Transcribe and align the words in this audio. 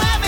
Everyone 0.00 0.27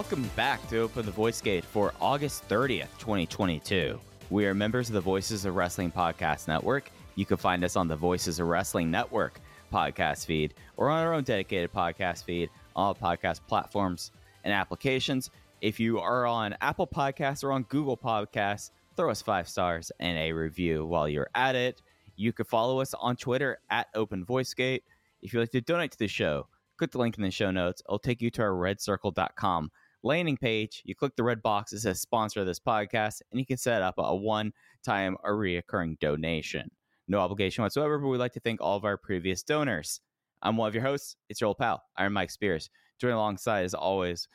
Welcome 0.00 0.30
back 0.34 0.66
to 0.70 0.78
Open 0.78 1.04
the 1.04 1.12
Voice 1.12 1.42
Gate 1.42 1.62
for 1.62 1.92
August 2.00 2.48
30th, 2.48 2.88
2022. 2.98 4.00
We 4.30 4.46
are 4.46 4.54
members 4.54 4.88
of 4.88 4.94
the 4.94 5.00
Voices 5.02 5.44
of 5.44 5.56
Wrestling 5.56 5.92
Podcast 5.92 6.48
Network. 6.48 6.90
You 7.16 7.26
can 7.26 7.36
find 7.36 7.62
us 7.64 7.76
on 7.76 7.86
the 7.86 7.96
Voices 7.96 8.40
of 8.40 8.46
Wrestling 8.46 8.90
Network 8.90 9.42
podcast 9.70 10.24
feed 10.24 10.54
or 10.78 10.88
on 10.88 11.04
our 11.04 11.12
own 11.12 11.22
dedicated 11.24 11.70
podcast 11.70 12.24
feed, 12.24 12.48
on 12.74 12.86
all 12.86 12.94
podcast 12.94 13.40
platforms 13.46 14.10
and 14.42 14.54
applications. 14.54 15.28
If 15.60 15.78
you 15.78 15.98
are 15.98 16.24
on 16.24 16.56
Apple 16.62 16.86
Podcasts 16.86 17.44
or 17.44 17.52
on 17.52 17.64
Google 17.64 17.98
Podcasts, 17.98 18.70
throw 18.96 19.10
us 19.10 19.20
five 19.20 19.50
stars 19.50 19.92
and 20.00 20.16
a 20.16 20.32
review 20.32 20.86
while 20.86 21.10
you're 21.10 21.30
at 21.34 21.54
it. 21.54 21.82
You 22.16 22.32
can 22.32 22.46
follow 22.46 22.80
us 22.80 22.94
on 22.94 23.16
Twitter 23.16 23.58
at 23.68 23.88
Open 23.94 24.24
Voice 24.24 24.54
Gate. 24.54 24.82
If 25.20 25.34
you'd 25.34 25.40
like 25.40 25.50
to 25.50 25.60
donate 25.60 25.92
to 25.92 25.98
the 25.98 26.08
show, 26.08 26.46
click 26.78 26.90
the 26.90 26.98
link 26.98 27.18
in 27.18 27.22
the 27.22 27.30
show 27.30 27.50
notes. 27.50 27.82
It'll 27.86 27.98
take 27.98 28.22
you 28.22 28.30
to 28.30 28.40
our 28.40 28.52
redcircle.com 28.52 29.70
landing 30.02 30.36
page. 30.36 30.82
You 30.84 30.94
click 30.94 31.16
the 31.16 31.22
red 31.22 31.42
box 31.42 31.70
that 31.72 31.80
says 31.80 32.00
sponsor 32.00 32.44
this 32.44 32.60
podcast, 32.60 33.22
and 33.30 33.40
you 33.40 33.46
can 33.46 33.56
set 33.56 33.82
up 33.82 33.94
a 33.98 34.14
one 34.14 34.52
time 34.84 35.16
or 35.22 35.36
reoccurring 35.36 35.98
donation. 35.98 36.70
No 37.08 37.18
obligation 37.18 37.62
whatsoever, 37.62 37.98
but 37.98 38.08
we'd 38.08 38.18
like 38.18 38.32
to 38.32 38.40
thank 38.40 38.60
all 38.60 38.76
of 38.76 38.84
our 38.84 38.96
previous 38.96 39.42
donors. 39.42 40.00
I'm 40.42 40.56
one 40.56 40.68
of 40.68 40.74
your 40.74 40.84
hosts. 40.84 41.16
It's 41.28 41.40
your 41.40 41.48
old 41.48 41.58
pal, 41.58 41.82
Iron 41.96 42.12
Mike 42.12 42.30
Spears. 42.30 42.70
Joining 43.00 43.16
alongside, 43.16 43.64
as 43.64 43.74
always, 43.74 44.28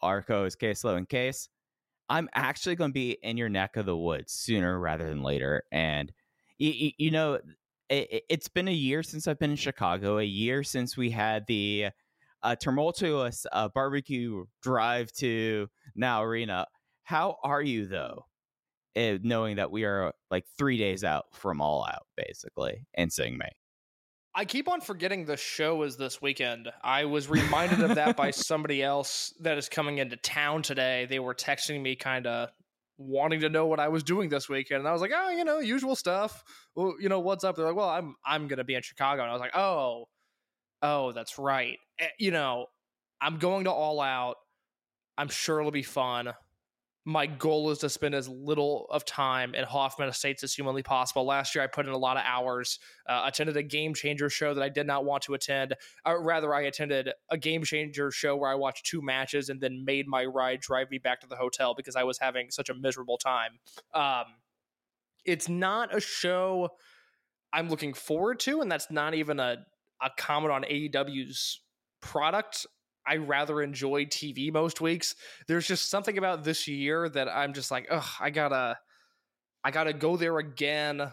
our 0.00 0.22
co 0.22 0.42
host, 0.42 0.58
Case 0.58 0.82
Low 0.84 0.96
and 0.96 1.08
Case. 1.08 1.48
I'm 2.08 2.28
actually 2.34 2.74
going 2.74 2.90
to 2.90 2.94
be 2.94 3.18
in 3.22 3.36
your 3.36 3.48
neck 3.48 3.76
of 3.76 3.86
the 3.86 3.96
woods 3.96 4.32
sooner 4.32 4.78
rather 4.78 5.08
than 5.08 5.22
later. 5.22 5.64
And, 5.72 6.12
you, 6.58 6.90
you 6.98 7.10
know, 7.10 7.38
it, 7.88 8.24
it's 8.28 8.48
been 8.48 8.68
a 8.68 8.72
year 8.72 9.02
since 9.02 9.26
I've 9.26 9.38
been 9.38 9.50
in 9.50 9.56
Chicago, 9.56 10.18
a 10.18 10.24
year 10.24 10.62
since 10.62 10.96
we 10.96 11.10
had 11.10 11.46
the 11.46 11.86
uh, 12.42 12.56
tumultuous 12.56 13.46
uh, 13.52 13.68
barbecue 13.68 14.44
drive 14.62 15.12
to 15.12 15.68
Now 15.94 16.22
Arena. 16.22 16.66
How 17.04 17.36
are 17.42 17.62
you, 17.62 17.86
though, 17.86 18.26
eh, 18.96 19.18
knowing 19.22 19.56
that 19.56 19.70
we 19.70 19.84
are 19.84 20.12
like 20.30 20.44
three 20.58 20.78
days 20.78 21.04
out 21.04 21.26
from 21.32 21.60
All 21.60 21.84
Out, 21.84 22.06
basically, 22.16 22.86
and 22.94 23.12
seeing 23.12 23.38
me? 23.38 23.46
I 24.34 24.46
keep 24.46 24.68
on 24.68 24.80
forgetting 24.80 25.26
the 25.26 25.36
show 25.36 25.82
is 25.82 25.96
this 25.96 26.22
weekend. 26.22 26.72
I 26.82 27.04
was 27.04 27.28
reminded 27.28 27.82
of 27.82 27.96
that 27.96 28.16
by 28.16 28.30
somebody 28.30 28.82
else 28.82 29.34
that 29.40 29.58
is 29.58 29.68
coming 29.68 29.98
into 29.98 30.16
town 30.16 30.62
today. 30.62 31.06
They 31.06 31.18
were 31.18 31.34
texting 31.34 31.82
me 31.82 31.96
kind 31.96 32.26
of 32.26 32.48
wanting 32.96 33.40
to 33.40 33.50
know 33.50 33.66
what 33.66 33.78
I 33.78 33.88
was 33.88 34.02
doing 34.02 34.30
this 34.30 34.48
weekend. 34.48 34.80
And 34.80 34.88
I 34.88 34.92
was 34.92 35.02
like, 35.02 35.10
"Oh, 35.14 35.28
you 35.30 35.44
know, 35.44 35.58
usual 35.58 35.96
stuff. 35.96 36.42
Well, 36.74 36.94
you 36.98 37.10
know, 37.10 37.20
what's 37.20 37.44
up?" 37.44 37.56
They're 37.56 37.66
like, 37.66 37.76
"Well, 37.76 37.90
I'm 37.90 38.14
I'm 38.24 38.48
going 38.48 38.58
to 38.58 38.64
be 38.64 38.74
in 38.74 38.82
Chicago." 38.82 39.22
And 39.22 39.30
I 39.30 39.34
was 39.34 39.40
like, 39.40 39.56
"Oh. 39.56 40.06
Oh, 40.82 41.12
that's 41.12 41.38
right. 41.38 41.78
Eh, 41.98 42.08
You 42.18 42.30
know, 42.30 42.66
I'm 43.20 43.38
going 43.38 43.64
to 43.64 43.70
All 43.70 44.00
Out. 44.00 44.36
I'm 45.16 45.28
sure 45.28 45.60
it'll 45.60 45.70
be 45.70 45.82
fun. 45.82 46.32
My 47.04 47.26
goal 47.26 47.70
is 47.70 47.78
to 47.78 47.88
spend 47.88 48.14
as 48.14 48.28
little 48.28 48.86
of 48.90 49.04
time 49.04 49.56
at 49.56 49.64
Hoffman 49.64 50.08
Estates 50.08 50.44
as 50.44 50.54
humanly 50.54 50.84
possible. 50.84 51.24
Last 51.24 51.52
year, 51.52 51.64
I 51.64 51.66
put 51.66 51.84
in 51.86 51.92
a 51.92 51.98
lot 51.98 52.16
of 52.16 52.22
hours. 52.24 52.78
Uh, 53.08 53.24
attended 53.26 53.56
a 53.56 53.62
game 53.62 53.92
changer 53.92 54.30
show 54.30 54.54
that 54.54 54.62
I 54.62 54.68
did 54.68 54.86
not 54.86 55.04
want 55.04 55.24
to 55.24 55.34
attend. 55.34 55.74
Or 56.06 56.22
rather, 56.22 56.54
I 56.54 56.62
attended 56.62 57.10
a 57.28 57.36
game 57.36 57.64
changer 57.64 58.12
show 58.12 58.36
where 58.36 58.50
I 58.50 58.54
watched 58.54 58.86
two 58.86 59.02
matches 59.02 59.48
and 59.48 59.60
then 59.60 59.84
made 59.84 60.06
my 60.06 60.24
ride 60.24 60.60
drive 60.60 60.90
me 60.90 60.98
back 60.98 61.20
to 61.22 61.26
the 61.26 61.36
hotel 61.36 61.74
because 61.74 61.96
I 61.96 62.04
was 62.04 62.18
having 62.18 62.50
such 62.50 62.68
a 62.68 62.74
miserable 62.74 63.18
time. 63.18 63.58
Um, 63.94 64.24
it's 65.24 65.48
not 65.48 65.94
a 65.94 66.00
show 66.00 66.70
I'm 67.52 67.68
looking 67.68 67.94
forward 67.94 68.38
to, 68.40 68.60
and 68.60 68.70
that's 68.70 68.90
not 68.90 69.14
even 69.14 69.40
a, 69.40 69.66
a 70.02 70.10
comment 70.16 70.52
on 70.52 70.62
AEW's 70.64 71.60
product. 72.00 72.66
I 73.06 73.16
rather 73.16 73.62
enjoy 73.62 74.06
TV 74.06 74.52
most 74.52 74.80
weeks. 74.80 75.14
There's 75.48 75.66
just 75.66 75.90
something 75.90 76.18
about 76.18 76.44
this 76.44 76.68
year 76.68 77.08
that 77.08 77.28
I'm 77.28 77.52
just 77.52 77.70
like, 77.70 77.86
ugh, 77.90 78.04
I 78.20 78.30
gotta, 78.30 78.78
I 79.64 79.70
gotta 79.70 79.92
go 79.92 80.16
there 80.16 80.38
again. 80.38 81.12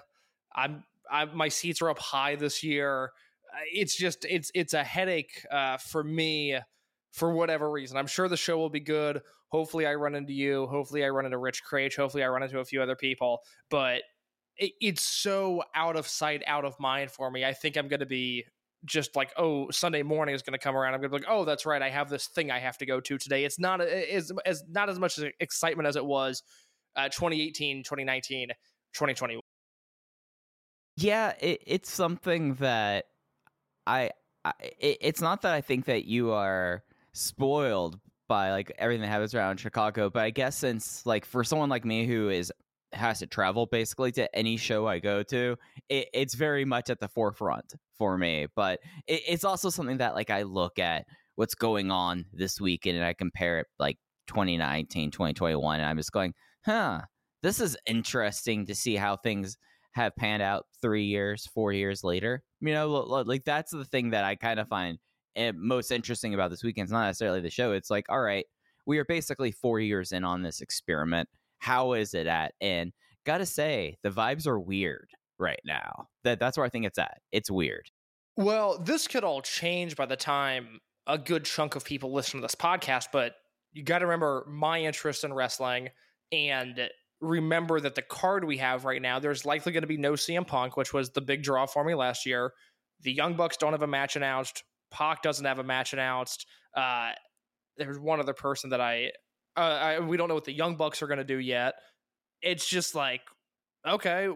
I'm, 0.56 0.84
I, 1.12 1.26
my 1.26 1.48
seats 1.50 1.82
are 1.82 1.90
up 1.90 2.00
high 2.00 2.36
this 2.36 2.64
year. 2.64 3.12
Uh, 3.52 3.62
It's 3.74 3.96
just, 3.96 4.26
it's, 4.26 4.52
it's 4.54 4.74
a 4.74 4.84
headache 4.84 5.46
uh, 5.52 5.78
for 5.78 6.04
me 6.04 6.60
for 7.12 7.34
whatever 7.34 7.70
reason. 7.72 7.98
I'm 7.98 8.08
sure 8.08 8.28
the 8.28 8.38
show 8.38 8.58
will 8.58 8.70
be 8.70 8.80
good. 8.80 9.22
Hopefully, 9.48 9.88
I 9.88 9.96
run 9.96 10.14
into 10.14 10.34
you. 10.34 10.68
Hopefully, 10.68 11.04
I 11.04 11.10
run 11.10 11.26
into 11.26 11.40
Rich 11.40 11.64
Kraetsch. 11.64 11.96
Hopefully, 11.96 12.24
I 12.24 12.28
run 12.28 12.44
into 12.44 12.60
a 12.60 12.66
few 12.66 12.84
other 12.84 12.96
people. 12.96 13.40
But 13.72 14.04
it, 14.58 14.74
it's 14.80 15.02
so 15.02 15.64
out 15.74 15.96
of 15.96 16.08
sight, 16.08 16.44
out 16.46 16.66
of 16.66 16.80
mind 16.80 17.10
for 17.10 17.32
me. 17.32 17.44
I 17.44 17.54
think 17.54 17.76
I'm 17.76 17.88
going 17.88 18.02
to 18.02 18.06
be 18.06 18.46
just 18.86 19.16
like, 19.16 19.32
oh, 19.38 19.70
Sunday 19.72 20.04
morning 20.04 20.36
is 20.36 20.42
going 20.42 20.54
to 20.54 20.60
come 20.60 20.76
around. 20.76 20.94
I'm 20.94 21.02
going 21.02 21.12
to 21.12 21.18
be 21.18 21.24
like, 21.26 21.32
oh, 21.32 21.46
that's 21.46 21.66
right. 21.66 21.82
I 21.82 21.90
have 21.90 22.10
this 22.10 22.28
thing 22.28 22.52
I 22.52 22.60
have 22.60 22.78
to 22.78 22.86
go 22.86 23.00
to 23.02 23.18
today. 23.18 23.44
It's 23.44 23.60
not 23.60 23.82
as, 23.82 24.32
as 24.46 24.64
not 24.70 24.90
as 24.90 25.00
much 25.00 25.20
excitement 25.40 25.88
as 25.88 25.96
it 25.96 26.06
was 26.06 26.44
uh, 26.96 27.10
2018, 27.10 27.84
2019, 27.84 28.50
2021. 28.94 29.42
Yeah, 30.98 31.34
it, 31.40 31.62
it's 31.66 31.90
something 31.90 32.56
that 32.56 33.06
I, 33.88 34.12
I 34.44 34.52
it, 34.60 34.98
it's 35.02 35.22
not 35.22 35.44
that 35.44 35.54
I 35.54 35.62
think 35.62 35.86
that 35.86 36.06
you 36.06 36.32
are 36.32 36.84
spoiled 37.14 38.00
by 38.28 38.52
like 38.52 38.72
everything 38.78 39.02
that 39.02 39.08
happens 39.08 39.34
around 39.34 39.60
Chicago, 39.60 40.10
but 40.10 40.24
I 40.24 40.30
guess 40.30 40.58
since 40.58 41.06
like 41.06 41.26
for 41.26 41.44
someone 41.44 41.70
like 41.70 41.86
me 41.86 42.06
who 42.06 42.30
is 42.30 42.52
has 42.94 43.20
to 43.20 43.28
travel 43.28 43.66
basically 43.66 44.12
to 44.14 44.36
any 44.36 44.58
show 44.58 44.88
I 44.88 45.00
go 45.00 45.24
to, 45.24 45.58
it, 45.90 46.10
it's 46.14 46.34
very 46.34 46.66
much 46.66 46.90
at 46.90 47.00
the 47.00 47.08
forefront 47.08 47.76
for 47.98 48.18
me. 48.18 48.48
But 48.56 48.80
it, 49.08 49.22
it's 49.28 49.44
also 49.44 49.70
something 49.70 49.98
that 49.98 50.16
like 50.16 50.30
I 50.30 50.44
look 50.44 50.80
at 50.80 51.06
what's 51.36 51.56
going 51.56 51.92
on 51.92 52.26
this 52.34 52.60
weekend 52.60 52.98
and 52.98 53.06
I 53.06 53.14
compare 53.14 53.60
it 53.60 53.68
like 53.80 53.98
2019, 54.28 55.12
2021, 55.12 55.80
and 55.80 55.90
I'm 55.90 55.98
just 55.98 56.12
going, 56.12 56.34
huh, 56.66 57.02
this 57.42 57.60
is 57.60 57.78
interesting 57.86 58.66
to 58.66 58.76
see 58.76 58.96
how 58.96 59.16
things 59.16 59.58
have 59.94 60.16
panned 60.16 60.42
out 60.42 60.66
three 60.82 61.06
years, 61.06 61.48
four 61.48 61.74
years 61.74 62.04
later. 62.04 62.44
You 62.62 62.74
know, 62.74 62.90
like 62.90 63.44
that's 63.46 63.72
the 63.72 63.86
thing 63.86 64.12
that 64.12 64.24
I 64.24 64.36
kind 64.36 64.60
of 64.60 64.68
find 64.68 64.98
eh, 65.36 65.52
most 65.56 65.92
interesting 65.92 66.34
about 66.34 66.52
this 66.52 66.64
weekend. 66.64 66.86
It's 66.86 66.92
not 66.92 67.06
necessarily 67.06 67.42
the 67.42 67.50
show. 67.50 67.72
It's 67.72 67.90
like, 67.90 68.06
all 68.10 68.22
right, 68.22 68.46
we 68.86 68.98
are 68.98 69.06
basically 69.06 69.52
four 69.52 69.80
years 69.80 70.12
in 70.12 70.24
on 70.24 70.42
this 70.42 70.62
experiment. 70.62 71.30
How 71.60 71.94
is 71.94 72.14
it 72.14 72.28
at? 72.28 72.54
And 72.60 72.92
gotta 73.26 73.46
say, 73.46 73.98
the 74.04 74.10
vibes 74.10 74.48
are 74.48 74.60
weird 74.60 75.10
right 75.38 75.62
now. 75.66 76.08
That 76.24 76.40
that's 76.40 76.58
where 76.58 76.66
I 76.66 76.70
think 76.70 76.86
it's 76.86 76.98
at. 76.98 77.20
It's 77.32 77.52
weird. 77.52 77.90
Well, 78.36 78.80
this 78.80 79.08
could 79.08 79.24
all 79.24 79.42
change 79.42 79.96
by 79.96 80.06
the 80.06 80.16
time 80.16 80.80
a 81.08 81.18
good 81.18 81.44
chunk 81.44 81.76
of 81.76 81.84
people 81.84 82.14
listen 82.14 82.40
to 82.40 82.42
this 82.42 82.56
podcast, 82.56 83.08
but 83.12 83.34
you 83.74 83.84
got 83.84 84.00
to 84.00 84.06
remember 84.06 84.46
my 84.48 84.82
interest 84.82 85.24
in 85.24 85.34
wrestling 85.34 85.90
and 86.32 86.90
remember 87.22 87.80
that 87.80 87.96
the 87.96 88.02
card 88.02 88.46
we 88.46 88.58
have 88.58 88.86
right 88.86 89.02
now, 89.02 89.20
there's 89.20 89.46
likely 89.46 89.72
going 89.72 89.82
to 89.82 89.88
be 89.88 89.98
no 89.98 90.14
CM 90.14 90.48
Punk, 90.48 90.78
which 90.78 90.94
was 90.94 91.10
the 91.10 91.22
big 91.22 91.44
draw 91.44 91.66
for 91.66 91.84
me 91.84 91.96
last 91.96 92.26
year. 92.26 92.54
The 93.02 93.12
Young 93.12 93.36
Bucks 93.36 93.58
don't 93.58 93.74
have 93.74 93.82
a 93.82 93.88
match 93.88 94.16
announced. 94.16 94.64
Pac 94.92 95.22
doesn't 95.22 95.46
have 95.46 95.60
a 95.60 95.64
match 95.64 95.94
announced. 95.94 96.46
Uh, 96.76 97.12
there's 97.78 98.00
one 98.00 98.20
other 98.20 98.34
person 98.34 98.70
that 98.72 98.82
I, 98.82 99.12
uh, 99.60 99.80
I 99.82 100.00
we 100.00 100.18
don't 100.18 100.30
know 100.30 100.36
what 100.36 100.46
the 100.46 100.54
Young 100.54 100.76
Bucks 100.76 101.02
are 101.02 101.08
going 101.08 101.18
to 101.18 101.24
do 101.24 101.38
yet. 101.38 101.76
It's 102.42 102.68
just 102.68 102.96
like, 102.96 103.22
okay, 103.86 104.30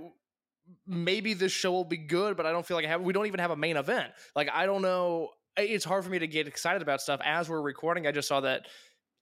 maybe 0.85 1.33
this 1.33 1.51
show 1.51 1.71
will 1.71 1.85
be 1.85 1.97
good, 1.97 2.35
but 2.35 2.45
I 2.45 2.51
don't 2.51 2.65
feel 2.65 2.75
like 2.75 2.85
I 2.85 2.89
have. 2.89 3.01
We 3.01 3.13
don't 3.13 3.27
even 3.27 3.39
have 3.39 3.51
a 3.51 3.55
main 3.55 3.77
event. 3.77 4.11
Like 4.35 4.49
I 4.53 4.65
don't 4.65 4.81
know. 4.81 5.29
It's 5.55 5.85
hard 5.85 6.03
for 6.03 6.09
me 6.09 6.19
to 6.19 6.27
get 6.27 6.47
excited 6.47 6.81
about 6.81 6.99
stuff 6.99 7.21
as 7.23 7.47
we're 7.47 7.61
recording. 7.61 8.05
I 8.07 8.11
just 8.11 8.27
saw 8.27 8.41
that 8.41 8.67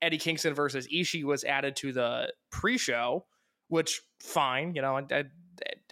Eddie 0.01 0.17
Kingston 0.17 0.53
versus 0.53 0.87
Ishii 0.87 1.23
was 1.23 1.43
added 1.43 1.75
to 1.77 1.91
the 1.91 2.33
pre-show, 2.51 3.25
which 3.67 4.01
fine, 4.21 4.73
you 4.73 4.81
know. 4.81 4.97
I, 4.97 5.03
I, 5.11 5.23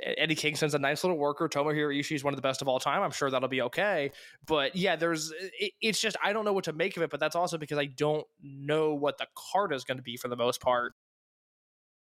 Eddie 0.02 0.36
Kingston's 0.36 0.74
a 0.74 0.80
nice 0.80 1.04
little 1.04 1.18
worker. 1.18 1.48
Tomohiro 1.48 1.98
Ishii 1.98 2.16
is 2.16 2.24
one 2.24 2.34
of 2.34 2.38
the 2.38 2.42
best 2.42 2.62
of 2.62 2.68
all 2.68 2.80
time. 2.80 3.02
I'm 3.02 3.12
sure 3.12 3.30
that'll 3.30 3.50
be 3.50 3.62
okay. 3.64 4.12
But 4.46 4.76
yeah, 4.76 4.96
there's 4.96 5.32
it, 5.60 5.74
it's 5.82 6.00
just 6.00 6.16
I 6.24 6.34
don't 6.34 6.46
know 6.46 6.54
what 6.54 6.66
to 6.66 6.74
make 6.74 6.96
of 6.98 7.04
it. 7.04 7.10
But 7.10 7.20
that's 7.20 7.36
also 7.36 7.58
because 7.58 7.78
I 7.78 7.86
don't 7.86 8.26
know 8.42 8.94
what 8.94 9.18
the 9.18 9.28
card 9.36 9.74
is 9.74 9.84
going 9.84 9.98
to 9.98 10.04
be 10.04 10.18
for 10.18 10.28
the 10.28 10.38
most 10.38 10.62
part. 10.62 10.94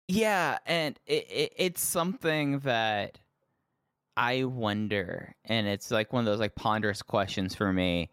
Yeah, 0.08 0.58
and 0.66 0.98
it, 1.06 1.30
it 1.30 1.54
it's 1.58 1.82
something 1.82 2.60
that 2.60 3.20
I 4.16 4.46
wonder, 4.46 5.36
and 5.46 5.68
it's 5.68 5.92
like 5.92 6.14
one 6.14 6.22
of 6.22 6.26
those 6.26 6.40
like 6.40 6.56
ponderous 6.56 7.02
questions 7.02 7.56
for 7.56 7.72
me 7.72 8.10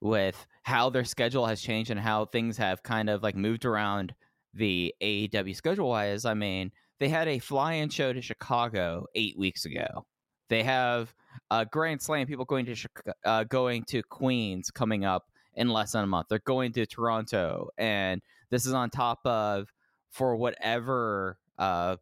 with 0.00 0.46
how 0.62 0.90
their 0.90 1.04
schedule 1.04 1.46
has 1.46 1.60
changed 1.60 1.90
and 1.90 1.98
how 1.98 2.26
things 2.26 2.56
have 2.58 2.82
kind 2.82 3.10
of 3.10 3.22
like 3.22 3.34
moved 3.34 3.64
around 3.64 4.14
the 4.54 4.94
AEW 5.02 5.56
schedule 5.56 5.88
wise. 5.88 6.24
I 6.24 6.34
mean, 6.34 6.70
they 6.98 7.08
had 7.08 7.28
a 7.28 7.38
fly-in 7.38 7.88
show 7.88 8.12
to 8.12 8.20
Chicago 8.20 9.06
eight 9.14 9.38
weeks 9.38 9.64
ago. 9.64 10.06
They 10.48 10.62
have 10.62 11.14
a 11.50 11.66
Grand 11.66 12.02
Slam 12.02 12.26
people 12.26 12.44
going 12.44 12.66
to 12.66 12.74
Chica- 12.74 13.14
uh, 13.24 13.44
going 13.44 13.84
to 13.88 14.02
Queens 14.02 14.70
coming 14.70 15.04
up 15.04 15.26
in 15.54 15.68
less 15.68 15.92
than 15.92 16.04
a 16.04 16.06
month. 16.06 16.28
They're 16.28 16.40
going 16.40 16.72
to 16.72 16.86
Toronto, 16.86 17.68
and 17.76 18.22
this 18.50 18.66
is 18.66 18.72
on 18.72 18.90
top 18.90 19.20
of 19.24 19.72
for 20.10 20.36
whatever 20.36 21.38
uh, 21.58 21.96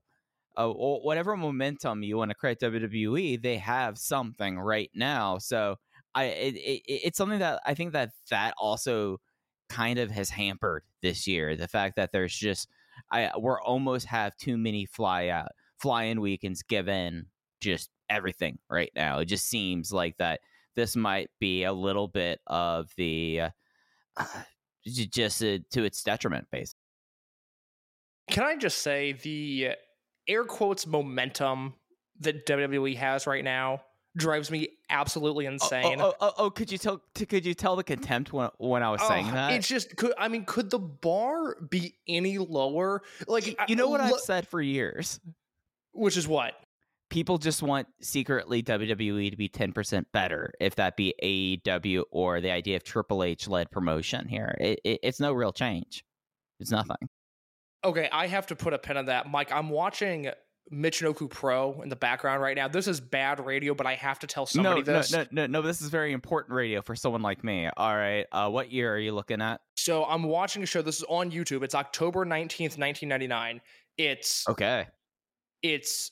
uh 0.57 0.69
whatever 0.69 1.37
momentum 1.37 2.03
you 2.03 2.17
want 2.17 2.31
to 2.31 2.35
credit 2.35 2.61
WWE, 2.61 3.43
they 3.43 3.59
have 3.59 3.99
something 3.99 4.59
right 4.59 4.91
now. 4.95 5.39
So 5.39 5.77
I 6.15 6.25
it, 6.25 6.55
it, 6.55 6.83
it's 6.87 7.19
something 7.19 7.41
that 7.41 7.61
I 7.67 7.75
think 7.75 7.93
that 7.93 8.11
that 8.31 8.55
also 8.59 9.19
kind 9.69 9.99
of 9.99 10.11
has 10.11 10.31
hampered 10.31 10.85
this 11.03 11.27
year. 11.27 11.57
The 11.57 11.69
fact 11.69 11.97
that 11.97 12.13
there's 12.13 12.35
just 12.35 12.69
I 13.11 13.31
we're 13.37 13.61
almost 13.61 14.07
have 14.07 14.37
too 14.37 14.57
many 14.57 14.87
fly 14.87 15.29
out 15.29 15.53
fly 15.79 16.05
in 16.05 16.21
weekends 16.21 16.63
given 16.63 17.27
just 17.61 17.91
everything 18.09 18.59
right 18.71 18.91
now. 18.95 19.19
It 19.19 19.27
just 19.27 19.49
seems 19.49 19.93
like 19.93 20.17
that 20.19 20.41
this 20.75 20.97
might 20.97 21.31
be 21.41 21.65
a 21.65 21.73
little 21.73 22.09
bit 22.09 22.41
of 22.47 22.91
the 22.97 23.41
uh, 23.41 23.51
just 24.87 25.43
uh, 25.43 25.59
to 25.71 25.85
its 25.85 26.03
detriment, 26.03 26.47
basically. 26.51 26.81
Can 28.31 28.45
I 28.45 28.57
just 28.57 28.79
say 28.79 29.13
the 29.13 29.71
air 30.29 30.45
quotes 30.45 30.87
momentum 30.87 31.75
that 32.21 32.47
WWE 32.47 32.97
has 32.97 33.27
right 33.27 33.45
now 33.45 33.83
drives 34.17 34.51
me 34.51 34.69
absolutely 34.91 35.47
Oh, 35.47 35.51
oh 35.51 35.53
insane. 35.53 36.01
Oh, 36.01 36.09
oh, 36.09 36.15
oh, 36.21 36.33
oh, 36.39 36.51
could 36.51 36.73
you 36.73 36.79
tell? 36.79 37.03
Could 37.15 37.45
you 37.45 37.55
tell 37.55 37.77
the 37.77 37.85
contempt 37.85 38.33
when 38.33 38.51
when 38.59 38.83
I 38.83 38.91
was 38.91 39.03
saying 39.03 39.27
that? 39.33 39.53
It's 39.53 39.69
just 39.69 39.97
could 39.97 40.13
I 40.19 40.29
mean 40.29 40.45
could 40.45 40.71
the 40.71 40.79
bar 40.79 41.57
be 41.61 41.95
any 42.09 42.39
lower? 42.39 43.03
Like 43.27 43.55
I- 43.59 43.67
you 43.69 43.77
know 43.77 43.89
what 43.89 44.01
lo- 44.01 44.07
I've 44.07 44.21
said 44.21 44.49
for 44.49 44.61
years. 44.61 45.21
which 45.93 46.17
is 46.17 46.27
what? 46.27 46.55
People 47.09 47.39
just 47.39 47.63
want 47.63 47.87
secretly 48.01 48.63
WWE 48.65 49.31
to 49.31 49.37
be 49.37 49.49
ten 49.49 49.73
percent 49.73 50.09
better, 50.13 50.53
if 50.61 50.75
that 50.75 50.97
be 50.97 51.15
AEW 51.23 52.03
or 52.11 52.41
the 52.41 52.51
idea 52.51 52.77
of 52.77 52.83
Triple 52.83 53.23
H 53.23 53.47
led 53.47 53.71
promotion. 53.71 54.27
Here, 54.27 54.57
it, 54.61 54.81
it, 54.83 55.01
it's 55.05 55.21
no 55.21 55.33
real 55.33 55.53
change. 55.53 56.05
It's 56.59 56.73
nothing. 56.73 56.97
Okay, 57.85 58.09
I 58.11 58.27
have 58.27 58.47
to 58.49 58.57
put 58.57 58.73
a 58.73 58.79
pin 58.79 58.97
on 58.97 59.05
that. 59.05 59.31
Mike, 59.31 59.53
I'm 59.53 59.69
watching 59.71 60.29
Michinoku 60.73 61.31
Pro 61.31 61.81
in 61.83 61.89
the 61.89 61.97
background 61.97 62.43
right 62.43 62.57
now. 62.57 62.67
This 62.67 62.89
is 62.89 63.01
bad 63.01 63.45
radio, 63.45 63.75
but 63.75 63.87
I 63.87 63.95
have 63.95 64.19
to 64.21 64.27
tell 64.27 64.47
somebody 64.47 64.83
no, 64.83 64.99
this. 64.99 65.13
no, 65.13 65.23
no, 65.23 65.27
no, 65.31 65.47
no. 65.47 65.63
This 65.63 65.81
is 65.81 65.89
very 65.89 66.13
important 66.13 66.55
radio 66.55 66.83
for 66.83 66.97
someone 66.97 67.23
like 67.23 67.45
me. 67.45 67.69
All 67.77 67.95
right, 67.95 68.27
uh, 68.33 68.51
what 68.51 68.73
year 68.73 68.93
are 68.93 68.99
you 68.99 69.13
looking 69.13 69.41
at? 69.41 69.61
So 69.77 70.05
I'm 70.05 70.25
watching 70.25 70.63
a 70.63 70.67
show. 70.67 70.83
This 70.83 70.97
is 70.99 71.05
on 71.09 71.31
YouTube. 71.31 71.63
It's 71.63 71.75
October 71.75 72.25
19th, 72.25 72.79
1999. 72.79 73.61
It's 73.97 74.49
Okay, 74.49 74.87
it's 75.63 76.11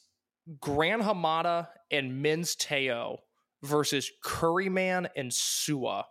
Gran 0.60 1.02
Hamada 1.02 1.68
and 1.90 2.22
Men's 2.22 2.54
Teioh 2.54 3.18
versus 3.62 4.10
Curryman 4.24 5.08
and 5.16 5.30
SUWA. 5.30 6.04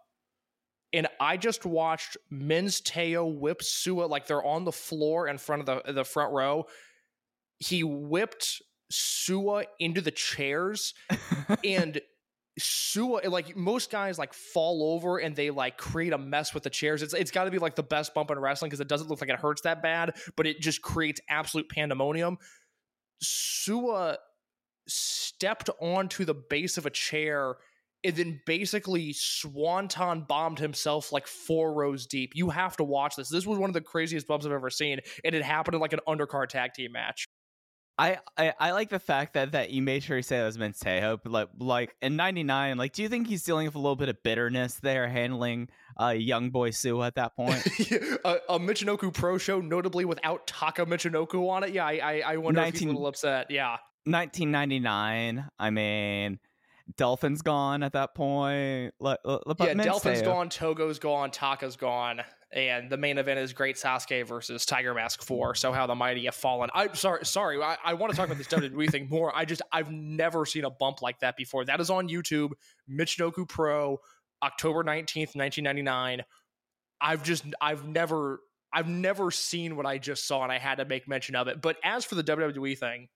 And 0.91 1.07
I 1.19 1.37
just 1.37 1.65
watched 1.65 2.17
Men's 2.29 2.81
Teioh 2.81 3.39
whip 3.39 3.61
SUWA 3.61 4.09
like 4.09 4.27
they're 4.27 4.43
on 4.43 4.65
the 4.65 4.71
floor 4.71 5.27
in 5.27 5.37
front 5.37 5.67
of 5.67 5.85
the 5.85 5.93
the 5.93 6.03
front 6.03 6.33
row. 6.33 6.65
He 7.59 7.83
whipped 7.83 8.61
SUWA 8.91 9.65
into 9.79 10.01
the 10.01 10.11
chairs 10.11 10.93
and 11.63 11.99
SUWA 12.59 13.29
like 13.29 13.55
most 13.55 13.89
guys 13.91 14.19
like 14.19 14.33
fall 14.33 14.93
over 14.93 15.17
and 15.17 15.35
they 15.35 15.49
like 15.49 15.77
create 15.77 16.13
a 16.13 16.17
mess 16.17 16.53
with 16.53 16.63
the 16.63 16.69
chairs. 16.69 17.01
It's 17.01 17.13
it's 17.13 17.31
got 17.31 17.45
to 17.45 17.51
be 17.51 17.57
like 17.57 17.75
the 17.75 17.83
best 17.83 18.13
bump 18.13 18.29
in 18.29 18.37
wrestling 18.37 18.69
because 18.69 18.79
it 18.79 18.87
doesn't 18.87 19.09
look 19.09 19.21
like 19.21 19.29
it 19.29 19.39
hurts 19.39 19.61
that 19.61 19.81
bad, 19.81 20.15
but 20.35 20.45
it 20.45 20.59
just 20.59 20.81
creates 20.81 21.19
absolute 21.29 21.69
pandemonium. 21.69 22.37
SUWA 23.23 24.17
stepped 24.87 25.69
onto 25.81 26.25
the 26.25 26.33
base 26.33 26.77
of 26.77 26.85
a 26.85 26.89
chair 26.89 27.55
and 28.03 28.15
then 28.15 28.41
basically 28.45 29.13
swanton 29.13 30.25
bombed 30.27 30.59
himself 30.59 31.11
like 31.11 31.25
four 31.25 31.73
rows 31.73 32.05
deep. 32.05 32.33
You 32.35 32.49
have 32.49 32.75
to 32.77 32.83
watch 32.83 33.15
this. 33.15 33.29
This 33.29 33.45
was 33.45 33.57
one 33.57 33.69
of 33.69 33.73
the 33.73 33.81
craziest 33.81 34.27
bumps 34.27 34.45
I've 34.45 34.51
ever 34.51 34.69
seen, 34.69 34.99
and 35.23 35.33
it 35.33 35.41
happened 35.41 35.75
in 35.75 35.81
like 35.81 35.93
an 35.93 36.01
undercard 36.07 36.49
tag 36.49 36.73
team 36.73 36.91
match. 36.91 37.27
I, 37.97 38.17
I 38.37 38.53
I 38.59 38.71
like 38.71 38.89
the 38.89 38.99
fact 38.99 39.35
that 39.35 39.51
that 39.51 39.69
you 39.69 39.81
made 39.83 40.01
sure 40.03 40.17
you 40.17 40.23
say 40.23 40.39
it 40.39 40.43
was 40.43 40.57
Men's 40.57 40.79
Teioh, 40.79 41.19
but 41.21 41.31
like 41.31 41.49
like 41.59 41.95
in 42.01 42.15
'99, 42.15 42.77
like 42.77 42.91
do 42.93 43.03
you 43.03 43.09
think 43.09 43.27
he's 43.27 43.43
dealing 43.43 43.67
with 43.67 43.75
a 43.75 43.79
little 43.79 43.95
bit 43.95 44.09
of 44.09 44.21
bitterness 44.23 44.75
there, 44.81 45.07
handling 45.07 45.69
uh 45.99 46.07
young 46.09 46.49
boy 46.49 46.71
Sue 46.71 47.03
at 47.03 47.15
that 47.15 47.35
point? 47.35 47.63
a, 48.25 48.37
a 48.49 48.59
Michinoku 48.59 49.13
Pro 49.13 49.37
show, 49.37 49.61
notably 49.61 50.05
without 50.05 50.47
Taka 50.47 50.85
Michinoku 50.87 51.47
on 51.49 51.63
it. 51.63 51.69
Yeah, 51.71 51.85
I 51.85 51.99
I, 52.03 52.23
I 52.33 52.37
wonder 52.37 52.61
if 52.61 52.73
he's 52.73 52.83
a 52.83 52.87
little 52.87 53.05
upset. 53.07 53.51
Yeah. 53.51 53.77
1999. 54.05 55.49
I 55.59 55.69
mean, 55.69 56.39
Dolphin's 56.97 57.41
gone 57.41 57.83
at 57.83 57.93
that 57.93 58.13
point. 58.15 58.93
Le, 58.99 59.17
le, 59.23 59.39
le- 59.45 59.55
yeah, 59.59 59.73
Delphin's 59.73 60.21
Mentejo- 60.21 60.25
gone, 60.25 60.49
Togo's 60.49 60.99
gone, 60.99 61.31
Taka's 61.31 61.75
gone, 61.77 62.21
and 62.53 62.89
the 62.89 62.97
main 62.97 63.17
event 63.17 63.39
is 63.39 63.51
Great 63.51 63.77
Sasuke 63.77 64.25
versus 64.25 64.65
Tiger 64.65 64.93
Mask 64.93 65.23
4. 65.23 65.55
So 65.55 65.71
how 65.71 65.87
the 65.87 65.95
mighty 65.95 66.25
have 66.25 66.35
fallen. 66.35 66.69
I'm 66.73 66.93
sorry, 66.93 67.25
sorry. 67.25 67.61
I, 67.61 67.77
I 67.83 67.95
want 67.95 68.11
to 68.11 68.17
talk 68.17 68.27
about 68.27 68.37
this 68.37 68.47
WWE 68.47 68.89
thing 68.91 69.09
more. 69.09 69.35
I 69.35 69.45
just 69.45 69.61
I've 69.71 69.91
never 69.91 70.45
seen 70.45 70.63
a 70.63 70.69
bump 70.69 71.01
like 71.01 71.19
that 71.19 71.35
before. 71.35 71.65
That 71.65 71.79
is 71.79 71.89
on 71.89 72.07
YouTube. 72.07 72.51
Michinoku 72.89 73.47
Pro, 73.47 73.99
October 74.43 74.83
19th, 74.83 75.35
1999. 75.35 76.21
I've 77.01 77.23
just 77.23 77.43
I've 77.59 77.87
never 77.87 78.39
I've 78.71 78.87
never 78.87 79.31
seen 79.31 79.75
what 79.75 79.85
I 79.85 79.97
just 79.97 80.27
saw, 80.27 80.43
and 80.43 80.51
I 80.51 80.57
had 80.57 80.75
to 80.75 80.85
make 80.85 81.07
mention 81.07 81.35
of 81.35 81.47
it. 81.47 81.61
But 81.61 81.77
as 81.83 82.05
for 82.05 82.15
the 82.15 82.23
WWE 82.23 82.77
thing, 82.77 83.07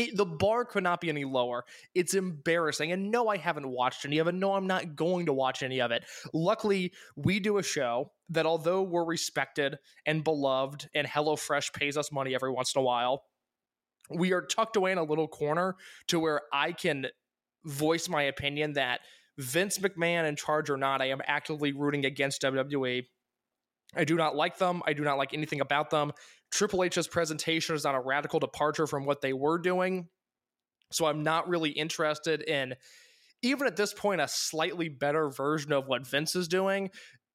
it, 0.00 0.16
the 0.16 0.26
bar 0.26 0.64
could 0.64 0.82
not 0.82 1.00
be 1.00 1.08
any 1.08 1.24
lower. 1.24 1.64
It's 1.94 2.14
embarrassing. 2.14 2.92
And 2.92 3.10
no, 3.10 3.28
I 3.28 3.36
haven't 3.36 3.68
watched 3.68 4.04
any 4.04 4.18
of 4.18 4.28
it. 4.28 4.34
No, 4.34 4.54
I'm 4.54 4.66
not 4.66 4.96
going 4.96 5.26
to 5.26 5.32
watch 5.32 5.62
any 5.62 5.80
of 5.80 5.90
it. 5.90 6.04
Luckily, 6.32 6.92
we 7.16 7.40
do 7.40 7.58
a 7.58 7.62
show 7.62 8.12
that, 8.30 8.46
although 8.46 8.82
we're 8.82 9.04
respected 9.04 9.76
and 10.06 10.24
beloved, 10.24 10.88
and 10.94 11.06
HelloFresh 11.06 11.72
pays 11.72 11.96
us 11.96 12.12
money 12.12 12.34
every 12.34 12.50
once 12.50 12.74
in 12.74 12.80
a 12.80 12.84
while, 12.84 13.24
we 14.10 14.32
are 14.32 14.42
tucked 14.42 14.76
away 14.76 14.92
in 14.92 14.98
a 14.98 15.04
little 15.04 15.28
corner 15.28 15.76
to 16.08 16.18
where 16.18 16.42
I 16.52 16.72
can 16.72 17.06
voice 17.64 18.08
my 18.08 18.22
opinion 18.22 18.72
that 18.74 19.00
Vince 19.38 19.78
McMahon 19.78 20.28
in 20.28 20.36
charge 20.36 20.70
or 20.70 20.76
not, 20.76 21.00
I 21.00 21.06
am 21.06 21.22
actively 21.26 21.72
rooting 21.72 22.04
against 22.04 22.42
WWE. 22.42 23.06
I 23.96 24.04
do 24.04 24.14
not 24.14 24.36
like 24.36 24.58
them. 24.58 24.82
I 24.86 24.92
do 24.92 25.02
not 25.02 25.18
like 25.18 25.34
anything 25.34 25.60
about 25.60 25.90
them. 25.90 26.12
Triple 26.50 26.84
H's 26.84 27.06
presentation 27.06 27.74
is 27.74 27.84
not 27.84 27.94
a 27.94 28.00
radical 28.00 28.40
departure 28.40 28.86
from 28.86 29.04
what 29.04 29.20
they 29.20 29.32
were 29.32 29.58
doing. 29.58 30.08
So 30.92 31.06
I'm 31.06 31.22
not 31.22 31.48
really 31.48 31.70
interested 31.70 32.42
in, 32.42 32.74
even 33.42 33.66
at 33.66 33.76
this 33.76 33.94
point, 33.94 34.20
a 34.20 34.28
slightly 34.28 34.88
better 34.88 35.28
version 35.30 35.72
of 35.72 35.86
what 35.86 36.06
Vince 36.06 36.34
is 36.34 36.48
doing. 36.48 36.90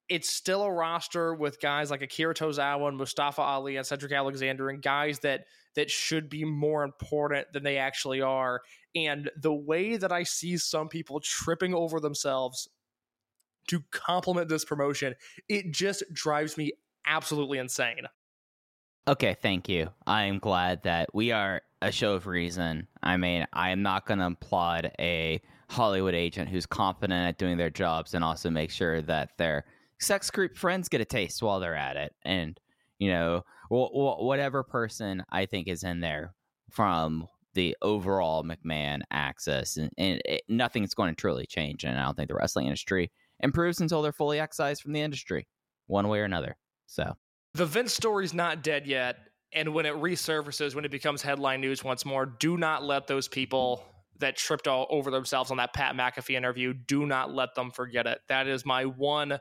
It's 0.10 0.30
still 0.30 0.62
a 0.62 0.72
roster 0.72 1.34
with 1.34 1.60
guys 1.62 1.90
like 1.90 2.02
Akira 2.02 2.36
Tozawa 2.36 2.90
and 2.90 2.98
Mustafa 2.98 3.42
Ali 3.42 3.78
and 3.78 3.86
Cedric 3.86 4.12
Alexander 4.12 4.70
and 4.70 4.82
guys 4.82 5.20
that 5.20 5.46
that 5.76 5.90
should 5.90 6.30
be 6.30 6.44
more 6.44 6.84
important 6.84 7.48
than 7.54 7.64
they 7.64 7.78
actually 7.78 8.22
are. 8.22 8.62
And 8.96 9.32
the 9.42 9.54
way 9.54 9.98
that 9.98 10.12
I 10.12 10.24
see 10.24 10.58
some 10.58 10.90
people 10.90 11.20
tripping 11.22 11.74
over 11.74 12.00
themselves 12.00 12.70
to 13.68 13.84
compliment 13.92 14.48
this 14.48 14.64
promotion, 14.64 15.16
it 15.50 15.72
just 15.72 16.04
drives 16.14 16.58
me 16.58 16.74
absolutely 17.08 17.58
insane. 17.58 18.06
Okay, 19.08 19.36
thank 19.40 19.70
you. 19.70 19.90
I'm 20.08 20.40
glad 20.40 20.82
that 20.84 21.14
we 21.14 21.32
are 21.32 21.62
a 21.82 21.92
show 21.92 22.14
of 22.14 22.26
reason. 22.26 22.88
I 23.04 23.18
mean, 23.18 23.46
I 23.54 23.70
am 23.70 23.84
not 23.84 24.08
going 24.08 24.18
to 24.18 24.26
applaud 24.26 24.92
a 25.00 25.40
Hollywood 25.70 26.16
agent 26.16 26.50
who's 26.50 26.66
confident 26.66 27.28
at 27.28 27.38
doing 27.38 27.58
their 27.58 27.70
jobs 27.70 28.16
and 28.16 28.24
also 28.24 28.50
make 28.50 28.72
sure 28.72 29.04
that 29.04 29.38
their 29.38 29.66
sex 30.00 30.32
group 30.32 30.58
friends 30.58 30.90
get 30.90 31.02
a 31.02 31.06
taste 31.06 31.44
while 31.44 31.60
they're 31.60 31.76
at 31.76 31.98
it. 31.98 32.16
And, 32.24 32.60
you 32.98 33.12
know, 33.12 33.44
wh- 33.70 33.94
wh- 33.94 34.24
whatever 34.24 34.64
person 34.64 35.24
I 35.30 35.46
think 35.46 35.68
is 35.68 35.84
in 35.84 36.00
there 36.00 36.34
from 36.72 37.28
the 37.54 37.78
overall 37.84 38.44
McMahon 38.44 39.02
axis, 39.12 39.78
and, 39.78 39.92
and 40.00 40.20
it, 40.26 40.42
nothing's 40.50 40.96
going 40.96 41.14
to 41.14 41.22
truly 41.22 41.46
change. 41.46 41.84
And 41.84 41.96
I 41.96 42.06
don't 42.06 42.18
think 42.18 42.30
the 42.30 42.36
wrestling 42.36 42.66
industry 42.66 43.12
improves 43.40 43.80
until 43.80 44.02
they're 44.02 44.12
fully 44.12 44.40
excised 44.40 44.82
from 44.82 44.94
the 44.94 45.02
industry, 45.02 45.48
one 45.86 46.08
way 46.08 46.22
or 46.22 46.26
another. 46.26 46.58
So 46.88 47.16
The 47.56 47.66
Vince 47.66 47.94
story's 47.94 48.34
not 48.34 48.64
dead 48.64 48.86
yet, 48.86 49.16
and 49.54 49.74
when 49.74 49.86
it 49.86 49.94
resurfaces, 49.94 50.76
when 50.76 50.84
it 50.84 50.92
becomes 50.92 51.22
headline 51.22 51.62
news 51.62 51.86
once 51.86 52.04
more, 52.04 52.26
do 52.26 52.58
not 52.58 52.84
let 52.84 53.08
those 53.08 53.30
people 53.30 53.82
that 54.20 54.36
tripped 54.36 54.68
all 54.68 54.88
over 54.90 55.10
themselves 55.10 55.52
on 55.52 55.58
that 55.58 55.74
Pat 55.74 55.96
McAfee 55.96 56.36
interview, 56.36 56.74
do 56.74 57.06
not 57.06 57.34
let 57.34 57.56
them 57.56 57.72
forget 57.72 58.08
it. 58.08 58.20
That 58.28 58.48
is 58.48 58.66
my 58.66 58.84
one 58.84 59.40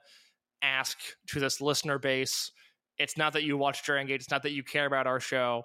ask 0.63 0.97
to 1.31 1.41
this 1.41 1.61
listener 1.61 1.99
base. 1.99 2.53
It's 2.99 3.17
not 3.17 3.33
that 3.33 3.43
you 3.43 3.57
watch 3.57 3.83
Dragon 3.83 4.07
Gate, 4.07 4.21
it's 4.21 4.31
not 4.31 4.45
that 4.45 4.53
you 4.53 4.63
care 4.63 4.87
about 4.87 5.09
our 5.09 5.19
show. 5.19 5.65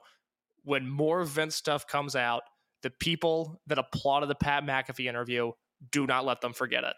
When 0.63 0.89
more 0.89 1.23
Vince 1.25 1.55
stuff 1.55 1.85
comes 1.85 2.15
out, 2.15 2.41
the 2.81 2.89
people 2.89 3.61
that 3.67 3.77
applauded 3.77 4.27
the 4.27 4.33
Pat 4.33 4.63
McAfee 4.63 5.05
interview, 5.05 5.51
do 5.91 6.07
not 6.07 6.25
let 6.25 6.41
them 6.41 6.53
forget 6.53 6.83
it. 6.83 6.95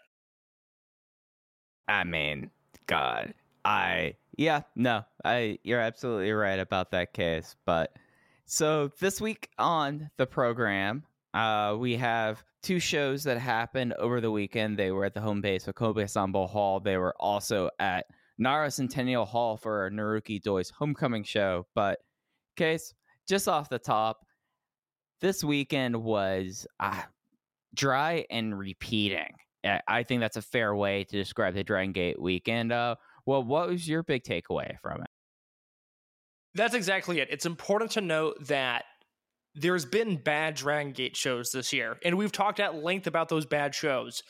I 1.88 2.04
mean, 2.04 2.50
God, 2.86 3.34
I 3.66 4.14
yeah, 4.36 4.62
no, 4.74 5.04
I 5.24 5.58
you're 5.62 5.80
absolutely 5.80 6.32
right 6.32 6.58
about 6.58 6.90
that 6.92 7.12
case. 7.12 7.56
But 7.66 7.96
so 8.46 8.90
this 9.00 9.20
week 9.20 9.48
on 9.58 10.10
the 10.16 10.26
program, 10.26 11.04
uh, 11.34 11.76
we 11.78 11.96
have 11.96 12.44
two 12.62 12.78
shows 12.78 13.24
that 13.24 13.38
happened 13.38 13.94
over 13.94 14.20
the 14.20 14.30
weekend. 14.30 14.78
They 14.78 14.90
were 14.92 15.04
at 15.04 15.14
the 15.14 15.20
home 15.20 15.40
base 15.40 15.66
of 15.68 15.74
Kobe 15.74 16.04
Sanbo 16.04 16.48
Hall. 16.48 16.80
They 16.80 16.96
were 16.96 17.14
also 17.18 17.70
at 17.78 18.06
Nara 18.38 18.70
Centennial 18.70 19.24
Hall 19.24 19.56
for 19.56 19.90
Naruki 19.90 20.40
Doi's 20.40 20.70
homecoming 20.70 21.24
show. 21.24 21.66
But 21.74 21.98
case 22.56 22.94
just 23.28 23.48
off 23.48 23.68
the 23.68 23.78
top, 23.78 24.26
this 25.20 25.44
weekend 25.44 25.96
was 25.96 26.66
uh, 26.80 27.02
dry 27.74 28.26
and 28.30 28.58
repeating. 28.58 29.34
I- 29.64 30.02
think 30.02 30.20
that's 30.20 30.36
a 30.36 30.42
fair 30.42 30.74
way 30.74 31.04
to 31.04 31.16
describe 31.16 31.54
the 31.54 31.62
Dragon 31.62 31.92
Gate 31.92 32.20
weekend. 32.20 32.72
Uh, 32.72 32.96
well, 33.26 33.42
what 33.42 33.68
was 33.68 33.88
your 33.88 34.02
big 34.02 34.24
takeaway 34.24 34.78
from 34.80 35.02
it? 35.02 35.08
That's 36.54 36.74
exactly 36.74 37.20
it. 37.20 37.28
It's 37.30 37.46
important 37.46 37.92
to 37.92 38.00
note 38.00 38.46
that 38.48 38.84
there's 39.54 39.84
been 39.84 40.16
bad 40.16 40.54
Dragon 40.54 40.92
Gate 40.92 41.16
shows 41.16 41.52
this 41.52 41.72
year, 41.72 41.98
and 42.04 42.16
we've 42.16 42.32
talked 42.32 42.60
at 42.60 42.74
length 42.74 43.06
about 43.06 43.28
those 43.28 43.46
bad 43.46 43.74
shows. 43.74 44.22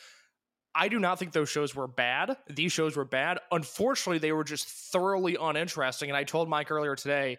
I 0.75 0.87
do 0.87 0.99
not 0.99 1.19
think 1.19 1.33
those 1.33 1.49
shows 1.49 1.75
were 1.75 1.87
bad. 1.87 2.35
These 2.49 2.71
shows 2.71 2.97
were 2.97 3.05
bad. 3.05 3.39
Unfortunately, 3.51 4.17
they 4.17 4.31
were 4.31 4.43
just 4.43 4.67
thoroughly 4.67 5.37
uninteresting. 5.39 6.09
And 6.09 6.17
I 6.17 6.23
told 6.23 6.49
Mike 6.49 6.71
earlier 6.71 6.95
today, 6.95 7.37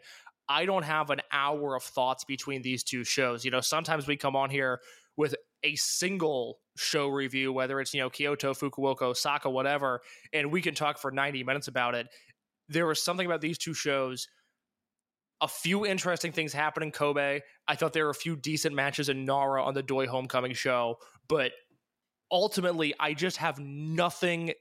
I 0.48 0.66
don't 0.66 0.84
have 0.84 1.10
an 1.10 1.20
hour 1.32 1.74
of 1.74 1.82
thoughts 1.82 2.24
between 2.24 2.62
these 2.62 2.84
two 2.84 3.02
shows. 3.02 3.44
You 3.44 3.50
know, 3.50 3.60
sometimes 3.60 4.06
we 4.06 4.16
come 4.16 4.36
on 4.36 4.50
here 4.50 4.80
with 5.16 5.34
a 5.64 5.74
single 5.74 6.58
show 6.76 7.08
review, 7.08 7.52
whether 7.52 7.80
it's, 7.80 7.94
you 7.94 8.00
know, 8.00 8.10
Kyoto, 8.10 8.54
Fukuoka, 8.54 9.02
Osaka, 9.02 9.48
whatever, 9.48 10.00
and 10.32 10.50
we 10.50 10.60
can 10.60 10.74
talk 10.74 10.98
for 10.98 11.10
90 11.10 11.44
minutes 11.44 11.68
about 11.68 11.94
it. 11.94 12.08
There 12.68 12.86
was 12.86 13.02
something 13.02 13.26
about 13.26 13.40
these 13.40 13.58
two 13.58 13.74
shows 13.74 14.28
a 15.40 15.48
few 15.48 15.84
interesting 15.84 16.32
things 16.32 16.52
happened 16.52 16.84
in 16.84 16.90
Kobe. 16.90 17.40
I 17.68 17.74
thought 17.76 17.92
there 17.92 18.04
were 18.04 18.10
a 18.10 18.14
few 18.14 18.34
decent 18.34 18.74
matches 18.74 19.10
in 19.10 19.26
Nara 19.26 19.62
on 19.62 19.74
the 19.74 19.82
Doi 19.82 20.06
Homecoming 20.06 20.54
show, 20.54 20.96
but 21.28 21.52
ultimately, 22.30 22.94
I 22.98 23.12
just 23.12 23.36
have 23.36 23.58
nothing 23.58 24.54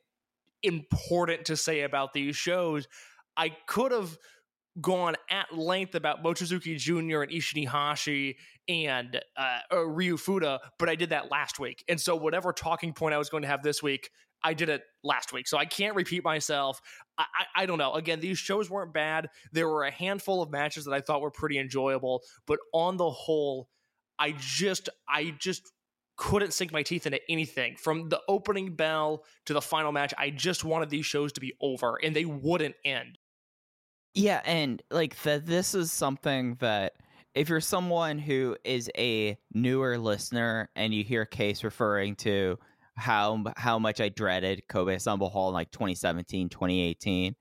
important 0.62 1.46
to 1.46 1.56
say 1.56 1.82
about 1.82 2.12
these 2.12 2.36
shows. 2.36 2.88
I 3.38 3.56
could 3.68 3.94
have 3.94 4.18
gone 4.82 5.16
at 5.30 5.56
length 5.56 5.96
about 5.96 6.24
Mochizuki 6.24 6.78
Jr. 6.78 7.22
and 7.22 7.32
Ishin 7.32 7.68
Iihashi 7.68 8.36
and 8.68 9.22
uh, 9.38 9.60
uh, 9.72 9.86
Ryu 9.86 10.18
Fuda, 10.18 10.60
but 10.80 10.90
I 10.90 10.96
did 10.96 11.10
that 11.10 11.30
last 11.30 11.60
week. 11.60 11.84
And 11.88 12.00
so, 12.00 12.16
whatever 12.16 12.54
talking 12.54 12.94
point 12.94 13.14
I 13.14 13.18
was 13.18 13.30
going 13.30 13.44
to 13.44 13.50
have 13.50 13.62
this 13.62 13.84
week, 13.84 14.10
I 14.44 14.54
did 14.54 14.70
it 14.70 14.84
last 15.04 15.32
week. 15.32 15.48
So 15.48 15.58
I 15.58 15.66
can't 15.66 15.96
repeat 15.96 16.24
myself. 16.24 16.82
I, 17.18 17.24
I, 17.24 17.64
I 17.64 17.66
don't 17.66 17.78
know. 17.78 17.94
Again, 17.94 18.20
these 18.20 18.38
shows 18.38 18.70
weren't 18.70 18.94
bad. 18.94 19.30
There 19.52 19.70
were 19.70 19.84
a 19.84 19.92
handful 19.92 20.42
of 20.42 20.52
matches 20.52 20.86
that 20.86 20.94
I 20.94 21.02
thought 21.02 21.22
were 21.22 21.32
pretty 21.32 21.60
enjoyable, 21.60 22.22
but 22.46 22.60
on 22.74 22.98
the 22.98 23.10
whole, 23.10 23.70
I 24.20 24.36
just 24.38 24.90
I 25.08 25.34
just 25.40 25.72
couldn't 26.16 26.54
sink 26.54 26.72
my 26.72 26.84
teeth 26.84 27.06
into 27.06 27.20
anything 27.30 27.76
from 27.76 28.10
the 28.10 28.22
opening 28.28 28.76
bell 28.76 29.24
to 29.46 29.54
the 29.54 29.62
final 29.62 29.92
match. 29.92 30.14
I 30.18 30.30
just 30.30 30.64
wanted 30.64 30.90
these 30.90 31.06
shows 31.06 31.34
to 31.34 31.42
be 31.42 31.54
over, 31.62 31.98
and 32.04 32.16
they 32.16 32.26
wouldn't 32.26 32.76
end. 32.86 33.18
Yeah, 34.14 34.42
and 34.46 34.82
like 34.92 35.16
that 35.24 35.46
this 35.46 35.74
is 35.74 35.92
something 35.92 36.56
that 36.60 36.94
if 37.34 37.50
you're 37.50 37.62
someone 37.62 38.20
who 38.20 38.56
is 38.64 38.90
a 38.98 39.38
newer 39.54 39.98
listener 39.98 40.70
and 40.76 40.94
you 40.94 41.04
hear 41.04 41.26
Case 41.26 41.64
referring 41.64 42.16
to 42.18 42.58
how 42.96 43.44
how 43.58 43.80
much 43.80 44.00
I 44.00 44.10
dreaded 44.10 44.68
Kobe 44.70 44.98
Sanbo 44.98 45.32
Hall 45.32 45.48
in 45.50 45.54
like 45.56 45.72
2017, 45.72 46.50
2018, 46.50 47.36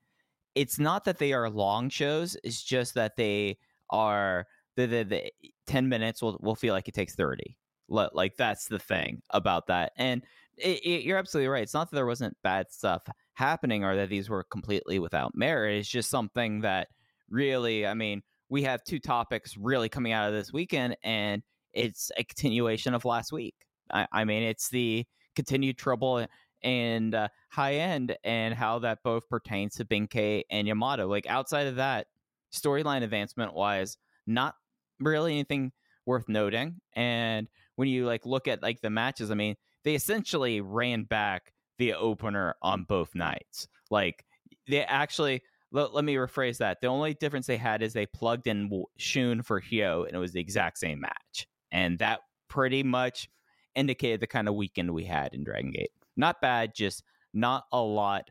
it's 0.55 0.79
not 0.79 1.05
that 1.05 1.19
they 1.19 1.33
are 1.33 1.49
long 1.49 1.89
shows, 1.89 2.37
it's 2.43 2.63
just 2.63 2.95
that 2.95 3.17
they 3.17 3.57
are 3.91 4.47
the 4.75 4.87
the, 4.87 5.03
the 5.03 5.31
10 5.67 5.87
minutes 5.89 6.21
will 6.23 6.39
will 6.41 6.55
feel 6.55 6.73
like 6.73 6.87
it 6.87 6.95
takes 6.95 7.15
30. 7.15 7.55
Like 7.89 8.35
that's 8.37 8.67
the 8.67 8.79
thing 8.79 9.21
about 9.29 9.67
that. 9.67 9.91
And 9.97 10.23
it, 10.57 10.79
it, 10.83 11.03
you're 11.03 11.17
absolutely 11.17 11.49
right. 11.49 11.63
It's 11.63 11.73
not 11.73 11.89
that 11.91 11.95
there 11.95 12.05
wasn't 12.07 12.35
bad 12.43 12.71
stuff 12.71 13.03
happening 13.33 13.83
or 13.83 13.95
that 13.95 14.09
these 14.09 14.29
were 14.29 14.43
completely 14.43 14.99
without 14.99 15.35
merit. 15.35 15.77
It's 15.77 15.89
just 15.89 16.09
something 16.09 16.61
that 16.61 16.87
really, 17.29 17.85
I 17.85 17.93
mean, 17.93 18.21
we 18.49 18.63
have 18.63 18.83
two 18.83 18.99
topics 18.99 19.57
really 19.57 19.89
coming 19.89 20.11
out 20.11 20.27
of 20.27 20.33
this 20.33 20.53
weekend, 20.53 20.97
and 21.03 21.41
it's 21.73 22.11
a 22.17 22.23
continuation 22.23 22.93
of 22.93 23.05
last 23.05 23.31
week. 23.31 23.55
I, 23.91 24.07
I 24.11 24.25
mean, 24.25 24.43
it's 24.43 24.69
the 24.69 25.05
continued 25.35 25.77
trouble 25.77 26.27
and 26.63 27.15
uh, 27.15 27.27
high 27.49 27.75
end 27.75 28.15
and 28.23 28.53
how 28.53 28.79
that 28.79 28.99
both 29.03 29.27
pertains 29.27 29.75
to 29.75 29.85
Benkei 29.85 30.43
and 30.49 30.67
Yamato. 30.67 31.07
Like 31.07 31.25
outside 31.27 31.67
of 31.67 31.77
that, 31.77 32.07
storyline 32.53 33.03
advancement 33.03 33.53
wise, 33.53 33.97
not 34.27 34.55
really 34.99 35.33
anything 35.33 35.71
worth 36.05 36.29
noting. 36.29 36.79
And 36.95 37.47
when 37.75 37.87
you 37.87 38.05
like 38.05 38.25
look 38.25 38.47
at 38.47 38.61
like 38.61 38.81
the 38.81 38.89
matches, 38.89 39.31
I 39.31 39.35
mean, 39.35 39.55
they 39.83 39.95
essentially 39.95 40.61
ran 40.61 41.03
back 41.03 41.52
the 41.77 41.93
opener 41.93 42.55
on 42.61 42.83
both 42.83 43.15
nights. 43.15 43.67
Like 43.89 44.25
they 44.67 44.83
actually 44.83 45.41
let, 45.71 45.93
let 45.93 46.05
me 46.05 46.15
rephrase 46.15 46.57
that. 46.59 46.81
The 46.81 46.87
only 46.87 47.15
difference 47.15 47.47
they 47.47 47.57
had 47.57 47.81
is 47.81 47.93
they 47.93 48.05
plugged 48.05 48.47
in 48.47 48.83
Shun 48.97 49.41
for 49.41 49.59
Hyo 49.59 50.05
and 50.05 50.15
it 50.15 50.19
was 50.19 50.31
the 50.31 50.39
exact 50.39 50.77
same 50.77 51.01
match. 51.01 51.47
And 51.71 51.97
that 51.99 52.19
pretty 52.47 52.83
much 52.83 53.27
indicated 53.75 54.19
the 54.19 54.27
kind 54.27 54.47
of 54.47 54.55
weekend 54.55 54.91
we 54.91 55.05
had 55.05 55.33
in 55.33 55.43
Dragon 55.43 55.71
Gate. 55.71 55.89
Not 56.15 56.41
bad, 56.41 56.75
just 56.75 57.03
not 57.33 57.63
a 57.71 57.81
lot 57.81 58.29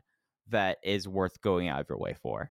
that 0.49 0.77
is 0.83 1.07
worth 1.07 1.41
going 1.41 1.67
out 1.67 1.81
of 1.81 1.89
your 1.89 1.99
way 1.99 2.15
for. 2.21 2.49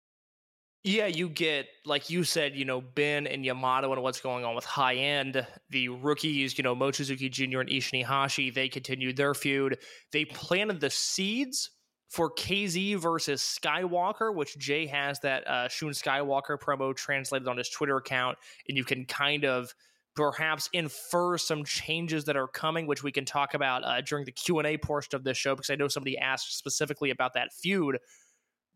Yeah, 0.88 1.08
you 1.08 1.28
get 1.28 1.68
like 1.86 2.10
you 2.10 2.24
said, 2.24 2.56
you 2.56 2.64
know, 2.64 2.80
Ben 2.80 3.28
and 3.28 3.46
Yamato 3.46 3.92
and 3.92 4.02
what's 4.02 4.22
going 4.22 4.46
on 4.46 4.56
with 4.56 4.64
high 4.64 4.96
end. 4.96 5.46
The 5.70 5.90
rookies, 5.90 6.58
you 6.58 6.64
know, 6.64 6.78
Mochizuki 6.78 7.30
Jr. 7.30 7.60
and 7.60 7.70
Ishin 7.70 8.06
Iihashi, 8.06 8.54
they 8.54 8.70
continued 8.70 9.18
their 9.18 9.34
feud. 9.34 9.80
They 10.14 10.24
planted 10.24 10.80
the 10.80 10.90
seeds 10.90 11.72
for 12.08 12.32
KZ 12.32 12.96
versus 13.00 13.42
Skywalker, 13.42 14.34
which 14.34 14.58
Jay 14.58 14.86
has 14.86 15.20
that 15.20 15.46
uh, 15.46 15.68
Shun 15.68 15.90
Skywalker 15.90 16.58
promo 16.58 16.96
translated 16.96 17.50
on 17.50 17.58
his 17.58 17.68
Twitter 17.68 17.98
account, 17.98 18.38
and 18.70 18.78
you 18.78 18.86
can 18.86 19.04
kind 19.04 19.44
of 19.44 19.76
perhaps 20.16 20.70
infer 20.72 21.38
some 21.38 21.66
changes 21.66 22.24
that 22.24 22.38
are 22.38 22.48
coming, 22.48 22.88
which 22.88 23.04
we 23.04 23.12
can 23.12 23.26
talk 23.26 23.56
about 23.56 23.84
uh, 23.84 24.00
during 24.00 24.24
the 24.24 24.32
Q 24.32 24.60
and 24.60 24.68
A 24.68 24.78
portion 24.78 25.18
of 25.18 25.26
this 25.26 25.36
show, 25.36 25.54
because 25.54 25.70
I 25.70 25.76
know 25.76 25.90
somebody 25.90 26.18
asked 26.18 26.58
specifically 26.58 27.10
about 27.10 27.34
that 27.34 27.52
feud. 27.52 27.98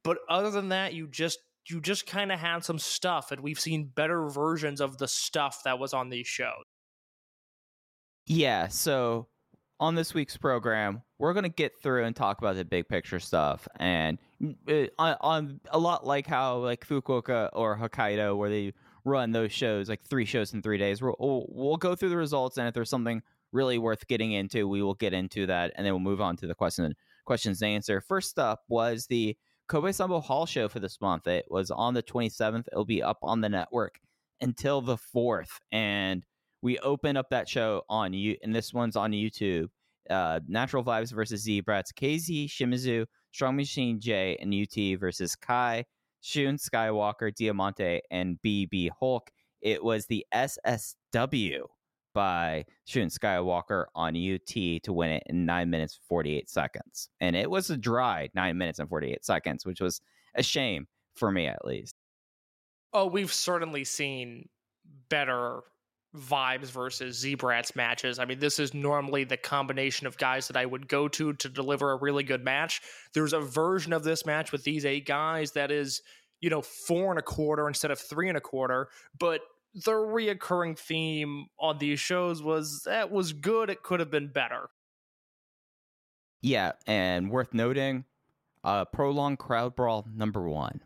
But 0.04 0.18
other 0.28 0.52
than 0.52 0.70
that, 0.70 0.94
you 0.94 1.08
just 1.08 1.40
you 1.68 1.82
just 1.82 2.08
kind 2.08 2.32
of 2.32 2.40
had 2.40 2.64
some 2.64 2.80
stuff, 2.80 3.32
and 3.32 3.42
we've 3.42 3.60
seen 3.60 3.92
better 3.94 4.28
versions 4.28 4.82
of 4.82 4.98
the 4.98 5.08
stuff 5.08 5.64
that 5.64 5.80
was 5.80 5.94
on 5.94 6.10
these 6.10 6.28
shows. 6.28 6.64
Yeah, 8.26 8.68
so 8.68 9.28
on 9.80 9.96
this 9.96 10.14
week's 10.14 10.38
program, 10.38 11.02
we're 11.18 11.34
going 11.34 11.44
to 11.44 11.50
get 11.50 11.74
through 11.82 12.06
and 12.06 12.16
talk 12.16 12.38
about 12.38 12.56
the 12.56 12.64
big 12.64 12.88
picture 12.88 13.20
stuff. 13.20 13.68
And 13.78 14.20
mm, 14.42 14.56
eh, 14.68 14.88
on, 15.00 15.16
on 15.22 15.60
a 15.72 15.80
lot 15.80 16.06
like 16.06 16.28
how 16.28 16.58
like 16.58 16.86
Fukuoka 16.86 17.50
or 17.54 17.78
Hokkaido, 17.78 18.38
where 18.38 18.50
they 18.50 18.74
run 19.06 19.32
those 19.32 19.52
shows, 19.52 19.90
like 19.90 20.04
three 20.04 20.26
shows 20.26 20.54
in 20.54 20.62
three 20.62 20.78
days, 20.78 21.02
we'll, 21.02 21.16
we'll 21.20 21.78
go 21.78 21.96
through 21.96 22.10
the 22.10 22.18
results. 22.18 22.58
And 22.58 22.68
if 22.68 22.76
there's 22.76 22.92
something 22.92 23.24
really 23.52 23.80
worth 23.80 24.08
getting 24.08 24.34
into, 24.34 24.68
we 24.68 24.84
will 24.84 24.94
get 24.94 25.14
into 25.14 25.48
that. 25.48 25.74
And 25.76 25.86
then 25.86 25.94
we'll 25.94 26.00
move 26.00 26.22
on 26.22 26.38
to 26.38 26.48
the 26.48 26.56
question, 26.56 26.96
questions 27.26 27.62
and 27.64 27.72
answer. 27.72 28.02
First 28.02 28.38
up 28.38 28.62
was 28.70 29.08
the 29.08 29.36
Kobe 29.72 29.92
Sanbo 29.92 30.22
Hall 30.22 30.46
show 30.46 30.68
for 30.68 30.82
this 30.82 31.00
month. 31.00 31.28
It 31.28 31.46
was 31.50 31.72
on 31.72 31.94
the 31.94 32.04
27th. 32.04 32.68
It'll 32.74 32.84
be 32.84 33.02
up 33.02 33.20
on 33.24 33.40
the 33.40 33.48
network 33.48 34.02
until 34.42 34.82
the 34.82 34.98
4th. 34.98 35.48
And 35.72 36.26
we 36.62 36.78
open 36.80 37.16
up 37.16 37.30
that 37.30 37.48
show 37.48 37.84
on 37.88 38.12
you, 38.12 38.36
and 38.44 38.54
this 38.54 38.74
one's 38.74 38.98
on 38.98 39.12
YouTube. 39.12 39.70
Uh, 40.10 40.42
Natural 40.46 40.84
Vibes 40.84 41.14
versus 41.14 41.44
Z-Brats, 41.44 41.94
KZ 41.94 42.50
Shimizu, 42.50 43.06
Strong 43.32 43.56
Machine 43.56 44.02
J, 44.02 44.38
and 44.42 44.54
UT 44.54 45.00
versus 45.00 45.38
Kai, 45.38 45.86
Shun 46.20 46.58
Skywalker, 46.58 47.34
Diamante, 47.34 48.02
and 48.12 48.40
BB 48.46 48.90
Hulk. 49.00 49.32
It 49.62 49.82
was 49.82 50.06
the 50.06 50.26
SSW 50.34 51.62
by 52.14 52.66
Shun 52.86 53.08
Skywalker 53.08 53.86
on 53.96 54.16
UT 54.16 54.46
to 54.84 54.94
win 54.94 55.12
it 55.12 55.24
in 55.28 55.46
nine 55.46 55.70
minutes 55.70 56.00
forty 56.08 56.38
eight 56.38 56.50
seconds, 56.50 57.10
and 57.20 57.36
it 57.36 57.50
was 57.50 57.70
a 57.70 57.78
dry 57.78 58.30
nine 58.34 58.58
minutes 58.58 58.80
and 58.80 58.90
forty 58.90 59.12
eight 59.12 59.26
seconds, 59.26 59.66
which 59.66 59.82
was 59.82 60.02
a 60.36 60.44
shame 60.44 60.88
for 61.16 61.32
me 61.32 61.48
at 61.48 61.66
least. 61.66 61.96
Oh, 62.94 63.06
we've 63.06 63.32
certainly 63.32 63.84
seen 63.84 64.50
better 65.10 65.62
vibes 66.16 66.68
versus 66.68 67.18
Z-Brats 67.18 67.76
matches. 67.76 68.20
I 68.20 68.26
mean, 68.26 68.40
this 68.40 68.60
is 68.60 68.74
normally 68.74 69.24
the 69.24 69.38
combination 69.38 70.08
of 70.08 70.18
guys 70.18 70.48
that 70.48 70.58
I 70.58 70.66
would 70.66 70.90
go 70.90 71.08
to 71.08 71.34
to 71.34 71.50
deliver 71.50 71.92
a 71.92 71.96
really 71.96 72.24
good 72.24 72.44
match. 72.44 72.82
There's 73.14 73.34
a 73.34 73.40
version 73.40 73.94
of 73.94 74.04
this 74.04 74.26
match 74.26 74.52
with 74.52 74.64
these 74.64 74.86
eight 74.86 75.06
guys 75.06 75.54
that 75.54 75.72
is, 75.72 76.02
you 76.42 76.50
know, 76.50 76.62
four 76.62 77.12
and 77.12 77.20
a 77.20 77.24
quarter 77.24 77.68
instead 77.68 77.92
of 77.92 78.00
three 78.00 78.28
and 78.28 78.38
a 78.38 78.42
quarter, 78.42 78.90
but 79.18 79.42
the 79.74 79.92
reoccurring 79.92 80.78
theme 80.78 81.46
on 81.60 81.78
these 81.78 82.00
shows 82.00 82.42
was 82.44 82.84
that 82.86 83.12
was 83.12 83.34
good. 83.34 83.70
It 83.70 83.84
could 83.84 84.00
have 84.00 84.12
been 84.12 84.28
better. 84.32 84.70
Yeah, 86.42 86.72
and 86.88 87.30
worth 87.30 87.54
noting, 87.54 88.06
uh, 88.64 88.86
prolonged 88.86 89.40
crowd 89.40 89.76
brawl 89.76 90.08
number 90.14 90.48
one. 90.50 90.82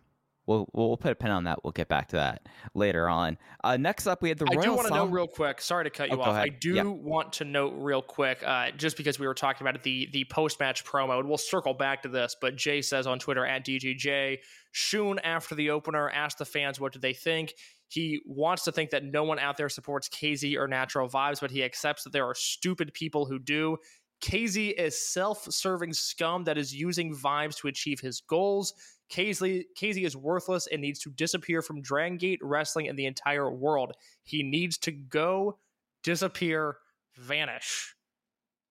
We'll 0.48 0.70
we'll 0.74 0.96
put 0.98 1.12
a 1.12 1.16
pin 1.16 1.32
on 1.32 1.46
that. 1.46 1.64
We'll 1.64 1.72
get 1.72 1.88
back 1.88 2.10
to 2.10 2.18
that 2.18 2.48
later 2.76 3.10
on. 3.10 3.40
Uh, 3.64 3.78
next 3.78 4.06
up, 4.06 4.22
we 4.22 4.30
had 4.30 4.38
the 4.38 4.46
Royal. 4.46 4.60
I 4.60 4.66
Royal 4.66 4.66
do 4.66 4.76
want 4.76 4.88
to 4.88 4.94
Som- 4.94 4.98
note 5.08 5.14
real 5.14 5.28
quick. 5.28 5.60
Sorry 5.60 5.86
to 5.86 5.90
cut 5.90 6.12
you 6.12 6.18
Oh, 6.18 6.22
off. 6.22 6.36
I 6.36 6.50
do 6.50 6.76
Yeah. 6.76 6.84
want 6.84 7.34
to 7.34 7.46
note 7.46 7.74
real 7.78 8.04
quick, 8.04 8.44
uh, 8.46 8.70
just 8.72 8.96
because 8.96 9.18
we 9.18 9.26
were 9.26 9.34
talking 9.34 9.66
about 9.66 9.76
it, 9.76 9.82
the 9.82 10.08
the 10.14 10.24
post 10.26 10.60
match 10.60 10.86
promo, 10.86 11.18
and 11.20 11.28
we'll 11.28 11.40
circle 11.40 11.74
back 11.74 12.04
to 12.04 12.10
this. 12.10 12.36
But 12.40 12.58
Jay 12.58 12.84
says 12.84 13.08
on 13.08 13.18
Twitter 13.18 13.44
at 13.44 13.66
DGJ, 13.66 14.38
Shun 14.72 15.18
after 15.20 15.56
the 15.56 15.72
opener 15.72 16.10
asked 16.12 16.38
the 16.38 16.46
fans 16.46 16.80
what 16.80 16.94
do 16.94 17.00
they 17.00 17.14
think. 17.14 17.54
He 17.88 18.22
wants 18.26 18.64
to 18.64 18.72
think 18.72 18.90
that 18.90 19.04
no 19.04 19.24
one 19.24 19.40
out 19.40 19.58
there 19.58 19.70
supports 19.70 20.10
KZ 20.10 20.58
or 20.58 20.68
natural 20.68 21.08
vibes, 21.08 21.40
but 21.40 21.52
he 21.52 21.64
accepts 21.64 22.04
that 22.04 22.14
there 22.14 22.26
are 22.26 22.36
stupid 22.36 22.94
people 22.94 23.26
who 23.26 23.40
do. 23.40 23.78
KZ 24.22 24.74
is 24.74 25.00
self-serving 25.14 25.94
scum 25.94 26.46
that 26.46 26.58
is 26.58 26.74
using 26.74 27.16
vibes 27.16 27.58
to 27.58 27.68
achieve 27.68 28.00
his 28.00 28.22
goals. 28.22 28.74
KZ 29.12 29.66
is 29.78 30.18
worthless 30.18 30.68
and 30.68 30.82
needs 30.82 31.00
to 31.02 31.12
disappear 31.12 31.62
from 31.62 31.82
Dragon 31.82 32.18
Gate 32.18 32.40
Wrestling 32.42 32.88
and 32.88 32.98
the 32.98 33.06
entire 33.06 33.52
world. 33.52 33.94
He 34.24 34.42
needs 34.42 34.80
to 34.80 34.92
go, 34.92 35.60
disappear, 36.02 36.78
vanish. 37.16 37.94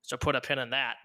So 0.02 0.16
put 0.16 0.34
a 0.34 0.40
pin 0.40 0.58
in 0.58 0.70
that. 0.70 0.96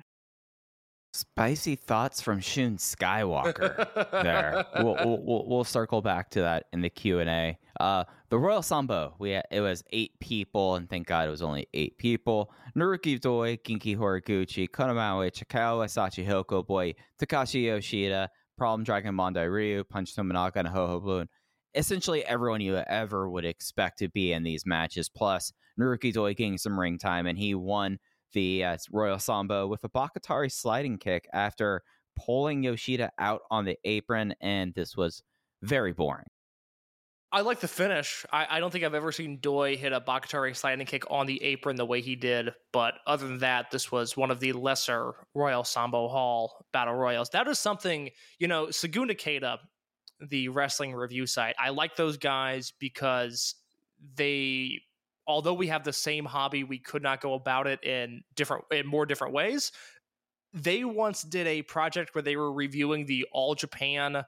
Spicy 1.11 1.75
thoughts 1.75 2.21
from 2.21 2.39
Shun 2.39 2.77
Skywalker. 2.77 4.11
there. 4.11 4.63
We'll, 4.75 4.95
we'll, 5.03 5.45
we'll, 5.47 5.63
circle 5.63 6.01
back 6.01 6.29
to 6.31 6.41
that 6.41 6.65
in 6.71 6.81
the 6.81 6.89
Q 6.89 7.19
and 7.19 7.29
A. 7.29 7.57
Uh, 7.79 8.03
the 8.29 8.37
Royal 8.37 8.61
Sambo. 8.61 9.15
We 9.17 9.31
had, 9.31 9.45
it 9.49 9.61
was 9.61 9.83
eight 9.91 10.19
people, 10.19 10.75
and 10.75 10.87
thank 10.87 11.07
God 11.07 11.27
it 11.27 11.31
was 11.31 11.41
only 11.41 11.67
eight 11.73 11.97
people. 11.97 12.51
Naruki 12.77 13.19
Doi, 13.19 13.57
Genki 13.57 13.97
Horiguchi, 13.97 14.69
Konamawe, 14.69 15.31
Chikawa, 15.31 15.85
Shachihoko 15.87 16.65
Boy, 16.65 16.93
Takashi 17.19 17.63
Yoshida, 17.63 18.29
Problem 18.57 18.83
Dragon 18.83 19.15
Mondai 19.15 19.51
Ryu, 19.51 19.83
Punch 19.83 20.15
Tomonaga, 20.15 20.57
and 20.57 20.67
Ho-Ho 20.67 20.99
Balloon. 20.99 21.27
Essentially 21.73 22.23
everyone 22.25 22.61
you 22.61 22.75
ever 22.75 23.29
would 23.29 23.45
expect 23.45 23.97
to 23.99 24.09
be 24.09 24.31
in 24.33 24.43
these 24.43 24.65
matches. 24.65 25.09
Plus 25.09 25.53
Naruki 25.79 26.13
Doi 26.13 26.35
getting 26.35 26.59
some 26.59 26.79
ring 26.79 26.99
time, 26.99 27.25
and 27.25 27.37
he 27.37 27.55
won 27.55 27.97
the 28.33 28.63
uh, 28.63 28.77
Royal 28.91 29.19
Sambo 29.19 29.67
with 29.67 29.83
a 29.83 29.89
Bakatare 29.89 30.51
sliding 30.51 30.97
kick 30.97 31.27
after 31.33 31.83
pulling 32.15 32.63
Yoshida 32.63 33.11
out 33.17 33.41
on 33.49 33.65
the 33.65 33.77
apron, 33.83 34.33
and 34.41 34.73
this 34.73 34.95
was 34.95 35.23
very 35.61 35.93
boring. 35.93 36.27
I 37.31 37.41
like 37.41 37.59
the 37.59 37.67
finish. 37.67 38.25
I, 38.31 38.47
I 38.49 38.59
don't 38.59 38.71
think 38.71 38.83
I've 38.83 38.95
ever 38.95 39.11
seen 39.11 39.37
Doi 39.39 39.77
hit 39.77 39.93
a 39.93 40.01
Bakatare 40.01 40.55
sliding 40.55 40.87
kick 40.87 41.03
on 41.11 41.27
the 41.27 41.41
apron 41.43 41.75
the 41.75 41.85
way 41.85 42.01
he 42.01 42.15
did. 42.15 42.49
But 42.73 42.95
other 43.05 43.27
than 43.27 43.39
that, 43.39 43.69
this 43.69 43.91
was 43.91 44.17
one 44.17 44.31
of 44.31 44.39
the 44.39 44.53
lesser 44.53 45.13
Royal 45.35 45.63
Sambo 45.63 46.07
Hall 46.07 46.65
Battle 46.73 46.95
Royals. 46.95 47.29
That 47.29 47.47
is 47.47 47.59
something, 47.59 48.09
you 48.39 48.47
know, 48.47 48.71
Segunda 48.71 49.13
Caida, 49.13 49.59
the 50.19 50.49
wrestling 50.49 50.93
review 50.93 51.27
site, 51.27 51.55
I 51.59 51.69
like 51.69 51.95
those 51.95 52.17
guys 52.17 52.73
because 52.79 53.55
they, 54.15 54.81
although 55.29 55.53
we 55.53 55.67
have 55.67 55.83
the 55.83 55.93
same 55.93 56.25
hobby, 56.25 56.63
we 56.63 56.79
could 56.79 57.03
not 57.03 57.21
go 57.21 57.35
about 57.35 57.67
it 57.67 57.81
in 57.83 58.23
different, 58.35 58.65
in 58.71 58.85
more 58.85 59.05
different 59.05 59.33
ways. 59.33 59.71
They 60.53 60.83
once 60.83 61.21
did 61.21 61.45
a 61.45 61.61
project 61.61 62.15
where 62.15 62.23
they 62.23 62.35
were 62.35 62.51
reviewing 62.51 63.05
the 63.05 63.27
All 63.31 63.53
Japan 63.53 64.23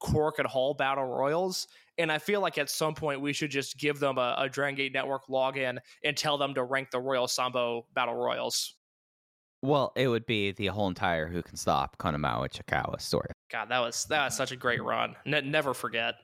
Korakuen 0.00 0.46
Hall 0.46 0.72
Battle 0.72 1.04
Royals. 1.04 1.66
And 1.98 2.10
I 2.10 2.18
feel 2.18 2.40
like 2.40 2.56
at 2.56 2.70
some 2.70 2.94
point 2.94 3.20
we 3.20 3.32
should 3.32 3.50
just 3.50 3.78
give 3.78 3.98
them 3.98 4.16
a, 4.16 4.36
a 4.38 4.48
Dragon 4.48 4.76
Gate 4.76 4.92
Network 4.92 5.26
login 5.28 5.78
and 6.04 6.16
tell 6.16 6.38
them 6.38 6.54
to 6.54 6.62
rank 6.62 6.92
the 6.92 7.00
Royal 7.00 7.26
Sambo 7.26 7.86
Battle 7.92 8.14
Royals. 8.14 8.76
Well, 9.62 9.92
it 9.96 10.08
would 10.08 10.26
be 10.26 10.52
the 10.52 10.66
whole 10.66 10.88
entire 10.88 11.26
Who 11.26 11.42
Can 11.42 11.56
Stop 11.56 11.96
Konamawa 11.98 12.48
Chikawa 12.48 13.00
story. 13.00 13.30
God, 13.50 13.70
that 13.70 13.80
was 13.80 14.04
that 14.06 14.26
was 14.26 14.36
such 14.36 14.52
a 14.52 14.56
great 14.56 14.82
run. 14.82 15.16
Ne- 15.24 15.40
never 15.40 15.74
forget. 15.74 16.16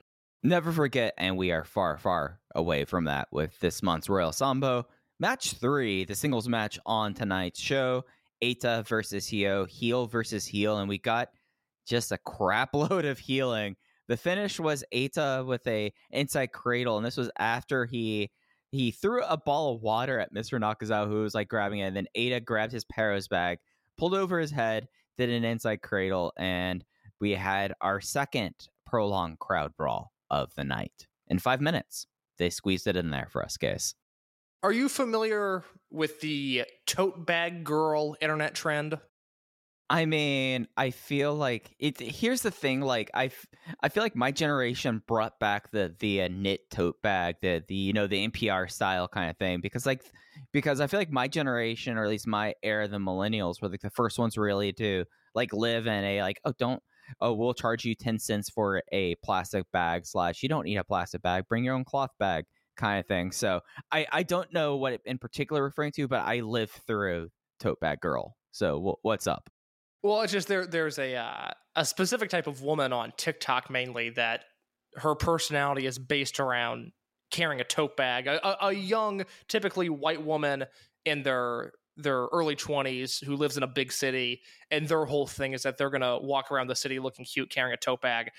Never 0.43 0.71
forget, 0.71 1.13
and 1.19 1.37
we 1.37 1.51
are 1.51 1.63
far, 1.63 1.99
far 1.99 2.39
away 2.55 2.83
from 2.85 3.05
that 3.05 3.27
with 3.31 3.59
this 3.59 3.83
month's 3.83 4.09
Royal 4.09 4.31
Sambo. 4.31 4.87
Match 5.19 5.53
three, 5.53 6.03
the 6.03 6.15
singles 6.15 6.49
match 6.49 6.79
on 6.83 7.13
tonight's 7.13 7.59
show 7.59 8.03
Eita 8.43 8.87
versus 8.87 9.29
Hio, 9.29 9.65
heel 9.65 10.07
versus 10.07 10.43
heel, 10.47 10.79
and 10.79 10.89
we 10.89 10.97
got 10.97 11.29
just 11.85 12.11
a 12.11 12.17
crap 12.17 12.73
load 12.73 13.05
of 13.05 13.19
healing. 13.19 13.75
The 14.07 14.17
finish 14.17 14.59
was 14.59 14.83
Eita 14.91 15.45
with 15.45 15.65
a 15.67 15.93
inside 16.09 16.51
cradle, 16.51 16.97
and 16.97 17.05
this 17.05 17.17
was 17.17 17.29
after 17.37 17.85
he 17.85 18.31
he 18.71 18.89
threw 18.89 19.21
a 19.23 19.37
ball 19.37 19.75
of 19.75 19.83
water 19.83 20.19
at 20.19 20.33
Mr. 20.33 20.59
Nakazawa, 20.59 21.07
who 21.07 21.21
was 21.21 21.35
like 21.35 21.49
grabbing 21.49 21.79
it, 21.79 21.87
and 21.87 21.95
then 21.95 22.07
Eita 22.17 22.43
grabbed 22.43 22.73
his 22.73 22.85
Paros 22.85 23.27
bag, 23.27 23.59
pulled 23.95 24.15
over 24.15 24.39
his 24.39 24.49
head, 24.49 24.87
did 25.19 25.29
an 25.29 25.43
inside 25.43 25.83
cradle, 25.83 26.33
and 26.35 26.83
we 27.19 27.31
had 27.31 27.73
our 27.79 28.01
second 28.01 28.55
prolonged 28.87 29.37
crowd 29.37 29.71
brawl 29.77 30.11
of 30.31 30.55
the 30.55 30.63
night 30.63 31.07
in 31.27 31.37
five 31.37 31.61
minutes. 31.61 32.07
They 32.39 32.49
squeezed 32.49 32.87
it 32.87 32.95
in 32.95 33.11
there 33.11 33.27
for 33.29 33.43
us, 33.43 33.57
guys. 33.57 33.93
Are 34.63 34.71
you 34.71 34.89
familiar 34.89 35.63
with 35.91 36.21
the 36.21 36.65
tote 36.87 37.25
bag 37.25 37.63
girl 37.63 38.15
internet 38.21 38.55
trend? 38.55 38.97
I 39.89 40.05
mean, 40.05 40.67
I 40.77 40.91
feel 40.91 41.35
like 41.35 41.75
it. 41.77 41.99
Here's 41.99 42.41
the 42.41 42.49
thing: 42.51 42.79
like 42.79 43.11
I, 43.13 43.29
I 43.81 43.89
feel 43.89 44.03
like 44.03 44.15
my 44.15 44.31
generation 44.31 45.03
brought 45.05 45.37
back 45.37 45.69
the 45.71 45.93
the 45.99 46.21
uh, 46.21 46.29
knit 46.31 46.69
tote 46.69 47.01
bag, 47.01 47.35
the 47.41 47.61
the 47.67 47.75
you 47.75 47.91
know 47.91 48.07
the 48.07 48.29
NPR 48.29 48.71
style 48.71 49.09
kind 49.09 49.29
of 49.29 49.37
thing, 49.37 49.59
because 49.59 49.85
like 49.85 50.03
because 50.53 50.79
I 50.79 50.87
feel 50.87 50.99
like 50.99 51.11
my 51.11 51.27
generation, 51.27 51.97
or 51.97 52.05
at 52.05 52.09
least 52.09 52.25
my 52.25 52.53
era, 52.63 52.87
the 52.87 52.99
millennials, 52.99 53.61
were 53.61 53.67
like 53.67 53.81
the 53.81 53.89
first 53.89 54.17
ones 54.17 54.37
really 54.37 54.71
to 54.73 55.03
like 55.35 55.51
live 55.51 55.87
in 55.87 56.03
a 56.05 56.21
like 56.21 56.39
oh 56.45 56.53
don't 56.57 56.81
oh 57.19 57.33
we'll 57.33 57.53
charge 57.53 57.85
you 57.85 57.95
ten 57.95 58.19
cents 58.19 58.49
for 58.49 58.81
a 58.91 59.15
plastic 59.23 59.65
bag 59.71 60.05
slash 60.05 60.43
you 60.43 60.49
don't 60.49 60.65
need 60.65 60.77
a 60.77 60.83
plastic 60.83 61.21
bag, 61.21 61.45
bring 61.47 61.63
your 61.63 61.75
own 61.75 61.83
cloth 61.83 62.11
bag 62.19 62.45
kind 62.77 62.99
of 62.99 63.05
thing. 63.07 63.31
So 63.31 63.61
I 63.91 64.07
I 64.11 64.23
don't 64.23 64.51
know 64.53 64.77
what 64.77 65.01
in 65.05 65.17
particular 65.17 65.63
referring 65.63 65.91
to, 65.93 66.07
but 66.07 66.21
I 66.21 66.39
lived 66.39 66.73
through 66.87 67.29
tote 67.59 67.79
bag 67.79 67.99
girl. 67.99 68.35
So 68.51 68.79
wh- 68.79 69.05
what's 69.05 69.27
up? 69.27 69.49
Well, 70.03 70.21
it's 70.21 70.33
just 70.33 70.47
there. 70.47 70.65
There's 70.65 70.97
a 70.97 71.15
uh, 71.15 71.51
a 71.75 71.85
specific 71.85 72.29
type 72.29 72.47
of 72.47 72.61
woman 72.61 72.91
on 72.91 73.13
TikTok 73.17 73.69
mainly 73.69 74.09
that 74.11 74.45
her 74.95 75.15
personality 75.15 75.85
is 75.85 75.99
based 75.99 76.39
around 76.39 76.91
carrying 77.31 77.61
a 77.61 77.63
tote 77.63 77.95
bag. 77.95 78.27
A, 78.27 78.45
a, 78.45 78.67
a 78.67 78.71
young, 78.73 79.23
typically 79.47 79.89
white 79.89 80.23
woman 80.23 80.65
in 81.05 81.23
their 81.23 81.71
their 81.97 82.25
early 82.27 82.55
20s 82.55 83.23
who 83.23 83.35
lives 83.35 83.57
in 83.57 83.63
a 83.63 83.67
big 83.67 83.91
city 83.91 84.41
and 84.69 84.87
their 84.87 85.05
whole 85.05 85.27
thing 85.27 85.53
is 85.53 85.63
that 85.63 85.77
they're 85.77 85.89
going 85.89 86.01
to 86.01 86.17
walk 86.21 86.51
around 86.51 86.67
the 86.67 86.75
city 86.75 86.99
looking 86.99 87.25
cute 87.25 87.49
carrying 87.49 87.73
a 87.73 87.77
tote 87.77 88.01
bag. 88.01 88.31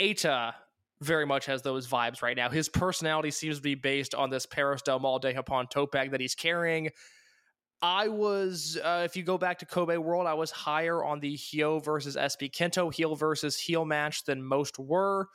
Eita 0.00 0.54
very 1.00 1.24
much 1.24 1.46
has 1.46 1.62
those 1.62 1.86
vibes 1.86 2.22
right 2.22 2.36
now. 2.36 2.50
His 2.50 2.68
personality 2.68 3.30
seems 3.30 3.56
to 3.56 3.62
be 3.62 3.74
based 3.74 4.14
on 4.14 4.28
this 4.30 4.44
Paris 4.44 4.82
Del 4.82 4.98
Mal 4.98 5.18
de 5.18 5.32
Japon 5.32 5.66
tote 5.68 5.92
bag 5.92 6.10
that 6.10 6.20
he's 6.20 6.34
carrying. 6.34 6.90
I 7.82 8.08
was, 8.08 8.78
uh, 8.82 9.02
if 9.06 9.16
you 9.16 9.22
go 9.22 9.38
back 9.38 9.58
to 9.60 9.66
Kobe 9.66 9.96
World, 9.96 10.26
I 10.26 10.34
was 10.34 10.50
higher 10.50 11.02
on 11.02 11.20
the 11.20 11.36
Hio 11.36 11.78
versus 11.78 12.14
SB 12.16 12.50
Kento 12.50 12.92
heel 12.92 13.14
versus 13.14 13.58
heel 13.58 13.86
match 13.86 14.24
than 14.24 14.42
most 14.42 14.78
were. 14.78 15.28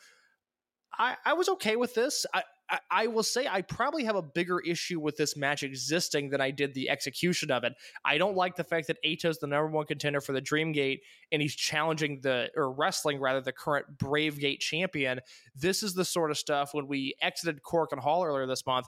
I, 0.98 1.16
I 1.26 1.34
was 1.34 1.50
okay 1.50 1.76
with 1.76 1.96
this. 1.96 2.26
I, 2.34 2.44
I, 2.90 3.08
will 3.08 3.24
say 3.24 3.48
I 3.48 3.62
probably 3.62 4.06
have 4.06 4.16
a 4.16 4.22
bigger 4.22 4.60
issue 4.60 5.00
with 5.00 5.18
this 5.18 5.38
match 5.38 5.62
existing 5.62 6.30
than 6.30 6.42
I 6.42 6.52
did 6.52 6.74
the 6.74 6.90
execution 6.90 7.52
of 7.52 7.64
it. 7.64 7.74
I 8.04 8.18
don't 8.18 8.36
like 8.36 8.56
the 8.56 8.64
fact 8.64 8.88
that 8.88 8.98
Eita's 9.06 9.38
the 9.38 9.48
number 9.48 9.68
one 9.68 9.86
contender 9.86 10.20
for 10.20 10.34
the 10.34 10.42
Dream 10.42 10.72
Gate 10.72 11.02
and 11.32 11.42
he's 11.42 11.56
challenging 11.56 12.22
the, 12.22 12.50
or 12.56 12.72
wrestling 12.72 13.20
rather, 13.20 13.42
the 13.42 13.52
current 13.52 13.98
Brave 13.98 14.40
Gate 14.40 14.62
champion. 14.62 15.20
This 15.56 15.84
is 15.84 15.94
the 15.94 16.06
sort 16.06 16.32
of 16.32 16.38
stuff 16.38 16.74
when 16.74 16.88
we 16.88 17.16
exited 17.22 17.62
Korakuen 17.62 18.00
Hall 18.00 18.24
earlier 18.24 18.48
this 18.48 18.66
month 18.66 18.88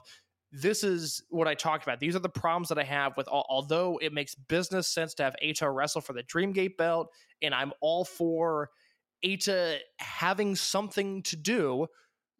this 0.50 0.82
is 0.82 1.22
what 1.28 1.46
I 1.46 1.54
talked 1.54 1.84
about. 1.84 2.00
These 2.00 2.16
are 2.16 2.20
the 2.20 2.28
problems 2.28 2.68
that 2.68 2.78
I 2.78 2.84
have 2.84 3.16
with, 3.16 3.28
although 3.28 3.98
it 4.00 4.12
makes 4.12 4.34
business 4.34 4.88
sense 4.88 5.14
to 5.14 5.24
have 5.24 5.36
Eita 5.44 5.72
wrestle 5.72 6.00
for 6.00 6.14
the 6.14 6.22
Dreamgate 6.22 6.76
belt, 6.78 7.08
and 7.42 7.54
I'm 7.54 7.72
all 7.80 8.04
for 8.04 8.70
Eita 9.24 9.78
having 9.98 10.54
something 10.54 11.22
to 11.24 11.36
do. 11.36 11.86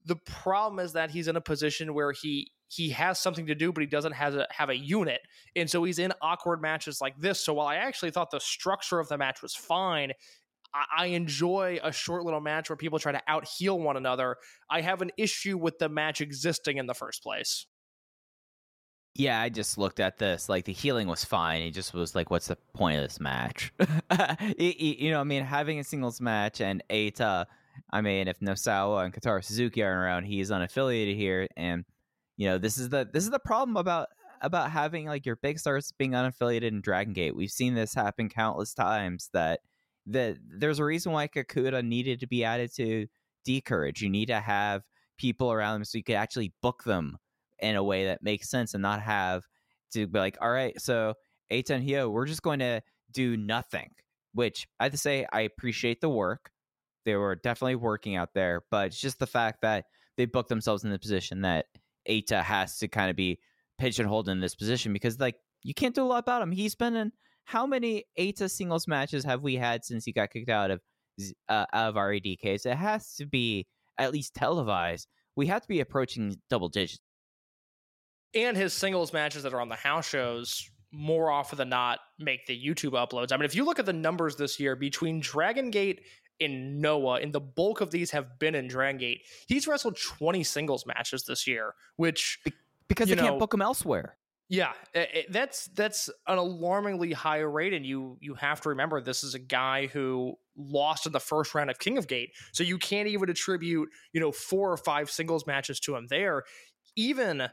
The 0.09 0.16
problem 0.16 0.85
is 0.85 0.94
that 0.94 1.11
he's 1.11 1.29
in 1.29 1.37
a 1.37 1.40
position 1.40 1.94
where 1.94 2.12
he 2.12 2.51
he 2.68 2.90
has 2.90 3.18
something 3.18 3.47
to 3.47 3.55
do, 3.55 3.73
but 3.73 3.81
he 3.81 3.87
doesn't 3.87 4.12
have 4.12 4.35
a, 4.35 4.47
have 4.51 4.68
a 4.68 4.77
unit. 4.77 5.21
And 5.57 5.71
so 5.71 5.85
he's 5.85 5.99
in 5.99 6.12
awkward 6.21 6.61
matches 6.61 7.01
like 7.01 7.18
this. 7.18 7.40
So 7.40 7.55
while 7.55 7.66
I 7.66 7.77
actually 7.77 8.11
thought 8.11 8.31
the 8.31 8.40
structure 8.40 8.99
of 8.99 9.09
the 9.09 9.16
match 9.16 9.40
was 9.40 9.55
fine, 9.55 10.12
I, 10.75 11.07
enjoy 11.07 11.79
a 11.83 11.90
short 11.92 12.25
little 12.25 12.42
match 12.42 12.68
where 12.68 12.77
people 12.77 12.99
try 12.99 13.12
to 13.12 13.23
out 13.27 13.49
heal 13.49 13.79
one 13.79 13.97
another. 13.97 14.37
I 14.71 14.83
have 14.83 15.01
an 15.01 15.11
issue 15.16 15.57
with 15.57 15.79
the 15.79 15.88
match 15.88 16.21
existing 16.21 16.77
in 16.77 16.87
the 16.87 16.94
first 16.94 17.23
place. 17.23 17.66
Yeah, 19.14 19.40
I 19.40 19.49
just 19.49 19.79
looked 19.79 19.99
at 19.99 20.18
this. 20.18 20.49
Like 20.49 20.66
the 20.66 20.73
healing 20.73 21.09
was 21.09 21.25
fine. 21.25 21.62
It 21.62 21.71
just 21.71 21.94
was 21.94 22.14
like, 22.14 22.31
what's 22.31 22.49
the 22.49 22.57
point 22.75 22.99
of 22.99 23.03
this 23.03 23.18
match? 23.18 23.73
You 24.59 25.11
know, 25.11 25.21
I 25.21 25.25
mean, 25.25 25.44
having 25.44 25.79
a 25.79 25.85
singles 25.85 26.21
match 26.21 26.61
and 26.61 26.83
Eita. 26.90 27.47
I 27.91 28.01
mean, 28.01 28.29
if 28.29 28.41
Nosawa 28.41 29.05
and 29.05 29.14
Kotaro 29.14 29.45
Suzuki 29.45 29.83
aren't 29.83 30.01
around, 30.01 30.25
he's 30.25 30.51
unaffiliated 30.51 31.17
here, 31.17 31.49
and 31.57 31.85
you 32.37 32.49
know, 32.49 32.59
this 32.59 32.79
is 32.79 32.88
the 32.88 33.09
this 33.12 33.25
is 33.25 33.31
the 33.31 33.38
problem 33.38 33.77
about 33.77 34.09
about 34.41 34.71
having 34.71 35.07
like 35.07 35.27
your 35.27 35.37
big 35.37 35.59
stars 35.59 35.93
being 35.99 36.12
unaffiliated 36.12 36.69
in 36.69 36.81
Dragon 36.81 37.12
Gate. 37.12 37.35
We've 37.35 37.51
seen 37.51 37.75
this 37.75 37.95
happen 37.95 38.29
countless 38.29 38.75
times. 38.75 39.31
That 39.33 39.61
that 40.07 40.38
there's 40.47 40.79
a 40.79 40.85
reason 40.85 41.12
why 41.12 41.29
Kakuta 41.29 41.85
needed 41.85 42.21
to 42.21 42.27
be 42.27 42.45
added 42.45 42.75
to 42.77 43.07
D 43.45 43.61
Courage. 43.61 44.03
You 44.03 44.11
need 44.11 44.27
to 44.27 44.41
have 44.41 44.83
people 45.19 45.53
around 45.53 45.75
them 45.75 45.85
so 45.85 45.99
you 45.99 46.05
could 46.05 46.14
actually 46.14 46.53
book 46.62 46.85
them 46.85 47.19
in 47.59 47.77
a 47.77 47.83
way 47.83 48.07
that 48.07 48.23
makes 48.23 48.49
sense 48.49 48.75
and 48.75 48.83
not 48.83 49.03
have 49.03 49.43
to 49.93 50.07
be 50.07 50.19
like, 50.19 50.38
all 50.41 50.51
right, 50.51 50.81
so 50.81 51.14
and 51.51 51.83
Hio, 51.83 52.09
we're 52.11 52.27
just 52.27 52.43
going 52.43 52.59
to 52.61 52.83
do 53.12 53.37
nothing. 53.37 53.91
Which 54.35 54.69
I 54.79 54.85
have 54.85 54.93
to 54.93 54.99
say, 54.99 55.27
I 55.33 55.41
appreciate 55.41 56.01
the 56.01 56.09
work. 56.09 56.51
They 57.09 57.16
were 57.16 57.37
definitely 57.37 57.77
working 57.77 58.16
out 58.16 58.35
there, 58.35 58.64
but 58.71 58.88
it's 58.88 59.01
just 59.01 59.18
the 59.18 59.27
fact 59.27 59.62
that 59.62 59.87
they 60.18 60.27
booked 60.27 60.51
themselves 60.51 60.85
in 60.85 60.90
the 60.90 60.99
position 60.99 61.40
that 61.40 61.64
Eita 62.07 62.42
has 62.42 62.77
to 62.79 62.88
kind 62.88 63.09
of 63.09 63.16
be 63.16 63.38
pigeonholed 63.79 64.29
in 64.29 64.40
this 64.40 64.55
position 64.55 64.92
because, 64.92 65.18
like, 65.18 65.37
you 65.62 65.73
can't 65.73 65.94
do 65.94 66.03
a 66.03 66.07
lot 66.07 66.18
about 66.18 66.42
him. 66.42 66.53
He's 66.53 66.75
been 66.75 66.97
in 66.97 67.12
how 67.44 67.66
many 67.66 68.05
Eita 68.18 68.51
singles 68.51 68.87
matches 68.87 69.25
have 69.25 69.42
we 69.42 69.55
had 69.55 69.85
since 69.85 70.05
he 70.05 70.12
got 70.12 70.31
kicked 70.31 70.51
out 70.51 70.71
of 70.71 70.81
uh, 71.49 71.64
of 71.73 71.94
RADKs? 71.94 72.66
It 72.66 72.77
has 72.77 73.14
to 73.14 73.27
be 73.27 73.66
at 73.97 74.12
least 74.12 74.35
televised. 74.35 75.09
We 75.35 75.47
have 75.47 75.62
to 75.62 75.68
be 75.68 75.81
approaching 75.81 76.37
double 76.51 76.68
digits. 76.68 77.01
and 78.35 78.57
his 78.57 78.73
singles 78.73 79.12
matches 79.12 79.42
that 79.44 79.55
are 79.55 79.61
on 79.61 79.68
the 79.68 79.77
house 79.77 80.07
shows 80.07 80.68
more 80.92 81.31
often 81.31 81.59
than 81.59 81.68
not 81.68 81.99
make 82.18 82.47
the 82.47 82.59
YouTube 82.59 82.92
uploads. 82.92 83.33
I 83.33 83.37
mean, 83.37 83.44
if 83.44 83.55
you 83.55 83.64
look 83.64 83.79
at 83.79 83.87
the 83.87 83.92
numbers 83.92 84.37
this 84.37 84.59
year 84.61 84.77
between 84.77 85.21
Dragon 85.21 85.71
Gate 85.71 86.01
and 86.40 86.81
Noah, 86.81 87.20
and 87.20 87.33
the 87.33 87.40
bulk 87.40 87.81
of 87.81 87.90
these 87.90 88.11
have 88.12 88.38
been 88.38 88.55
in 88.55 88.68
Dragon 88.68 88.98
Gate, 88.98 89.22
he's 89.46 89.66
wrestled 89.66 89.96
20 89.96 90.44
singles 90.44 90.87
matches 90.87 91.24
this 91.24 91.46
year, 91.46 91.74
which 91.96 92.38
because 92.88 93.09
You 93.09 93.16
they 93.16 93.22
know- 93.22 93.29
can't 93.29 93.38
book 93.38 93.53
him 93.55 93.62
elsewhere. 93.62 94.16
yeah, 94.48 94.72
i- 94.94 94.98
i- 95.14 95.27
that's 95.29 95.66
that's 95.68 96.09
an 96.27 96.38
alarmingly 96.38 97.12
high 97.12 97.40
rate, 97.40 97.72
and 97.74 97.85
you 97.85 98.16
you 98.20 98.35
have 98.35 98.61
to 98.62 98.68
remember 98.70 99.01
this 99.01 99.22
is 99.24 99.35
a 99.35 99.38
guy 99.38 99.87
who 99.88 100.38
lost 100.57 101.07
in 101.07 101.12
the 101.12 101.20
first 101.20 101.55
round 101.55 101.70
of 101.70 101.79
King 101.79 101.98
of 101.98 102.07
Gate, 102.09 102.31
so 102.53 102.62
you 102.64 102.79
can't 102.79 103.09
even 103.09 103.29
attribute 103.29 103.88
you 104.12 104.20
know 104.20 104.33
four 104.33 104.72
or 104.72 104.77
five 104.79 105.11
singles 105.11 105.46
matches 105.46 105.79
to 105.81 105.94
him 105.96 106.07
there. 106.07 106.44
Even 106.96 107.48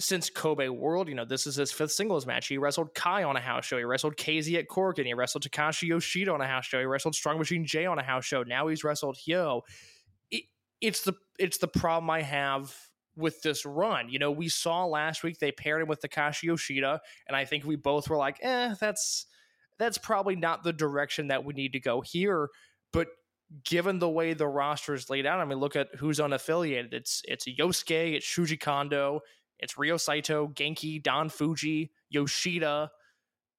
since 0.00 0.30
Kobe 0.30 0.68
World, 0.68 1.08
you 1.08 1.14
know 1.14 1.24
this 1.24 1.46
is 1.46 1.56
his 1.56 1.72
fifth 1.72 1.92
singles 1.92 2.26
match. 2.26 2.46
He 2.46 2.58
wrestled 2.58 2.94
Kai 2.94 3.24
on 3.24 3.36
a 3.36 3.40
house 3.40 3.64
show. 3.64 3.78
He 3.78 3.84
wrestled 3.84 4.16
KZ 4.16 4.56
at 4.58 4.68
Korakuen. 4.68 5.06
He 5.06 5.14
wrestled 5.14 5.42
Takashi 5.42 5.88
Yoshida 5.88 6.32
on 6.32 6.40
a 6.40 6.46
house 6.46 6.66
show. 6.66 6.78
He 6.78 6.84
wrestled 6.84 7.14
Strong 7.14 7.38
Machine 7.38 7.64
J 7.64 7.86
on 7.86 7.98
a 7.98 8.02
house 8.02 8.24
show. 8.24 8.44
Now 8.44 8.68
he's 8.68 8.84
wrestled 8.84 9.16
Hyo. 9.16 9.62
It, 10.30 10.44
it's 10.80 11.02
the 11.02 11.14
it's 11.38 11.58
the 11.58 11.68
problem 11.68 12.10
I 12.10 12.22
have 12.22 12.74
with 13.16 13.42
this 13.42 13.66
run. 13.66 14.08
You 14.08 14.20
know, 14.20 14.30
we 14.30 14.48
saw 14.48 14.86
last 14.86 15.24
week 15.24 15.38
they 15.40 15.50
paired 15.50 15.82
him 15.82 15.88
with 15.88 16.00
Takashi 16.00 16.44
Yoshida, 16.44 17.00
and 17.26 17.36
I 17.36 17.44
think 17.44 17.64
we 17.64 17.74
both 17.74 18.08
were 18.08 18.16
like, 18.16 18.38
eh, 18.40 18.74
that's 18.80 19.26
that's 19.78 19.98
probably 19.98 20.36
not 20.36 20.62
the 20.62 20.72
direction 20.72 21.28
that 21.28 21.44
we 21.44 21.54
need 21.54 21.72
to 21.72 21.80
go 21.80 22.00
here. 22.00 22.50
But 22.92 23.08
given 23.64 23.98
the 23.98 24.08
way 24.08 24.34
the 24.34 24.46
roster 24.46 24.94
is 24.94 25.10
laid 25.10 25.26
out, 25.26 25.40
I 25.40 25.44
mean, 25.44 25.58
look 25.58 25.76
at 25.76 25.88
who's 25.98 26.18
unaffiliated. 26.20 26.92
It's 26.92 27.22
it's 27.26 27.48
Yosuke, 27.48 28.14
it's 28.14 28.26
Shuji 28.26 28.60
Kondo, 28.60 29.20
it's 29.58 29.78
Ryo 29.78 29.96
Saito, 29.96 30.48
Genki, 30.48 31.02
Don 31.02 31.28
Fuji, 31.28 31.90
Yoshida. 32.10 32.90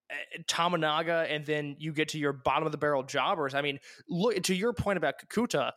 eh, 0.09 0.41
Tomonaga, 0.47 1.27
and 1.29 1.45
then 1.45 1.75
you 1.79 1.93
get 1.93 2.09
to 2.09 2.17
your 2.19 2.33
bottom 2.33 2.65
of 2.65 2.71
the 2.71 2.77
barrel 2.77 3.03
jobbers. 3.03 3.53
I 3.53 3.62
mean, 3.62 3.79
look 4.07 4.41
to 4.43 4.55
your 4.55 4.73
point 4.73 4.97
about 4.97 5.15
Kakuta 5.19 5.73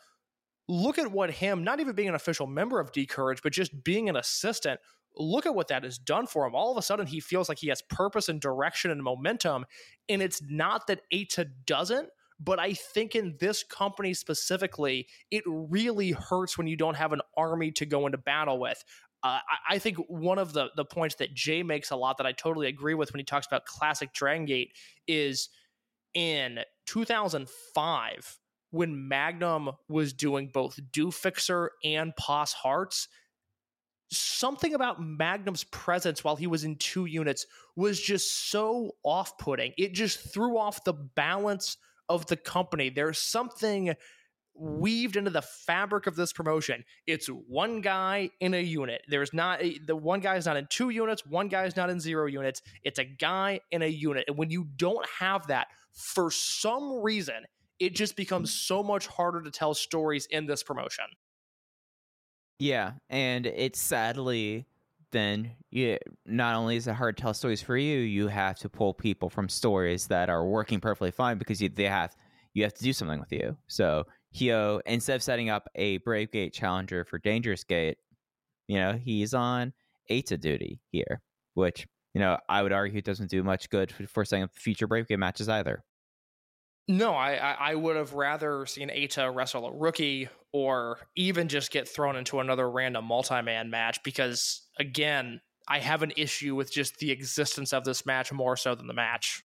look 0.69 0.99
at 0.99 1.11
what 1.11 1.31
him, 1.31 1.65
not 1.65 1.81
even 1.81 1.95
being 1.95 2.09
an 2.09 2.15
official 2.15 2.47
member 2.47 2.81
of 2.81 2.93
D 2.93 3.07
Courage, 3.07 3.41
but 3.43 3.53
just 3.53 3.85
being 3.85 4.09
an 4.09 4.17
assistant, 4.17 4.81
look 5.17 5.47
at 5.47 5.55
what 5.55 5.69
that 5.69 5.85
has 5.85 5.99
done 5.99 6.27
for 6.27 6.47
him. 6.47 6.55
All 6.55 6.73
of 6.73 6.79
a 6.79 6.83
sudden, 6.83 7.07
he 7.07 7.21
feels 7.21 7.49
like 7.49 7.59
he 7.59 7.69
has 7.69 7.83
purpose 7.83 8.29
and 8.29 8.41
direction 8.41 8.91
and 8.91 9.03
momentum. 9.03 9.67
And 10.09 10.23
it's 10.23 10.41
not 10.43 10.87
that 10.87 11.03
Eita 11.13 11.51
doesn't, 11.67 12.09
but 12.41 12.59
I 12.59 12.73
think 12.73 13.15
in 13.15 13.37
this 13.39 13.63
company 13.63 14.15
specifically, 14.15 15.07
it 15.31 15.45
really 15.47 16.13
hurts 16.13 16.57
when 16.57 16.67
you 16.67 16.77
don't 16.77 16.97
have 16.97 17.13
an 17.13 17.21
army 17.37 17.71
to 17.73 17.87
go 17.87 18.07
into 18.07 18.19
battle 18.19 18.59
with. 18.59 18.83
Uh, 19.25 19.39
I, 19.69 19.75
I 19.75 19.79
think 19.79 19.99
one 20.09 20.39
of 20.39 20.53
the 20.53 20.71
the 20.77 20.85
points 20.85 21.17
that 21.17 21.35
Jay 21.35 21.63
makes 21.63 21.91
a 21.91 21.97
lot 21.97 22.19
that 22.19 22.27
I 22.27 22.33
totally 22.33 22.67
agree 22.67 22.95
with 22.95 23.13
when 23.13 23.21
he 23.21 23.25
talks 23.25 23.47
about 23.47 23.65
classic 23.67 24.13
Dragon 24.13 24.47
Gate 24.47 24.73
is 25.07 25.49
in 26.15 26.61
2005 26.87 28.39
when 28.71 29.07
Magnum 29.07 29.71
was 29.89 30.13
doing 30.13 30.51
both 30.53 30.79
Do 30.93 31.11
Fixer 31.11 31.71
and 31.85 32.17
Pos 32.17 32.53
Hearts, 32.53 33.09
something 34.11 34.75
about 34.75 35.01
Magnum's 35.01 35.65
presence 35.65 36.25
while 36.25 36.37
he 36.37 36.47
was 36.47 36.65
in 36.65 36.77
two 36.77 37.05
units 37.05 37.47
was 37.77 38.01
just 38.01 38.51
so 38.51 38.93
off 39.05 39.39
putting. 39.39 39.73
It 39.79 39.93
just 39.93 40.33
threw 40.33 40.59
off 40.59 40.85
the 40.85 40.95
balance 40.95 41.77
of 42.09 42.27
the 42.27 42.37
company. 42.37 42.91
There's 42.91 43.19
something 43.19 43.95
weaved 44.55 45.17
into 45.17 45.31
the 45.31 45.43
fabric 45.43 46.07
of 46.07 46.17
this 46.17 46.33
promotion. 46.33 46.85
It's 47.07 47.27
one 47.27 47.81
guy 47.81 48.31
in 48.41 48.55
a 48.55 48.63
unit. 48.63 49.03
There's 49.09 49.33
not 49.33 49.63
eh, 49.63 49.75
the 49.87 49.97
one 49.97 50.21
guy 50.21 50.37
is 50.37 50.47
not 50.47 50.57
in 50.57 50.67
two 50.71 50.91
units, 50.91 51.27
one 51.27 51.49
guy 51.49 51.65
is 51.65 51.77
not 51.77 51.91
in 51.91 52.01
zero 52.01 52.27
units. 52.27 52.63
It's 52.83 52.99
a 52.99 53.05
guy 53.05 53.61
in 53.71 53.83
a 53.83 53.87
unit. 53.87 54.25
And 54.29 54.37
when 54.37 54.51
you 54.51 54.69
don't 54.77 55.07
have 55.19 55.47
that, 55.49 55.69
for 55.93 56.31
some 56.31 57.03
reason, 57.03 57.45
it 57.79 57.95
just 57.95 58.17
becomes 58.17 58.53
so 58.55 58.83
much 58.83 59.07
harder 59.07 59.43
to 59.43 59.51
tell 59.51 59.75
stories 59.75 60.27
in 60.31 60.47
this 60.47 60.63
promotion. 60.63 61.05
Yeah, 62.59 62.93
and 63.11 63.47
it's 63.47 63.81
sadly 63.81 64.67
then 65.13 65.53
you 65.71 65.99
not 66.27 66.57
only 66.57 66.77
is 66.77 66.89
it 66.89 66.95
hard 66.95 67.17
to 67.17 67.23
tell 67.23 67.35
stories 67.35 67.63
for 67.63 67.77
you, 67.77 67.99
you 67.99 68.29
have 68.29 68.59
to 68.59 68.69
pull 68.69 68.95
people 68.95 69.31
from 69.31 69.49
stories 69.49 70.09
that 70.09 70.29
are 70.29 70.47
working 70.47 70.81
perfectly 70.81 71.11
fine 71.11 71.39
because 71.39 71.63
you 71.63 71.69
they 71.69 71.85
have 71.85 72.17
you 72.55 72.63
have 72.65 72.75
to 72.75 72.83
do 72.83 72.93
something 72.93 73.21
with 73.21 73.33
you. 73.33 73.57
So 73.69 74.05
Hio, 74.35 74.81
instead 74.87 75.17
of 75.17 75.23
setting 75.23 75.51
up 75.51 75.69
a 75.75 75.99
Brave 75.99 76.31
Gate 76.33 76.53
challenger 76.53 77.05
for 77.05 77.19
Dangerous 77.19 77.65
Gate, 77.65 77.99
you 78.69 78.79
know, 78.79 78.99
he's 79.03 79.35
on 79.35 79.73
Eita 80.11 80.41
duty 80.41 80.81
here, 80.91 81.21
which, 81.55 81.87
you 82.15 82.21
know, 82.21 82.39
I 82.49 82.63
would 82.63 82.73
argue 82.73 83.03
doesn't 83.03 83.31
do 83.31 83.43
much 83.43 83.69
good 83.71 83.93
for, 83.93 84.07
for 84.07 84.25
setting 84.25 84.45
up 84.45 84.55
future 84.55 84.87
Brave 84.87 85.09
Gate 85.09 85.19
matches 85.19 85.49
either. 85.49 85.85
No, 86.89 87.13
I, 87.13 87.35
I, 87.35 87.53
I 87.53 87.75
would 87.75 87.97
have 87.97 88.15
rather 88.15 88.67
seen 88.67 88.89
Eita 88.89 89.35
wrestle 89.35 89.67
a 89.67 89.73
rookie 89.73 90.29
or 90.53 90.99
even 91.17 91.49
just 91.49 91.71
get 91.71 91.89
thrown 91.89 92.17
into 92.17 92.41
another 92.41 92.69
random 92.69 93.05
multi 93.05 93.41
man 93.43 93.71
match 93.71 94.03
because, 94.03 94.69
again, 94.79 95.41
I 95.69 95.79
have 95.79 96.03
an 96.03 96.13
issue 96.17 96.57
with 96.57 96.73
just 96.73 96.99
the 96.99 97.11
existence 97.13 97.73
of 97.73 97.85
this 97.85 98.05
match 98.05 98.33
more 98.33 98.57
so 98.57 98.75
than 98.75 98.89
the 98.89 98.95
match. 98.95 99.45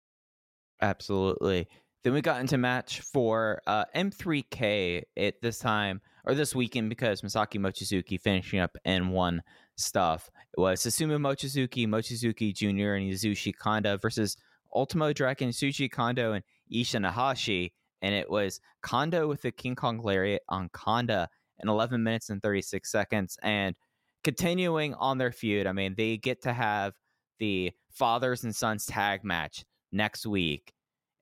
Absolutely. 0.81 1.67
Then 2.05 2.13
we 2.13 2.21
got 2.21 2.41
into 2.43 2.59
match 2.59 3.01
for 3.01 3.63
uh, 3.67 3.87
M3K 3.97 5.05
at 5.17 5.41
this 5.41 5.59
time 5.59 6.03
or 6.27 6.35
this 6.35 6.55
weekend 6.55 6.91
because 6.91 7.23
Masaki 7.23 7.59
Mochizuki 7.59 8.21
finishing 8.21 8.61
up 8.61 8.77
N1 8.87 9.41
stuff. 9.77 10.31
It 10.55 10.61
was 10.61 10.83
Susumu 10.83 11.17
Mochizuki, 11.17 11.89
Mochizuki 11.89 12.55
Jr., 12.55 12.97
and 12.97 13.11
Yasushi 13.11 13.57
Kanda 13.57 13.97
versus 13.97 14.37
Ultimo 14.75 15.15
Dragon, 15.15 15.49
Shuji 15.49 15.91
Kondo, 15.91 16.35
and 16.35 16.45
Ishin 16.71 17.11
Iihashi. 17.11 17.73
And 18.03 18.15
it 18.15 18.29
was 18.29 18.61
Kondo 18.83 19.27
with 19.27 19.41
the 19.41 19.51
King 19.51 19.75
Kong 19.75 19.99
Lariat 20.03 20.43
on 20.51 20.69
Kanda 20.75 21.31
in 21.61 21.71
11 21.71 22.03
minutes 22.03 22.29
and 22.29 22.43
36 22.43 22.91
seconds. 22.93 23.39
And 23.43 23.75
continuing 24.23 24.93
on 24.95 25.17
their 25.17 25.33
feud, 25.33 25.67
I 25.67 25.73
mean, 25.73 25.95
they 25.97 26.19
get 26.19 26.43
to 26.43 26.53
have 26.53 26.93
the 27.39 27.73
fathers 27.91 28.45
and 28.45 28.55
sons 28.55 28.85
tag 28.85 29.25
match 29.25 29.65
next 29.91 30.27
week 30.27 30.75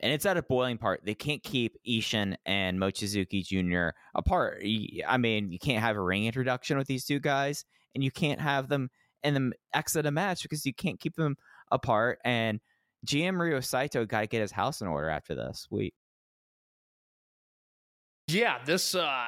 and 0.02 0.12
it's 0.12 0.26
at 0.26 0.36
a 0.36 0.42
boiling 0.42 0.78
part. 0.78 1.00
They 1.04 1.14
can't 1.14 1.42
keep 1.42 1.76
Ishin 1.86 2.36
and 2.44 2.78
Mochizuki 2.78 3.44
Jr. 3.44 3.96
apart. 4.14 4.62
I 5.06 5.16
mean, 5.16 5.52
you 5.52 5.58
can't 5.58 5.80
have 5.80 5.96
a 5.96 6.02
ring 6.02 6.26
introduction 6.26 6.76
with 6.76 6.88
these 6.88 7.04
two 7.04 7.20
guys, 7.20 7.64
and 7.94 8.02
you 8.02 8.10
can't 8.10 8.40
have 8.40 8.68
them 8.68 8.90
in 9.22 9.34
the 9.34 9.52
exit 9.72 10.06
a 10.06 10.10
match 10.10 10.42
because 10.42 10.66
you 10.66 10.74
can't 10.74 10.98
keep 10.98 11.14
them 11.14 11.36
apart. 11.70 12.18
And 12.24 12.60
GM 13.06 13.38
Ryo 13.38 13.60
Saito 13.60 14.04
got 14.04 14.22
to 14.22 14.26
get 14.26 14.40
his 14.40 14.52
house 14.52 14.80
in 14.80 14.88
order 14.88 15.08
after 15.08 15.34
this 15.34 15.68
week. 15.70 15.94
Yeah, 18.28 18.58
this 18.64 18.94
uh 18.94 19.26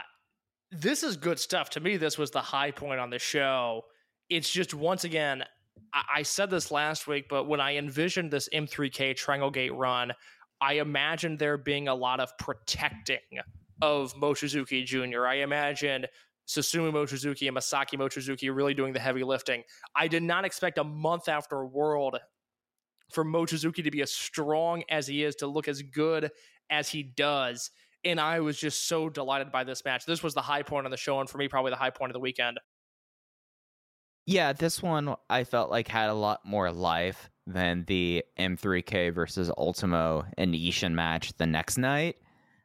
this 0.72 1.02
is 1.02 1.16
good 1.16 1.38
stuff. 1.38 1.70
To 1.70 1.80
me, 1.80 1.96
this 1.96 2.18
was 2.18 2.30
the 2.30 2.40
high 2.40 2.72
point 2.72 3.00
on 3.00 3.10
the 3.10 3.18
show. 3.18 3.82
it's 4.28 4.50
just 4.50 4.74
once 4.74 5.04
again, 5.04 5.44
I 5.92 6.22
said 6.22 6.50
this 6.50 6.70
last 6.70 7.06
week, 7.06 7.26
but 7.28 7.44
when 7.44 7.60
I 7.60 7.76
envisioned 7.76 8.30
this 8.30 8.48
M3K 8.52 9.14
Triangle 9.16 9.50
Gate 9.50 9.74
run, 9.74 10.12
I 10.64 10.74
imagine 10.74 11.36
there 11.36 11.58
being 11.58 11.88
a 11.88 11.94
lot 11.94 12.20
of 12.20 12.36
protecting 12.38 13.18
of 13.82 14.14
Mochizuki 14.14 14.82
Jr. 14.82 15.26
I 15.26 15.42
imagine 15.42 16.06
Susumu 16.48 16.90
Mochizuki 16.90 17.46
and 17.48 17.54
Masaki 17.54 17.98
Mochizuki 17.98 18.54
really 18.54 18.72
doing 18.72 18.94
the 18.94 18.98
heavy 18.98 19.24
lifting. 19.24 19.62
I 19.94 20.08
did 20.08 20.22
not 20.22 20.46
expect 20.46 20.78
a 20.78 20.84
month 20.84 21.28
after 21.28 21.66
World 21.66 22.16
for 23.12 23.26
Mochizuki 23.26 23.84
to 23.84 23.90
be 23.90 24.00
as 24.00 24.10
strong 24.10 24.84
as 24.88 25.06
he 25.06 25.22
is, 25.22 25.34
to 25.36 25.46
look 25.46 25.68
as 25.68 25.82
good 25.82 26.30
as 26.70 26.88
he 26.88 27.02
does. 27.02 27.70
And 28.02 28.18
I 28.18 28.40
was 28.40 28.58
just 28.58 28.88
so 28.88 29.10
delighted 29.10 29.52
by 29.52 29.64
this 29.64 29.84
match. 29.84 30.06
This 30.06 30.22
was 30.22 30.32
the 30.32 30.40
high 30.40 30.62
point 30.62 30.86
on 30.86 30.90
the 30.90 30.96
show, 30.96 31.20
and 31.20 31.28
for 31.28 31.36
me, 31.36 31.46
probably 31.46 31.72
the 31.72 31.76
high 31.76 31.90
point 31.90 32.08
of 32.08 32.14
the 32.14 32.20
weekend. 32.20 32.58
Yeah, 34.24 34.54
this 34.54 34.82
one 34.82 35.14
I 35.28 35.44
felt 35.44 35.70
like 35.70 35.88
had 35.88 36.08
a 36.08 36.14
lot 36.14 36.40
more 36.46 36.72
life 36.72 37.28
than 37.46 37.84
the 37.86 38.24
M3K 38.38 39.14
versus 39.14 39.50
Ultimo 39.56 40.24
and 40.38 40.54
Ishin 40.54 40.92
match 40.92 41.32
the 41.36 41.46
next 41.46 41.78
night. 41.78 42.16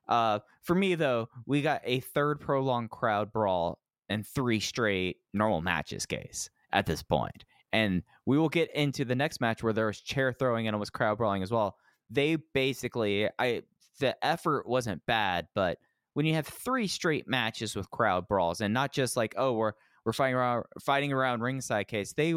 Uh, 0.07 0.39
for 0.63 0.75
me, 0.75 0.95
though, 0.95 1.29
we 1.45 1.61
got 1.61 1.81
a 1.83 1.99
third 1.99 2.39
prolonged 2.39 2.89
crowd 2.89 3.31
brawl 3.31 3.79
and 4.09 4.25
three 4.25 4.59
straight 4.59 5.17
normal 5.33 5.61
matches 5.61 6.05
case 6.05 6.49
at 6.71 6.85
this 6.85 7.03
point. 7.03 7.45
And 7.71 8.01
we 8.25 8.37
will 8.37 8.49
get 8.49 8.73
into 8.73 9.05
the 9.05 9.15
next 9.15 9.41
match 9.41 9.61
where 9.61 9.73
there 9.73 9.87
was 9.87 10.01
chair 10.01 10.33
throwing 10.33 10.67
and 10.67 10.75
it 10.75 10.79
was 10.79 10.89
crowd 10.89 11.17
brawling 11.17 11.43
as 11.43 11.51
well. 11.51 11.75
They 12.09 12.37
basically, 12.53 13.29
I 13.37 13.61
the 13.99 14.15
effort 14.25 14.67
wasn't 14.67 15.05
bad, 15.05 15.47
but 15.53 15.77
when 16.13 16.25
you 16.25 16.33
have 16.33 16.47
three 16.47 16.87
straight 16.87 17.27
matches 17.27 17.75
with 17.75 17.91
crowd 17.91 18.27
brawls 18.27 18.61
and 18.61 18.73
not 18.73 18.91
just 18.91 19.15
like, 19.15 19.35
oh, 19.37 19.53
we're 19.53 19.73
we're 20.05 20.13
fighting 20.13 20.35
around 20.35 20.65
fighting 20.81 21.13
around 21.13 21.41
ringside 21.41 21.87
case, 21.87 22.13
they 22.13 22.33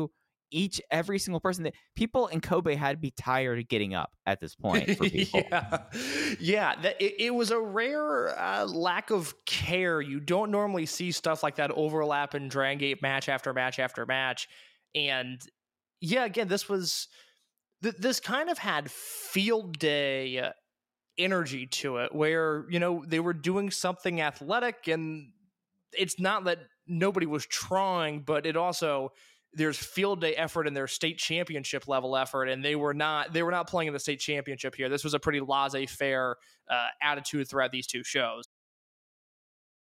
each 0.53 0.81
every 0.91 1.19
single 1.19 1.41
person 1.41 1.65
that 1.65 1.75
people 1.97 2.29
in 2.29 2.41
Kobe 2.41 2.75
had 2.75 2.93
to 2.93 2.97
be 2.99 3.11
tired 3.11 3.59
of 3.59 3.69
getting 3.69 3.95
up 3.95 4.13
at 4.27 4.41
this 4.41 4.55
point 4.57 4.97
for 4.97 5.09
people. 5.09 5.43
yeah, 5.51 5.79
yeah. 6.39 6.75
That, 6.81 7.01
it, 7.01 7.15
it 7.19 7.35
was 7.35 7.51
a 7.51 7.61
rare 7.61 8.39
uh, 8.39 8.67
lack 8.67 9.11
of 9.11 9.35
care. 9.47 10.01
You 10.01 10.21
don't 10.21 10.51
normally 10.51 10.87
see 10.87 11.11
stuff 11.11 11.43
like 11.43 11.57
that 11.57 11.71
overlap 11.73 12.35
in 12.35 12.49
Dragon 12.49 12.79
Gate 12.79 13.03
match 13.03 13.29
after 13.29 13.53
match 13.53 13.79
after 13.79 14.07
match, 14.07 14.49
and 14.95 15.41
yeah, 16.01 16.25
again, 16.25 16.49
this 16.49 16.69
was 16.69 17.09
th- 17.83 17.97
this 17.97 18.21
kind 18.21 18.51
of 18.51 18.59
had 18.59 18.91
field 18.91 19.79
day 19.79 20.53
energy 21.19 21.67
to 21.67 21.99
it, 21.99 22.15
where 22.15 22.67
you 22.69 22.79
know 22.79 23.05
they 23.07 23.21
were 23.21 23.35
doing 23.35 23.71
something 23.71 24.21
athletic, 24.21 24.89
and 24.89 25.33
it's 25.93 26.19
not 26.19 26.45
that 26.45 26.59
nobody 26.87 27.27
was 27.27 27.47
trying, 27.47 28.21
but 28.21 28.47
it 28.47 28.57
also 28.57 29.13
there's 29.55 29.77
field 29.77 30.21
day 30.21 30.35
effort 30.35 30.67
and 30.67 30.77
their 30.77 30.87
state 30.87 31.19
championship 31.19 31.87
level 31.89 32.17
effort, 32.17 32.47
and 32.47 32.65
they 32.65 32.77
were 32.77 32.95
not 32.95 33.33
they 33.33 33.43
were 33.43 33.51
not 33.51 33.69
playing 33.69 33.89
in 33.89 33.95
the 33.95 34.01
state 34.01 34.21
championship 34.21 34.75
here. 34.75 34.89
This 34.89 35.05
was 35.05 35.15
a 35.15 35.19
pretty 35.19 35.41
laissez 35.41 35.87
faire 35.87 36.37
uh, 36.71 36.87
attitude 37.03 37.49
throughout 37.49 37.73
these 37.73 37.87
two 37.87 38.03
shows. 38.03 38.45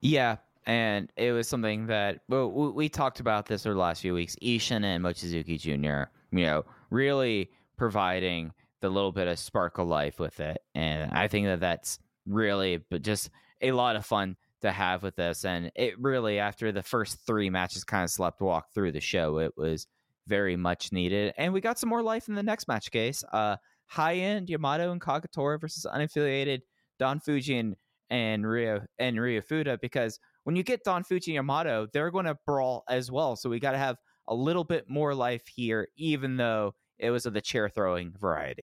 Yeah, 0.01 0.37
and 0.65 1.11
it 1.15 1.31
was 1.31 1.47
something 1.47 1.87
that 1.87 2.19
well, 2.27 2.49
we, 2.49 2.89
talked 2.89 3.19
about 3.19 3.45
this 3.45 3.65
over 3.65 3.73
the 3.73 3.79
last 3.79 4.01
few 4.01 4.13
weeks. 4.13 4.35
Ishin 4.41 4.83
and 4.83 5.03
Mochizuki 5.03 5.59
Jr. 5.59 6.09
You 6.35 6.45
know, 6.45 6.65
really 6.89 7.51
providing 7.77 8.53
the 8.81 8.89
little 8.89 9.11
bit 9.11 9.27
of 9.27 9.37
sparkle 9.37 9.85
life 9.85 10.19
with 10.19 10.39
it, 10.39 10.61
and 10.73 11.11
I 11.11 11.27
think 11.27 11.47
that 11.47 11.59
that's 11.59 11.99
really, 12.25 12.77
but 12.89 13.01
just 13.01 13.29
a 13.61 13.71
lot 13.71 13.95
of 13.95 14.05
fun 14.05 14.37
to 14.61 14.71
have 14.71 15.03
with 15.03 15.15
this. 15.15 15.45
And 15.45 15.71
it 15.75 15.99
really, 15.99 16.39
after 16.39 16.71
the 16.71 16.83
first 16.83 17.19
three 17.25 17.49
matches, 17.49 17.83
kind 17.83 18.03
of 18.03 18.09
slept 18.09 18.41
walk 18.41 18.73
through 18.73 18.91
the 18.91 19.01
show. 19.01 19.37
It 19.39 19.53
was 19.57 19.87
very 20.27 20.55
much 20.55 20.91
needed, 20.91 21.33
and 21.37 21.53
we 21.53 21.61
got 21.61 21.79
some 21.79 21.89
more 21.89 22.03
life 22.03 22.27
in 22.27 22.35
the 22.35 22.43
next 22.43 22.67
match 22.67 22.91
case. 22.91 23.23
Uh, 23.33 23.55
high 23.87 24.15
end 24.15 24.49
Yamato 24.49 24.91
and 24.91 25.01
Kagatora 25.01 25.59
versus 25.59 25.85
unaffiliated 25.91 26.59
Don 26.99 27.19
Fuji 27.19 27.57
and 27.57 27.75
and 28.09 28.47
Rio 28.47 28.81
and 28.97 29.19
Rio 29.19 29.41
Fuda 29.41 29.77
because 29.81 30.19
when 30.43 30.55
you 30.55 30.63
get 30.63 30.83
Don 30.83 31.03
Fuji 31.03 31.31
and 31.31 31.35
Yamato, 31.35 31.87
they're 31.93 32.11
going 32.11 32.25
to 32.25 32.37
brawl 32.45 32.83
as 32.89 33.11
well. 33.11 33.35
So 33.35 33.49
we 33.49 33.59
got 33.59 33.73
to 33.73 33.77
have 33.77 33.97
a 34.27 34.33
little 34.33 34.63
bit 34.63 34.89
more 34.89 35.13
life 35.13 35.43
here, 35.47 35.87
even 35.97 36.37
though 36.37 36.73
it 36.97 37.11
was 37.11 37.25
of 37.25 37.33
the 37.33 37.41
chair 37.41 37.69
throwing 37.69 38.13
variety. 38.19 38.63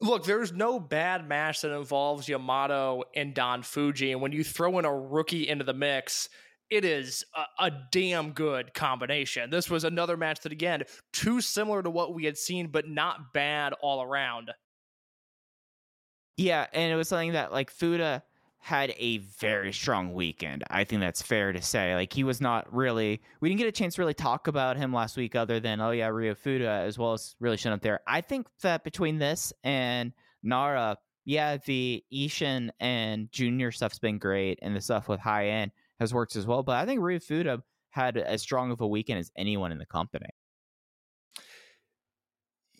Look, 0.00 0.24
there's 0.24 0.52
no 0.52 0.80
bad 0.80 1.28
match 1.28 1.60
that 1.60 1.76
involves 1.76 2.28
Yamato 2.28 3.02
and 3.14 3.34
Don 3.34 3.62
Fuji, 3.62 4.12
and 4.12 4.20
when 4.20 4.32
you 4.32 4.42
throw 4.42 4.78
in 4.78 4.86
a 4.86 4.96
rookie 4.96 5.46
into 5.46 5.64
the 5.64 5.74
mix, 5.74 6.28
it 6.70 6.84
is 6.84 7.24
a, 7.34 7.66
a, 7.66 7.72
damn 7.90 8.30
good 8.30 8.72
combination. 8.72 9.50
This 9.50 9.68
was 9.68 9.84
another 9.84 10.16
match 10.16 10.40
that, 10.40 10.52
again, 10.52 10.84
too 11.12 11.40
similar 11.40 11.82
to 11.82 11.90
what 11.90 12.14
we 12.14 12.24
had 12.24 12.38
seen, 12.38 12.68
but 12.68 12.88
not 12.88 13.34
bad 13.34 13.74
all 13.82 14.02
around. 14.02 14.52
Yeah, 16.36 16.66
and 16.72 16.90
it 16.92 16.96
was 16.96 17.08
something 17.08 17.32
that 17.32 17.52
like 17.52 17.70
Fuda 17.70 18.22
had 18.60 18.94
a 18.98 19.18
very 19.18 19.72
strong 19.72 20.12
weekend. 20.12 20.62
I 20.70 20.84
think 20.84 21.00
that's 21.00 21.22
fair 21.22 21.50
to 21.52 21.62
say. 21.62 21.94
Like 21.94 22.12
he 22.12 22.24
was 22.24 22.40
not 22.40 22.72
really 22.72 23.22
we 23.40 23.48
didn't 23.48 23.58
get 23.58 23.68
a 23.68 23.72
chance 23.72 23.94
to 23.94 24.02
really 24.02 24.14
talk 24.14 24.46
about 24.46 24.76
him 24.76 24.92
last 24.92 25.16
week 25.16 25.34
other 25.34 25.60
than 25.60 25.80
oh 25.80 25.90
yeah, 25.90 26.08
Rio 26.08 26.34
Fuda 26.34 26.68
as 26.68 26.98
well 26.98 27.14
as 27.14 27.34
really 27.40 27.56
showing 27.56 27.74
up 27.74 27.80
there. 27.80 28.00
I 28.06 28.20
think 28.20 28.46
that 28.62 28.84
between 28.84 29.18
this 29.18 29.52
and 29.64 30.12
Nara, 30.42 30.98
yeah, 31.24 31.56
the 31.64 32.04
Ishin 32.12 32.70
and 32.78 33.32
Junior 33.32 33.72
stuff's 33.72 33.98
been 33.98 34.18
great 34.18 34.58
and 34.60 34.76
the 34.76 34.80
stuff 34.80 35.08
with 35.08 35.20
high 35.20 35.48
end 35.48 35.72
has 35.98 36.12
worked 36.12 36.36
as 36.36 36.46
well. 36.46 36.62
But 36.62 36.76
I 36.76 36.84
think 36.84 37.00
Rio 37.00 37.18
Fuda 37.18 37.62
had 37.88 38.18
as 38.18 38.42
strong 38.42 38.70
of 38.70 38.82
a 38.82 38.86
weekend 38.86 39.20
as 39.20 39.32
anyone 39.36 39.72
in 39.72 39.78
the 39.78 39.86
company. 39.86 40.28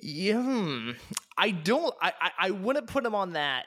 Yeah, 0.02 0.42
hmm. 0.42 0.90
I 1.38 1.50
don't. 1.50 1.94
I, 2.00 2.12
I 2.20 2.30
I 2.38 2.50
wouldn't 2.50 2.86
put 2.86 3.04
him 3.04 3.14
on 3.14 3.32
that 3.32 3.66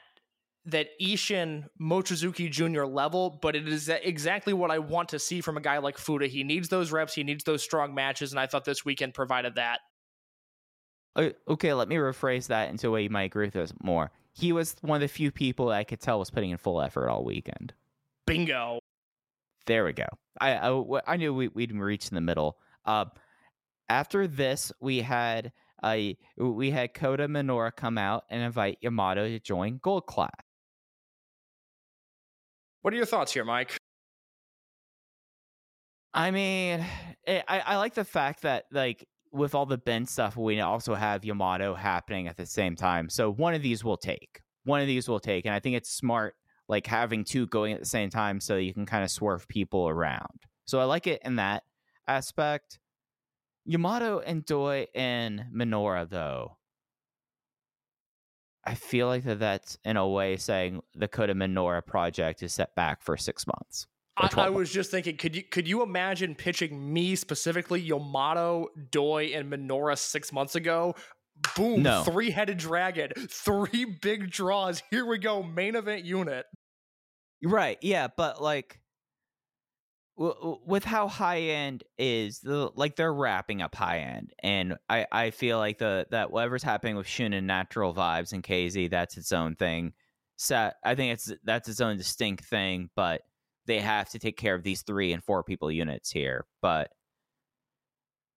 that 0.66 0.88
Ishin 1.00 1.68
Mochizuki 1.80 2.50
Jr. 2.50 2.84
level, 2.84 3.38
but 3.42 3.54
it 3.54 3.68
is 3.68 3.88
exactly 3.88 4.52
what 4.52 4.70
I 4.70 4.78
want 4.78 5.10
to 5.10 5.18
see 5.18 5.40
from 5.40 5.56
a 5.56 5.60
guy 5.60 5.78
like 5.78 5.98
Fuda. 5.98 6.26
He 6.26 6.42
needs 6.42 6.68
those 6.68 6.90
reps, 6.90 7.14
he 7.14 7.24
needs 7.24 7.44
those 7.44 7.62
strong 7.62 7.94
matches, 7.94 8.32
and 8.32 8.40
I 8.40 8.46
thought 8.46 8.64
this 8.64 8.84
weekend 8.84 9.14
provided 9.14 9.56
that. 9.56 9.80
Okay, 11.16 11.72
let 11.74 11.88
me 11.88 11.96
rephrase 11.96 12.48
that 12.48 12.70
into 12.70 12.88
a 12.88 12.90
way 12.90 13.02
you 13.02 13.10
might 13.10 13.24
agree 13.24 13.46
with 13.46 13.56
us 13.56 13.72
more. 13.82 14.10
He 14.32 14.52
was 14.52 14.74
one 14.80 14.96
of 14.96 15.00
the 15.00 15.08
few 15.08 15.30
people 15.30 15.68
I 15.68 15.84
could 15.84 16.00
tell 16.00 16.18
was 16.18 16.30
putting 16.30 16.50
in 16.50 16.56
full 16.56 16.82
effort 16.82 17.08
all 17.08 17.24
weekend. 17.24 17.72
Bingo. 18.26 18.80
There 19.66 19.84
we 19.84 19.92
go. 19.92 20.06
I 20.40 20.56
I, 20.56 21.00
I 21.06 21.16
knew 21.16 21.32
we, 21.32 21.48
would 21.48 21.72
reach 21.72 22.08
in 22.08 22.16
the 22.16 22.20
middle. 22.20 22.58
Uh, 22.84 23.04
after 23.88 24.26
this, 24.26 24.72
we 24.80 25.02
had 25.02 25.52
uh, 25.82 25.98
we 26.36 26.70
had 26.70 26.94
Kota 26.94 27.28
Minoura 27.28 27.74
come 27.74 27.98
out 27.98 28.24
and 28.30 28.42
invite 28.42 28.78
Yamato 28.80 29.28
to 29.28 29.38
join 29.38 29.78
Gold 29.82 30.06
Class. 30.06 30.30
What 32.84 32.92
are 32.92 32.98
your 32.98 33.06
thoughts 33.06 33.32
here, 33.32 33.46
Mike? 33.46 33.74
I 36.12 36.30
mean, 36.30 36.84
it, 37.26 37.42
I, 37.48 37.60
I 37.60 37.76
like 37.78 37.94
the 37.94 38.04
fact 38.04 38.42
that 38.42 38.66
like 38.70 39.08
with 39.32 39.54
all 39.54 39.64
the 39.64 39.78
Ben 39.78 40.04
stuff, 40.04 40.36
we 40.36 40.60
also 40.60 40.94
have 40.94 41.24
Yamato 41.24 41.74
happening 41.74 42.28
at 42.28 42.36
the 42.36 42.44
same 42.44 42.76
time. 42.76 43.08
So 43.08 43.32
one 43.32 43.54
of 43.54 43.62
these 43.62 43.82
will 43.82 43.96
take. 43.96 44.42
One 44.64 44.82
of 44.82 44.86
these 44.86 45.08
will 45.08 45.18
take, 45.18 45.46
and 45.46 45.54
I 45.54 45.60
think 45.60 45.76
it's 45.76 45.88
smart 45.88 46.34
like 46.68 46.86
having 46.86 47.24
two 47.24 47.46
going 47.46 47.72
at 47.72 47.80
the 47.80 47.86
same 47.86 48.10
time 48.10 48.38
so 48.38 48.56
you 48.56 48.74
can 48.74 48.84
kind 48.84 49.02
of 49.02 49.10
swerve 49.10 49.48
people 49.48 49.88
around. 49.88 50.42
So 50.66 50.78
I 50.78 50.84
like 50.84 51.06
it 51.06 51.22
in 51.24 51.36
that 51.36 51.62
aspect. 52.06 52.78
Yamato 53.64 54.18
and 54.18 54.44
Doi 54.44 54.88
and 54.94 55.46
Minoura 55.56 56.06
though, 56.06 56.58
I 58.66 58.74
feel 58.74 59.06
like 59.06 59.24
that 59.24 59.38
that's 59.38 59.78
in 59.84 59.96
a 59.96 60.08
way 60.08 60.36
saying 60.36 60.82
the 60.94 61.08
Kota 61.08 61.34
Minoura 61.34 61.84
project 61.84 62.42
is 62.42 62.52
set 62.52 62.74
back 62.74 63.02
for 63.02 63.16
six 63.16 63.46
months. 63.46 63.86
I, 64.16 64.30
I, 64.36 64.48
was 64.48 64.70
just 64.70 64.90
thinking, 64.90 65.16
could 65.16 65.34
you 65.34 65.42
could 65.42 65.66
you 65.66 65.82
imagine 65.82 66.36
pitching 66.36 66.92
me 66.92 67.16
specifically 67.16 67.80
Yamato, 67.80 68.68
Doi, 68.92 69.32
and 69.34 69.52
Minoura 69.52 69.98
six 69.98 70.32
months 70.32 70.54
ago? 70.54 70.94
Boom, 71.56 71.82
no. 71.82 72.04
three 72.04 72.30
headed 72.30 72.58
dragon, 72.58 73.10
three 73.28 73.84
big 73.84 74.30
draws. 74.30 74.82
Here 74.90 75.04
we 75.04 75.18
go, 75.18 75.42
main 75.42 75.74
event 75.74 76.04
unit. 76.04 76.46
Right, 77.42 77.76
yeah, 77.82 78.06
but 78.16 78.40
like 78.40 78.78
with 80.16 80.84
how 80.84 81.08
high 81.08 81.40
end 81.40 81.82
is 81.98 82.38
the 82.38 82.70
like 82.76 82.94
they're 82.94 83.12
wrapping 83.12 83.60
up 83.62 83.74
high 83.74 83.98
end 83.98 84.32
and 84.44 84.76
i 84.88 85.04
i 85.10 85.30
feel 85.30 85.58
like 85.58 85.78
the 85.78 86.06
that 86.10 86.30
whatever's 86.30 86.62
happening 86.62 86.94
with 86.94 87.06
shun 87.06 87.32
and 87.32 87.48
natural 87.48 87.92
vibes 87.92 88.32
and 88.32 88.44
kz 88.44 88.90
that's 88.90 89.16
its 89.16 89.32
own 89.32 89.56
thing. 89.56 89.92
Set 90.36 90.74
i 90.84 90.94
think 90.94 91.14
it's 91.14 91.32
that's 91.42 91.68
its 91.68 91.80
own 91.80 91.96
distinct 91.96 92.44
thing 92.44 92.90
but 92.94 93.22
they 93.66 93.80
have 93.80 94.08
to 94.10 94.18
take 94.18 94.36
care 94.36 94.54
of 94.54 94.62
these 94.62 94.82
three 94.82 95.12
and 95.12 95.24
four 95.24 95.42
people 95.42 95.70
units 95.70 96.10
here 96.10 96.44
but 96.60 96.90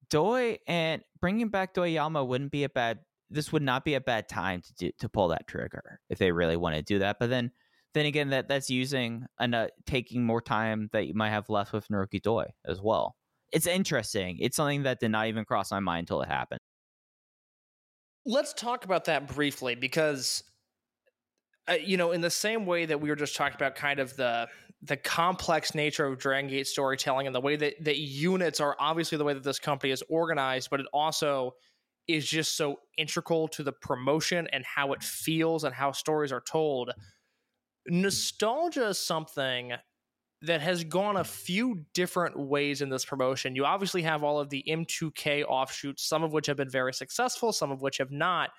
doi 0.09 0.57
and 0.67 1.01
bringing 1.19 1.49
back 1.49 1.73
doyama 1.73 2.23
wouldn't 2.23 2.51
be 2.51 2.63
a 2.63 2.69
bad 2.69 2.99
this 3.29 3.51
would 3.51 3.63
not 3.63 3.83
be 3.83 3.95
a 3.95 4.01
bad 4.01 4.29
time 4.29 4.61
to 4.61 4.73
do 4.75 4.91
to 4.99 5.09
pull 5.09 5.27
that 5.27 5.47
trigger 5.47 5.99
if 6.09 6.17
they 6.17 6.31
really 6.31 6.57
want 6.57 6.75
to 6.75 6.81
do 6.81 6.99
that 6.99 7.17
but 7.19 7.29
then 7.29 7.51
then 7.97 8.05
again, 8.05 8.29
that 8.29 8.47
that's 8.47 8.69
using 8.69 9.25
and 9.39 9.55
uh, 9.55 9.67
taking 9.85 10.23
more 10.23 10.41
time 10.41 10.89
that 10.93 11.07
you 11.07 11.13
might 11.13 11.29
have 11.29 11.49
left 11.49 11.73
with 11.73 11.87
Naruki 11.87 12.21
Doi 12.21 12.45
as 12.65 12.81
well. 12.81 13.15
it's 13.51 13.67
interesting. 13.67 14.37
It's 14.39 14.57
something 14.57 14.83
that 14.83 14.99
did 14.99 15.11
not 15.11 15.27
even 15.27 15.45
cross 15.45 15.71
my 15.71 15.79
mind 15.79 16.01
until 16.01 16.21
it 16.21 16.27
happened. 16.27 16.59
Let's 18.25 18.53
talk 18.53 18.83
about 18.83 19.05
that 19.05 19.27
briefly 19.33 19.75
because, 19.75 20.43
uh, 21.69 21.73
you 21.73 21.95
know, 21.95 22.11
in 22.11 22.19
the 22.19 22.29
same 22.29 22.65
way 22.65 22.85
that 22.85 22.99
we 22.99 23.09
were 23.09 23.15
just 23.15 23.35
talking 23.35 23.55
about, 23.55 23.75
kind 23.75 23.99
of 23.99 24.15
the 24.17 24.47
the 24.83 24.97
complex 24.97 25.73
nature 25.73 26.05
of 26.05 26.19
Dragon 26.19 26.49
Gate 26.49 26.67
storytelling 26.67 27.25
and 27.25 27.35
the 27.35 27.41
way 27.41 27.55
that 27.55 27.83
that 27.85 27.97
units 27.97 28.59
are 28.59 28.75
obviously 28.79 29.17
the 29.17 29.23
way 29.23 29.33
that 29.33 29.43
this 29.43 29.59
company 29.59 29.91
is 29.91 30.03
organized, 30.09 30.69
but 30.69 30.79
it 30.81 30.85
also 30.93 31.53
is 32.07 32.25
just 32.27 32.55
so 32.55 32.79
integral 32.97 33.47
to 33.49 33.63
the 33.63 33.71
promotion 33.71 34.47
and 34.53 34.63
how 34.65 34.93
it 34.93 35.03
feels 35.03 35.63
and 35.63 35.73
how 35.73 35.91
stories 35.91 36.31
are 36.31 36.41
told. 36.41 36.91
Nostalgia 37.87 38.89
is 38.89 38.99
something 38.99 39.73
that 40.41 40.61
has 40.61 40.83
gone 40.83 41.17
a 41.17 41.23
few 41.23 41.85
different 41.93 42.37
ways 42.37 42.81
in 42.81 42.89
this 42.89 43.05
promotion. 43.05 43.55
You 43.55 43.65
obviously 43.65 44.03
have 44.03 44.23
all 44.23 44.39
of 44.39 44.49
the 44.49 44.63
M2K 44.67 45.43
offshoots, 45.43 46.03
some 46.03 46.23
of 46.23 46.31
which 46.31 46.45
have 46.45 46.57
been 46.57 46.69
very 46.69 46.93
successful, 46.93 47.51
some 47.51 47.71
of 47.71 47.81
which 47.81 47.97
have 47.97 48.11
not. 48.11 48.51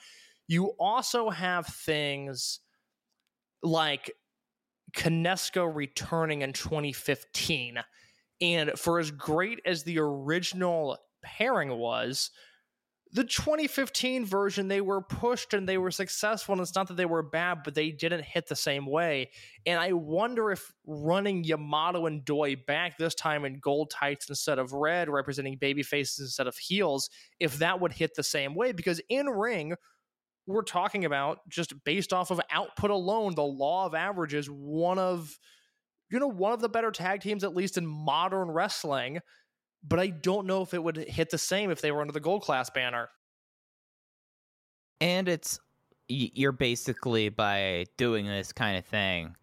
You 0.49 0.73
also 0.81 1.31
have 1.31 1.67
things 1.67 2.61
like 3.62 4.12
Kinesco 4.97 5.73
returning 5.73 6.43
in 6.43 6.53
2015. 6.53 7.79
And 8.41 8.73
for 8.77 8.99
as 8.99 9.11
great 9.11 9.61
as 9.64 9.85
the 9.85 9.99
original 9.99 10.99
pairing 11.23 11.71
was, 11.77 12.31
the 13.12 13.25
2015 13.25 14.27
version 14.27 14.68
they 14.68 14.81
were 14.81 15.01
pushed 15.01 15.55
and 15.55 15.68
they 15.68 15.79
were 15.79 15.90
successful 15.90 16.53
and 16.53 16.61
it's 16.61 16.75
not 16.75 16.88
that 16.88 16.97
they 16.97 17.07
were 17.07 17.23
bad 17.23 17.62
but 17.64 17.75
they 17.75 17.90
didn't 17.90 18.25
hit 18.25 18.47
the 18.49 18.57
same 18.57 18.87
way. 18.87 19.31
And 19.66 19.81
i 19.81 19.92
wonder 19.92 20.51
if 20.51 20.73
running 20.87 21.44
yamato 21.44 22.07
and 22.07 22.25
doi 22.25 22.57
back 22.57 22.99
this 22.99 23.14
time 23.14 23.44
in 23.44 23.61
gold 23.61 23.90
tights 23.90 24.29
instead 24.29 24.59
of 24.59 24.73
red 24.73 25.09
representing 25.09 25.57
baby 25.57 25.83
faces 25.83 26.21
instead 26.21 26.47
of 26.47 26.57
heels 26.57 27.09
if 27.40 27.59
that 27.59 27.81
would 27.81 27.92
hit 27.92 28.14
the 28.14 28.23
same 28.23 28.55
way. 28.55 28.73
Because 28.73 29.01
in 29.09 29.27
ring 29.27 29.75
we're 30.47 30.62
talking 30.62 31.05
about 31.05 31.40
just 31.49 31.73
based 31.85 32.12
off 32.12 32.31
of 32.31 32.40
output 32.51 32.90
alone 32.90 33.35
the 33.35 33.42
law 33.42 33.87
of 33.87 33.94
averages 33.94 34.49
one 34.49 34.99
of 34.99 35.38
you 36.11 36.18
know 36.18 36.29
one 36.29 36.53
of 36.53 36.61
the 36.61 36.68
better 36.68 36.90
tag 36.90 37.21
teams 37.21 37.44
at 37.44 37.55
least 37.55 37.79
in 37.79 37.87
modern 37.87 38.51
wrestling 38.51 39.21
but 39.83 39.99
I 39.99 40.09
don't 40.09 40.47
know 40.47 40.62
if 40.62 40.75
it 40.75 40.83
would 40.83 40.97
hit 40.97 41.31
the 41.31 41.38
same 41.38 41.71
if 41.71 41.81
they 41.81 41.93
were 41.93 42.01
under 42.01 42.12
the 42.12 42.21
gold 42.21 42.43
class 42.43 42.71
banner. 42.71 43.09
And 45.01 45.29
it's 45.29 45.61
you're 46.09 46.53
basically 46.53 47.29
by 47.29 47.85
doing 47.97 48.27
this 48.27 48.53
kind 48.53 48.79
of 48.79 48.85
thing, 48.85 49.37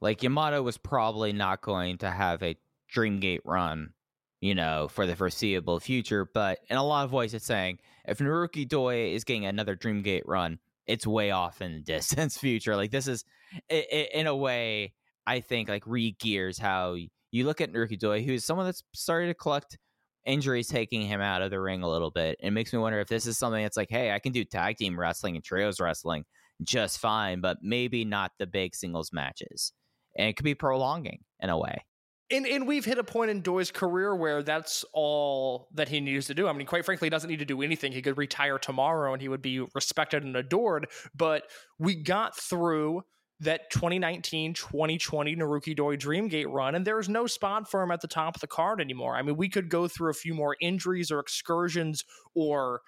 like 0.00 0.22
Yamato 0.22 0.62
was 0.62 0.76
probably 0.76 1.32
not 1.32 1.62
going 1.62 1.98
to 1.98 2.10
have 2.10 2.42
a 2.42 2.56
Dreamgate 2.94 3.40
run, 3.44 3.94
you 4.40 4.54
know, 4.54 4.88
for 4.88 5.06
the 5.06 5.16
foreseeable 5.16 5.80
future. 5.80 6.28
But 6.32 6.60
in 6.68 6.76
a 6.76 6.84
lot 6.84 7.04
of 7.04 7.12
ways, 7.12 7.34
it's 7.34 7.46
saying 7.46 7.78
if 8.06 8.18
Naruki 8.18 8.68
Doi 8.68 9.12
is 9.12 9.24
getting 9.24 9.46
another 9.46 9.76
Dreamgate 9.76 10.26
run, 10.26 10.58
it's 10.86 11.06
way 11.06 11.30
off 11.30 11.62
in 11.62 11.72
the 11.72 11.80
distance 11.80 12.36
future. 12.36 12.76
Like 12.76 12.90
this 12.90 13.08
is, 13.08 13.24
in 13.70 14.26
a 14.26 14.36
way, 14.36 14.92
I 15.26 15.40
think 15.40 15.68
like 15.68 15.86
re-gears 15.86 16.58
how 16.58 16.96
you 17.34 17.44
look 17.44 17.60
at 17.60 17.72
Naruki 17.72 17.98
Doi, 17.98 18.22
who's 18.22 18.44
someone 18.44 18.64
that's 18.64 18.84
started 18.94 19.26
to 19.26 19.34
collect 19.34 19.76
injuries 20.24 20.68
taking 20.68 21.02
him 21.02 21.20
out 21.20 21.42
of 21.42 21.50
the 21.50 21.60
ring 21.60 21.82
a 21.82 21.90
little 21.90 22.12
bit. 22.12 22.36
It 22.40 22.52
makes 22.52 22.72
me 22.72 22.78
wonder 22.78 23.00
if 23.00 23.08
this 23.08 23.26
is 23.26 23.36
something 23.36 23.60
that's 23.60 23.76
like, 23.76 23.90
hey, 23.90 24.12
I 24.12 24.20
can 24.20 24.30
do 24.30 24.44
tag 24.44 24.76
team 24.76 24.98
wrestling 24.98 25.34
and 25.34 25.44
trios 25.44 25.80
wrestling 25.80 26.24
just 26.62 27.00
fine, 27.00 27.40
but 27.40 27.58
maybe 27.60 28.04
not 28.04 28.30
the 28.38 28.46
big 28.46 28.76
singles 28.76 29.12
matches. 29.12 29.72
And 30.16 30.28
it 30.28 30.36
could 30.36 30.44
be 30.44 30.54
prolonging 30.54 31.24
in 31.40 31.50
a 31.50 31.58
way. 31.58 31.84
And 32.30 32.46
and 32.46 32.68
we've 32.68 32.84
hit 32.84 32.98
a 32.98 33.04
point 33.04 33.32
in 33.32 33.42
Doi's 33.42 33.72
career 33.72 34.14
where 34.14 34.42
that's 34.44 34.84
all 34.92 35.68
that 35.74 35.88
he 35.88 36.00
needs 36.00 36.28
to 36.28 36.34
do. 36.34 36.46
I 36.46 36.52
mean, 36.52 36.68
quite 36.68 36.84
frankly, 36.84 37.06
he 37.06 37.10
doesn't 37.10 37.28
need 37.28 37.40
to 37.40 37.44
do 37.44 37.62
anything. 37.62 37.90
He 37.90 38.00
could 38.00 38.16
retire 38.16 38.58
tomorrow 38.58 39.12
and 39.12 39.20
he 39.20 39.28
would 39.28 39.42
be 39.42 39.60
respected 39.74 40.22
and 40.22 40.36
adored. 40.36 40.86
But 41.14 41.42
we 41.80 41.96
got 41.96 42.36
through 42.36 43.02
that 43.40 43.70
2019 43.70 44.54
2020 44.54 45.36
Naruki 45.36 45.76
Doi 45.76 45.96
Dreamgate 45.96 46.48
run, 46.48 46.74
and 46.74 46.86
there's 46.86 47.08
no 47.08 47.26
spot 47.26 47.70
for 47.70 47.82
him 47.82 47.90
at 47.90 48.00
the 48.00 48.08
top 48.08 48.36
of 48.36 48.40
the 48.40 48.46
card 48.46 48.80
anymore. 48.80 49.16
I 49.16 49.22
mean, 49.22 49.36
we 49.36 49.48
could 49.48 49.68
go 49.68 49.88
through 49.88 50.10
a 50.10 50.14
few 50.14 50.34
more 50.34 50.56
injuries 50.60 51.10
or 51.10 51.18
excursions 51.18 52.04
or 52.34 52.80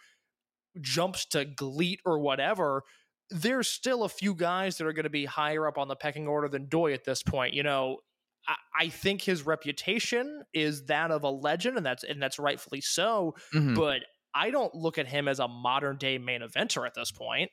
jumps 0.80 1.26
to 1.26 1.44
GLEAT 1.44 2.00
or 2.04 2.18
whatever. 2.18 2.82
There's 3.30 3.68
still 3.68 4.04
a 4.04 4.08
few 4.08 4.34
guys 4.34 4.78
that 4.78 4.86
are 4.86 4.92
going 4.92 5.04
to 5.04 5.10
be 5.10 5.24
higher 5.24 5.66
up 5.66 5.78
on 5.78 5.88
the 5.88 5.96
pecking 5.96 6.28
order 6.28 6.48
than 6.48 6.68
Doi 6.68 6.92
at 6.92 7.04
this 7.04 7.22
point. 7.22 7.54
You 7.54 7.64
know, 7.64 7.98
I, 8.46 8.54
I 8.84 8.88
think 8.88 9.22
his 9.22 9.44
reputation 9.44 10.42
is 10.54 10.84
that 10.86 11.10
of 11.10 11.24
a 11.24 11.30
legend, 11.30 11.76
and 11.76 11.84
that's 11.84 12.04
and 12.04 12.22
that's 12.22 12.38
rightfully 12.38 12.80
so. 12.80 13.34
Mhm. 13.52 13.74
But 13.74 14.02
I 14.34 14.50
don't 14.50 14.74
look 14.74 14.98
at 14.98 15.08
him 15.08 15.28
as 15.28 15.40
a 15.40 15.48
modern 15.48 15.96
day 15.96 16.18
main 16.18 16.42
eventer 16.42 16.86
at 16.86 16.94
this 16.94 17.10
point. 17.10 17.50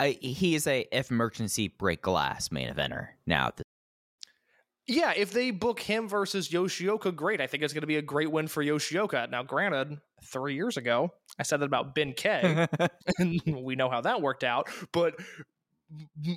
I, 0.00 0.18
he 0.20 0.54
is 0.54 0.66
a 0.66 0.86
if 0.90 1.10
emergency 1.10 1.68
break 1.68 2.02
glass 2.02 2.50
main 2.50 2.68
eventer 2.72 3.08
now. 3.26 3.48
at 3.48 3.56
the- 3.58 3.62
Yeah, 4.86 5.12
if 5.16 5.30
they 5.32 5.50
book 5.52 5.78
him 5.78 6.08
versus 6.08 6.48
Yoshioka, 6.48 7.14
great. 7.14 7.40
I 7.40 7.46
think 7.46 7.62
it's 7.62 7.72
going 7.72 7.82
to 7.82 7.86
be 7.86 7.96
a 7.96 8.02
great 8.02 8.32
win 8.32 8.48
for 8.48 8.64
Yoshioka. 8.64 9.30
Now, 9.30 9.42
granted, 9.42 9.98
three 10.24 10.54
years 10.54 10.76
ago, 10.76 11.12
I 11.38 11.42
said 11.44 11.60
that 11.60 11.66
about 11.66 11.94
Ben 11.94 12.14
K, 12.14 12.66
and 13.18 13.40
we 13.46 13.76
know 13.76 13.88
how 13.90 14.00
that 14.00 14.20
worked 14.22 14.42
out. 14.42 14.68
But 14.92 15.14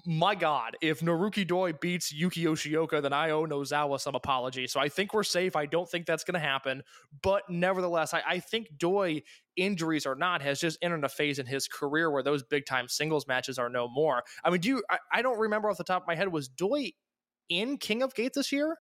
my 0.06 0.34
God, 0.36 0.76
if 0.82 1.02
Naruki 1.02 1.46
Doi 1.46 1.74
beats 1.74 2.12
Yuki 2.12 2.44
Yoshioka, 2.46 3.02
then 3.02 3.14
I 3.14 3.30
owe 3.30 3.46
Nozawa 3.46 4.00
some 4.00 4.16
apology. 4.16 4.66
So 4.68 4.80
I 4.80 4.90
think 4.90 5.14
we're 5.14 5.24
safe. 5.24 5.56
I 5.56 5.66
don't 5.66 5.88
think 5.88 6.06
that's 6.06 6.24
going 6.24 6.34
to 6.34 6.40
happen. 6.40 6.82
But 7.22 7.44
nevertheless, 7.50 8.14
I, 8.14 8.24
I 8.28 8.40
think 8.40 8.68
Doi, 8.78 9.22
injuries 9.56 10.06
or 10.06 10.16
not, 10.16 10.42
has 10.42 10.60
just 10.60 10.78
entered 10.82 11.04
a 11.04 11.10
phase 11.10 11.38
in 11.38 11.46
his 11.46 11.68
career 11.68 12.10
where 12.10 12.24
those 12.24 12.44
big 12.44 12.66
time 12.66 12.88
singles 12.88 13.28
matches 13.28 13.60
are 13.60 13.70
no 13.70 13.88
more. 13.88 14.24
I 14.44 14.50
mean, 14.50 14.62
do 14.62 14.70
you? 14.70 14.84
I, 14.90 14.98
I 15.12 15.22
don't 15.22 15.38
remember 15.38 15.70
off 15.70 15.78
the 15.78 15.84
top 15.84 16.04
of 16.04 16.08
my 16.08 16.16
head. 16.16 16.32
Was 16.32 16.48
Doi 16.48 16.92
in 17.50 17.78
King 17.78 18.02
of 18.02 18.16
Gate 18.16 18.34
this 18.34 18.52
year? 18.52 18.78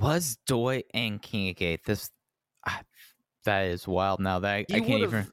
was 0.00 0.38
Doi 0.46 0.82
in 0.94 1.18
King 1.18 1.50
of 1.50 1.56
Gate 1.56 1.80
this? 1.84 2.10
ah, 2.66 2.80
that 3.44 3.66
is 3.66 3.86
wild. 3.86 4.20
Now 4.20 4.40
that 4.40 4.50
I, 4.50 4.58
I 4.70 4.80
can't 4.80 5.02
even. 5.02 5.30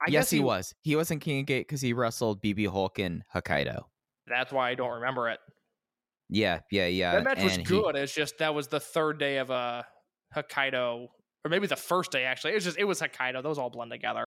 I 0.00 0.10
yes, 0.10 0.24
guess 0.24 0.30
he, 0.30 0.40
was. 0.40 0.74
He 0.82 0.96
was 0.96 1.10
in 1.10 1.20
King 1.20 1.40
of 1.40 1.46
Gate 1.46 1.66
because 1.68 1.80
he 1.80 1.92
wrestled 1.92 2.42
BB 2.42 2.68
Hulk 2.68 2.98
in 2.98 3.22
Hokkaido. 3.34 3.82
That's 4.26 4.52
why 4.52 4.70
I 4.70 4.74
don't 4.74 4.92
remember 4.92 5.28
it. 5.28 5.38
Yeah, 6.30 6.60
yeah, 6.70 6.86
yeah. 6.86 7.12
that 7.12 7.24
match 7.24 7.42
was 7.42 7.56
and 7.56 7.66
he- 7.66 7.74
good. 7.74 7.96
It's 7.96 8.14
just 8.14 8.38
that 8.38 8.54
was 8.54 8.68
the 8.68 8.80
third 8.80 9.18
day 9.18 9.38
of 9.38 9.50
a 9.50 9.84
Hokkaido, 10.34 11.08
or 11.44 11.48
maybe 11.48 11.66
the 11.66 11.76
first 11.76 12.12
day 12.12 12.24
actually. 12.24 12.52
It 12.52 12.56
was 12.56 12.64
just 12.64 12.78
it 12.78 12.84
was 12.84 13.00
Hokkaido. 13.00 13.42
Those 13.42 13.58
all 13.58 13.68
blend 13.68 13.90
together. 13.90 14.24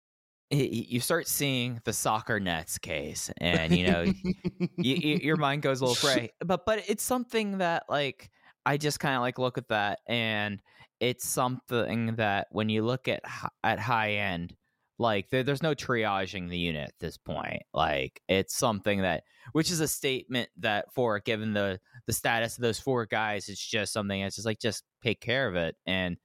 you 0.50 1.00
start 1.00 1.28
seeing 1.28 1.80
the 1.84 1.92
soccer 1.92 2.40
nets 2.40 2.78
case 2.78 3.30
and 3.36 3.76
you 3.76 3.86
know 3.86 4.10
your 4.78 5.36
mind 5.36 5.60
goes 5.60 5.82
a 5.82 5.84
little 5.84 5.94
fray 5.94 6.30
but 6.42 6.64
but 6.64 6.82
it's 6.88 7.02
something 7.02 7.58
that 7.58 7.82
like 7.90 8.30
i 8.64 8.78
just 8.78 8.98
kind 8.98 9.14
of 9.14 9.20
like 9.20 9.38
look 9.38 9.58
at 9.58 9.68
that 9.68 9.98
and 10.08 10.62
it's 11.00 11.28
something 11.28 12.14
that 12.16 12.46
when 12.50 12.70
you 12.70 12.82
look 12.82 13.08
at 13.08 13.20
at 13.62 13.78
high 13.78 14.12
end 14.12 14.56
like 14.98 15.30
there, 15.30 15.42
there's 15.42 15.62
no 15.62 15.74
triaging 15.74 16.48
the 16.48 16.58
unit 16.58 16.88
at 16.88 16.98
this 16.98 17.16
point 17.16 17.62
like 17.72 18.20
it's 18.28 18.56
something 18.56 19.02
that 19.02 19.22
which 19.52 19.70
is 19.70 19.80
a 19.80 19.88
statement 19.88 20.48
that 20.58 20.86
for 20.92 21.20
given 21.20 21.52
the 21.52 21.78
the 22.06 22.12
status 22.12 22.56
of 22.56 22.62
those 22.62 22.80
four 22.80 23.06
guys 23.06 23.48
it's 23.48 23.64
just 23.64 23.92
something 23.92 24.22
that's 24.22 24.36
just 24.36 24.46
like 24.46 24.58
just 24.58 24.82
take 25.02 25.20
care 25.20 25.46
of 25.46 25.54
it. 25.54 25.76
And 25.86 26.16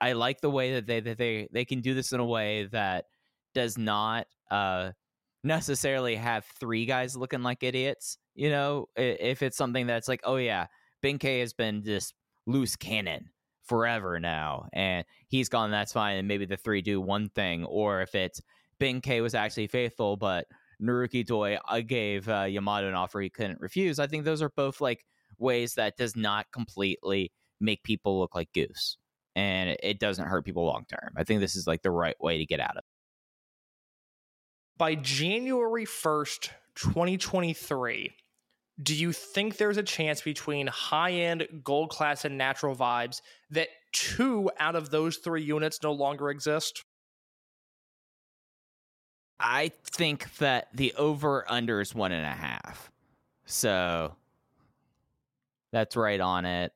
i 0.00 0.12
like 0.12 0.40
the 0.40 0.50
way 0.50 0.74
that 0.74 0.86
they 0.86 1.00
that 1.00 1.18
they 1.18 1.48
they 1.52 1.64
can 1.64 1.80
do 1.80 1.94
this 1.94 2.12
in 2.12 2.20
a 2.20 2.24
way 2.24 2.66
that 2.72 3.04
does 3.54 3.76
not 3.76 4.26
uh 4.50 4.90
necessarily 5.44 6.16
have 6.16 6.44
three 6.60 6.86
guys 6.86 7.16
looking 7.16 7.42
like 7.42 7.62
idiots 7.62 8.16
you 8.34 8.48
know 8.48 8.86
if 8.96 9.42
it's 9.42 9.56
something 9.56 9.86
that's 9.86 10.08
like 10.08 10.20
oh 10.24 10.36
yeah 10.36 10.66
ben 11.02 11.18
k 11.18 11.40
has 11.40 11.52
been 11.52 11.82
this 11.82 12.12
loose 12.46 12.76
cannon 12.76 13.28
forever 13.64 14.18
now 14.18 14.66
and 14.72 15.04
he's 15.28 15.48
gone 15.48 15.70
that's 15.70 15.92
fine 15.92 16.16
and 16.16 16.28
maybe 16.28 16.44
the 16.44 16.56
three 16.56 16.82
do 16.82 17.00
one 17.00 17.28
thing 17.30 17.64
or 17.66 18.02
if 18.02 18.14
it's 18.14 18.40
ben 18.78 19.00
k 19.00 19.20
was 19.20 19.34
actually 19.34 19.66
faithful 19.66 20.16
but 20.16 20.46
naruki 20.82 21.24
doi 21.24 21.56
uh, 21.68 21.80
gave 21.80 22.28
uh, 22.28 22.42
yamato 22.42 22.88
an 22.88 22.94
offer 22.94 23.20
he 23.20 23.30
couldn't 23.30 23.60
refuse 23.60 23.98
i 23.98 24.06
think 24.06 24.24
those 24.24 24.42
are 24.42 24.50
both 24.50 24.80
like 24.80 25.04
ways 25.38 25.74
that 25.74 25.96
does 25.96 26.16
not 26.16 26.46
completely 26.52 27.32
make 27.60 27.82
people 27.84 28.18
look 28.18 28.34
like 28.34 28.52
goose 28.52 28.96
and 29.36 29.70
it- 29.82 30.00
doesn't 30.00 30.26
hurt 30.26 30.44
people 30.44 30.64
long 30.66 30.84
term 30.88 31.12
i 31.16 31.22
think 31.24 31.40
this 31.40 31.54
is 31.56 31.66
like 31.66 31.82
the 31.82 31.90
right 31.90 32.20
way 32.20 32.38
to 32.38 32.46
get 32.46 32.60
out 32.60 32.72
of 32.76 32.78
it 32.78 32.84
By 34.76 34.94
January 34.96 35.84
first, 35.84 36.50
twenty 36.74 37.16
twenty 37.16 37.52
three. 37.54 38.12
Do 38.82 38.94
you 38.94 39.12
think 39.12 39.56
there's 39.56 39.76
a 39.76 39.82
chance 39.82 40.22
between 40.22 40.66
high 40.66 41.12
end, 41.12 41.46
gold 41.62 41.90
class, 41.90 42.24
and 42.24 42.38
natural 42.38 42.74
vibes 42.74 43.20
that 43.50 43.68
two 43.92 44.50
out 44.58 44.74
of 44.74 44.90
those 44.90 45.18
three 45.18 45.42
units 45.42 45.82
no 45.82 45.92
longer 45.92 46.30
exist? 46.30 46.84
I 49.38 49.72
think 49.84 50.36
that 50.36 50.68
the 50.72 50.94
over 50.94 51.44
under 51.50 51.80
is 51.80 51.94
one 51.94 52.12
and 52.12 52.24
a 52.24 52.30
half. 52.30 52.90
So 53.44 54.14
that's 55.72 55.96
right 55.96 56.20
on 56.20 56.44
it. 56.46 56.72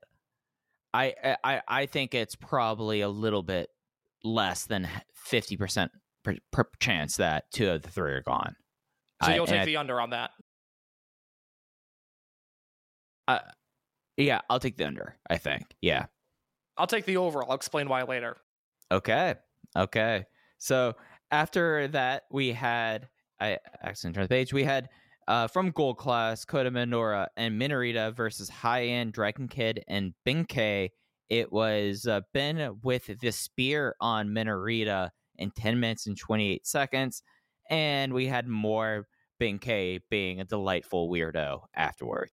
I 0.93 1.37
I 1.45 1.61
I 1.69 1.87
think 1.87 2.15
it's 2.15 2.35
probably 2.35 3.03
a 3.03 3.09
little 3.09 3.43
bit 3.43 3.71
less 4.25 4.67
than 4.67 4.89
fifty 5.15 5.57
percent 5.57 5.93
per, 6.23 6.37
per 6.51 6.65
chance 6.81 7.17
that 7.17 7.51
two 7.53 7.71
of 7.71 7.83
the 7.83 7.91
three 7.91 8.13
are 8.13 8.23
gone. 8.23 8.57
So 9.25 9.31
you'll 9.31 9.45
and 9.45 9.49
take 9.51 9.61
I- 9.61 9.65
the 9.67 9.77
under 9.77 10.01
on 10.01 10.11
that. 10.11 10.31
Uh, 13.29 13.41
yeah, 14.17 14.41
I'll 14.49 14.61
take 14.61 14.77
the 14.77 14.87
under. 14.87 15.17
I 15.29 15.37
think. 15.39 15.75
Yeah. 15.81 16.07
I'll 16.77 16.87
take 16.87 17.05
the 17.05 17.17
over. 17.17 17.43
I'll 17.45 17.55
explain 17.55 17.89
why 17.89 18.03
later. 18.03 18.37
Okay. 18.91 19.35
Okay. 19.77 20.25
So 20.59 20.95
after 21.31 21.89
that, 21.89 22.25
we 22.31 22.53
had 22.53 23.09
I 23.41 23.59
accidentally 23.83 24.15
turned 24.15 24.29
the 24.29 24.35
page. 24.35 24.53
We 24.53 24.65
had 24.65 24.89
uh, 25.29 25.49
from 25.49 25.71
Gold 25.71 25.99
Class, 25.99 26.45
Kota 26.45 26.71
Minoura 26.71 27.27
and 27.37 27.61
Minorita 27.61 28.15
versus 28.15 28.49
High 28.49 28.87
End 28.87 29.13
Dragon 29.13 29.49
Kid 29.49 29.85
and 29.89 30.15
Benkei. 30.27 30.91
It 31.29 31.53
was 31.53 32.07
uh, 32.07 32.21
Ben 32.33 32.79
with 32.83 33.11
the 33.21 33.33
spear 33.33 33.97
on 34.01 34.29
Minorita 34.29 35.11
in 35.39 35.51
10 35.51 35.81
minutes 35.81 36.07
and 36.07 36.17
28 36.17 36.67
seconds. 36.67 37.23
And 37.69 38.13
we 38.15 38.27
had 38.27 38.47
more 38.47 39.09
Benkei 39.41 40.01
being 40.09 40.41
a 40.41 40.45
delightful 40.45 41.11
weirdo 41.11 41.63
afterward. 41.75 42.31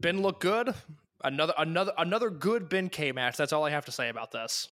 Ben 0.00 0.22
looked 0.22 0.42
good. 0.42 0.74
Another 1.22 1.54
another 1.56 1.92
another 1.96 2.30
good 2.30 2.68
Ben 2.68 2.88
K 2.88 3.12
match. 3.12 3.36
That's 3.36 3.52
all 3.52 3.64
I 3.64 3.70
have 3.70 3.86
to 3.86 3.92
say 3.92 4.08
about 4.08 4.30
this. 4.32 4.68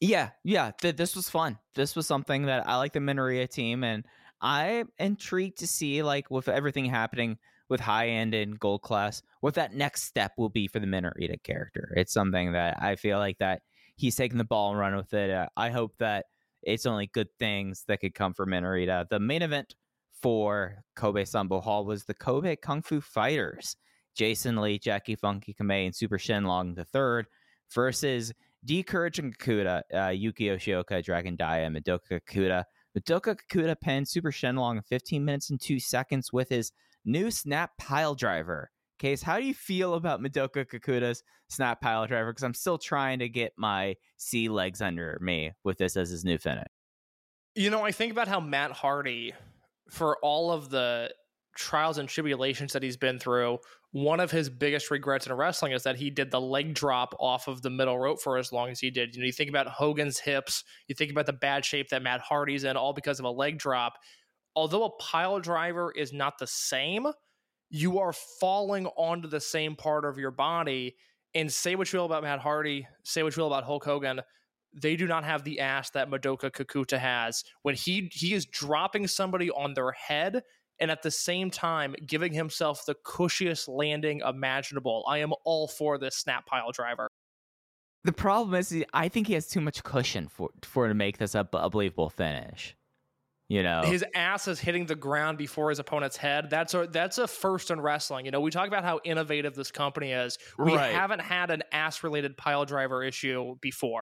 Yeah, 0.00 0.30
yeah. 0.44 0.70
Th- 0.80 0.94
this 0.94 1.16
was 1.16 1.28
fun. 1.28 1.58
This 1.74 1.96
was 1.96 2.06
something 2.06 2.46
that 2.46 2.68
I 2.68 2.76
like 2.76 2.92
the 2.92 3.00
Minoria 3.00 3.48
team, 3.48 3.82
and 3.82 4.04
I'm 4.40 4.90
intrigued 4.98 5.58
to 5.58 5.66
see, 5.66 6.02
like, 6.02 6.30
with 6.30 6.48
everything 6.48 6.84
happening 6.84 7.38
with 7.68 7.80
high 7.80 8.08
end 8.08 8.34
and 8.34 8.60
gold 8.60 8.82
class, 8.82 9.22
what 9.40 9.54
that 9.54 9.74
next 9.74 10.02
step 10.02 10.32
will 10.36 10.50
be 10.50 10.68
for 10.68 10.78
the 10.78 10.86
Minorita 10.86 11.42
character. 11.42 11.92
It's 11.96 12.12
something 12.12 12.52
that 12.52 12.80
I 12.80 12.96
feel 12.96 13.18
like 13.18 13.38
that 13.38 13.62
he's 13.96 14.14
taking 14.14 14.38
the 14.38 14.44
ball 14.44 14.70
and 14.70 14.78
run 14.78 14.94
with 14.94 15.12
it. 15.14 15.30
Uh, 15.30 15.48
I 15.56 15.70
hope 15.70 15.94
that 15.98 16.26
it's 16.62 16.86
only 16.86 17.08
good 17.08 17.28
things 17.38 17.84
that 17.88 18.00
could 18.00 18.14
come 18.14 18.34
for 18.34 18.46
Minorita. 18.46 19.08
The 19.08 19.18
main 19.18 19.42
event 19.42 19.74
for 20.12 20.84
Kobe 20.94 21.24
Sanbo 21.24 21.62
Hall 21.62 21.84
was 21.84 22.04
the 22.04 22.14
Kobe 22.14 22.54
Kung 22.56 22.82
Fu 22.82 23.00
Fighters. 23.00 23.76
Jason 24.16 24.56
Lee, 24.56 24.78
Jackie 24.78 25.14
Funky 25.14 25.54
Kamei, 25.54 25.86
and 25.86 25.94
Super 25.94 26.18
Shenlong 26.18 26.74
the 26.74 26.84
third 26.84 27.26
versus 27.72 28.32
D 28.64 28.82
Courage 28.82 29.18
and 29.18 29.36
Kakuta, 29.36 29.82
uh, 29.94 30.08
Yuki 30.08 30.44
Yoshioka, 30.44 31.04
Dragon 31.04 31.36
Dia, 31.36 31.66
and 31.66 31.76
Madoka 31.76 32.20
Kakuta. 32.20 32.64
Madoka 32.98 33.36
Kakuta 33.36 33.78
pinned 33.78 34.08
Super 34.08 34.32
Shenlong 34.32 34.76
in 34.76 34.82
15 34.82 35.24
minutes 35.24 35.50
and 35.50 35.60
2 35.60 35.78
seconds 35.78 36.32
with 36.32 36.48
his 36.48 36.72
new 37.04 37.30
snap 37.30 37.76
pile 37.78 38.14
driver. 38.14 38.70
Case, 38.98 39.22
how 39.22 39.38
do 39.38 39.44
you 39.44 39.52
feel 39.52 39.94
about 39.94 40.22
Madoka 40.22 40.64
Kakuta's 40.64 41.22
snap 41.48 41.82
pile 41.82 42.06
driver? 42.06 42.32
Because 42.32 42.44
I'm 42.44 42.54
still 42.54 42.78
trying 42.78 43.18
to 43.18 43.28
get 43.28 43.52
my 43.56 43.96
sea 44.16 44.48
legs 44.48 44.80
under 44.80 45.18
me 45.20 45.52
with 45.64 45.76
this 45.76 45.96
as 45.98 46.08
his 46.08 46.24
new 46.24 46.38
finish. 46.38 46.66
You 47.54 47.68
know, 47.68 47.84
I 47.84 47.92
think 47.92 48.12
about 48.12 48.26
how 48.26 48.40
Matt 48.40 48.72
Hardy, 48.72 49.34
for 49.90 50.16
all 50.22 50.50
of 50.50 50.70
the 50.70 51.12
trials 51.54 51.98
and 51.98 52.08
tribulations 52.08 52.72
that 52.72 52.82
he's 52.82 52.96
been 52.96 53.18
through, 53.18 53.58
one 53.96 54.20
of 54.20 54.30
his 54.30 54.50
biggest 54.50 54.90
regrets 54.90 55.26
in 55.26 55.32
wrestling 55.32 55.72
is 55.72 55.84
that 55.84 55.96
he 55.96 56.10
did 56.10 56.30
the 56.30 56.38
leg 56.38 56.74
drop 56.74 57.14
off 57.18 57.48
of 57.48 57.62
the 57.62 57.70
middle 57.70 57.98
rope 57.98 58.20
for 58.20 58.36
as 58.36 58.52
long 58.52 58.68
as 58.68 58.78
he 58.78 58.90
did. 58.90 59.14
You 59.14 59.22
know, 59.22 59.26
you 59.26 59.32
think 59.32 59.48
about 59.48 59.68
Hogan's 59.68 60.18
hips, 60.18 60.64
you 60.86 60.94
think 60.94 61.10
about 61.10 61.24
the 61.24 61.32
bad 61.32 61.64
shape 61.64 61.88
that 61.88 62.02
Matt 62.02 62.20
Hardy's 62.20 62.64
in, 62.64 62.76
all 62.76 62.92
because 62.92 63.18
of 63.20 63.24
a 63.24 63.30
leg 63.30 63.56
drop. 63.56 63.94
Although 64.54 64.84
a 64.84 64.96
pile 64.98 65.40
driver 65.40 65.94
is 65.96 66.12
not 66.12 66.38
the 66.38 66.46
same, 66.46 67.06
you 67.70 67.98
are 67.98 68.12
falling 68.12 68.84
onto 68.98 69.28
the 69.28 69.40
same 69.40 69.74
part 69.74 70.04
of 70.04 70.18
your 70.18 70.30
body. 70.30 70.96
And 71.34 71.50
say 71.50 71.74
what 71.74 71.90
you 71.90 71.98
will 71.98 72.04
about 72.04 72.22
Matt 72.22 72.40
Hardy, 72.40 72.86
say 73.02 73.22
what 73.22 73.34
you 73.34 73.44
will 73.44 73.50
about 73.50 73.64
Hulk 73.64 73.86
Hogan, 73.86 74.20
they 74.74 74.96
do 74.96 75.06
not 75.06 75.24
have 75.24 75.42
the 75.42 75.60
ass 75.60 75.88
that 75.92 76.10
Madoka 76.10 76.50
Kakuta 76.50 76.98
has. 76.98 77.44
When 77.62 77.74
he 77.74 78.10
he 78.12 78.34
is 78.34 78.44
dropping 78.44 79.06
somebody 79.06 79.50
on 79.50 79.72
their 79.72 79.92
head 79.92 80.42
and 80.78 80.90
at 80.90 81.02
the 81.02 81.10
same 81.10 81.50
time 81.50 81.94
giving 82.06 82.32
himself 82.32 82.84
the 82.86 82.94
cushiest 83.04 83.68
landing 83.68 84.20
imaginable. 84.26 85.04
I 85.08 85.18
am 85.18 85.32
all 85.44 85.68
for 85.68 85.98
this 85.98 86.16
snap 86.16 86.46
pile 86.46 86.72
driver. 86.72 87.08
The 88.04 88.12
problem 88.12 88.54
is, 88.54 88.84
I 88.94 89.08
think 89.08 89.26
he 89.26 89.34
has 89.34 89.48
too 89.48 89.60
much 89.60 89.82
cushion 89.82 90.28
for 90.28 90.50
for 90.62 90.86
to 90.88 90.94
make 90.94 91.18
this 91.18 91.34
a, 91.34 91.48
a 91.52 91.70
believable 91.70 92.10
finish. 92.10 92.76
You 93.48 93.62
know, 93.62 93.82
His 93.84 94.04
ass 94.14 94.48
is 94.48 94.58
hitting 94.58 94.86
the 94.86 94.96
ground 94.96 95.38
before 95.38 95.68
his 95.68 95.78
opponent's 95.78 96.16
head. 96.16 96.50
That's 96.50 96.74
a 96.74 96.88
that's 96.88 97.18
a 97.18 97.28
first 97.28 97.70
in 97.70 97.80
wrestling. 97.80 98.24
You 98.24 98.32
know, 98.32 98.40
we 98.40 98.50
talk 98.50 98.66
about 98.66 98.82
how 98.82 99.00
innovative 99.04 99.54
this 99.54 99.70
company 99.70 100.10
is. 100.10 100.36
We 100.58 100.74
Right. 100.74 100.92
haven't 100.92 101.20
had 101.20 101.52
an 101.52 101.62
ass 101.70 102.02
related 102.02 102.36
pile 102.36 102.64
driver 102.64 103.04
issue 103.04 103.54
before. 103.60 104.00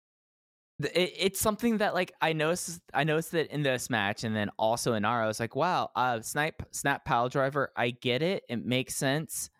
It, 0.81 1.13
it's 1.19 1.41
something 1.41 1.79
that 1.79 1.95
like 1.95 2.13
I 2.21 2.33
noticed 2.33 2.81
I 2.93 3.05
noticed 3.05 3.33
that 3.33 3.53
in 3.53 3.63
this 3.63 3.89
match 3.89 4.25
and 4.25 4.35
then 4.37 4.51
also 4.59 4.95
in 4.95 5.05
our 5.05 5.23
I 5.23 5.27
was 5.27 5.41
like, 5.41 5.57
wow, 5.57 5.91
uh 5.97 6.21
snipe 6.21 6.63
snap 6.71 7.05
pile 7.05 7.29
driver, 7.29 7.71
I 7.77 7.91
get 7.91 8.23
it. 8.23 8.45
It 8.49 8.65
makes 8.65 8.95
sense. 8.95 9.51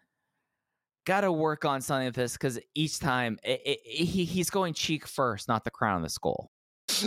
Gotta 1.07 1.31
work 1.31 1.65
on 1.65 1.81
something 1.81 2.07
with 2.07 2.17
this 2.17 2.33
because 2.33 2.59
each 2.75 2.99
time 2.99 3.39
it, 3.43 3.61
it, 3.65 3.79
he 3.85 4.25
he's 4.25 4.51
going 4.51 4.75
cheek 4.75 5.07
first, 5.07 5.49
not 5.49 5.65
the 5.65 5.71
crown 5.71 5.97
of 5.99 6.03
the 6.03 6.11
skull. 6.11 6.51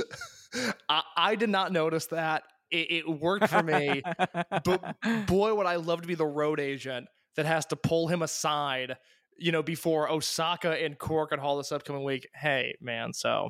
I, 0.90 1.04
I 1.16 1.36
did 1.36 1.50
not 1.50 1.72
notice 1.72 2.08
that. 2.08 2.44
It, 2.72 2.92
it 2.92 3.10
worked 3.10 3.48
for 3.48 3.64
me. 3.64 4.02
but 4.64 4.96
boy, 5.28 5.54
would 5.54 5.66
I 5.66 5.76
love 5.76 6.02
to 6.02 6.08
be 6.08 6.16
the 6.16 6.26
road 6.26 6.60
agent 6.60 7.08
that 7.36 7.46
has 7.46 7.66
to 7.68 7.76
pull 7.76 8.08
him 8.08 8.22
aside, 8.22 8.98
you 9.38 9.52
know, 9.52 9.64
before 9.64 10.12
Osaka 10.12 10.72
and 10.84 10.98
Korakuen 10.98 11.40
Hall 11.40 11.58
this 11.58 11.72
upcoming 11.72 12.04
week. 12.04 12.28
Hey, 12.34 12.76
man, 12.82 13.14
so 13.14 13.50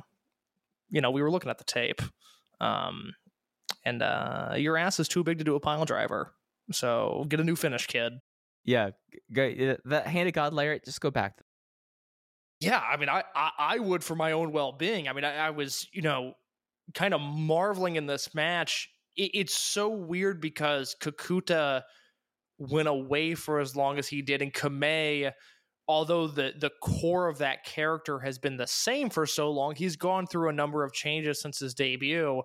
you 0.90 1.00
know, 1.00 1.10
we 1.10 1.22
were 1.22 1.30
looking 1.30 1.50
at 1.50 1.58
the 1.58 1.64
tape. 1.64 2.02
Um 2.60 3.14
and 3.84 4.02
uh 4.02 4.54
your 4.56 4.76
ass 4.76 5.00
is 5.00 5.08
too 5.08 5.24
big 5.24 5.38
to 5.38 5.44
do 5.44 5.54
a 5.54 5.60
pile 5.60 5.84
driver. 5.84 6.32
So 6.72 7.24
get 7.28 7.40
a 7.40 7.44
new 7.44 7.56
finish, 7.56 7.86
kid. 7.86 8.12
yeah, 8.64 8.90
g- 9.32 9.54
g- 9.54 9.76
that 9.86 10.06
hand 10.06 10.28
of 10.28 10.34
God 10.34 10.52
layer. 10.52 10.78
just 10.78 11.00
go 11.00 11.10
back. 11.10 11.38
Yeah, 12.60 12.78
I 12.78 12.96
mean, 12.98 13.08
I, 13.08 13.24
I, 13.34 13.50
I 13.58 13.78
would 13.78 14.04
for 14.04 14.14
my 14.14 14.32
own 14.32 14.52
well 14.52 14.72
being. 14.72 15.08
I 15.08 15.14
mean, 15.14 15.24
I, 15.24 15.46
I 15.46 15.50
was, 15.50 15.88
you 15.92 16.02
know, 16.02 16.34
kind 16.94 17.14
of 17.14 17.20
marveling 17.22 17.96
in 17.96 18.06
this 18.06 18.34
match. 18.34 18.90
It, 19.16 19.30
it's 19.32 19.54
so 19.54 19.88
weird 19.88 20.40
because 20.42 20.94
Kakuta 21.00 21.82
went 22.58 22.86
away 22.88 23.34
for 23.34 23.60
as 23.60 23.74
long 23.74 23.98
as 23.98 24.08
he 24.08 24.20
did, 24.20 24.42
and 24.42 24.52
Kamei, 24.52 25.32
although 25.90 26.28
the 26.28 26.52
the 26.56 26.70
core 26.80 27.28
of 27.28 27.38
that 27.38 27.64
character 27.64 28.20
has 28.20 28.38
been 28.38 28.56
the 28.56 28.66
same 28.66 29.10
for 29.10 29.26
so 29.26 29.50
long, 29.50 29.74
he's 29.74 29.96
gone 29.96 30.24
through 30.24 30.48
a 30.48 30.52
number 30.52 30.84
of 30.84 30.92
changes 30.92 31.40
since 31.40 31.58
his 31.58 31.74
debut. 31.74 32.42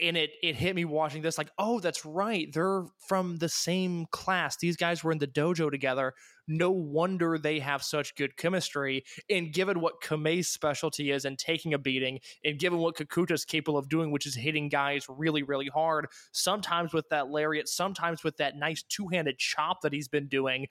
And 0.00 0.16
it 0.16 0.30
it 0.42 0.56
hit 0.56 0.74
me 0.74 0.86
watching 0.86 1.20
this 1.20 1.36
like, 1.36 1.50
oh, 1.58 1.78
that's 1.78 2.06
right. 2.06 2.48
They're 2.50 2.84
from 3.06 3.36
the 3.36 3.50
same 3.50 4.06
class. 4.10 4.56
These 4.56 4.78
guys 4.78 5.04
were 5.04 5.12
in 5.12 5.18
the 5.18 5.26
dojo 5.26 5.70
together. 5.70 6.14
No 6.46 6.70
wonder 6.70 7.38
they 7.38 7.58
have 7.60 7.82
such 7.82 8.14
good 8.14 8.36
chemistry. 8.36 9.04
And 9.30 9.52
given 9.52 9.80
what 9.80 10.00
Kamei's 10.02 10.48
specialty 10.48 11.10
is 11.10 11.24
in 11.24 11.36
taking 11.36 11.74
a 11.74 11.78
beating, 11.78 12.20
and 12.44 12.58
given 12.58 12.78
what 12.78 12.96
Kakuta's 12.96 13.44
capable 13.44 13.78
of 13.78 13.88
doing, 13.88 14.10
which 14.10 14.26
is 14.26 14.34
hitting 14.34 14.68
guys 14.68 15.06
really, 15.08 15.42
really 15.42 15.68
hard, 15.68 16.06
sometimes 16.32 16.92
with 16.92 17.08
that 17.10 17.30
lariat, 17.30 17.68
sometimes 17.68 18.22
with 18.22 18.36
that 18.38 18.56
nice 18.56 18.82
two 18.82 19.08
handed 19.08 19.38
chop 19.38 19.80
that 19.82 19.92
he's 19.92 20.08
been 20.08 20.28
doing, 20.28 20.66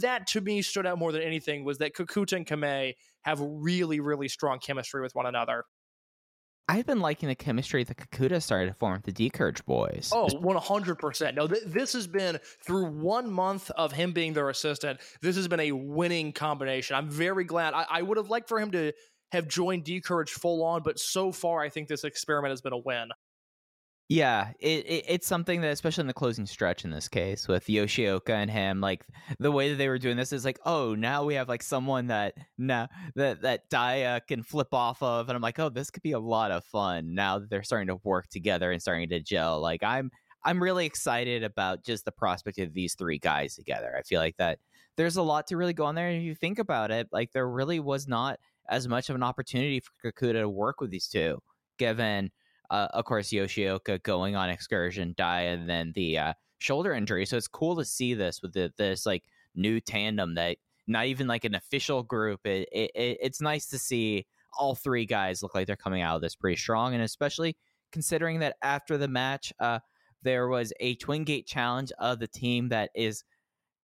that 0.00 0.26
to 0.28 0.40
me 0.40 0.62
stood 0.62 0.86
out 0.86 0.98
more 0.98 1.12
than 1.12 1.22
anything 1.22 1.64
was 1.64 1.78
that 1.78 1.94
Kakuta 1.94 2.32
and 2.32 2.46
Kamei 2.46 2.94
have 3.22 3.40
really, 3.40 4.00
really 4.00 4.28
strong 4.28 4.58
chemistry 4.58 5.02
with 5.02 5.14
one 5.14 5.26
another. 5.26 5.64
I've 6.68 6.86
been 6.86 6.98
liking 6.98 7.28
the 7.28 7.36
chemistry 7.36 7.84
that 7.84 7.96
Kakuta 7.96 8.42
started 8.42 8.68
to 8.68 8.74
form 8.74 8.94
with 8.94 9.04
the 9.04 9.12
D 9.12 9.30
Courage 9.30 9.64
boys. 9.64 10.10
Oh, 10.12 10.26
100%. 10.26 11.34
No, 11.34 11.46
th- 11.46 11.62
this 11.64 11.92
has 11.92 12.08
been 12.08 12.40
through 12.64 12.86
one 12.86 13.30
month 13.30 13.70
of 13.70 13.92
him 13.92 14.12
being 14.12 14.32
their 14.32 14.50
assistant. 14.50 14.98
This 15.22 15.36
has 15.36 15.46
been 15.46 15.60
a 15.60 15.72
winning 15.72 16.32
combination. 16.32 16.96
I'm 16.96 17.08
very 17.08 17.44
glad. 17.44 17.72
I, 17.74 17.86
I 17.88 18.02
would 18.02 18.16
have 18.16 18.30
liked 18.30 18.48
for 18.48 18.58
him 18.58 18.72
to 18.72 18.92
have 19.30 19.46
joined 19.46 19.84
D 19.84 20.00
Courage 20.00 20.32
full 20.32 20.64
on, 20.64 20.82
but 20.82 20.98
so 20.98 21.30
far, 21.30 21.60
I 21.60 21.68
think 21.68 21.86
this 21.86 22.02
experiment 22.02 22.50
has 22.50 22.60
been 22.60 22.72
a 22.72 22.78
win. 22.78 23.10
Yeah, 24.08 24.52
it, 24.60 24.86
it 24.86 25.04
it's 25.08 25.26
something 25.26 25.62
that, 25.62 25.72
especially 25.72 26.02
in 26.02 26.06
the 26.06 26.14
closing 26.14 26.46
stretch 26.46 26.84
in 26.84 26.92
this 26.92 27.08
case, 27.08 27.48
with 27.48 27.66
Yoshioka 27.66 28.30
and 28.30 28.48
him, 28.48 28.80
like 28.80 29.04
the 29.40 29.50
way 29.50 29.70
that 29.70 29.76
they 29.76 29.88
were 29.88 29.98
doing 29.98 30.16
this 30.16 30.32
is 30.32 30.44
like, 30.44 30.60
oh, 30.64 30.94
now 30.94 31.24
we 31.24 31.34
have 31.34 31.48
like 31.48 31.62
someone 31.62 32.06
that 32.06 32.34
now 32.56 32.88
that 33.16 33.42
that 33.42 33.68
Dia 33.68 34.20
can 34.28 34.44
flip 34.44 34.72
off 34.72 35.02
of, 35.02 35.28
and 35.28 35.34
I'm 35.34 35.42
like, 35.42 35.58
oh, 35.58 35.70
this 35.70 35.90
could 35.90 36.04
be 36.04 36.12
a 36.12 36.20
lot 36.20 36.52
of 36.52 36.64
fun 36.64 37.14
now 37.14 37.40
that 37.40 37.50
they're 37.50 37.64
starting 37.64 37.88
to 37.88 37.96
work 38.04 38.28
together 38.28 38.70
and 38.70 38.80
starting 38.80 39.08
to 39.08 39.18
gel. 39.18 39.60
Like 39.60 39.82
I'm 39.82 40.12
I'm 40.44 40.62
really 40.62 40.86
excited 40.86 41.42
about 41.42 41.82
just 41.84 42.04
the 42.04 42.12
prospect 42.12 42.58
of 42.58 42.72
these 42.74 42.94
three 42.94 43.18
guys 43.18 43.56
together. 43.56 43.96
I 43.98 44.02
feel 44.02 44.20
like 44.20 44.36
that 44.36 44.60
there's 44.96 45.16
a 45.16 45.22
lot 45.22 45.48
to 45.48 45.56
really 45.56 45.72
go 45.72 45.84
on 45.84 45.96
there. 45.96 46.08
And 46.08 46.18
if 46.18 46.22
you 46.22 46.36
think 46.36 46.60
about 46.60 46.92
it, 46.92 47.08
like 47.10 47.32
there 47.32 47.48
really 47.48 47.80
was 47.80 48.06
not 48.06 48.38
as 48.68 48.86
much 48.86 49.10
of 49.10 49.16
an 49.16 49.24
opportunity 49.24 49.80
for 49.80 50.12
Kakuta 50.12 50.42
to 50.42 50.48
work 50.48 50.80
with 50.80 50.90
these 50.90 51.08
two, 51.08 51.40
given 51.76 52.30
uh, 52.70 52.88
of 52.92 53.04
course 53.04 53.30
Yoshioka 53.30 54.02
going 54.02 54.36
on 54.36 54.50
excursion, 54.50 55.14
die, 55.16 55.42
and 55.42 55.68
then 55.68 55.92
the 55.94 56.18
uh, 56.18 56.32
shoulder 56.58 56.92
injury. 56.92 57.26
So 57.26 57.36
it's 57.36 57.48
cool 57.48 57.76
to 57.76 57.84
see 57.84 58.14
this 58.14 58.42
with 58.42 58.52
the, 58.52 58.72
this 58.76 59.06
like 59.06 59.24
new 59.54 59.80
tandem 59.80 60.34
that 60.34 60.56
not 60.86 61.06
even 61.06 61.26
like 61.26 61.44
an 61.44 61.54
official 61.54 62.02
group. 62.02 62.46
It, 62.46 62.68
it, 62.72 62.90
it 62.94 63.18
it's 63.20 63.40
nice 63.40 63.66
to 63.66 63.78
see 63.78 64.26
all 64.58 64.74
three 64.74 65.04
guys 65.04 65.42
look 65.42 65.54
like 65.54 65.66
they're 65.66 65.76
coming 65.76 66.02
out 66.02 66.16
of 66.16 66.22
this 66.22 66.36
pretty 66.36 66.56
strong, 66.56 66.94
and 66.94 67.02
especially 67.02 67.56
considering 67.92 68.40
that 68.40 68.56
after 68.62 68.96
the 68.96 69.08
match, 69.08 69.52
uh, 69.60 69.78
there 70.22 70.48
was 70.48 70.72
a 70.80 70.94
Twin 70.96 71.24
Gate 71.24 71.46
challenge 71.46 71.92
of 71.98 72.18
the 72.18 72.28
team 72.28 72.68
that 72.70 72.90
is. 72.94 73.24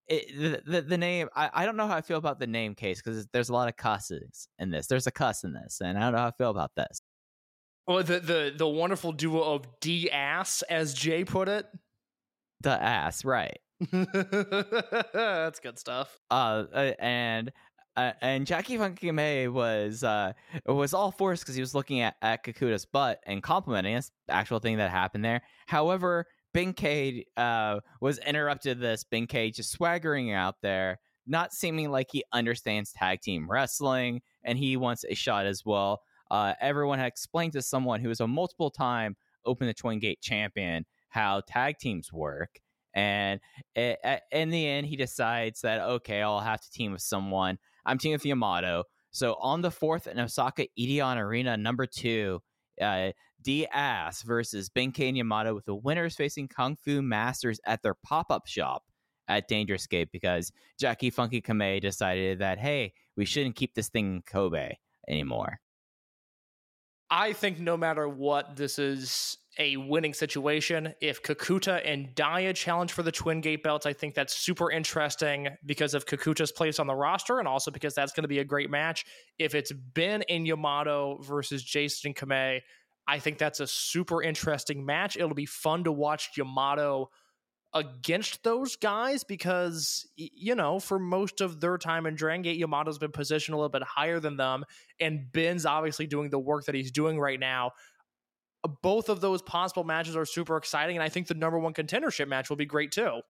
It, 0.09 0.37
the, 0.37 0.61
the 0.69 0.81
the 0.81 0.97
name 0.97 1.29
I, 1.33 1.49
I 1.53 1.65
don't 1.65 1.77
know 1.77 1.87
how 1.87 1.95
I 1.95 2.01
feel 2.01 2.17
about 2.17 2.37
the 2.37 2.45
name 2.45 2.75
case 2.75 3.01
because 3.01 3.25
there's 3.27 3.47
a 3.47 3.53
lot 3.53 3.69
of 3.69 3.77
cusses 3.77 4.49
in 4.59 4.69
this. 4.69 4.87
There's 4.87 5.07
a 5.07 5.11
cuss 5.11 5.45
in 5.45 5.53
this, 5.53 5.79
and 5.79 5.97
I 5.97 6.01
don't 6.01 6.11
know 6.11 6.17
how 6.17 6.27
I 6.27 6.31
feel 6.31 6.49
about 6.49 6.75
this. 6.75 7.01
Well, 7.87 8.03
the 8.03 8.19
the 8.19 8.53
the 8.55 8.67
wonderful 8.67 9.11
duo 9.11 9.41
of 9.41 9.65
D 9.81 10.09
ass, 10.09 10.61
as 10.63 10.93
Jay 10.93 11.25
put 11.25 11.49
it. 11.49 11.65
The 12.61 12.81
ass, 12.81 13.25
right? 13.25 13.59
That's 13.91 15.59
good 15.59 15.77
stuff. 15.77 16.17
Uh, 16.31 16.63
uh 16.73 16.93
and 16.99 17.51
uh, 17.95 18.13
and 18.21 18.47
Jackie 18.47 18.77
Funky 18.77 19.11
May 19.11 19.47
was 19.49 20.03
uh 20.03 20.31
was 20.65 20.93
all 20.93 21.11
forced 21.11 21.43
because 21.43 21.55
he 21.55 21.61
was 21.61 21.75
looking 21.75 21.99
at 21.99 22.15
at 22.21 22.43
Kakuta's 22.45 22.85
butt 22.85 23.19
and 23.25 23.43
complimenting 23.43 23.95
us, 23.95 24.11
actual 24.29 24.59
thing 24.59 24.77
that 24.77 24.89
happened 24.89 25.25
there. 25.25 25.41
However, 25.67 26.25
Benkei 26.55 27.25
uh 27.35 27.81
was 27.99 28.17
interrupted. 28.19 28.79
This 28.79 29.03
Benkei 29.03 29.53
just 29.53 29.71
swaggering 29.71 30.31
out 30.31 30.55
there, 30.61 30.99
not 31.27 31.51
seeming 31.51 31.91
like 31.91 32.07
he 32.11 32.23
understands 32.31 32.93
tag 32.93 33.19
team 33.19 33.49
wrestling, 33.49 34.21
and 34.43 34.57
he 34.57 34.77
wants 34.77 35.03
a 35.03 35.15
shot 35.15 35.45
as 35.45 35.63
well. 35.65 36.01
Uh, 36.33 36.53
everyone 36.59 36.97
had 36.97 37.05
explained 37.07 37.53
to 37.53 37.61
someone 37.61 38.01
who 38.01 38.09
was 38.09 38.19
a 38.19 38.27
multiple 38.27 38.71
time 38.71 39.15
Open 39.45 39.67
the 39.67 39.73
Twin 39.73 39.99
Gate 39.99 40.19
champion 40.19 40.83
how 41.09 41.41
tag 41.47 41.77
teams 41.77 42.11
work. 42.11 42.59
And 42.95 43.39
i- 43.77 43.97
a- 44.03 44.21
in 44.31 44.49
the 44.49 44.67
end, 44.67 44.87
he 44.87 44.95
decides 44.95 45.61
that, 45.61 45.79
okay, 45.81 46.23
I'll 46.23 46.39
have 46.39 46.59
to 46.61 46.71
team 46.71 46.91
with 46.91 47.03
someone. 47.03 47.59
I'm 47.85 47.99
teaming 47.99 48.15
with 48.15 48.25
Yamato. 48.25 48.85
So 49.11 49.35
on 49.35 49.61
the 49.61 49.69
fourth 49.69 50.07
in 50.07 50.19
Osaka 50.19 50.65
Edion 50.79 51.17
Arena, 51.17 51.55
number 51.55 51.85
two, 51.85 52.41
uh, 52.81 53.11
D 53.43 53.67
Ass 53.67 54.23
versus 54.23 54.69
Benkei 54.69 55.09
and 55.09 55.17
Yamato 55.17 55.53
with 55.53 55.65
the 55.65 55.75
winners 55.75 56.15
facing 56.15 56.47
Kung 56.47 56.77
Fu 56.77 57.01
Masters 57.03 57.59
at 57.65 57.83
their 57.83 57.93
pop 57.93 58.31
up 58.31 58.47
shop 58.47 58.83
at 59.27 59.47
Dangerous 59.47 59.85
Gate 59.85 60.09
because 60.11 60.51
Jackie 60.79 61.11
Funky 61.11 61.41
Kamei 61.41 61.79
decided 61.79 62.39
that, 62.39 62.57
hey, 62.57 62.93
we 63.15 63.25
shouldn't 63.25 63.55
keep 63.55 63.75
this 63.75 63.89
thing 63.89 64.15
in 64.15 64.21
Kobe 64.23 64.77
anymore. 65.07 65.59
I 67.15 67.31
think 67.33 67.59
no 67.59 67.77
matter 67.77 68.09
what, 68.09 68.55
this 68.55 68.79
is 68.79 69.37
a 69.59 69.77
winning 69.77 70.15
situation. 70.15 70.95
If 70.99 71.21
Kakuta 71.21 71.79
and 71.85 72.15
Dia 72.15 72.53
challenge 72.53 72.91
for 72.91 73.03
the 73.03 73.11
Twin 73.11 73.39
Gate 73.39 73.61
belts, 73.61 73.85
I 73.85 73.93
think 73.93 74.15
that's 74.15 74.35
super 74.35 74.71
interesting 74.71 75.49
because 75.63 75.93
of 75.93 76.07
Kakuta's 76.07 76.51
place 76.51 76.79
on 76.79 76.87
the 76.87 76.95
roster 76.95 77.37
and 77.37 77.47
also 77.47 77.69
because 77.69 77.93
that's 77.93 78.13
going 78.13 78.23
to 78.23 78.27
be 78.27 78.39
a 78.39 78.43
great 78.43 78.71
match. 78.71 79.05
If 79.37 79.53
it's 79.53 79.71
Ben 79.71 80.23
and 80.27 80.47
Yamato 80.47 81.19
versus 81.21 81.61
Jason 81.61 82.15
Kamei, 82.15 82.61
I 83.07 83.19
think 83.19 83.37
that's 83.37 83.59
a 83.59 83.67
super 83.67 84.23
interesting 84.23 84.83
match. 84.83 85.15
It'll 85.15 85.35
be 85.35 85.45
fun 85.45 85.83
to 85.83 85.91
watch 85.91 86.31
Yamato 86.35 87.11
against 87.73 88.43
those 88.43 88.75
guys 88.75 89.23
because 89.23 90.07
you 90.15 90.55
know 90.55 90.79
for 90.79 90.99
most 90.99 91.41
of 91.41 91.59
their 91.59 91.77
time 91.77 92.05
in 92.05 92.15
Dragon 92.15 92.41
Gate, 92.41 92.59
Yamato's 92.59 92.97
been 92.97 93.11
positioned 93.11 93.53
a 93.53 93.57
little 93.57 93.69
bit 93.69 93.83
higher 93.83 94.19
than 94.19 94.37
them, 94.37 94.63
and 94.99 95.31
Ben's 95.31 95.65
obviously 95.65 96.07
doing 96.07 96.29
the 96.29 96.39
work 96.39 96.65
that 96.65 96.75
he's 96.75 96.91
doing 96.91 97.19
right 97.19 97.39
now. 97.39 97.71
Uh, 98.63 98.69
Both 98.81 99.09
of 99.09 99.21
those 99.21 99.41
possible 99.41 99.83
matches 99.83 100.15
are 100.15 100.25
super 100.25 100.57
exciting, 100.57 100.95
and 100.95 101.03
I 101.03 101.09
think 101.09 101.27
the 101.27 101.33
number 101.33 101.59
one 101.59 101.73
contendership 101.73 102.27
match 102.27 102.49
will 102.49 102.57
be 102.57 102.65
great 102.65 102.91
too. 102.91 103.21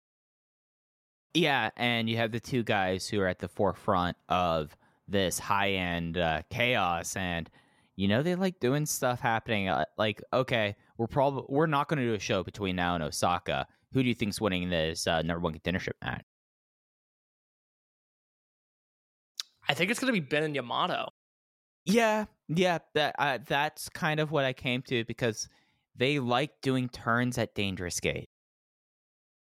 Yeah, 1.35 1.71
and 1.77 2.11
you 2.11 2.19
have 2.19 2.33
the 2.33 2.41
two 2.41 2.63
guys 2.63 3.09
who 3.09 3.21
are 3.21 3.29
at 3.29 3.39
the 3.39 3.49
forefront 3.49 4.17
of 4.29 4.77
this 5.09 5.39
high 5.39 5.73
end 5.73 6.19
uh, 6.19 6.43
chaos, 6.51 7.17
and 7.17 7.49
you 7.97 8.09
know 8.09 8.23
they 8.23 8.35
like 8.35 8.61
doing 8.61 8.87
stuff 8.87 9.21
happening. 9.21 9.69
Uh, 9.69 9.85
like, 9.97 10.23
okay, 10.33 10.77
we're 10.99 11.07
probably 11.07 11.45
we're 11.49 11.67
not 11.67 11.89
going 11.89 12.01
to 12.01 12.07
do 12.07 12.15
a 12.15 12.19
show 12.19 12.43
between 12.43 12.77
now 12.77 12.95
and 12.95 13.05
Osaka. 13.05 13.67
Who 13.93 14.03
do 14.03 14.09
you 14.09 14.15
think's 14.15 14.41
winning 14.41 14.71
this 14.71 15.07
uh, 15.07 15.23
number 15.23 15.41
one 15.41 15.55
contendership 15.55 15.93
match? 16.03 16.25
I 19.69 19.75
think 19.75 19.91
it's 19.91 20.01
going 20.01 20.13
to 20.13 20.21
be 20.21 20.27
Ben 20.27 20.43
and 20.43 20.55
Yamato. 20.55 21.09
Yeah, 21.85 22.27
yeah, 22.49 22.79
that 22.95 23.15
uh, 23.19 23.39
that's 23.47 23.89
kind 23.89 24.21
of 24.21 24.31
what 24.31 24.45
I 24.45 24.53
came 24.53 24.83
to 24.83 25.05
because 25.05 25.49
they 25.97 26.19
like 26.19 26.51
doing 26.63 26.89
turns 26.89 27.39
at 27.39 27.55
Dangerous 27.55 27.99
Gate. 28.01 28.29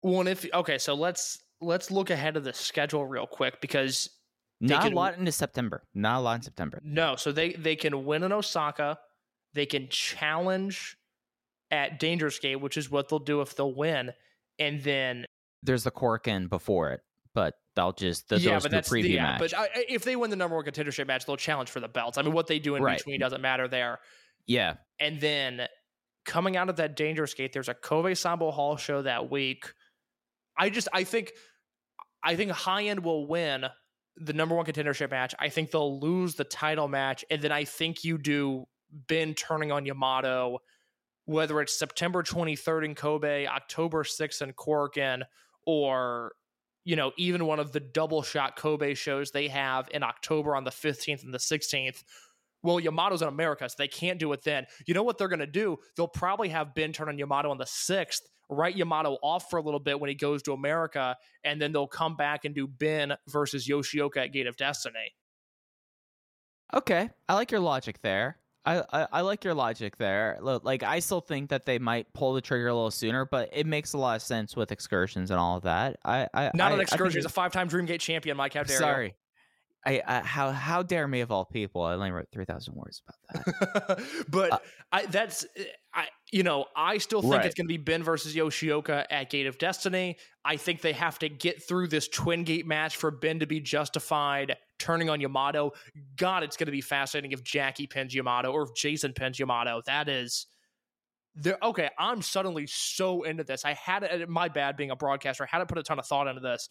Well, 0.03 0.26
if 0.26 0.47
okay, 0.55 0.78
so 0.78 0.95
let's 0.95 1.43
let's 1.61 1.91
look 1.91 2.11
ahead 2.11 2.36
of 2.36 2.45
the 2.45 2.53
schedule 2.53 3.05
real 3.05 3.26
quick 3.26 3.61
because 3.61 4.09
Not 4.61 4.82
can- 4.82 4.93
a 4.93 4.97
lot 4.97 5.18
into 5.18 5.32
September. 5.32 5.82
Not 5.95 6.18
a 6.18 6.20
lot 6.20 6.36
in 6.36 6.43
September. 6.43 6.80
No, 6.84 7.16
so 7.16 7.32
they 7.32 7.53
they 7.55 7.76
can 7.76 8.05
win 8.05 8.22
in 8.22 8.32
Osaka. 8.32 8.99
They 9.53 9.66
can 9.66 9.88
challenge 9.88 10.97
at 11.72 11.99
Dangerous 11.99 12.38
Gate, 12.38 12.57
which 12.57 12.76
is 12.76 12.91
what 12.91 13.09
they'll 13.09 13.18
do 13.18 13.41
if 13.41 13.57
they'll 13.57 13.74
win. 13.74 14.12
And 14.61 14.80
then 14.82 15.24
There's 15.62 15.82
the 15.84 15.90
Korakuen 15.90 16.48
before 16.48 16.90
it, 16.92 17.00
but 17.34 17.54
they'll 17.74 17.92
just 17.92 18.28
th- 18.28 18.40
yeah, 18.42 18.52
those 18.54 18.62
but 18.64 18.70
the 18.70 18.76
that's 18.76 18.88
preview 18.90 19.14
yeah. 19.14 19.22
match. 19.22 19.40
But 19.40 19.58
I, 19.58 19.68
if 19.88 20.04
they 20.04 20.14
win 20.16 20.30
the 20.30 20.36
number 20.36 20.54
one 20.54 20.64
contendership 20.64 21.06
match, 21.08 21.26
they'll 21.26 21.36
challenge 21.36 21.70
for 21.70 21.80
the 21.80 21.88
belts. 21.88 22.18
I 22.18 22.22
mean, 22.22 22.32
what 22.32 22.46
they 22.46 22.58
do 22.61 22.76
in 22.76 22.82
Right. 22.82 22.98
between 22.98 23.18
doesn't 23.20 23.40
matter 23.40 23.66
there. 23.66 23.98
yeah, 24.46 24.74
And 24.98 25.20
then 25.20 25.66
coming 26.24 26.56
out 26.56 26.68
of 26.68 26.76
that 26.76 26.94
Dangerous 26.96 27.34
Gate, 27.34 27.52
there's 27.52 27.68
a 27.68 27.74
Kobe 27.74 28.12
Sanbo 28.12 28.52
Hall 28.52 28.76
show 28.76 29.02
that 29.02 29.30
week. 29.30 29.72
I 30.58 30.68
just 30.70 30.88
I 30.92 31.04
think 31.04 31.32
I 32.22 32.36
think 32.36 32.50
High 32.50 32.84
End 32.84 33.02
will 33.02 33.26
win 33.26 33.64
the 34.16 34.32
number 34.34 34.54
one 34.54 34.66
contendership 34.66 35.11
match. 35.11 35.34
I 35.38 35.48
think 35.48 35.70
they'll 35.70 35.98
lose 36.00 36.34
the 36.34 36.44
title 36.44 36.86
match, 36.88 37.24
and 37.30 37.40
then 37.40 37.52
I 37.52 37.64
think 37.64 38.04
you 38.04 38.18
do 38.18 38.66
Ben 38.90 39.32
turning 39.34 39.72
on 39.72 39.86
Yamato, 39.86 40.58
whether 41.27 41.61
it's 41.61 41.79
September 41.79 42.23
23rd 42.23 42.85
in 42.85 42.95
Kobe, 42.95 43.47
October 43.47 44.05
6th 44.05 44.43
in 44.43 44.53
Korakuen, 44.53 45.23
or 45.66 46.33
you 46.85 46.97
know 46.97 47.12
even 47.16 47.47
one 47.47 47.61
of 47.61 47.73
the 47.73 47.81
double 47.81 48.23
shot 48.23 48.57
Kobe 48.57 48.95
shows 48.95 49.31
they 49.31 49.49
have 49.49 49.89
in 49.93 50.03
October 50.03 50.57
on 50.57 50.64
the 50.64 50.71
15th 50.71 51.23
and 51.25 51.33
the 51.35 51.39
16th. 51.39 52.03
Well, 52.62 52.79
Yamato's 52.79 53.23
in 53.23 53.29
America, 53.29 53.68
so 53.68 53.75
they 53.79 53.89
can't 53.89 54.18
do 54.18 54.33
it 54.33 54.43
then. 54.43 54.66
You 54.87 54.93
know 54.93 55.03
what 55.03 55.16
they're 55.16 55.29
going 55.29 55.39
to 55.39 55.47
do? 55.47 55.79
They'll 55.97 56.09
probably 56.09 56.51
have 56.51 56.75
Ben 56.75 56.93
turn 56.93 57.09
on 57.09 57.16
Yamato 57.18 57.51
on 57.51 57.57
the 57.57 57.64
6th, 57.64 58.21
write 58.51 58.77
Yamato 58.77 59.16
off 59.23 59.49
for 59.49 59.59
a 59.59 59.62
little 59.62 59.81
bit 59.81 59.99
when 59.99 60.09
he 60.09 60.14
goes 60.14 60.43
to 60.43 60.53
America, 60.53 61.16
and 61.43 61.61
then 61.61 61.73
they'll 61.73 61.87
come 61.87 62.16
back 62.16 62.45
and 62.45 62.55
do 62.55 62.66
Ben 62.66 63.14
versus 63.29 63.66
Yoshioka 63.66 64.18
at 64.18 64.33
Gate 64.33 64.47
of 64.47 64.57
Destiny. 64.59 65.14
okay. 66.75 67.11
I 67.29 67.35
like 67.35 67.51
your 67.51 67.61
logic 67.61 68.03
there. 68.03 68.37
I, 68.64 68.82
I, 68.92 69.06
I 69.12 69.20
like 69.22 69.42
your 69.44 69.54
logic 69.54 69.96
there. 69.96 70.38
Like 70.40 70.82
I 70.82 70.98
still 70.98 71.20
think 71.22 71.48
that 71.50 71.64
they 71.64 71.78
might 71.78 72.12
pull 72.12 72.34
the 72.34 72.40
trigger 72.42 72.68
a 72.68 72.74
little 72.74 72.90
sooner, 72.90 73.24
but 73.24 73.48
it 73.52 73.66
makes 73.66 73.94
a 73.94 73.98
lot 73.98 74.16
of 74.16 74.22
sense 74.22 74.54
with 74.54 74.70
excursions 74.70 75.30
and 75.30 75.40
all 75.40 75.56
of 75.56 75.62
that. 75.62 75.98
I, 76.04 76.28
I 76.34 76.50
Not 76.54 76.72
I- 76.72 76.74
an 76.74 76.80
excursion. 76.80 77.18
He's 77.18 77.24
a 77.24 77.30
five 77.30 77.52
time 77.52 77.68
Dreamgate 77.68 78.00
champion, 78.00 78.36
Mike. 78.36 78.54
How 78.54 78.62
dare 78.62 78.74
you? 78.76 78.78
Sorry. 78.78 79.14
I, 79.86 80.02
I 80.06 80.20
how 80.20 80.50
how 80.52 80.82
dare 80.82 81.08
me 81.08 81.22
of 81.22 81.32
all 81.32 81.46
people? 81.46 81.80
I 81.82 81.94
only 81.94 82.11
wrote 82.11 82.28
three 82.30 82.44
thousand 82.44 82.74
words 82.74 83.00
about 83.32 83.46
that. 83.46 84.04
but 84.28 84.52
Uh, 84.52 84.58
I, 84.92 85.06
that's 85.06 85.46
I 85.94 86.08
you 86.30 86.42
know 86.42 86.66
I 86.76 86.98
still 86.98 87.22
think 87.22 87.32
Right. 87.36 87.46
it's 87.46 87.54
going 87.54 87.64
to 87.66 87.72
be 87.72 87.78
Ben 87.78 88.02
versus 88.02 88.34
Yoshioka 88.34 89.06
at 89.08 89.30
Gate 89.30 89.46
of 89.46 89.56
Destiny. 89.56 90.18
I 90.44 90.58
think 90.58 90.82
they 90.82 90.92
have 90.92 91.18
to 91.20 91.30
get 91.30 91.66
through 91.66 91.88
this 91.88 92.08
Twin 92.08 92.44
Gate 92.44 92.66
match 92.66 92.98
for 92.98 93.11
Ben 93.11 93.38
to 93.38 93.46
be 93.46 93.58
justified 93.58 94.58
turning 94.81 95.09
on 95.09 95.20
Yamato. 95.20 95.72
God, 96.16 96.43
it's 96.43 96.57
going 96.57 96.66
to 96.66 96.72
be 96.72 96.81
fascinating 96.81 97.33
if 97.33 97.45
Jackie 97.45 97.87
pins 97.87 98.14
Yamato 98.14 98.51
or 98.51 98.64
if 98.64 98.74
Jason 98.74 99.12
pins 99.12 99.39
Yamato. 99.39 99.83
That 99.87 100.09
is. 100.09 100.47
There, 101.37 101.59
okay, 101.62 101.89
I'm 101.97 102.22
suddenly 102.22 102.66
so 102.66 103.22
into 103.22 103.45
this. 103.45 103.64
I 103.64 103.74
had 103.74 104.03
it. 104.03 104.28
My 104.28 104.49
bad, 104.49 104.76
being 104.76 104.91
a 104.91 104.97
broadcaster, 104.97 105.45
I 105.45 105.49
hadn't 105.49 105.68
put 105.68 105.78
a 105.78 105.83
ton 105.85 106.01
of 106.01 106.07
thought 106.07 106.26
into 106.26 106.41
this. 106.41 106.68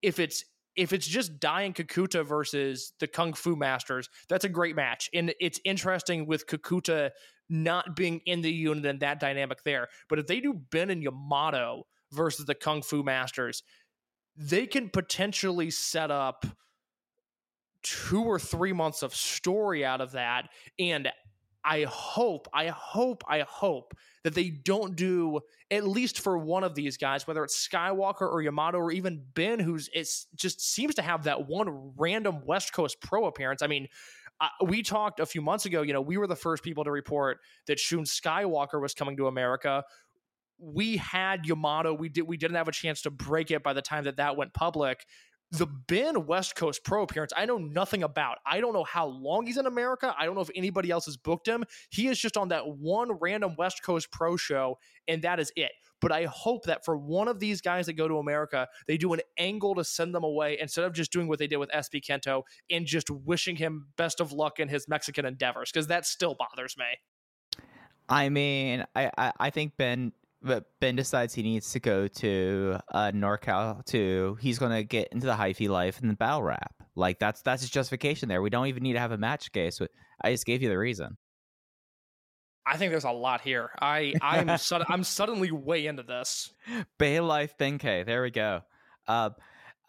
If 0.00 0.20
it's 0.20 0.44
if 0.76 0.92
it's 0.92 1.06
just 1.06 1.40
Dai 1.40 1.62
and 1.62 1.74
Kakuta 1.74 2.24
versus 2.24 2.92
the 2.98 3.06
Kung 3.06 3.32
Fu 3.32 3.56
Masters, 3.56 4.08
that's 4.28 4.44
a 4.44 4.48
great 4.48 4.76
match. 4.76 5.08
And 5.14 5.34
it's 5.40 5.60
interesting 5.64 6.26
with 6.26 6.46
Kakuta 6.46 7.10
not 7.48 7.94
being 7.94 8.20
in 8.26 8.40
the 8.40 8.52
unit 8.52 8.86
and 8.86 9.00
that 9.00 9.20
dynamic 9.20 9.62
there. 9.64 9.88
But 10.08 10.18
if 10.18 10.26
they 10.26 10.40
do 10.40 10.54
Ben 10.70 10.90
and 10.90 11.02
Yamato 11.02 11.86
versus 12.12 12.46
the 12.46 12.54
Kung 12.54 12.82
Fu 12.82 13.02
Masters, 13.02 13.62
they 14.36 14.66
can 14.66 14.88
potentially 14.88 15.70
set 15.70 16.10
up 16.10 16.44
two 17.84 18.24
or 18.24 18.40
three 18.40 18.72
months 18.72 19.02
of 19.04 19.14
story 19.14 19.84
out 19.84 20.00
of 20.00 20.12
that. 20.12 20.48
And 20.78 21.08
I 21.64 21.84
hope, 21.84 22.48
I 22.52 22.66
hope, 22.68 23.22
I 23.28 23.40
hope 23.40 23.94
that 24.24 24.34
they 24.34 24.50
don't 24.50 24.96
do 24.96 25.40
at 25.70 25.86
least 25.86 26.20
for 26.20 26.36
one 26.36 26.64
of 26.64 26.74
these 26.74 26.96
guys, 26.96 27.26
whether 27.26 27.44
it's 27.44 27.68
Skywalker 27.68 28.22
or 28.22 28.42
Yamato 28.42 28.78
or 28.78 28.92
even 28.92 29.22
Ben, 29.34 29.60
who's 29.60 29.88
it's 29.94 30.26
just 30.34 30.60
seems 30.60 30.94
to 30.96 31.02
have 31.02 31.24
that 31.24 31.46
one 31.46 31.92
random 31.96 32.44
West 32.44 32.72
Coast 32.72 33.00
pro 33.00 33.26
appearance. 33.26 33.62
I 33.62 33.66
mean, 33.66 33.88
uh, 34.40 34.48
we 34.64 34.82
talked 34.82 35.20
a 35.20 35.26
few 35.26 35.40
months 35.40 35.64
ago. 35.64 35.82
You 35.82 35.92
know, 35.92 36.00
we 36.00 36.16
were 36.18 36.26
the 36.26 36.36
first 36.36 36.62
people 36.62 36.84
to 36.84 36.90
report 36.90 37.38
that 37.66 37.78
Shun 37.78 38.04
Skywalker 38.04 38.80
was 38.80 38.92
coming 38.92 39.16
to 39.16 39.26
America. 39.26 39.84
We 40.58 40.96
had 40.96 41.46
Yamato. 41.46 41.94
We 41.94 42.08
did. 42.08 42.22
We 42.22 42.36
didn't 42.36 42.56
have 42.56 42.68
a 42.68 42.72
chance 42.72 43.02
to 43.02 43.10
break 43.10 43.50
it 43.50 43.62
by 43.62 43.72
the 43.72 43.82
time 43.82 44.04
that 44.04 44.16
that 44.16 44.36
went 44.36 44.52
public. 44.52 45.04
The 45.56 45.66
Ben 45.66 46.26
West 46.26 46.56
Coast 46.56 46.82
Pro 46.82 47.04
appearance, 47.04 47.32
I 47.36 47.46
know 47.46 47.58
nothing 47.58 48.02
about. 48.02 48.38
I 48.44 48.60
don't 48.60 48.72
know 48.72 48.82
how 48.82 49.06
long 49.06 49.46
he's 49.46 49.56
in 49.56 49.66
America. 49.66 50.12
I 50.18 50.24
don't 50.24 50.34
know 50.34 50.40
if 50.40 50.50
anybody 50.56 50.90
else 50.90 51.04
has 51.04 51.16
booked 51.16 51.46
him. 51.46 51.64
He 51.90 52.08
is 52.08 52.18
just 52.18 52.36
on 52.36 52.48
that 52.48 52.66
one 52.66 53.12
random 53.12 53.54
West 53.56 53.84
Coast 53.84 54.10
Pro 54.10 54.36
show, 54.36 54.78
and 55.06 55.22
that 55.22 55.38
is 55.38 55.52
it. 55.54 55.70
But 56.00 56.10
I 56.10 56.24
hope 56.24 56.64
that 56.64 56.84
for 56.84 56.96
one 56.96 57.28
of 57.28 57.38
these 57.38 57.60
guys 57.60 57.86
that 57.86 57.92
go 57.92 58.08
to 58.08 58.18
America, 58.18 58.66
they 58.88 58.96
do 58.96 59.12
an 59.12 59.20
angle 59.38 59.76
to 59.76 59.84
send 59.84 60.12
them 60.12 60.24
away 60.24 60.58
instead 60.60 60.84
of 60.84 60.92
just 60.92 61.12
doing 61.12 61.28
what 61.28 61.38
they 61.38 61.46
did 61.46 61.58
with 61.58 61.70
SB 61.70 62.04
Kento 62.04 62.42
and 62.68 62.84
just 62.84 63.08
wishing 63.08 63.54
him 63.54 63.86
best 63.96 64.20
of 64.20 64.32
luck 64.32 64.58
in 64.58 64.68
his 64.68 64.88
Mexican 64.88 65.24
endeavors, 65.24 65.70
because 65.70 65.86
that 65.86 66.04
still 66.04 66.34
bothers 66.34 66.76
me. 66.76 67.64
I 68.08 68.28
mean, 68.28 68.84
I, 68.96 69.10
I, 69.16 69.32
I 69.38 69.50
think 69.50 69.76
Ben 69.76 70.12
but 70.44 70.66
Ben 70.80 70.94
decides 70.94 71.34
he 71.34 71.42
needs 71.42 71.72
to 71.72 71.80
go 71.80 72.06
to 72.06 72.78
uh, 72.92 73.10
NorCal 73.12 73.84
to 73.86 74.36
he's 74.40 74.58
gonna 74.58 74.84
get 74.84 75.08
into 75.10 75.26
the 75.26 75.32
hyphy 75.32 75.68
life 75.68 76.00
and 76.00 76.10
the 76.10 76.14
battle 76.14 76.42
rap. 76.42 76.74
Like 76.94 77.18
that's 77.18 77.42
that's 77.42 77.62
his 77.62 77.70
justification 77.70 78.28
there. 78.28 78.42
We 78.42 78.50
don't 78.50 78.66
even 78.66 78.82
need 78.82 78.92
to 78.92 79.00
have 79.00 79.12
a 79.12 79.18
match 79.18 79.50
case. 79.52 79.80
I 80.22 80.30
just 80.30 80.46
gave 80.46 80.62
you 80.62 80.68
the 80.68 80.78
reason. 80.78 81.16
I 82.66 82.76
think 82.76 82.92
there's 82.92 83.04
a 83.04 83.10
lot 83.10 83.40
here. 83.40 83.70
I 83.80 84.14
I'm 84.22 84.56
sud- 84.58 84.86
I'm 84.88 85.02
suddenly 85.04 85.50
way 85.50 85.86
into 85.86 86.02
this. 86.02 86.52
Bay 86.98 87.20
Life 87.20 87.56
Benkei. 87.58 88.04
There 88.06 88.22
we 88.22 88.30
go. 88.30 88.60
Uh, 89.08 89.30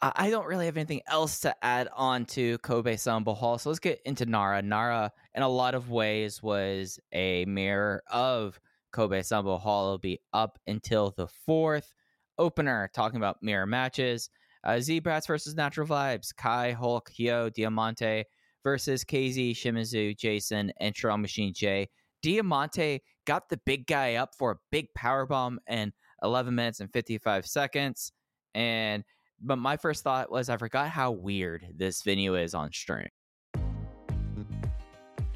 I 0.01 0.11
I 0.15 0.29
don't 0.29 0.47
really 0.47 0.65
have 0.65 0.77
anything 0.77 1.01
else 1.07 1.41
to 1.41 1.55
add 1.63 1.89
on 1.95 2.25
to 2.27 2.57
Kobe 2.59 2.95
Sanbo 2.95 3.35
Hall, 3.35 3.57
so 3.57 3.69
let's 3.69 3.79
get 3.79 4.01
into 4.05 4.25
Nara. 4.25 4.61
Nara, 4.61 5.11
in 5.33 5.43
a 5.43 5.49
lot 5.49 5.75
of 5.75 5.89
ways, 5.89 6.41
was 6.41 6.99
a 7.13 7.45
mirror 7.45 8.03
of 8.09 8.59
Kobe 8.95 9.19
Sanbo 9.19 9.59
Hall. 9.59 9.87
It'll 9.87 9.97
be 9.97 10.21
up 10.31 10.57
until 10.67 11.13
the 11.17 11.27
fourth 11.27 11.93
opener, 12.37 12.89
talking 12.95 13.17
about 13.17 13.43
mirror 13.43 13.65
matches. 13.65 14.29
Uh, 14.63 14.79
versus 15.27 15.53
Natural 15.53 15.85
Vibes. 15.85 16.33
Kai, 16.35 16.71
Hulk, 16.71 17.11
Hyo, 17.11 17.53
Diamante 17.53 18.23
versus 18.63 19.03
KZ, 19.03 19.51
Shimizu, 19.51 20.17
Jason, 20.17 20.71
and 20.79 20.95
Strong 20.95 21.21
Machine 21.21 21.53
J. 21.53 21.89
Diamante 22.23 23.01
got 23.27 23.49
the 23.49 23.59
big 23.65 23.85
guy 23.85 24.15
up 24.15 24.33
for 24.35 24.51
a 24.51 24.57
big 24.71 24.87
power 24.95 25.25
bomb 25.25 25.59
in 25.69 25.91
11 26.23 26.55
minutes 26.55 26.79
and 26.79 26.91
55 26.91 27.45
seconds. 27.45 28.13
And 28.55 29.03
but 29.41 29.57
my 29.57 29.75
first 29.75 30.03
thought 30.03 30.31
was 30.31 30.49
I 30.49 30.55
forgot 30.55 30.89
how 30.89 31.11
weird 31.11 31.67
this 31.75 32.01
venue 32.01 32.35
is 32.35 32.55
on 32.55 32.71
stream. 32.71 33.09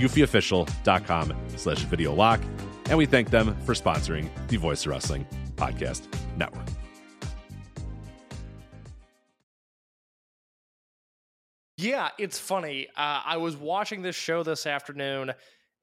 eufyofficial.com 0.00 1.34
slash 1.56 1.82
video 1.84 2.14
lock. 2.14 2.40
And 2.86 2.98
we 2.98 3.06
thank 3.06 3.30
them 3.30 3.56
for 3.64 3.74
sponsoring 3.74 4.28
the 4.48 4.56
Voice 4.56 4.86
Wrestling 4.86 5.26
Podcast 5.56 6.06
Network. 6.36 6.66
Yeah, 11.76 12.08
it's 12.18 12.38
funny. 12.38 12.88
Uh, 12.96 13.22
I 13.24 13.36
was 13.38 13.56
watching 13.56 14.02
this 14.02 14.16
show 14.16 14.42
this 14.42 14.66
afternoon 14.66 15.32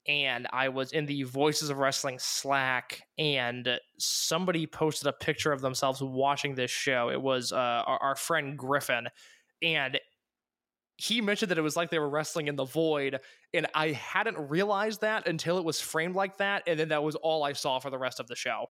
and 0.08 0.48
I 0.54 0.70
was 0.70 0.94
in 0.94 1.06
the 1.06 1.24
Voices 1.24 1.70
of 1.70 1.80
Wrestling 1.80 2.18
Slack, 2.20 3.02
and 3.18 3.78
somebody 4.00 4.66
posted 4.66 5.08
a 5.08 5.14
picture 5.14 5.52
of 5.52 5.62
themselves 5.62 6.02
watching 6.02 6.56
this 6.56 6.72
show. 6.72 7.10
It 7.10 7.22
was 7.22 7.52
uh, 7.52 7.56
our, 7.56 7.98
our 8.02 8.16
friend 8.16 8.58
Griffin, 8.58 9.08
and 9.62 10.00
he 10.98 11.22
mentioned 11.22 11.52
that 11.52 11.58
it 11.58 11.62
was 11.62 11.76
like 11.76 11.90
they 11.90 12.00
were 12.00 12.10
wrestling 12.10 12.48
in 12.48 12.56
the 12.56 12.66
void, 12.66 13.20
and 13.54 13.68
I 13.74 13.92
hadn't 13.92 14.38
realized 14.50 15.02
that 15.02 15.28
until 15.28 15.58
it 15.58 15.64
was 15.64 15.80
framed 15.80 16.16
like 16.16 16.38
that, 16.38 16.64
and 16.68 16.80
then 16.80 16.90
that 16.90 17.04
was 17.04 17.16
all 17.16 17.44
I 17.44 17.54
saw 17.54 17.80
for 17.80 17.90
the 17.90 17.98
rest 17.98 18.20
of 18.20 18.28
the 18.28 18.36
show. 18.36 18.68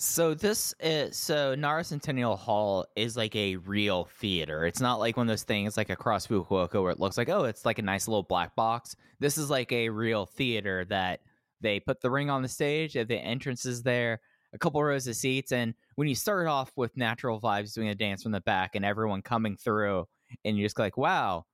So 0.00 0.32
this 0.32 0.74
is 0.78 1.16
so 1.16 1.56
Nara 1.56 1.82
Centennial 1.82 2.36
Hall 2.36 2.86
is 2.94 3.16
like 3.16 3.34
a 3.34 3.56
real 3.56 4.04
theater. 4.20 4.64
It's 4.64 4.80
not 4.80 5.00
like 5.00 5.16
one 5.16 5.26
of 5.26 5.32
those 5.32 5.42
things 5.42 5.76
like 5.76 5.90
across 5.90 6.24
Fukuoka 6.24 6.80
where 6.80 6.92
it 6.92 7.00
looks 7.00 7.18
like 7.18 7.28
oh 7.28 7.44
it's 7.44 7.64
like 7.64 7.80
a 7.80 7.82
nice 7.82 8.06
little 8.06 8.22
black 8.22 8.54
box. 8.54 8.94
This 9.18 9.36
is 9.36 9.50
like 9.50 9.72
a 9.72 9.88
real 9.88 10.24
theater 10.24 10.84
that 10.88 11.20
they 11.60 11.80
put 11.80 12.00
the 12.00 12.10
ring 12.10 12.30
on 12.30 12.42
the 12.42 12.48
stage, 12.48 12.92
the 12.92 13.16
entrance 13.16 13.66
is 13.66 13.82
there, 13.82 14.20
a 14.52 14.58
couple 14.58 14.82
rows 14.82 15.08
of 15.08 15.16
seats, 15.16 15.50
and 15.50 15.74
when 15.96 16.06
you 16.06 16.14
start 16.14 16.46
off 16.46 16.70
with 16.76 16.96
natural 16.96 17.40
vibes 17.40 17.74
doing 17.74 17.88
a 17.88 17.94
dance 17.96 18.22
from 18.22 18.30
the 18.30 18.40
back 18.42 18.76
and 18.76 18.84
everyone 18.84 19.20
coming 19.20 19.56
through, 19.56 20.06
and 20.44 20.56
you're 20.56 20.66
just 20.66 20.78
like 20.78 20.96
wow, 20.96 21.44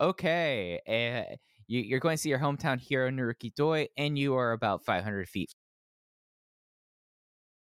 okay, 0.00 0.80
uh, 0.86 1.34
you, 1.66 1.80
you're 1.80 2.00
going 2.00 2.16
to 2.16 2.20
see 2.20 2.28
your 2.28 2.38
hometown 2.38 2.80
hero 2.80 3.10
Naruki 3.10 3.54
Doi, 3.54 3.88
and 3.96 4.18
you 4.18 4.34
are 4.34 4.52
about 4.52 4.84
500 4.84 5.28
feet. 5.28 5.54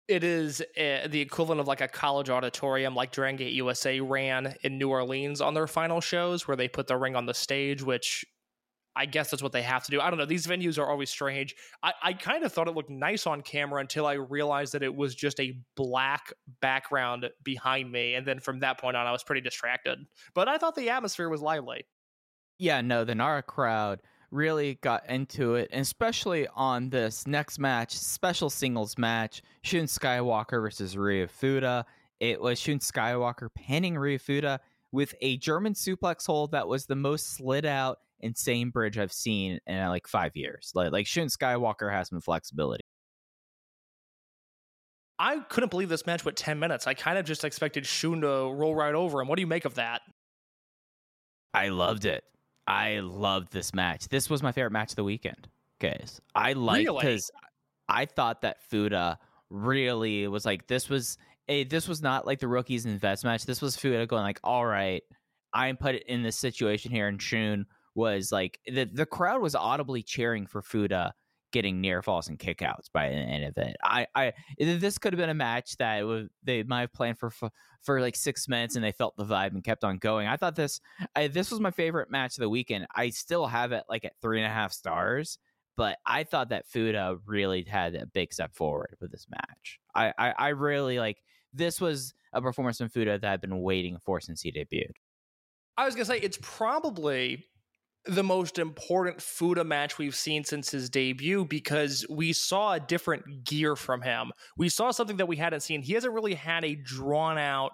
It 0.08 0.24
is 0.24 0.62
uh, 0.62 1.08
the 1.10 1.20
equivalent 1.20 1.60
of 1.60 1.68
like 1.68 1.82
a 1.82 1.88
college 1.88 2.30
auditorium, 2.30 2.96
like 2.96 3.12
Dragon 3.12 3.36
Gate 3.36 3.54
USA 3.54 4.00
ran 4.00 4.56
in 4.64 4.78
New 4.78 4.90
Orleans 4.90 5.42
on 5.42 5.54
their 5.54 5.68
final 5.68 6.00
shows, 6.00 6.48
where 6.48 6.56
they 6.56 6.70
put 6.70 6.88
the 6.88 6.96
ring 6.96 7.18
on 7.18 7.26
the 7.26 7.34
stage, 7.34 7.84
which 7.84 8.24
I 8.98 9.06
guess 9.06 9.30
that's 9.30 9.44
what 9.44 9.52
they 9.52 9.62
have 9.62 9.84
to 9.86 9.92
do. 9.92 10.02
I 10.02 10.10
don't 10.10 10.18
know. 10.18 10.26
These 10.26 10.48
venues 10.48 10.78
are 10.80 10.90
always 10.90 11.10
strange. 11.10 11.56
I, 11.84 11.94
I 12.02 12.14
kind 12.14 12.44
of 12.44 12.52
thought 12.52 12.68
it 12.68 12.76
looked 12.76 12.90
nice 12.90 13.28
on 13.28 13.42
camera 13.42 13.80
until 13.80 14.06
I 14.06 14.14
realized 14.14 14.74
that 14.74 14.84
it 14.84 14.94
was 14.94 15.14
just 15.16 15.40
a 15.40 15.60
black 15.76 16.34
background 16.62 17.30
behind 17.44 17.92
me. 17.92 18.16
And 18.16 18.26
then 18.26 18.40
from 18.40 18.60
that 18.60 18.80
point 18.80 18.98
on, 18.98 19.06
I 19.06 19.12
was 19.12 19.24
pretty 19.24 19.42
distracted. 19.42 20.00
But 20.34 20.48
I 20.48 20.58
thought 20.58 20.76
the 20.76 20.90
atmosphere 20.90 21.30
was 21.30 21.42
lively. 21.42 21.86
Yeah, 22.58 22.82
no, 22.82 23.04
the 23.04 23.14
Nara 23.14 23.44
crowd 23.44 24.02
really 24.32 24.76
got 24.82 25.08
into 25.10 25.56
it, 25.56 25.70
and 25.72 25.82
especially 25.82 26.48
on 26.56 26.90
this 26.90 27.26
next 27.28 27.60
match, 27.60 27.94
special 27.94 28.50
singles 28.50 28.98
match, 28.98 29.42
Shun 29.62 29.84
Skywalker 29.86 30.62
versus 30.62 30.98
Ryu 30.98 31.28
Fuda. 31.28 31.86
It 32.20 32.42
was 32.42 32.60
Shun 32.60 32.80
Skywalker 32.80 33.50
pinning 33.56 33.98
Ryu 33.98 34.18
Fuda 34.18 34.60
with 34.92 35.14
a 35.22 35.38
German 35.38 35.74
suplex 35.74 36.26
hold 36.26 36.52
that 36.52 36.68
was 36.68 36.86
the 36.86 36.96
most 36.96 37.36
slid 37.36 37.66
out 37.66 38.00
insane 38.20 38.70
bridge 38.70 38.98
I've 38.98 39.14
seen 39.14 39.60
in 39.68 39.88
like 39.88 40.08
five 40.08 40.36
years. 40.36 40.72
Like 40.76 40.92
like 40.92 41.08
Shun 41.08 41.28
Skywalker 41.28 41.92
has 41.92 42.10
some 42.10 42.22
flexibility. 42.22 42.84
I 45.20 45.40
couldn't 45.50 45.70
believe 45.72 45.90
this 45.90 46.06
match 46.06 46.24
went 46.24 46.38
10 46.38 46.60
minutes. 46.60 46.86
I 46.86 46.94
kind 46.94 47.18
of 47.18 47.26
just 47.26 47.44
expected 47.44 47.86
Shun 47.86 48.22
to 48.22 48.28
roll 48.54 48.76
right 48.76 48.94
over 48.94 49.20
him. 49.22 49.28
What 49.28 49.38
do 49.38 49.42
you 49.42 49.48
make 49.48 49.66
of 49.66 49.76
that? 49.76 50.02
I 51.54 51.70
loved 51.70 52.06
it. 52.06 52.24
I 52.68 53.00
loved 53.00 53.52
this 53.52 53.74
match. 53.74 54.10
This 54.10 54.30
was 54.30 54.44
my 54.44 54.52
favorite 54.52 54.72
match 54.74 54.92
of 54.92 54.96
the 54.98 55.04
weekend, 55.04 55.48
guys. 55.80 56.22
I 56.36 56.54
liked 56.54 56.86
Really? 56.88 57.00
because 57.00 57.32
I 57.90 58.06
thought 58.06 58.42
that 58.42 58.62
Fuda 58.70 59.18
really 59.50 60.28
was 60.28 60.46
like 60.46 60.68
this 60.68 60.90
was 60.90 61.18
a 61.48 61.64
this 61.64 61.88
was 61.88 62.02
not 62.02 62.28
like 62.28 62.40
the 62.40 62.48
rookies 62.48 62.86
and 62.86 63.00
vets 63.00 63.24
match. 63.24 63.46
This 63.46 63.62
was 63.62 63.76
Fuda 63.76 64.06
going 64.06 64.24
like, 64.24 64.40
all 64.44 64.66
right, 64.66 65.02
I'm 65.54 65.78
put 65.78 65.96
it 65.96 66.04
in 66.08 66.22
this 66.22 66.36
situation 66.36 66.92
here, 66.92 67.08
and 67.08 67.20
Shun 67.22 67.66
was 67.98 68.32
like 68.32 68.60
the 68.68 68.86
the 68.86 69.06
crowd 69.06 69.42
was 69.42 69.56
audibly 69.56 70.04
cheering 70.04 70.46
for 70.46 70.62
Fuda 70.62 71.14
getting 71.52 71.82
near 71.82 72.02
falls 72.02 72.28
and 72.28 72.38
kickouts 72.38 72.92
by 72.94 73.10
the 73.10 73.16
end 73.16 73.44
of 73.44 73.58
it. 73.58 73.76
I 73.84 74.06
I 74.14 74.34
this 74.60 75.00
could 75.00 75.14
have 75.14 75.18
been 75.18 75.32
a 75.32 75.34
match 75.34 75.76
that 75.78 76.06
would, 76.06 76.30
they 76.44 76.62
might 76.64 76.82
have 76.82 76.94
planned 76.94 77.18
for 77.18 77.32
for 77.82 78.00
like 78.00 78.16
six 78.16 78.48
minutes 78.48 78.76
and 78.76 78.86
they 78.86 78.92
felt 78.92 79.18
the 79.18 79.26
vibe 79.26 79.52
and 79.54 79.64
kept 79.64 79.84
on 79.84 79.98
going. 79.98 80.28
I 80.28 80.38
thought 80.38 80.56
this 80.56 80.80
I, 81.16 81.28
this 81.28 81.50
was 81.50 81.60
my 81.60 81.72
favorite 81.72 82.12
match 82.12 82.38
of 82.38 82.42
the 82.42 82.50
weekend. 82.50 82.86
I 82.96 83.10
still 83.10 83.48
have 83.48 83.72
it 83.72 83.84
like 83.90 84.06
at 84.06 84.14
three 84.22 84.40
and 84.40 84.46
a 84.46 84.54
half 84.54 84.72
stars, 84.72 85.40
but 85.76 85.98
I 86.06 86.24
thought 86.24 86.50
that 86.50 86.68
Fuda 86.68 87.18
really 87.26 87.64
had 87.64 87.96
a 87.96 88.06
big 88.06 88.32
step 88.32 88.56
forward 88.56 88.96
with 89.02 89.12
this 89.12 89.26
match. 89.30 89.80
I 89.96 90.14
I, 90.20 90.34
I 90.38 90.48
really 90.50 91.00
like 91.00 91.18
this 91.52 91.82
was 91.82 92.14
a 92.32 92.42
performance 92.44 92.78
from 92.78 92.90
Fuda 92.90 93.18
that 93.18 93.32
I've 93.32 93.42
been 93.42 93.62
waiting 93.64 93.98
for 94.06 94.22
since 94.22 94.42
he 94.42 94.52
debuted. 94.52 94.92
I 95.78 95.86
was 95.86 95.96
to 95.96 96.06
say, 96.06 96.20
it's 96.20 96.40
probably 96.42 97.46
the 98.08 98.24
most 98.24 98.58
important 98.58 99.22
Fuda 99.22 99.64
match 99.64 99.98
we've 99.98 100.16
seen 100.16 100.44
since 100.44 100.72
his 100.72 100.90
debut 100.90 101.46
because 101.46 102.06
we 102.10 102.34
saw 102.34 102.74
a 102.74 102.80
different 102.80 103.44
gear 103.44 103.76
from 103.76 104.02
him. 104.02 104.32
We 104.58 104.70
saw 104.70 104.92
something 104.92 105.18
that 105.18 105.28
we 105.28 105.36
hadn't 105.36 105.62
seen. 105.62 105.82
He 105.82 105.94
hasn't 105.94 106.14
really 106.14 106.34
had 106.34 106.64
a 106.64 106.76
drawn 106.76 107.38
out 107.38 107.74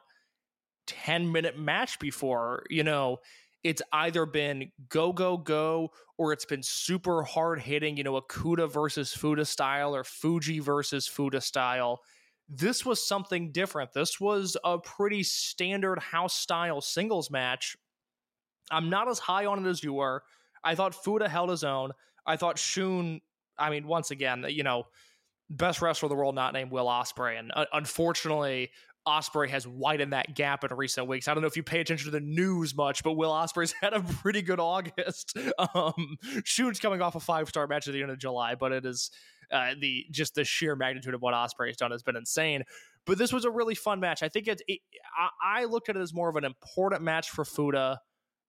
10 0.87 1.31
minute 1.31 1.57
match 1.57 1.99
before. 1.99 2.63
You 2.69 2.83
know, 2.83 3.17
it's 3.63 3.81
either 3.91 4.25
been 4.25 4.71
go, 4.89 5.13
go, 5.13 5.37
go, 5.37 5.91
or 6.17 6.33
it's 6.33 6.45
been 6.45 6.63
super 6.63 7.23
hard 7.23 7.59
hitting, 7.61 7.97
you 7.97 8.03
know, 8.03 8.19
Akuda 8.19 8.71
versus 8.71 9.13
Fuda 9.13 9.45
style 9.45 9.95
or 9.95 10.03
Fuji 10.03 10.59
versus 10.59 11.07
Fuda 11.07 11.41
style. 11.41 12.01
This 12.49 12.85
was 12.85 13.07
something 13.07 13.51
different. 13.51 13.93
This 13.93 14.19
was 14.19 14.57
a 14.63 14.77
pretty 14.77 15.23
standard 15.23 15.99
house 15.99 16.35
style 16.35 16.81
singles 16.81 17.31
match. 17.31 17.77
I'm 18.71 18.89
not 18.89 19.09
as 19.09 19.19
high 19.19 19.45
on 19.45 19.65
it 19.65 19.69
as 19.69 19.83
you 19.83 19.93
were. 19.93 20.23
I 20.63 20.75
thought 20.75 20.95
Fuda 20.95 21.27
held 21.27 21.49
his 21.49 21.63
own. 21.63 21.91
I 22.25 22.37
thought 22.37 22.57
Shun, 22.57 23.21
I 23.57 23.69
mean, 23.69 23.87
once 23.87 24.11
again, 24.11 24.45
you 24.47 24.63
know, 24.63 24.85
best 25.49 25.81
wrestler 25.81 26.07
in 26.07 26.09
the 26.11 26.15
world 26.15 26.35
not 26.35 26.53
named 26.53 26.71
Will 26.71 26.85
Ospreay, 26.85 27.37
and 27.37 27.51
uh, 27.53 27.65
unfortunately, 27.73 28.71
Ospreay 29.07 29.49
has 29.49 29.67
widened 29.67 30.13
that 30.13 30.33
gap 30.33 30.63
in 30.63 30.73
recent 30.73 31.07
weeks. 31.07 31.27
I 31.27 31.33
don't 31.33 31.41
know 31.41 31.47
if 31.47 31.57
you 31.57 31.63
pay 31.63 31.81
attention 31.81 32.05
to 32.05 32.11
the 32.11 32.21
news 32.21 32.73
much, 32.75 33.03
but 33.03 33.13
Will 33.13 33.31
Ospreay's 33.31 33.73
had 33.81 33.93
a 33.93 34.01
pretty 34.01 34.41
good 34.41 34.59
August. 34.59 35.37
Um, 35.75 36.17
Shun's 36.43 36.79
coming 36.79 37.01
off 37.01 37.15
a 37.15 37.19
five 37.19 37.47
star 37.47 37.67
match 37.67 37.87
at 37.87 37.93
the 37.93 38.01
end 38.01 38.11
of 38.11 38.17
July, 38.17 38.55
but 38.55 38.71
it 38.71 38.85
is 38.85 39.11
uh, 39.51 39.73
the 39.79 40.05
just 40.11 40.35
the 40.35 40.43
sheer 40.43 40.75
magnitude 40.75 41.13
of 41.13 41.21
what 41.21 41.33
Ospreay 41.33 41.67
has 41.67 41.77
done 41.77 41.91
has 41.91 42.03
been 42.03 42.15
insane. 42.15 42.63
But 43.05 43.17
this 43.17 43.31
was 43.31 43.45
a 43.45 43.51
really 43.51 43.75
fun 43.75 43.99
match. 43.99 44.23
I 44.23 44.29
think 44.29 44.47
it, 44.47 44.61
it 44.67 44.79
I, 45.17 45.61
I 45.61 45.65
looked 45.65 45.89
at 45.89 45.95
it 45.95 46.01
as 46.01 46.13
more 46.13 46.29
of 46.29 46.35
an 46.35 46.43
important 46.43 47.01
match 47.01 47.29
for 47.29 47.45
Fuda 47.45 47.99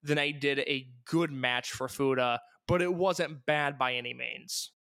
than 0.05 0.19
I 0.19 0.31
did 0.31 0.59
a 0.59 0.87
good 1.05 1.31
match 1.31 1.71
for 1.71 1.87
Fuda, 1.87 2.39
but 2.67 2.81
it 2.81 2.93
wasn't 2.93 3.45
bad 3.45 3.77
by 3.77 3.93
any 3.95 4.13
means. 4.13 4.71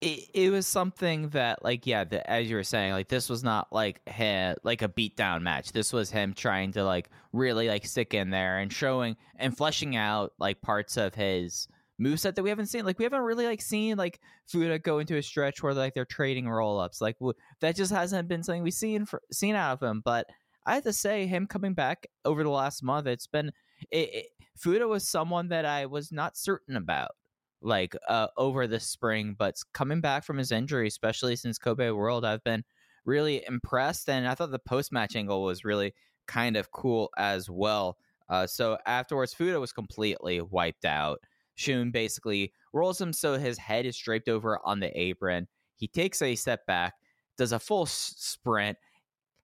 it, 0.00 0.28
it 0.32 0.50
was 0.50 0.66
something 0.66 1.30
that 1.30 1.64
like 1.64 1.86
yeah 1.86 2.04
the, 2.04 2.28
as 2.30 2.48
you 2.48 2.56
were 2.56 2.62
saying 2.62 2.92
like 2.92 3.08
this 3.08 3.28
was 3.28 3.42
not 3.42 3.72
like 3.72 4.00
he, 4.08 4.54
like 4.62 4.82
a 4.82 4.88
beatdown 4.88 5.42
match. 5.42 5.72
This 5.72 5.92
was 5.92 6.10
him 6.10 6.34
trying 6.34 6.72
to 6.72 6.84
like 6.84 7.10
really 7.32 7.68
like 7.68 7.84
stick 7.86 8.14
in 8.14 8.30
there 8.30 8.58
and 8.58 8.72
showing 8.72 9.16
and 9.36 9.56
fleshing 9.56 9.96
out 9.96 10.32
like 10.38 10.62
parts 10.62 10.96
of 10.96 11.14
his 11.14 11.66
moveset 12.00 12.36
that 12.36 12.44
we 12.44 12.48
haven't 12.48 12.66
seen. 12.66 12.84
Like 12.84 12.98
we 12.98 13.04
haven't 13.04 13.22
really 13.22 13.46
like 13.46 13.60
seen 13.60 13.96
like 13.96 14.20
Fuda 14.46 14.78
go 14.78 15.00
into 15.00 15.16
a 15.16 15.22
stretch 15.22 15.62
where 15.64 15.74
like 15.74 15.94
they're 15.94 16.04
trading 16.04 16.48
roll-ups. 16.48 17.00
Like 17.00 17.18
w- 17.18 17.34
that 17.60 17.74
just 17.74 17.90
hasn't 17.90 18.28
been 18.28 18.44
something 18.44 18.62
we've 18.62 18.72
seen 18.72 19.04
for, 19.04 19.20
seen 19.32 19.56
out 19.56 19.72
of 19.72 19.82
him. 19.82 20.00
But 20.04 20.26
I 20.64 20.74
have 20.74 20.84
to 20.84 20.92
say 20.92 21.26
him 21.26 21.48
coming 21.48 21.74
back 21.74 22.06
over 22.24 22.44
the 22.44 22.50
last 22.50 22.84
month 22.84 23.08
it's 23.08 23.26
been 23.26 23.50
it, 23.90 24.14
it, 24.14 24.26
Fuda 24.56 24.86
was 24.86 25.06
someone 25.06 25.48
that 25.48 25.64
I 25.64 25.86
was 25.86 26.12
not 26.12 26.36
certain 26.36 26.76
about 26.76 27.12
like 27.60 27.96
uh, 28.08 28.28
over 28.36 28.66
the 28.66 28.80
spring, 28.80 29.34
but 29.38 29.56
coming 29.72 30.00
back 30.00 30.24
from 30.24 30.38
his 30.38 30.52
injury, 30.52 30.86
especially 30.88 31.36
since 31.36 31.58
Kobe 31.58 31.90
World, 31.90 32.24
I've 32.24 32.44
been 32.44 32.64
really 33.04 33.44
impressed, 33.46 34.08
and 34.08 34.28
I 34.28 34.34
thought 34.34 34.50
the 34.50 34.58
post 34.58 34.92
match 34.92 35.16
angle 35.16 35.42
was 35.42 35.64
really 35.64 35.94
kind 36.26 36.56
of 36.56 36.70
cool 36.70 37.10
as 37.16 37.50
well. 37.50 37.96
Uh, 38.28 38.46
so 38.46 38.78
afterwards, 38.86 39.34
Fuda 39.34 39.58
was 39.58 39.72
completely 39.72 40.40
wiped 40.40 40.84
out. 40.84 41.20
Shun 41.54 41.90
basically 41.90 42.52
rolls 42.72 43.00
him 43.00 43.12
so 43.12 43.38
his 43.38 43.58
head 43.58 43.86
is 43.86 43.98
draped 43.98 44.28
over 44.28 44.60
on 44.64 44.78
the 44.80 44.96
apron. 44.98 45.48
He 45.76 45.88
takes 45.88 46.22
a 46.22 46.34
step 46.34 46.66
back, 46.66 46.94
does 47.36 47.52
a 47.52 47.58
full 47.58 47.82
s- 47.82 48.14
sprint, 48.16 48.76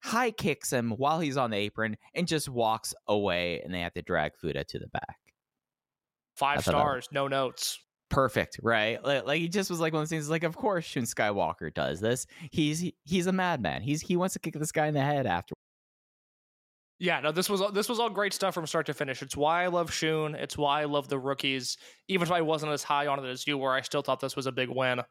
high 0.04 0.30
kicks 0.30 0.72
him 0.72 0.90
while 0.90 1.18
he's 1.18 1.36
on 1.36 1.50
the 1.50 1.56
apron, 1.56 1.96
and 2.14 2.28
just 2.28 2.48
walks 2.48 2.94
away. 3.08 3.60
And 3.64 3.74
they 3.74 3.80
have 3.80 3.94
to 3.94 4.02
drag 4.02 4.36
Fuda 4.36 4.62
to 4.64 4.78
the 4.78 4.88
back. 4.88 5.18
Five 6.36 6.62
stars, 6.62 7.08
no 7.10 7.26
notes. 7.26 7.80
perfect, 8.10 8.60
right? 8.62 9.02
Like, 9.04 9.26
like 9.26 9.40
he 9.40 9.48
just 9.48 9.70
was 9.70 9.80
like 9.80 9.92
one 9.92 10.02
of 10.02 10.08
those 10.08 10.10
things. 10.10 10.30
Like, 10.30 10.44
of 10.44 10.56
course, 10.56 10.84
Shun 10.84 11.04
Skywalker 11.04 11.72
does 11.72 12.00
this. 12.00 12.26
He's 12.50 12.78
he, 12.80 12.94
he's 13.04 13.26
a 13.26 13.32
madman. 13.32 13.82
He's 13.82 14.00
he 14.02 14.16
wants 14.16 14.34
to 14.34 14.38
kick 14.38 14.54
this 14.54 14.72
guy 14.72 14.86
in 14.86 14.94
the 14.94 15.00
head 15.00 15.26
after. 15.26 15.54
Yeah, 17.00 17.20
no, 17.20 17.32
this 17.32 17.50
was 17.50 17.60
this 17.72 17.88
was 17.88 17.98
all 17.98 18.08
great 18.08 18.32
stuff 18.32 18.54
from 18.54 18.66
start 18.66 18.86
to 18.86 18.94
finish. 18.94 19.20
It's 19.20 19.36
why 19.36 19.64
I 19.64 19.66
love 19.66 19.92
Shun. 19.92 20.34
It's 20.36 20.56
why 20.56 20.82
I 20.82 20.84
love 20.84 21.08
the 21.08 21.18
rookies. 21.18 21.76
Even 22.08 22.26
if 22.26 22.32
I 22.32 22.40
wasn't 22.42 22.72
as 22.72 22.82
high 22.84 23.08
on 23.08 23.24
it 23.24 23.28
as 23.28 23.46
you 23.46 23.58
were, 23.58 23.72
I 23.72 23.80
still 23.80 24.02
thought 24.02 24.20
this 24.20 24.36
was 24.36 24.46
a 24.46 24.52
big 24.52 24.68
win. 24.68 25.02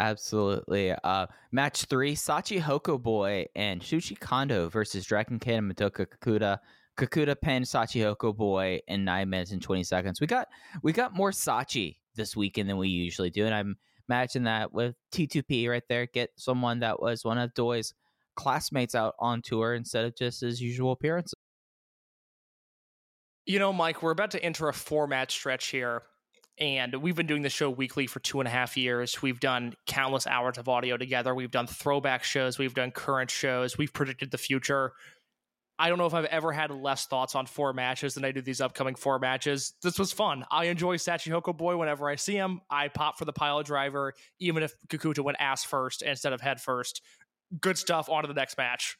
Absolutely. 0.00 0.92
Uh, 0.92 1.26
match 1.52 1.84
three: 1.84 2.14
Shachihoko 2.14 3.00
Boy 3.00 3.46
and 3.54 3.82
Shuji 3.82 4.18
Kondo 4.18 4.70
versus 4.70 5.04
Dragon 5.04 5.38
Kid 5.38 5.56
and 5.56 5.70
Madoka 5.70 6.06
Kakuta. 6.06 6.58
Kakuta 6.96 7.38
pinned 7.38 7.66
Shachihoko 7.66 8.34
Boy 8.34 8.80
in 8.88 9.04
nine 9.04 9.28
minutes 9.28 9.52
and 9.52 9.60
twenty 9.60 9.84
seconds. 9.84 10.18
We 10.18 10.26
got 10.26 10.48
we 10.82 10.94
got 10.94 11.14
more 11.14 11.32
Sachi 11.32 11.98
this 12.14 12.34
weekend 12.34 12.70
than 12.70 12.78
we 12.78 12.88
usually 12.88 13.28
do, 13.28 13.44
and 13.44 13.54
I'm 13.54 13.76
imagining 14.08 14.44
that 14.44 14.72
with 14.72 14.96
T2P 15.12 15.68
right 15.68 15.82
there, 15.90 16.06
get 16.06 16.30
someone 16.36 16.80
that 16.80 17.02
was 17.02 17.22
one 17.22 17.36
of 17.36 17.52
Doi's 17.52 17.92
classmates 18.36 18.94
out 18.94 19.14
on 19.18 19.42
tour 19.42 19.74
instead 19.74 20.06
of 20.06 20.16
just 20.16 20.40
his 20.40 20.62
usual 20.62 20.92
appearances. 20.92 21.34
You 23.44 23.58
know, 23.58 23.72
Mike, 23.74 24.02
we're 24.02 24.12
about 24.12 24.30
to 24.30 24.42
enter 24.42 24.66
a 24.68 24.72
four 24.72 25.06
match 25.06 25.32
stretch 25.32 25.66
here. 25.66 26.04
And 26.60 26.96
we've 26.96 27.16
been 27.16 27.26
doing 27.26 27.40
the 27.40 27.48
show 27.48 27.70
weekly 27.70 28.06
for 28.06 28.20
two 28.20 28.38
and 28.40 28.46
a 28.46 28.50
half 28.50 28.76
years. 28.76 29.22
We've 29.22 29.40
done 29.40 29.72
countless 29.86 30.26
hours 30.26 30.58
of 30.58 30.68
audio 30.68 30.98
together. 30.98 31.34
We've 31.34 31.50
done 31.50 31.66
throwback 31.66 32.22
shows. 32.22 32.58
We've 32.58 32.74
done 32.74 32.90
current 32.90 33.30
shows. 33.30 33.78
We've 33.78 33.92
predicted 33.92 34.30
the 34.30 34.38
future. 34.38 34.92
I 35.78 35.88
don't 35.88 35.96
know 35.96 36.04
if 36.04 36.12
I've 36.12 36.26
ever 36.26 36.52
had 36.52 36.70
less 36.70 37.06
thoughts 37.06 37.34
on 37.34 37.46
four 37.46 37.72
matches 37.72 38.12
than 38.12 38.26
I 38.26 38.32
do 38.32 38.42
these 38.42 38.60
upcoming 38.60 38.94
four 38.94 39.18
matches. 39.18 39.72
This 39.82 39.98
was 39.98 40.12
fun. 40.12 40.44
I 40.50 40.66
enjoy 40.66 40.98
Shachihoko 40.98 41.56
Boy 41.56 41.78
whenever 41.78 42.10
I 42.10 42.16
see 42.16 42.34
him. 42.34 42.60
I 42.70 42.88
pop 42.88 43.16
for 43.16 43.24
the 43.24 43.32
pile 43.32 43.62
driver, 43.62 44.12
even 44.38 44.62
if 44.62 44.74
Kakuta 44.88 45.24
went 45.24 45.38
ass 45.40 45.64
first 45.64 46.02
instead 46.02 46.34
of 46.34 46.42
head 46.42 46.60
first. 46.60 47.00
Good 47.58 47.78
stuff. 47.78 48.10
On 48.10 48.22
to 48.22 48.28
the 48.28 48.34
next 48.34 48.58
match. 48.58 48.98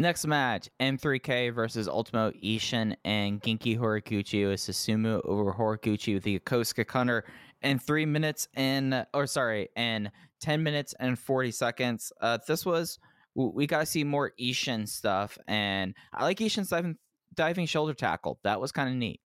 Next 0.00 0.28
match, 0.28 0.68
M3K 0.78 1.52
versus 1.52 1.88
Ultimo 1.88 2.30
Ishin 2.30 2.94
and 3.04 3.42
Genki 3.42 3.76
Horiguchi 3.76 4.48
with 4.48 4.60
Susumu 4.60 5.20
over 5.24 5.52
Horiguchi 5.52 6.14
with 6.14 6.22
the 6.22 6.38
Yokosuka 6.38 6.86
Cutter 6.86 7.24
in 7.62 7.80
three 7.80 8.06
minutes 8.06 8.46
and, 8.54 9.04
or 9.12 9.26
sorry, 9.26 9.70
in 9.74 10.12
10 10.40 10.62
minutes 10.62 10.94
and 11.00 11.18
40 11.18 11.50
seconds. 11.50 12.12
Uh, 12.20 12.38
this 12.46 12.64
was, 12.64 13.00
we 13.34 13.66
got 13.66 13.80
to 13.80 13.86
see 13.86 14.04
more 14.04 14.32
Ishin 14.40 14.88
stuff, 14.88 15.36
and 15.48 15.94
I 16.12 16.22
like 16.22 16.38
Ishin's 16.38 16.68
diving, 16.68 16.96
diving 17.34 17.66
shoulder 17.66 17.92
tackle. 17.92 18.38
That 18.44 18.60
was 18.60 18.70
kind 18.70 18.88
of 18.88 18.94
neat. 18.94 19.20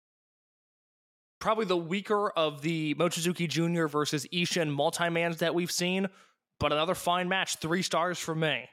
probably 1.40 1.66
the 1.66 1.76
weaker 1.76 2.30
of 2.30 2.62
the 2.62 2.96
Mochizuki 2.96 3.50
Jr. 3.50 3.88
versus 3.88 4.26
Ishin 4.32 4.70
multi-mans 4.70 5.38
that 5.40 5.54
we've 5.54 5.72
seen, 5.72 6.08
but 6.62 6.72
another 6.72 6.96
fine 6.96 7.28
match. 7.28 7.58
Three 7.58 7.82
stars 7.82 8.20
from 8.20 8.40
me. 8.40 8.70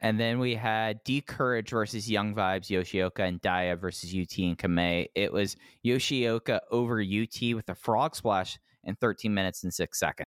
And 0.00 0.18
then 0.18 0.38
we 0.38 0.54
had 0.54 1.02
D 1.04 1.20
Courage 1.20 1.70
versus 1.70 2.08
Young 2.08 2.34
Vibes, 2.34 2.68
Yoshioka 2.68 3.20
and 3.20 3.40
Dia 3.40 3.76
versus 3.76 4.10
UT 4.10 4.38
and 4.38 4.56
Kamei. 4.56 5.08
It 5.14 5.32
was 5.32 5.56
Yoshioka 5.84 6.60
over 6.70 7.00
UT 7.00 7.54
with 7.54 7.68
a 7.68 7.74
frog 7.74 8.14
splash 8.14 8.58
in 8.84 8.94
13 8.96 9.34
minutes 9.34 9.64
and 9.64 9.74
six 9.74 9.98
seconds. 9.98 10.26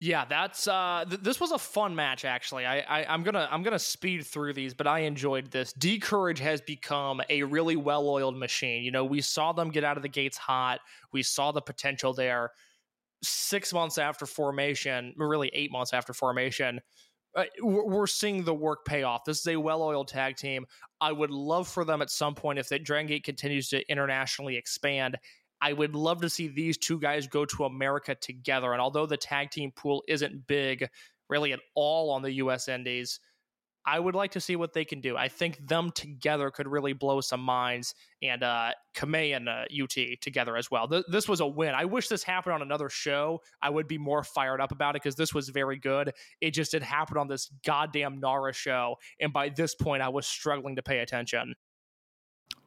Yeah, 0.00 0.26
that's 0.26 0.68
uh 0.68 1.06
th- 1.08 1.22
this 1.22 1.40
was 1.40 1.52
a 1.52 1.58
fun 1.58 1.94
match 1.94 2.26
actually. 2.26 2.66
I, 2.66 2.80
I 2.80 3.06
I'm 3.08 3.22
gonna 3.22 3.48
I'm 3.50 3.62
gonna 3.62 3.78
speed 3.78 4.26
through 4.26 4.52
these, 4.52 4.74
but 4.74 4.86
I 4.86 5.00
enjoyed 5.00 5.50
this. 5.50 5.72
D 5.72 5.98
Courage 5.98 6.40
has 6.40 6.60
become 6.60 7.22
a 7.30 7.42
really 7.44 7.76
well 7.76 8.06
oiled 8.06 8.36
machine. 8.36 8.82
You 8.82 8.90
know, 8.90 9.06
we 9.06 9.22
saw 9.22 9.52
them 9.52 9.70
get 9.70 9.82
out 9.82 9.96
of 9.96 10.02
the 10.02 10.10
gates 10.10 10.36
hot. 10.36 10.80
We 11.12 11.22
saw 11.22 11.52
the 11.52 11.62
potential 11.62 12.12
there. 12.12 12.50
Six 13.22 13.72
months 13.72 13.96
after 13.96 14.26
formation, 14.26 15.14
really 15.16 15.50
eight 15.54 15.72
months 15.72 15.94
after 15.94 16.12
formation, 16.12 16.80
uh, 17.36 17.44
we're 17.60 18.06
seeing 18.06 18.44
the 18.44 18.54
work 18.54 18.84
pay 18.84 19.02
off. 19.02 19.24
This 19.24 19.40
is 19.40 19.46
a 19.46 19.56
well 19.56 19.82
oiled 19.82 20.08
tag 20.08 20.36
team. 20.36 20.66
I 21.00 21.12
would 21.12 21.30
love 21.30 21.68
for 21.68 21.84
them 21.84 22.00
at 22.02 22.10
some 22.10 22.34
point 22.34 22.58
if 22.58 22.68
that 22.68 22.84
Dragon 22.84 23.08
Gate 23.08 23.24
continues 23.24 23.68
to 23.70 23.88
internationally 23.90 24.56
expand. 24.56 25.16
I 25.60 25.72
would 25.72 25.94
love 25.94 26.20
to 26.20 26.30
see 26.30 26.48
these 26.48 26.76
two 26.76 26.98
guys 26.98 27.26
go 27.26 27.44
to 27.46 27.64
America 27.64 28.14
together. 28.14 28.72
And 28.72 28.80
although 28.80 29.06
the 29.06 29.16
tag 29.16 29.50
team 29.50 29.72
pool 29.74 30.02
isn't 30.08 30.46
big 30.46 30.88
really 31.28 31.52
at 31.52 31.60
all 31.74 32.10
on 32.10 32.22
the 32.22 32.32
US 32.32 32.68
Indies, 32.68 33.18
I 33.86 34.00
would 34.00 34.14
like 34.14 34.30
to 34.32 34.40
see 34.40 34.56
what 34.56 34.72
they 34.72 34.84
can 34.84 35.00
do. 35.00 35.16
I 35.16 35.28
think 35.28 35.66
them 35.66 35.90
together 35.90 36.50
could 36.50 36.66
really 36.66 36.94
blow 36.94 37.20
some 37.20 37.40
minds, 37.40 37.94
and 38.22 38.42
uh, 38.42 38.70
Kamei 38.94 39.36
and 39.36 39.48
uh, 39.48 39.64
UT 39.82 39.96
together 40.20 40.56
as 40.56 40.70
well. 40.70 40.88
Th- 40.88 41.04
this 41.08 41.28
was 41.28 41.40
a 41.40 41.46
win. 41.46 41.74
I 41.74 41.84
wish 41.84 42.08
this 42.08 42.22
happened 42.22 42.54
on 42.54 42.62
another 42.62 42.88
show. 42.88 43.40
I 43.60 43.70
would 43.70 43.86
be 43.86 43.98
more 43.98 44.22
fired 44.22 44.60
up 44.60 44.72
about 44.72 44.96
it 44.96 45.02
because 45.02 45.16
this 45.16 45.34
was 45.34 45.50
very 45.50 45.78
good. 45.78 46.12
It 46.40 46.52
just 46.52 46.72
it 46.72 46.82
happened 46.82 47.18
on 47.18 47.28
this 47.28 47.50
goddamn 47.64 48.20
Nara 48.20 48.52
show, 48.52 48.96
and 49.20 49.32
by 49.32 49.50
this 49.50 49.74
point, 49.74 50.02
I 50.02 50.08
was 50.08 50.26
struggling 50.26 50.76
to 50.76 50.82
pay 50.82 51.00
attention. 51.00 51.54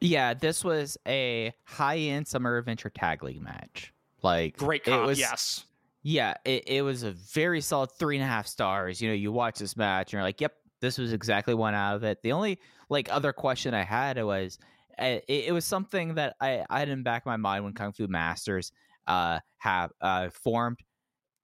Yeah, 0.00 0.34
this 0.34 0.64
was 0.64 0.96
a 1.06 1.52
high 1.64 1.98
end 1.98 2.28
Summer 2.28 2.56
Adventure 2.56 2.90
Tag 2.90 3.22
League 3.24 3.42
match. 3.42 3.92
Like, 4.22 4.56
Great 4.56 4.86
it 4.86 5.00
was, 5.00 5.18
yes. 5.18 5.64
Yeah, 6.02 6.34
it, 6.44 6.64
it 6.66 6.82
was 6.82 7.02
a 7.02 7.10
very 7.10 7.60
solid 7.60 7.90
three 7.98 8.16
and 8.16 8.24
a 8.24 8.28
half 8.28 8.46
stars. 8.46 9.00
You 9.00 9.08
know, 9.08 9.14
you 9.14 9.32
watch 9.32 9.58
this 9.58 9.76
match 9.76 10.08
and 10.08 10.12
you're 10.14 10.22
like, 10.22 10.40
yep, 10.40 10.54
this 10.80 10.98
was 10.98 11.12
exactly 11.12 11.54
one 11.54 11.74
out 11.74 11.96
of 11.96 12.04
it. 12.04 12.18
The 12.22 12.32
only 12.32 12.58
like 12.88 13.12
other 13.12 13.32
question 13.32 13.74
I 13.74 13.82
had 13.82 14.22
was 14.22 14.58
uh, 14.98 15.18
it, 15.28 15.44
it 15.46 15.52
was 15.52 15.64
something 15.64 16.14
that 16.14 16.36
I, 16.40 16.64
I 16.68 16.80
had 16.80 16.88
in 16.88 16.98
the 16.98 17.04
back 17.04 17.22
of 17.22 17.26
my 17.26 17.36
mind 17.36 17.64
when 17.64 17.72
Kung 17.74 17.92
Fu 17.92 18.06
Masters 18.06 18.72
uh 19.06 19.40
have 19.58 19.90
uh 20.00 20.30
formed. 20.30 20.78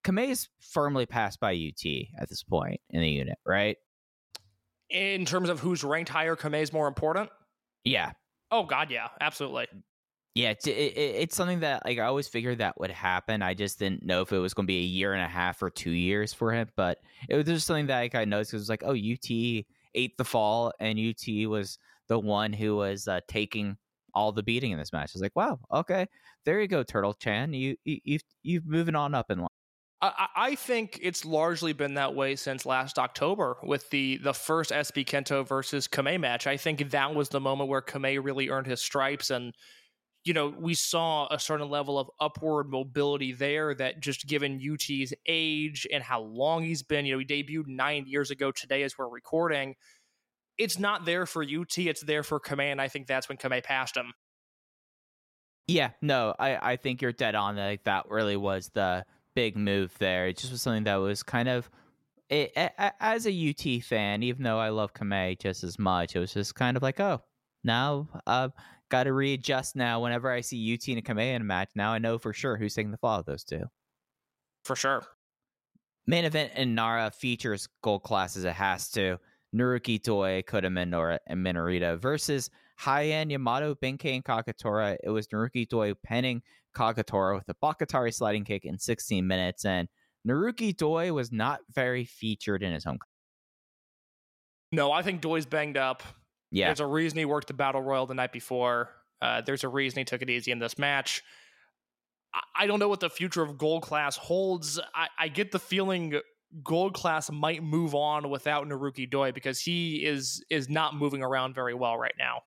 Kamei's 0.05 0.51
firmly 0.61 1.07
passed 1.07 1.41
by 1.41 1.55
UT 1.55 1.91
at 2.21 2.29
this 2.29 2.43
point 2.43 2.81
in 2.91 3.01
the 3.01 3.09
unit, 3.09 3.39
right? 3.47 3.77
In 4.91 5.25
terms 5.25 5.49
of 5.49 5.61
who's 5.61 5.83
ranked 5.83 6.11
higher, 6.11 6.37
Kamei's 6.37 6.75
more 6.75 6.87
important. 6.87 7.31
Yeah, 7.85 8.13
Oh 8.55 8.63
God, 8.63 8.89
yeah, 8.91 9.09
absolutely. 9.21 9.67
Yeah, 10.35 10.51
it's, 10.51 10.67
it, 10.67 10.73
it- 10.73 10.99
it's 11.17 11.37
something 11.37 11.61
that 11.61 11.85
like 11.85 11.99
I 11.99 12.03
always 12.07 12.27
figured 12.29 12.59
that 12.59 12.79
would 12.81 12.91
happen. 12.91 13.43
I 13.43 13.55
just 13.55 13.79
didn't 13.79 14.03
know 14.05 14.23
if 14.23 14.33
it 14.33 14.39
was 14.39 14.53
going 14.55 14.67
to 14.67 14.69
be 14.69 14.79
a 14.79 14.83
year 14.83 15.13
and 15.15 15.23
a 15.23 15.29
half 15.29 15.63
or 15.63 15.71
two 15.71 15.91
years 15.93 16.33
for 16.33 16.53
him. 16.53 16.69
But 16.77 16.99
it 17.29 17.37
was 17.37 17.45
just 17.47 17.67
something 17.67 17.87
that 17.87 18.01
like, 18.01 18.15
I 18.15 18.25
noticed 18.25 18.51
because 18.51 18.63
it 18.63 18.65
was 18.65 18.69
like, 18.69 18.83
oh, 18.85 18.95
UT 18.95 19.65
ate 19.95 20.17
the 20.19 20.25
fall, 20.25 20.73
and 20.81 20.99
UT 20.99 21.49
was 21.49 21.79
the 22.09 22.19
one 22.19 22.53
who 22.53 22.77
was 22.77 23.07
uh, 23.07 23.21
taking 23.29 23.77
all 24.13 24.33
the 24.33 24.43
beating 24.43 24.73
in 24.73 24.79
this 24.79 24.93
match. 24.93 25.11
I 25.11 25.13
was 25.15 25.23
like, 25.23 25.37
wow, 25.37 25.61
okay, 25.73 26.07
there 26.45 26.61
you 26.61 26.69
go, 26.69 26.83
Turtle 26.83 27.15
Chan. 27.15 27.53
You 27.55 27.77
you 27.85 28.01
you've, 28.05 28.23
you've 28.43 28.67
moving 28.67 28.97
on 28.97 29.15
up 29.15 29.31
in 29.31 29.39
line. 29.39 29.49
I, 30.03 30.13
I 30.19 30.29
I 30.51 30.55
think 30.57 30.99
it's 31.01 31.25
largely 31.25 31.73
been 31.73 31.95
that 31.95 32.15
way 32.15 32.35
since 32.37 32.67
last 32.67 32.99
October 32.99 33.57
with 33.63 33.91
the 33.91 34.17
the 34.19 34.35
first 34.35 34.71
SB 34.73 35.05
Kento 35.05 35.47
versus 35.47 35.87
Kamei 35.89 36.19
match. 36.19 36.47
I 36.49 36.57
think 36.57 36.91
that 36.91 37.15
was 37.15 37.29
the 37.29 37.41
moment 37.41 37.71
where 37.71 37.83
Kamei 37.83 38.23
really 38.23 38.49
earned 38.51 38.67
his 38.67 38.81
stripes, 38.83 39.31
and 39.31 39.55
you 40.25 40.33
know 40.33 40.49
we 40.59 40.75
saw 40.75 41.29
a 41.31 41.39
certain 41.39 41.69
level 41.69 41.99
of 41.99 42.11
upward 42.21 42.71
mobility 42.71 43.33
there. 43.33 43.75
That 43.75 44.01
just 44.01 44.27
given 44.27 44.61
UT's 44.61 45.13
age 45.27 45.87
and 45.93 46.03
how 46.03 46.23
long 46.23 46.65
he's 46.65 46.83
been, 46.83 47.07
you 47.07 47.15
know, 47.15 47.19
he 47.19 47.25
debuted 47.25 47.67
nine 47.67 48.07
years 48.07 48.31
ago 48.31 48.51
today 48.51 48.83
as 48.83 48.97
we're 48.99 49.09
recording. 49.09 49.75
It's 50.57 50.79
not 50.79 51.05
there 51.05 51.27
for 51.27 51.43
UT. 51.43 51.77
It's 51.79 52.03
there 52.03 52.23
for 52.23 52.39
Kamei, 52.39 52.71
and 52.71 52.81
I 52.81 52.89
think 52.89 53.07
that's 53.07 53.29
when 53.29 53.39
Kamei 53.39 53.63
passed 53.63 53.97
him. 53.97 54.13
Yeah, 55.67 55.91
no, 56.03 56.35
I, 56.39 56.73
I 56.73 56.77
think 56.77 57.01
you're 57.03 57.13
dead 57.13 57.35
on. 57.35 57.57
Like 57.57 57.85
that 57.85 58.09
really 58.09 58.37
was 58.37 58.71
the 58.75 59.05
big 59.35 59.57
move 59.57 59.97
there. 59.99 60.29
It 60.29 60.37
just 60.37 60.53
was 60.53 60.63
something 60.63 60.85
that 60.85 60.97
was 60.97 61.23
kind 61.23 61.49
of 61.49 61.71
it, 62.29 62.53
as 63.01 63.27
a 63.27 63.51
UT 63.51 63.83
fan, 63.83 64.23
even 64.23 64.43
though 64.43 64.59
I 64.59 64.71
love 64.71 64.95
Kamei 64.95 65.39
just 65.39 65.65
as 65.65 65.79
much, 65.79 66.17
it 66.17 66.19
was 66.19 66.33
just 66.33 66.55
kind 66.55 66.77
of 66.77 66.83
like, 66.83 67.01
oh, 67.01 67.23
now 67.63 68.09
uh, 68.27 68.49
got 68.91 69.05
to 69.05 69.13
readjust. 69.13 69.77
Now, 69.77 70.01
whenever 70.01 70.31
I 70.31 70.41
see 70.41 70.75
UT 70.75 70.87
and 70.89 71.05
Kamei 71.05 71.35
in 71.35 71.43
a 71.43 71.45
match, 71.45 71.71
now 71.75 71.93
I 71.93 71.99
know 71.99 72.19
for 72.19 72.33
sure 72.33 72.57
who's 72.57 72.75
taking 72.75 72.91
the 72.91 72.99
fall 72.99 73.21
of 73.21 73.27
those 73.27 73.45
two. 73.45 73.65
For 74.65 74.77
sure. 74.77 75.05
Main 76.07 76.25
event 76.25 76.53
in 76.57 76.75
Nara 76.75 77.11
features 77.11 77.69
gold 77.83 78.03
classes. 78.03 78.45
It 78.45 78.53
has 78.53 78.91
to. 78.91 79.19
Naruki 79.55 80.03
Doi, 80.03 80.43
Kota 80.43 80.69
Minoura, 80.69 81.19
and 81.27 81.45
Minorita 81.45 81.99
versus 81.99 82.51
high-end 82.77 83.31
Yamato, 83.31 83.75
Benkei, 83.75 84.15
and 84.15 84.25
Kagetora. 84.25 84.97
It 85.03 85.11
was 85.11 85.29
Naruki 85.29 85.69
Doi 85.69 85.95
penning 86.03 86.43
Kagetora 86.77 87.37
with 87.37 87.49
a 87.49 87.55
Bakatare 87.63 88.13
sliding 88.13 88.45
kick 88.45 88.65
in 88.65 88.79
16 88.79 89.27
minutes, 89.27 89.65
and 89.65 89.89
Naruki 90.27 90.77
Doi 90.77 91.13
was 91.13 91.31
not 91.31 91.61
very 91.73 92.05
featured 92.05 92.63
in 92.63 92.73
his 92.73 92.85
home. 92.85 92.99
No, 94.73 94.91
I 94.91 95.03
think 95.03 95.21
Doi's 95.21 95.47
banged 95.47 95.77
up. 95.77 96.03
Yeah, 96.55 96.69
There's 96.69 96.81
a 96.81 96.87
reason 96.87 97.19
he 97.19 97.25
worked 97.25 97.49
the 97.49 97.55
battle 97.55 97.83
royal 97.83 98.07
the 98.07 98.15
night 98.15 98.33
before. 98.33 98.91
Uh, 99.21 99.41
there's 99.41 99.65
a 99.65 99.69
reason 99.69 99.99
he 99.99 100.05
took 100.05 100.23
it 100.23 100.31
easy 100.31 100.53
in 100.53 100.61
this 100.61 100.79
match. 100.79 101.23
I, 102.33 102.41
I 102.57 102.67
don't 102.69 102.79
know 102.79 102.89
what 102.89 103.01
the 103.01 103.11
future 103.11 103.43
of 103.43 103.59
Gold 103.59 103.83
Class 103.83 104.17
holds. 104.17 104.79
I, 104.95 105.09
I 105.19 105.29
get 105.29 105.51
the 105.51 105.59
feeling 105.59 106.21
Gold 106.63 106.95
Class 106.95 107.29
might 107.29 107.65
move 107.65 107.95
on 107.97 108.31
without 108.31 108.69
Naruki 108.69 109.11
Doi 109.11 109.33
because 109.33 109.59
he 109.59 110.05
is 110.07 110.45
is 110.49 110.69
not 110.69 110.95
moving 110.95 111.25
around 111.25 111.57
very 111.57 111.75
well 111.75 111.99
right 111.99 112.15
now. 112.19 112.43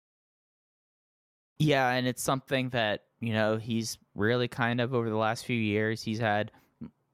Yeah, 1.60 1.90
and 1.90 2.08
it's 2.08 2.24
something 2.24 2.70
that, 2.70 3.02
you 3.20 3.34
know, 3.34 3.58
he's 3.58 3.98
really 4.16 4.48
kind 4.48 4.80
of 4.80 4.94
over 4.94 5.10
the 5.10 5.18
last 5.18 5.44
few 5.44 5.60
years, 5.60 6.02
he's 6.02 6.20
had 6.20 6.52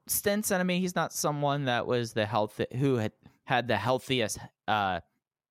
stints. 0.06 0.52
And 0.52 0.60
I 0.60 0.64
mean, 0.64 0.80
he's 0.80 0.94
not 0.94 1.12
someone 1.12 1.64
that 1.64 1.88
was 1.88 2.12
the 2.12 2.26
health 2.26 2.60
who 2.76 2.96
had 2.96 3.12
had 3.44 3.66
the 3.66 3.76
healthiest 3.76 4.38
uh, 4.68 5.00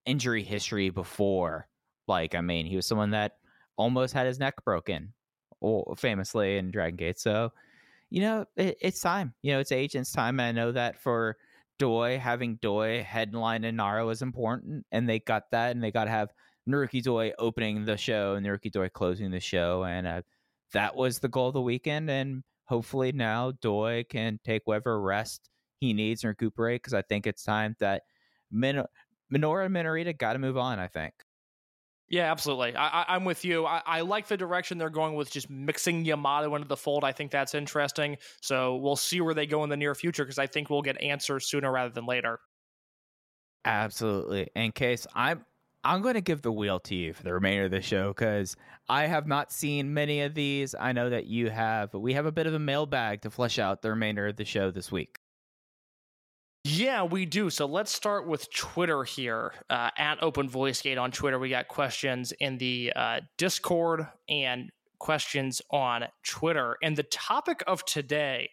injury 0.05 0.43
history 0.43 0.89
before. 0.89 1.67
Like, 2.07 2.35
I 2.35 2.41
mean, 2.41 2.65
he 2.65 2.75
was 2.75 2.85
someone 2.85 3.11
that 3.11 3.37
almost 3.77 4.13
had 4.13 4.27
his 4.27 4.39
neck 4.39 4.55
broken, 4.65 5.13
famously 5.97 6.57
in 6.57 6.71
Dragon 6.71 6.97
Gate. 6.97 7.19
So, 7.19 7.51
you 8.09 8.21
know, 8.21 8.45
it, 8.55 8.77
it's 8.81 9.01
time. 9.01 9.33
You 9.41 9.53
know, 9.53 9.59
it's 9.59 9.71
agent's 9.71 10.11
time. 10.11 10.39
And 10.39 10.47
I 10.47 10.61
know 10.61 10.71
that 10.71 11.01
for 11.01 11.37
Doi, 11.79 12.19
having 12.19 12.59
Doi 12.61 13.03
headline 13.03 13.63
in 13.63 13.77
Nara 13.77 14.05
was 14.05 14.21
important, 14.21 14.85
and 14.91 15.07
they 15.07 15.19
got 15.19 15.49
that, 15.51 15.71
and 15.71 15.83
they 15.83 15.91
got 15.91 16.05
to 16.05 16.11
have 16.11 16.29
Naruki 16.69 17.01
Doi 17.01 17.31
opening 17.39 17.85
the 17.85 17.97
show 17.97 18.35
and 18.35 18.45
Naruki 18.45 18.71
Doi 18.71 18.89
closing 18.89 19.31
the 19.31 19.39
show, 19.39 19.83
and 19.83 20.07
uh, 20.07 20.21
that 20.73 20.95
was 20.95 21.19
the 21.19 21.27
goal 21.27 21.47
of 21.47 21.53
the 21.53 21.61
weekend. 21.61 22.09
And 22.09 22.43
hopefully 22.65 23.11
now 23.11 23.51
Doi 23.61 24.05
can 24.09 24.39
take 24.43 24.61
whatever 24.65 25.01
rest 25.01 25.49
he 25.79 25.93
needs 25.93 26.23
and 26.23 26.29
recuperate 26.29 26.81
because 26.81 26.93
I 26.93 27.01
think 27.01 27.27
it's 27.27 27.43
time 27.43 27.75
that 27.79 28.03
Min- 28.51 28.85
Minoura 29.31 29.65
and 29.65 29.75
Minorita 29.75 30.17
got 30.17 30.33
to 30.33 30.39
move 30.39 30.57
on. 30.57 30.79
I 30.79 30.87
think. 30.87 31.13
Yeah, 32.09 32.29
absolutely. 32.31 32.75
I, 32.75 33.01
I, 33.01 33.05
I'm 33.15 33.25
with 33.25 33.43
you. 33.43 33.65
I, 33.65 33.81
I 33.85 34.01
like 34.01 34.27
the 34.27 34.37
direction 34.37 34.77
they're 34.77 34.89
going 34.89 35.15
with 35.15 35.31
just 35.31 35.49
mixing 35.49 36.05
Yamato 36.05 36.53
into 36.55 36.67
the 36.67 36.77
fold. 36.77 37.03
I 37.03 37.11
think 37.11 37.31
that's 37.31 37.55
interesting. 37.55 38.17
So 38.41 38.75
we'll 38.75 38.95
see 38.95 39.19
where 39.21 39.33
they 39.33 39.47
go 39.47 39.63
in 39.63 39.69
the 39.69 39.77
near 39.77 39.95
future 39.95 40.23
because 40.23 40.37
I 40.37 40.45
think 40.45 40.69
we'll 40.69 40.83
get 40.83 41.01
answers 41.01 41.47
sooner 41.47 41.71
rather 41.71 41.91
than 41.91 42.05
later. 42.05 42.39
Absolutely. 43.65 44.49
In 44.55 44.71
case 44.73 45.07
I'm 45.15 45.45
I'm 45.85 46.01
going 46.01 46.13
to 46.13 46.21
give 46.21 46.41
the 46.41 46.51
wheel 46.51 46.79
to 46.81 46.95
you 46.95 47.13
for 47.13 47.23
the 47.23 47.33
remainder 47.33 47.65
of 47.65 47.71
the 47.71 47.81
show 47.81 48.09
because 48.09 48.55
I 48.87 49.07
have 49.07 49.27
not 49.27 49.51
seen 49.51 49.93
many 49.93 50.21
of 50.21 50.33
these. 50.33 50.75
I 50.79 50.93
know 50.93 51.09
that 51.09 51.25
you 51.25 51.49
have, 51.49 51.91
but 51.91 51.99
we 51.99 52.13
have 52.13 52.25
a 52.25 52.31
bit 52.31 52.47
of 52.47 52.53
a 52.53 52.59
mailbag 52.59 53.21
to 53.21 53.29
flesh 53.29 53.59
out 53.59 53.81
the 53.81 53.89
remainder 53.89 54.27
of 54.27 54.37
the 54.37 54.45
show 54.45 54.71
this 54.71 54.91
week. 54.91 55.19
Yeah, 56.65 57.03
we 57.03 57.25
do. 57.25 57.49
So 57.49 57.65
let's 57.65 57.91
start 57.91 58.25
with 58.25 58.49
Twitter 58.53 59.03
here. 59.03 59.53
Uh, 59.69 59.89
at 59.97 60.23
Open 60.23 60.47
Voice 60.47 60.81
Gate 60.81 60.97
on 60.97 61.11
Twitter, 61.11 61.37
we 61.37 61.49
got 61.49 61.67
questions 61.67 62.31
in 62.39 62.57
the 62.57 62.93
uh, 62.95 63.19
Discord 63.37 64.07
and 64.29 64.71
questions 64.97 65.61
on 65.71 66.05
Twitter. 66.25 66.77
And 66.81 66.95
the 66.95 67.03
topic 67.03 67.63
of 67.67 67.83
today, 67.83 68.49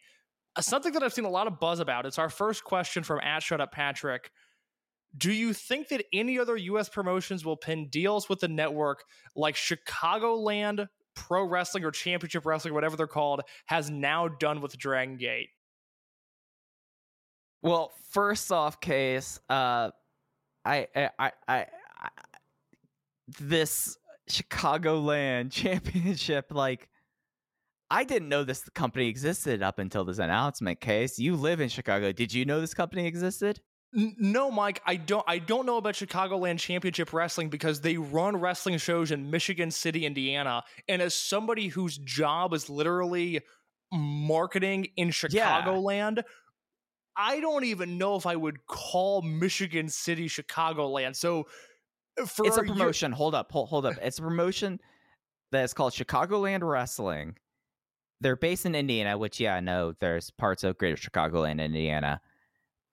uh, 0.57 0.61
something 0.61 0.93
that 0.95 1.05
I've 1.05 1.13
seen 1.13 1.25
a 1.25 1.31
lot 1.31 1.47
of 1.47 1.61
buzz 1.61 1.79
about. 1.79 2.05
It's 2.05 2.19
our 2.19 2.29
first 2.29 2.65
question 2.65 3.05
from 3.05 3.21
at 3.21 3.45
Shut 3.45 3.61
Up 3.61 3.71
Patrick. 3.71 4.33
Do 5.17 5.33
you 5.33 5.53
think 5.53 5.89
that 5.89 6.05
any 6.13 6.37
other 6.37 6.57
U.S. 6.57 6.89
promotions 6.89 7.45
will 7.45 7.57
pin 7.57 7.89
deals 7.91 8.29
with 8.29 8.41
the 8.41 8.49
network 8.49 9.05
like 9.37 9.55
Chicagoland 9.55 10.89
Pro 11.15 11.45
Wrestling 11.45 11.85
or 11.85 11.93
Championship 11.93 12.45
Wrestling, 12.45 12.75
whatever 12.75 12.97
they're 12.97 13.07
called, 13.07 13.43
has 13.67 13.89
now 13.89 14.27
done 14.27 14.61
with 14.61 14.77
Dragon 14.77 15.17
Gate? 15.17 15.51
Well, 17.63 17.93
first 18.11 18.51
off, 18.51 18.81
case, 18.81 19.39
uh, 19.49 19.91
I, 20.65 20.87
I, 20.95 21.11
I, 21.19 21.33
I, 21.49 21.67
I 21.99 22.09
this 23.39 23.97
Chicagoland 24.29 25.51
Championship, 25.53 26.47
like, 26.51 26.89
I 27.91 28.05
didn't 28.05 28.29
know 28.29 28.45
this 28.45 28.69
company 28.71 29.09
existed 29.09 29.63
up 29.63 29.79
until 29.79 30.05
this 30.05 30.19
announcement. 30.19 30.81
Case, 30.81 31.19
you 31.19 31.35
live 31.35 31.61
in 31.61 31.69
Chicago. 31.69 32.13
Did 32.13 32.33
you 32.33 32.45
know 32.45 32.61
this 32.61 32.73
company 32.73 33.07
existed? 33.07 33.61
No, 33.93 34.53
Mike, 34.53 34.81
I 34.87 34.95
don't. 34.95 35.25
I 35.27 35.39
don't 35.39 35.67
know 35.67 35.77
about 35.77 35.95
Chicagoland 35.95 36.61
Championship 36.61 37.13
Wrestling 37.13 37.49
because 37.49 37.81
they 37.81 37.97
run 37.97 38.37
wrestling 38.37 38.79
shows 38.79 39.11
in 39.11 39.29
Michigan 39.29 39.73
City, 39.73 40.07
Indiana. 40.07 40.63
And 40.89 41.03
as 41.03 41.17
somebody 41.17 41.67
whose 41.67 41.99
job 41.99 42.55
is 42.55 42.71
literally 42.71 43.41
marketing 43.93 44.87
in 44.97 45.11
Yeah. 45.31 46.15
I 47.17 47.41
don't 47.41 47.65
even 47.65 47.99
know 47.99 48.17
if 48.17 48.27
I 48.27 48.37
would 48.37 48.67
call 48.67 49.23
Michigan 49.23 49.89
City 49.89 50.29
Chicagoland. 50.29 51.17
So 51.17 51.47
uh, 52.21 52.27
for 52.27 52.47
it's 52.47 52.57
a 52.57 52.63
promotion. 52.63 53.13
Hold 53.13 53.35
up, 53.35 53.51
hold, 53.53 53.69
hold 53.69 53.87
up. 53.87 53.97
It's 54.03 54.19
a 54.19 54.23
promotion 54.23 54.81
that 55.53 55.65
is 55.65 55.75
called 55.75 55.93
Chicagoland 55.93 56.63
Wrestling. 56.63 57.37
They're 58.21 58.37
based 58.37 58.67
in 58.67 58.75
Indiana, 58.75 59.17
which 59.17 59.41
yeah, 59.41 59.55
I 59.55 59.61
know 59.61 59.95
there's 60.01 60.31
parts 60.31 60.63
of 60.65 60.79
Greater 60.79 60.97
Chicagoland, 60.97 61.61
Indiana, 61.61 62.21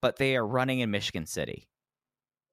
but 0.02 0.18
they 0.18 0.36
are 0.36 0.46
running 0.46 0.80
in 0.80 0.90
Michigan 0.92 1.26
City. 1.26 1.68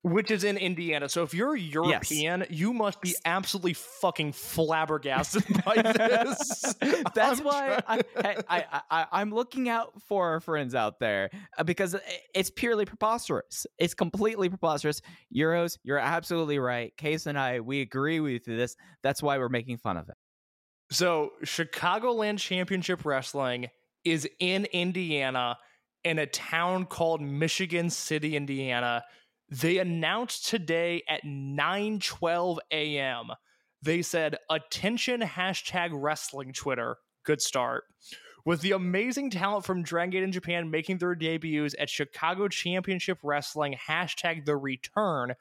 Which 0.05 0.31
is 0.31 0.45
in 0.45 0.59
Indiana. 0.59 1.09
So 1.09 1.23
if 1.23 1.33
you're 1.33 1.57
European, 1.57 2.45
you 2.51 2.75
must 2.75 3.01
be 3.01 3.17
absolutely 3.25 3.73
fucking 3.73 4.33
flabbergasted 4.33 5.45
by 5.65 5.81
this. 5.81 6.75
That's 7.15 7.41
I'm 7.41 7.45
why 7.47 7.81
I, 7.89 8.03
trying- 8.03 8.43
I, 8.91 9.07
I'm 9.11 9.33
looking 9.33 9.71
out 9.71 10.03
for 10.03 10.29
our 10.29 10.41
friends 10.41 10.75
out 10.75 11.01
there 11.01 11.31
uh, 11.57 11.65
because 11.65 11.97
it's 12.35 12.51
purely 12.51 12.85
preposterous. 12.85 13.67
It's 13.79 13.95
completely 13.95 14.51
preposterous. 14.51 15.01
Euros, 15.35 15.79
you're 15.85 15.99
absolutely 15.99 16.59
right. 16.59 16.95
Case 16.99 17.25
and 17.25 17.39
I, 17.39 17.61
we 17.61 17.81
agree 17.81 18.21
with 18.21 18.33
you 18.33 18.39
through 18.41 18.57
this. 18.59 18.77
That's 19.03 19.23
why 19.23 19.39
we're 19.39 19.49
making 19.49 19.79
fun 19.79 19.97
of 19.97 20.11
it. 20.11 20.17
So, 20.91 21.31
Chicagoland 21.45 22.39
Championship 22.39 23.07
Wrestling 23.07 23.69
is 24.05 24.29
in 24.39 24.67
Indiana 24.67 25.57
in 26.05 26.19
a 26.19 26.27
town 26.27 26.85
called 26.85 27.23
Michigan 27.23 27.89
City, 27.89 28.37
Indiana. 28.37 29.03
They 29.61 29.79
announced 29.79 30.49
today 30.49 31.05
at 31.09 31.23
9:12 31.23 32.59
a.m. 32.73 33.31
They 33.81 34.03
said, 34.03 34.37
"Attention 34.51 35.21
hashtag 35.21 35.91
wrestling 35.93 36.53
Twitter." 36.53 36.97
Good 37.25 37.41
start. 37.41 37.85
With 38.45 38.63
the 38.63 38.73
amazing 38.73 39.31
talent 39.31 39.65
from 39.65 39.85
Dragon 39.85 40.11
Gate 40.11 40.23
in 40.25 40.33
Japan 40.33 40.71
making 40.71 40.99
their 40.99 41.15
debuts 41.15 41.75
at 41.79 41.89
Chicago 41.89 42.49
Championship 42.49 43.19
Wrestling 43.23 43.79
hashtag 43.87 44.45
the 44.45 44.57
return, 44.57 45.35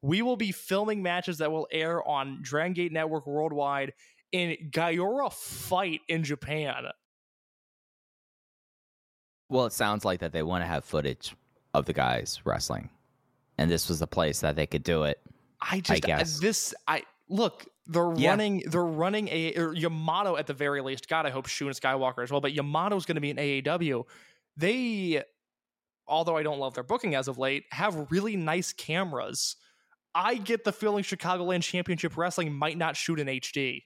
we 0.00 0.22
will 0.22 0.36
be 0.36 0.52
filming 0.52 1.02
matches 1.02 1.38
that 1.38 1.50
will 1.50 1.66
air 1.72 2.06
on 2.06 2.38
Dragon 2.42 2.72
Gate 2.72 2.92
Network 2.92 3.26
worldwide 3.26 3.94
in 4.30 4.70
Gaora 4.70 5.32
Fight 5.32 6.02
in 6.08 6.22
Japan. 6.22 6.84
Well, 9.48 9.66
it 9.66 9.72
sounds 9.72 10.04
like 10.04 10.20
that 10.20 10.32
they 10.32 10.44
want 10.44 10.62
to 10.62 10.66
have 10.66 10.84
footage 10.84 11.34
of 11.74 11.86
the 11.86 11.92
guys 11.92 12.40
wrestling, 12.44 12.90
and 13.58 13.70
this 13.70 13.88
was 13.88 13.98
the 14.00 14.06
place 14.06 14.40
that 14.40 14.56
they 14.56 14.66
could 14.66 14.82
do 14.82 15.04
it. 15.04 15.20
I 15.60 15.80
just 15.80 16.02
guess. 16.02 16.38
this 16.38 16.74
I 16.86 17.02
look 17.28 17.66
they're 17.86 18.12
Yeah. 18.16 18.30
running 18.30 18.62
they're 18.66 18.84
running 18.84 19.28
a 19.28 19.54
or 19.56 19.74
Yamato 19.74 20.36
at 20.36 20.46
the 20.46 20.54
very 20.54 20.80
least. 20.80 21.08
God, 21.08 21.24
I 21.26 21.30
hope 21.30 21.46
Shun 21.46 21.68
Skywalker 21.68 22.22
as 22.22 22.30
well. 22.30 22.40
But 22.40 22.52
Yamato's 22.52 23.06
going 23.06 23.14
to 23.14 23.20
be 23.20 23.30
in 23.30 23.38
AAW. 23.38 24.04
They, 24.56 25.22
although 26.06 26.36
I 26.36 26.42
don't 26.42 26.58
love 26.58 26.74
their 26.74 26.84
booking 26.84 27.14
as 27.14 27.28
of 27.28 27.38
late, 27.38 27.64
have 27.70 28.10
really 28.10 28.36
nice 28.36 28.72
cameras. 28.72 29.56
I 30.14 30.36
get 30.36 30.64
the 30.64 30.72
feeling 30.72 31.04
Chicagoland 31.04 31.62
Championship 31.62 32.16
Wrestling 32.16 32.52
might 32.54 32.78
not 32.78 32.96
shoot 32.96 33.20
in 33.20 33.28
HD. 33.28 33.84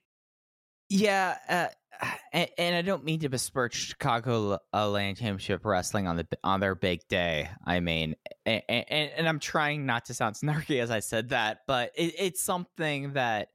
Yeah, 0.90 1.36
uh, 1.48 1.68
and, 2.32 2.48
and 2.58 2.76
I 2.76 2.82
don't 2.82 3.04
mean 3.04 3.20
to 3.20 3.28
besmirch 3.28 3.74
Chicago 3.74 4.58
uh, 4.74 4.90
Land 4.90 5.16
Championship 5.16 5.64
Wrestling 5.64 6.06
on 6.06 6.16
the 6.16 6.26
on 6.44 6.60
their 6.60 6.74
big 6.74 7.06
day. 7.08 7.48
I 7.64 7.80
mean, 7.80 8.16
and, 8.44 8.62
and, 8.68 9.10
and 9.16 9.28
I'm 9.28 9.38
trying 9.38 9.86
not 9.86 10.06
to 10.06 10.14
sound 10.14 10.34
snarky 10.36 10.80
as 10.80 10.90
I 10.90 10.98
said 10.98 11.30
that, 11.30 11.60
but 11.66 11.92
it, 11.94 12.14
it's 12.18 12.42
something 12.42 13.14
that 13.14 13.48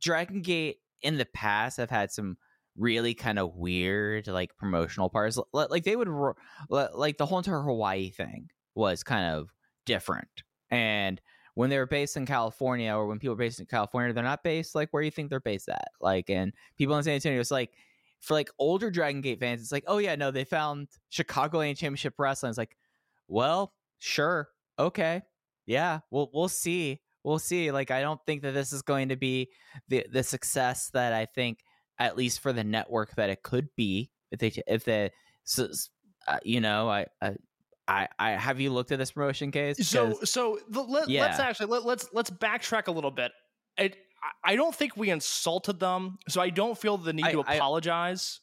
Dragon 0.00 0.40
Gate 0.40 0.78
in 1.02 1.18
the 1.18 1.26
past 1.26 1.76
have 1.76 1.90
had 1.90 2.10
some 2.10 2.36
really 2.76 3.14
kind 3.14 3.40
of 3.40 3.56
weird 3.56 4.28
like 4.28 4.56
promotional 4.56 5.10
parts. 5.10 5.38
Like 5.52 5.84
they 5.84 5.96
would 5.96 6.08
like 6.70 7.18
the 7.18 7.26
whole 7.26 7.38
entire 7.38 7.60
Hawaii 7.60 8.10
thing 8.10 8.48
was 8.74 9.02
kind 9.02 9.34
of 9.34 9.48
different, 9.84 10.28
and 10.70 11.20
when 11.58 11.70
they 11.70 11.78
were 11.78 11.86
based 11.86 12.16
in 12.16 12.24
California 12.24 12.94
or 12.94 13.08
when 13.08 13.18
people 13.18 13.32
are 13.32 13.36
based 13.36 13.58
in 13.58 13.66
California, 13.66 14.12
they're 14.12 14.22
not 14.22 14.44
based 14.44 14.76
like 14.76 14.88
where 14.92 15.02
you 15.02 15.10
think 15.10 15.28
they're 15.28 15.40
based 15.40 15.68
at. 15.68 15.88
Like, 16.00 16.30
and 16.30 16.52
people 16.76 16.96
in 16.96 17.02
San 17.02 17.14
Antonio, 17.14 17.40
it's 17.40 17.50
like 17.50 17.72
for 18.20 18.34
like 18.34 18.48
older 18.60 18.92
Dragon 18.92 19.20
Gate 19.20 19.40
fans, 19.40 19.60
it's 19.60 19.72
like, 19.72 19.82
oh 19.88 19.98
yeah, 19.98 20.14
no, 20.14 20.30
they 20.30 20.44
found 20.44 20.86
Chicagoland 21.10 21.76
Championship 21.76 22.14
Wrestling. 22.16 22.50
It's 22.50 22.58
like, 22.58 22.76
well, 23.26 23.74
sure, 23.98 24.50
okay, 24.78 25.22
yeah, 25.66 25.98
we'll 26.12 26.30
we'll 26.32 26.46
see, 26.46 27.00
we'll 27.24 27.40
see. 27.40 27.72
Like, 27.72 27.90
I 27.90 28.02
don't 28.02 28.20
think 28.24 28.42
that 28.42 28.52
this 28.52 28.72
is 28.72 28.82
going 28.82 29.08
to 29.08 29.16
be 29.16 29.48
the 29.88 30.06
the 30.12 30.22
success 30.22 30.90
that 30.90 31.12
I 31.12 31.26
think, 31.26 31.64
at 31.98 32.16
least 32.16 32.38
for 32.38 32.52
the 32.52 32.62
network, 32.62 33.16
that 33.16 33.30
it 33.30 33.42
could 33.42 33.68
be 33.74 34.12
if 34.30 34.38
they 34.38 34.52
if 34.68 34.84
the 34.84 35.10
so, 35.42 35.66
uh, 36.28 36.38
you 36.44 36.60
know, 36.60 36.88
I. 36.88 37.06
I 37.20 37.34
I, 37.88 38.08
I 38.18 38.30
have 38.32 38.60
you 38.60 38.70
looked 38.70 38.92
at 38.92 38.98
this 38.98 39.12
promotion 39.12 39.50
case? 39.50 39.86
So 39.88 40.18
so 40.24 40.58
the, 40.68 40.82
let, 40.82 41.08
let's 41.08 41.38
actually 41.38 41.66
let, 41.66 41.84
let's 41.84 42.08
let's 42.12 42.30
backtrack 42.30 42.86
a 42.88 42.92
little 42.92 43.10
bit. 43.10 43.32
It, 43.76 43.96
I- 44.22 44.52
I 44.52 44.56
don't 44.56 44.74
think 44.74 44.96
we 44.96 45.10
insulted 45.10 45.78
them, 45.80 46.18
so 46.28 46.40
I 46.40 46.50
don't 46.50 46.76
feel 46.76 46.96
the 46.98 47.12
need 47.12 47.24
I- 47.24 47.32
to 47.32 47.40
apologize. 47.40 48.40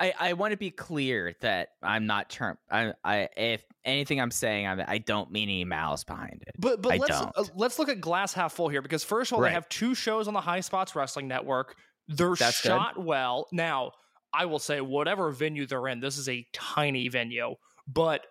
I, 0.00 0.14
I 0.18 0.32
want 0.32 0.50
to 0.50 0.56
be 0.56 0.70
clear 0.70 1.34
that 1.42 1.68
I'm 1.80 2.06
not 2.06 2.28
term. 2.28 2.58
I, 2.68 2.92
I 3.04 3.28
if 3.36 3.62
anything 3.84 4.20
I'm 4.20 4.32
saying, 4.32 4.66
I'm, 4.66 4.82
I 4.88 4.98
don't 4.98 5.30
mean 5.30 5.48
any 5.48 5.64
malice 5.64 6.02
behind 6.02 6.42
it. 6.46 6.56
But 6.58 6.82
but 6.82 6.94
I 6.94 6.96
let's 6.96 7.12
uh, 7.12 7.44
let's 7.54 7.78
look 7.78 7.88
at 7.88 8.00
glass 8.00 8.32
half 8.32 8.52
full 8.54 8.68
here 8.68 8.82
because 8.82 9.04
first 9.04 9.30
of 9.30 9.36
all, 9.36 9.42
Right. 9.42 9.50
they 9.50 9.54
have 9.54 9.68
two 9.68 9.94
shows 9.94 10.26
on 10.26 10.34
the 10.34 10.40
High 10.40 10.60
Spots 10.60 10.96
Wrestling 10.96 11.28
Network. 11.28 11.76
They're 12.08 12.34
That's 12.34 12.60
good. 12.62 12.68
shot 12.70 13.00
well. 13.02 13.46
Now, 13.52 13.92
I 14.34 14.46
will 14.46 14.58
say 14.58 14.80
whatever 14.80 15.30
venue 15.30 15.66
they're 15.66 15.86
in, 15.86 16.00
this 16.00 16.18
is 16.18 16.28
a 16.28 16.44
tiny 16.52 17.06
venue, 17.08 17.54
but 17.86 18.22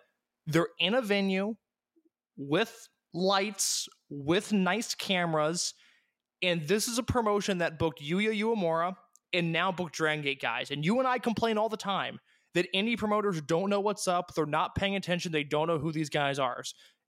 they're 0.46 0.68
in 0.78 0.94
a 0.94 1.02
venue 1.02 1.54
with 2.36 2.88
lights, 3.14 3.88
with 4.10 4.52
nice 4.52 4.94
cameras, 4.94 5.74
and 6.42 6.66
this 6.66 6.88
is 6.88 6.98
a 6.98 7.02
promotion 7.02 7.58
that 7.58 7.78
booked 7.78 8.02
Yuya 8.02 8.38
Uemura 8.40 8.94
and 9.32 9.52
now 9.52 9.70
booked 9.72 9.94
Dragon 9.94 10.24
Gate 10.24 10.40
guys. 10.40 10.70
And 10.70 10.84
you 10.84 10.98
and 10.98 11.06
I 11.06 11.18
complain 11.18 11.56
all 11.56 11.68
the 11.68 11.76
time 11.76 12.18
that 12.54 12.66
indie 12.74 12.98
promoters 12.98 13.40
don't 13.40 13.70
know 13.70 13.80
what's 13.80 14.08
up, 14.08 14.34
they're 14.34 14.44
not 14.44 14.74
paying 14.74 14.96
attention, 14.96 15.32
they 15.32 15.44
don't 15.44 15.68
know 15.68 15.78
who 15.78 15.92
these 15.92 16.10
guys 16.10 16.38
are. 16.38 16.62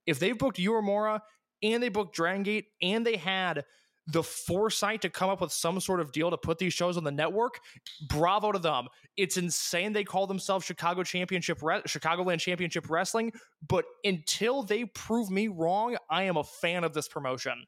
If 0.07 0.19
they've 0.19 0.37
booked 0.37 0.57
Uemura 0.57 1.19
and 1.61 1.83
they 1.83 1.89
booked 1.89 2.15
Dragon 2.15 2.43
Gate 2.43 2.65
and 2.81 3.05
they 3.05 3.17
had 3.17 3.63
the 4.07 4.23
foresight 4.23 5.01
to 5.01 5.09
come 5.09 5.29
up 5.29 5.41
with 5.41 5.51
some 5.51 5.79
sort 5.79 5.99
of 5.99 6.11
deal 6.11 6.29
to 6.29 6.37
put 6.37 6.57
these 6.59 6.73
shows 6.73 6.97
on 6.97 7.03
the 7.03 7.11
network, 7.11 7.59
bravo 8.07 8.51
to 8.51 8.59
them. 8.59 8.87
It's 9.17 9.37
insane 9.37 9.93
they 9.93 10.03
call 10.03 10.27
themselves 10.27 10.65
Chicago 10.65 11.03
Championship 11.03 11.61
Re- 11.61 11.81
Chicagoland 11.81 12.39
Championship 12.39 12.89
Wrestling, 12.89 13.31
but 13.67 13.85
until 14.03 14.63
they 14.63 14.85
prove 14.85 15.29
me 15.29 15.47
wrong, 15.47 15.97
I 16.09 16.23
am 16.23 16.37
a 16.37 16.43
fan 16.43 16.83
of 16.83 16.93
this 16.93 17.07
promotion. 17.07 17.65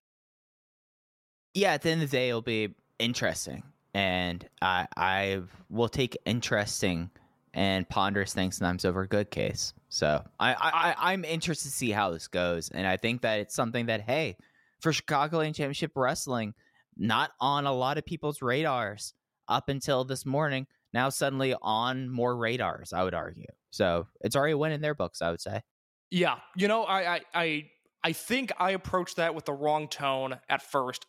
Yeah, 1.54 1.74
at 1.74 1.82
the 1.82 1.90
end 1.90 2.04
of 2.04 2.12
the 2.12 2.18
day, 2.18 2.30
it'll 2.30 2.42
be 2.42 2.76
interesting, 3.00 3.64
and 3.96 4.48
I 4.62 4.88
I 4.96 5.42
will 5.70 5.90
take 5.90 6.16
interesting 6.26 7.10
and 7.54 7.90
ponderous 7.90 8.34
things 8.34 8.58
sometimes 8.58 8.86
over 8.86 9.02
a 9.02 9.08
good 9.08 9.32
case. 9.32 9.74
So 9.90 10.24
I, 10.40 10.54
I, 10.54 10.56
I 10.60 10.96
I'm 11.14 11.26
interested 11.26 11.70
to 11.70 11.76
see 11.76 11.90
how 11.90 12.12
this 12.12 12.28
goes, 12.28 12.70
and 12.70 12.86
I 12.86 12.98
think 12.98 13.22
that 13.22 13.40
it's 13.40 13.56
something 13.56 13.88
that 13.88 14.02
hey, 14.02 14.38
for 14.80 14.92
Chicagoland 14.92 15.56
Championship 15.56 15.92
Wrestling, 15.96 16.54
not 16.98 17.32
on 17.40 17.66
a 17.66 17.74
lot 17.74 17.98
of 17.98 18.06
people's 18.06 18.42
radars 18.42 19.14
up 19.48 19.70
until 19.70 20.04
this 20.04 20.26
morning. 20.26 20.68
Now 20.94 21.10
suddenly 21.10 21.56
on 21.62 22.10
more 22.10 22.36
radars, 22.36 22.94
I 22.94 23.04
would 23.04 23.14
argue. 23.14 23.46
So 23.72 24.08
it's 24.22 24.36
already 24.36 24.54
a 24.54 24.58
win 24.58 24.72
in 24.72 24.82
their 24.82 24.96
books, 24.96 25.22
I 25.22 25.32
would 25.32 25.42
say. 25.42 25.62
Yeah, 26.10 26.38
you 26.56 26.68
know, 26.68 26.84
I, 26.84 27.16
I, 27.16 27.22
I, 27.34 27.66
I 28.04 28.14
think 28.14 28.52
I 28.58 28.72
approached 28.72 29.18
that 29.18 29.36
with 29.36 29.46
the 29.46 29.54
wrong 29.54 29.88
tone 29.90 30.40
at 30.48 30.62
first. 30.62 31.06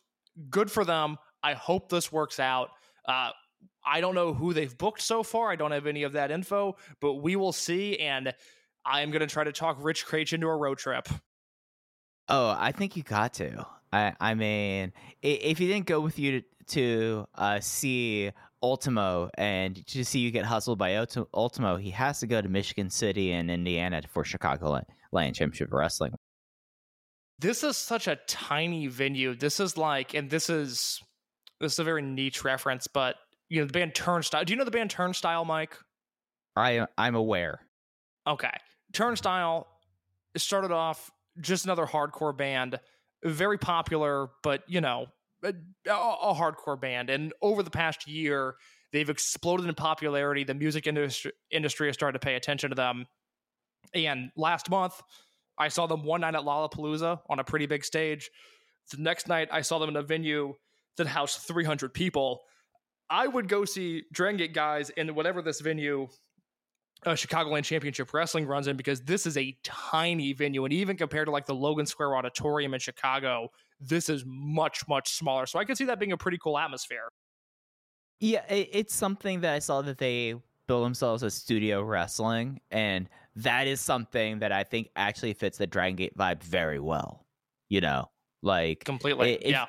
Good 0.49 0.69
for 0.69 0.83
them. 0.83 1.17
I 1.41 1.53
hope 1.53 1.89
this 1.89 2.11
works 2.11 2.39
out. 2.39 2.69
Uh, 3.07 3.31
I 3.85 4.01
don't 4.01 4.15
know 4.15 4.33
who 4.33 4.53
they've 4.53 4.77
booked 4.77 5.01
so 5.01 5.23
far. 5.23 5.49
I 5.51 5.55
don't 5.55 5.71
have 5.71 5.87
any 5.87 6.03
of 6.03 6.13
that 6.13 6.31
info, 6.31 6.75
but 6.99 7.15
we 7.15 7.35
will 7.35 7.53
see. 7.53 7.97
And 7.99 8.33
I 8.85 9.01
am 9.01 9.11
going 9.11 9.21
to 9.21 9.27
try 9.27 9.43
to 9.43 9.51
talk 9.51 9.77
Rich 9.79 10.05
Kraetsch 10.05 10.33
into 10.33 10.47
a 10.47 10.55
road 10.55 10.77
trip. 10.77 11.07
Oh, 12.29 12.55
I 12.57 12.71
think 12.71 12.95
you 12.95 13.03
got 13.03 13.33
to. 13.35 13.65
I 13.91 14.13
I 14.19 14.33
mean, 14.35 14.93
if 15.21 15.57
he 15.57 15.67
didn't 15.67 15.87
go 15.87 15.99
with 15.99 16.19
you 16.19 16.41
to, 16.41 16.47
to 16.67 17.27
uh, 17.35 17.59
see 17.59 18.31
Ultimo, 18.61 19.29
and 19.35 19.85
to 19.87 20.05
see 20.05 20.19
you 20.19 20.31
get 20.31 20.45
hustled 20.45 20.77
by 20.77 20.95
Ultimo, 21.33 21.77
he 21.77 21.89
has 21.91 22.19
to 22.19 22.27
go 22.27 22.41
to 22.41 22.47
Michigan 22.49 22.89
City 22.89 23.31
and 23.31 23.49
Indiana 23.49 24.01
for 24.07 24.23
Chicago 24.23 24.81
Land 25.11 25.35
Championship 25.35 25.73
Wrestling. 25.73 26.13
This 27.39 27.63
is 27.63 27.77
such 27.77 28.07
a 28.07 28.17
tiny 28.27 28.87
venue. 28.87 29.33
This 29.33 29.59
is 29.59 29.77
like, 29.77 30.13
and 30.13 30.29
this 30.29 30.49
is 30.49 31.01
this 31.59 31.73
is 31.73 31.79
a 31.79 31.83
very 31.83 32.01
niche 32.01 32.43
reference, 32.43 32.87
but 32.87 33.15
you 33.47 33.59
know 33.59 33.65
the 33.65 33.73
band 33.73 33.95
Turnstile. 33.95 34.43
Do 34.43 34.53
you 34.53 34.57
know 34.57 34.65
the 34.65 34.71
band 34.71 34.91
Turnstile, 34.91 35.45
Mike? 35.45 35.75
I 36.55 36.85
I'm 36.97 37.15
aware. 37.15 37.61
Okay, 38.27 38.51
Turnstile 38.93 39.67
started 40.37 40.71
off 40.71 41.09
just 41.41 41.65
another 41.65 41.85
hardcore 41.85 42.35
band, 42.35 42.79
very 43.23 43.57
popular, 43.57 44.29
but 44.43 44.63
you 44.67 44.81
know 44.81 45.07
a, 45.43 45.53
a 45.87 46.33
hardcore 46.35 46.79
band. 46.79 47.09
And 47.09 47.33
over 47.41 47.63
the 47.63 47.69
past 47.69 48.07
year, 48.07 48.55
they've 48.91 49.09
exploded 49.09 49.67
in 49.67 49.75
popularity. 49.75 50.43
The 50.43 50.53
music 50.53 50.87
industry 50.87 51.31
industry 51.51 51.87
has 51.87 51.95
started 51.95 52.19
to 52.19 52.25
pay 52.25 52.35
attention 52.35 52.69
to 52.69 52.75
them. 52.75 53.05
And 53.93 54.31
last 54.35 54.69
month, 54.69 55.01
I 55.57 55.67
saw 55.67 55.87
them 55.87 56.03
one 56.03 56.21
night 56.21 56.35
at 56.35 56.41
Lollapalooza 56.41 57.19
on 57.29 57.39
a 57.39 57.43
pretty 57.43 57.65
big 57.65 57.83
stage. 57.83 58.29
The 58.91 59.01
next 59.01 59.27
night, 59.27 59.49
I 59.51 59.61
saw 59.61 59.79
them 59.79 59.89
in 59.89 59.95
a 59.95 60.03
venue 60.03 60.55
that 60.97 61.07
housed 61.07 61.39
300 61.39 61.93
people. 61.93 62.41
I 63.09 63.27
would 63.27 63.47
go 63.47 63.65
see 63.65 64.03
Drangate 64.13 64.53
guys 64.53 64.89
in 64.91 65.15
whatever 65.15 65.41
this 65.41 65.59
venue, 65.59 66.07
uh, 67.05 67.11
Chicagoland 67.11 67.63
Championship 67.63 68.13
Wrestling 68.13 68.45
runs 68.45 68.67
in, 68.67 68.75
because 68.75 69.01
this 69.01 69.25
is 69.25 69.37
a 69.37 69.57
tiny 69.63 70.33
venue. 70.33 70.65
And 70.65 70.73
even 70.73 70.97
compared 70.97 71.27
to 71.27 71.31
like 71.31 71.45
the 71.45 71.55
Logan 71.55 71.85
Square 71.85 72.15
Auditorium 72.15 72.73
in 72.73 72.79
Chicago, 72.79 73.49
this 73.79 74.09
is 74.09 74.23
much, 74.25 74.87
much 74.87 75.13
smaller. 75.13 75.45
So 75.45 75.59
I 75.59 75.65
could 75.65 75.77
see 75.77 75.85
that 75.85 75.99
being 75.99 76.11
a 76.11 76.17
pretty 76.17 76.37
cool 76.37 76.57
atmosphere. 76.57 77.09
Yeah, 78.19 78.43
it, 78.49 78.69
it's 78.73 78.93
something 78.93 79.41
that 79.41 79.53
I 79.53 79.59
saw 79.59 79.81
that 79.81 79.97
they 79.97 80.35
bill 80.67 80.83
themselves 80.83 81.23
as 81.23 81.33
studio 81.33 81.81
wrestling, 81.81 82.59
and 82.69 83.09
that 83.37 83.65
is 83.65 83.79
something 83.79 84.39
that 84.39 84.51
I 84.51 84.63
think 84.63 84.89
actually 84.95 85.33
fits 85.33 85.57
the 85.57 85.67
Dragon 85.67 85.95
Gate 85.95 86.17
vibe 86.17 86.43
very 86.43 86.79
well. 86.79 87.25
You 87.69 87.81
know, 87.81 88.09
like 88.43 88.83
Completely. 88.83 89.35
If- 89.35 89.51
yeah. 89.51 89.65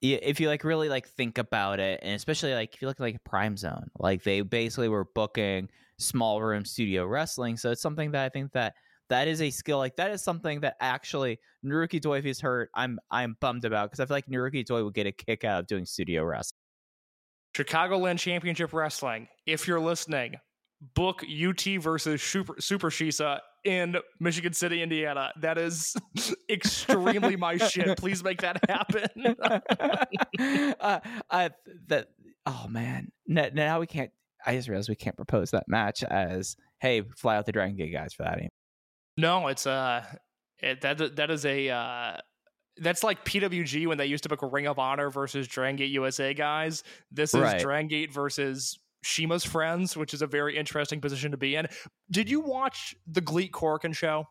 yeah, 0.00 0.18
if 0.20 0.40
you 0.40 0.48
like 0.48 0.64
really 0.64 0.88
like 0.88 1.06
think 1.06 1.38
about 1.38 1.78
it, 1.78 2.00
and 2.02 2.14
especially 2.14 2.54
like 2.54 2.74
if 2.74 2.82
you 2.82 2.88
look 2.88 2.98
at 2.98 3.02
like 3.02 3.22
Prime 3.22 3.56
Zone, 3.56 3.88
like 3.98 4.24
they 4.24 4.40
basically 4.40 4.88
were 4.88 5.04
booking 5.04 5.68
small 5.98 6.42
room 6.42 6.64
studio 6.64 7.06
wrestling. 7.06 7.56
So 7.56 7.70
it's 7.70 7.82
something 7.82 8.10
that 8.12 8.24
I 8.24 8.28
think 8.28 8.52
that 8.52 8.74
that 9.08 9.28
is 9.28 9.40
a 9.40 9.50
skill. 9.50 9.78
Like 9.78 9.96
that 9.96 10.10
is 10.10 10.22
something 10.22 10.60
that 10.60 10.76
actually 10.80 11.38
Naruki 11.64 12.00
Doi, 12.00 12.18
if 12.18 12.24
he's 12.24 12.40
hurt, 12.40 12.70
I'm 12.74 12.98
I'm 13.10 13.36
bummed 13.40 13.64
about 13.64 13.90
because 13.90 14.00
I 14.00 14.06
feel 14.06 14.16
like 14.16 14.26
Naruki 14.26 14.64
Doi 14.64 14.84
would 14.84 14.94
get 14.94 15.06
a 15.06 15.12
kick 15.12 15.44
out 15.44 15.60
of 15.60 15.66
doing 15.66 15.84
studio 15.84 16.24
wrestling. 16.24 16.58
Chicagoland 17.56 18.18
Championship 18.18 18.72
Wrestling. 18.72 19.28
If 19.46 19.66
you're 19.66 19.80
listening, 19.80 20.34
book 20.94 21.22
UT 21.24 21.62
versus 21.80 22.22
Super, 22.22 22.54
Super 22.60 22.90
Shisa 22.90 23.40
in 23.64 23.96
Michigan 24.20 24.52
City, 24.52 24.82
Indiana. 24.82 25.32
That 25.40 25.56
is 25.56 25.96
extremely 26.50 27.36
my 27.36 27.56
shit. 27.56 27.96
Please 27.98 28.22
make 28.22 28.42
that 28.42 28.60
happen. 28.68 29.36
uh, 30.80 31.00
uh, 31.30 31.48
that 31.86 32.08
oh 32.44 32.66
man, 32.68 33.10
now, 33.26 33.48
now 33.52 33.80
we 33.80 33.86
can't. 33.86 34.10
I 34.46 34.54
just 34.54 34.68
realized 34.68 34.88
we 34.88 34.94
can't 34.94 35.16
propose 35.16 35.50
that 35.50 35.64
match 35.68 36.02
as 36.04 36.56
hey, 36.80 37.02
fly 37.16 37.36
out 37.36 37.46
the 37.46 37.52
Dragon 37.52 37.76
Gate 37.76 37.92
guys 37.92 38.14
for 38.14 38.22
that. 38.22 38.40
no, 39.16 39.48
it's 39.48 39.66
uh 39.66 40.04
it, 40.58 40.80
that 40.82 41.16
that 41.16 41.30
is 41.30 41.44
a 41.44 41.68
uh 41.68 42.16
that's 42.78 43.02
like 43.02 43.24
PWG 43.24 43.86
when 43.86 43.98
they 43.98 44.06
used 44.06 44.22
to 44.24 44.28
book 44.28 44.40
Ring 44.42 44.66
of 44.66 44.78
Honor 44.78 45.10
versus 45.10 45.48
Dragon 45.48 45.76
Gate 45.76 45.90
USA 45.90 46.34
guys. 46.34 46.82
This 47.10 47.34
is 47.34 47.40
Right. 47.40 47.60
Drangate 47.60 48.12
versus 48.12 48.78
CIMA's 49.04 49.44
friends, 49.44 49.96
which 49.96 50.12
is 50.12 50.20
a 50.22 50.26
very 50.26 50.56
interesting 50.56 51.00
position 51.00 51.30
to 51.30 51.36
be 51.36 51.54
in. 51.56 51.66
Did 52.10 52.28
you 52.28 52.40
watch 52.40 52.94
the 53.06 53.20
Gleat 53.20 53.52
Korakuen 53.52 53.94
show? 53.94 54.26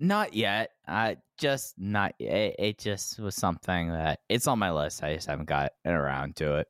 Not 0.00 0.34
yet. 0.34 0.70
I 0.86 1.16
just 1.38 1.74
not. 1.78 2.14
It, 2.18 2.56
it 2.58 2.78
just 2.78 3.18
was 3.18 3.34
something 3.34 3.88
that 3.90 4.20
it's 4.28 4.46
on 4.46 4.58
my 4.58 4.70
list. 4.72 5.02
I 5.02 5.14
just 5.14 5.26
haven't 5.26 5.46
gotten 5.48 5.70
around 5.86 6.36
to 6.36 6.56
it. 6.56 6.68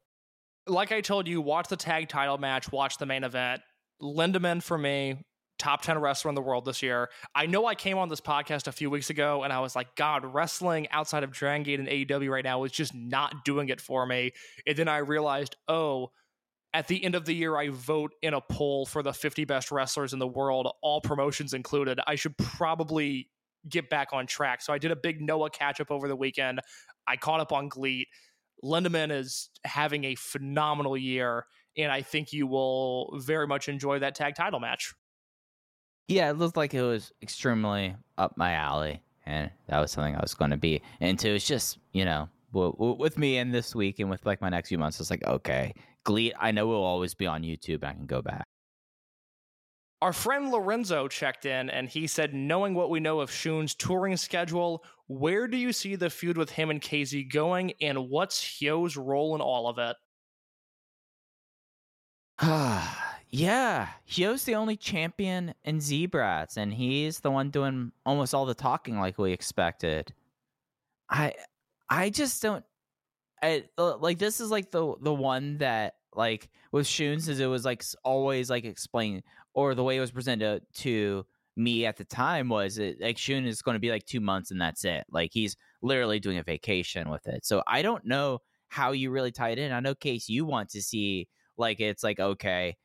Like 0.67 0.93
I 0.93 1.01
told 1.01 1.29
you, 1.29 1.41
watch 1.41 1.69
the 1.69 1.77
tag 1.77 2.09
title 2.09 2.39
match, 2.39 2.73
watch 2.73 2.99
the 2.99 3.07
main 3.07 3.25
event. 3.25 3.63
Lindaman 4.03 4.63
for 4.63 4.79
me, 4.79 5.25
top 5.59 5.83
10 5.83 5.99
wrestler 5.99 6.31
in 6.31 6.35
the 6.35 6.43
world 6.43 6.65
this 6.65 6.83
year. 6.83 7.11
I 7.35 7.47
know 7.47 7.67
I 7.67 7.75
came 7.75 7.99
on 7.99 8.09
this 8.09 8.21
podcast 8.21 8.67
a 8.67 8.73
few 8.73 8.91
weeks 8.91 9.11
ago 9.11 9.43
and 9.43 9.53
I 9.53 9.61
was 9.61 9.77
like, 9.77 9.95
God, 9.95 10.25
wrestling 10.25 10.89
outside 10.91 11.23
of 11.23 11.31
Dragon 11.31 11.63
Gate 11.63 11.81
and 11.81 11.89
AEW 11.89 12.31
right 12.31 12.45
now 12.45 12.65
is 12.65 12.73
just 12.73 12.95
not 12.95 13.45
doing 13.45 13.69
it 13.69 13.81
for 13.81 14.07
me. 14.07 14.33
And 14.67 14.77
then 14.77 14.89
I 14.89 14.99
realized, 14.99 15.57
oh, 15.69 16.11
at 16.73 16.89
the 16.89 17.03
end 17.05 17.15
of 17.15 17.25
the 17.25 17.35
year, 17.35 17.57
I 17.57 17.69
vote 17.69 18.13
in 18.21 18.35
a 18.35 18.41
poll 18.41 18.85
for 18.85 19.03
the 19.03 19.13
50 19.13 19.45
best 19.45 19.71
wrestlers 19.71 20.13
in 20.13 20.19
the 20.19 20.27
world, 20.27 20.73
all 20.83 21.01
promotions 21.01 21.55
included. 21.55 22.01
I 22.07 22.17
should 22.17 22.37
probably 22.37 23.29
get 23.69 23.89
back 23.89 24.09
on 24.13 24.27
track. 24.27 24.61
So 24.61 24.73
I 24.73 24.79
did 24.79 24.91
a 24.91 24.97
big 24.97 25.21
Noah 25.21 25.51
catch 25.51 25.81
up 25.81 25.91
over 25.91 26.09
the 26.09 26.17
weekend. 26.17 26.61
I 27.07 27.17
caught 27.17 27.41
up 27.41 27.53
on 27.53 27.69
Gleat. 27.69 28.09
Lindaman 28.65 29.13
is 29.13 29.51
having 29.65 30.05
a 30.05 30.15
phenomenal 30.15 30.97
year, 30.97 31.47
and 31.77 31.93
I 31.93 32.03
think 32.03 32.33
you 32.33 32.47
will 32.47 33.19
very 33.21 33.47
much 33.47 33.69
enjoy 33.69 33.99
that 33.99 34.15
tag 34.15 34.35
title 34.35 34.61
match. 34.61 34.95
Yeah, 36.09 36.31
it 36.31 36.39
looked 36.39 36.57
like 36.57 36.75
it 36.75 36.83
was 36.83 37.13
extremely 37.23 37.95
up 38.19 38.37
my 38.37 38.53
alley, 38.53 39.03
and 39.27 39.51
that 39.69 39.81
was 39.81 39.93
something 39.93 40.17
I 40.17 40.21
was 40.21 40.35
going 40.35 40.51
to 40.51 40.57
be 40.57 40.83
into. 41.01 41.29
It's 41.29 41.47
just 41.47 41.79
you 41.93 42.05
know, 42.05 42.29
with 42.53 43.19
me 43.19 43.39
in 43.39 43.51
this 43.53 43.75
week 43.75 43.99
and 43.99 44.11
with 44.11 44.25
like 44.25 44.41
my 44.41 44.49
next 44.49 44.69
few 44.69 44.79
months, 44.79 45.01
it's 45.01 45.11
like 45.11 45.25
okay, 45.27 45.75
Gleat. 46.05 46.35
I 46.39 46.53
know 46.53 46.67
will 46.67 46.83
always 46.83 47.15
be 47.15 47.27
on 47.27 47.43
YouTube. 47.43 47.85
I 47.85 47.93
can 47.93 48.07
go 48.07 48.23
back. 48.23 48.44
Our 50.05 50.13
friend 50.13 50.51
Lorenzo 50.51 51.09
checked 51.09 51.47
in 51.47 51.71
and 51.71 51.89
he 51.89 52.07
said, 52.07 52.35
knowing 52.35 52.75
what 52.75 52.91
we 52.91 53.01
know 53.01 53.21
of 53.21 53.31
Shun's 53.31 53.75
touring 53.75 54.19
schedule, 54.19 54.85
where 55.07 55.49
do 55.49 55.57
you 55.57 55.73
see 55.73 55.97
the 55.97 56.11
feud 56.11 56.37
with 56.37 56.51
him 56.51 56.69
and 56.69 56.79
KZ 56.79 57.33
going, 57.33 57.73
and 57.81 58.11
what's 58.11 58.39
Hyo's 58.39 58.99
role 58.99 59.35
in 59.35 59.41
all 59.41 59.67
of 59.67 59.79
it? 59.79 59.97
yeah, 63.31 63.89
Hyo's 64.07 64.45
the 64.45 64.57
only 64.57 64.77
champion 64.77 65.55
in 65.65 65.81
Z-Brats, 65.81 66.59
and 66.59 66.75
he's 66.75 67.21
the 67.21 67.31
one 67.31 67.49
doing 67.49 67.91
almost 68.05 68.35
all 68.35 68.45
the 68.45 68.53
talking 68.53 69.01
like 69.01 69.17
we 69.17 69.33
expected. 69.33 70.13
I 71.09 71.33
I 71.89 72.11
just 72.11 72.43
don't 72.43 72.63
I 73.43 73.65
uh, 73.79 73.97
like 73.97 74.19
this 74.19 74.39
is 74.39 74.51
like 74.51 74.71
the 74.71 74.97
the 75.01 75.15
one 75.15 75.57
that 75.59 75.95
like 76.15 76.51
with 76.73 76.87
Shun's 76.87 77.27
is 77.31 77.41
it 77.41 77.47
was 77.47 77.65
like 77.65 77.83
always 78.05 78.51
like 78.51 78.67
explained 78.67 79.23
or 79.55 79.75
the 79.75 79.85
way 79.85 79.97
it 79.97 80.01
was 80.01 80.11
presented 80.11 80.63
to 80.75 81.25
me 81.57 81.87
at 81.87 81.97
the 81.97 82.05
time 82.05 82.49
was 82.49 82.79
it 82.79 83.01
like 83.01 83.17
Shun 83.17 83.45
is 83.47 83.63
going 83.63 83.77
to 83.77 83.81
be 83.81 83.91
like 83.91 84.05
2 84.07 84.21
months 84.21 84.51
and 84.51 84.61
that's 84.61 84.85
it. 84.85 85.05
Like 85.11 85.31
he's 85.33 85.57
literally 85.83 86.21
doing 86.21 86.39
a 86.39 86.43
vacation 86.43 87.09
with 87.11 87.27
it. 87.27 87.47
So 87.47 87.63
I 87.67 87.83
don't 87.83 88.05
know 88.05 88.41
how 88.69 88.93
you 88.93 89.11
really 89.11 89.31
tie 89.31 89.51
it 89.51 89.59
in. 89.59 89.73
I 89.73 89.81
know 89.81 89.95
case 89.95 90.29
you 90.29 90.45
want 90.45 90.71
to 90.71 90.83
see 90.83 91.29
like 91.57 91.81
it's 91.81 92.03
like 92.03 92.19
okay 92.19 92.77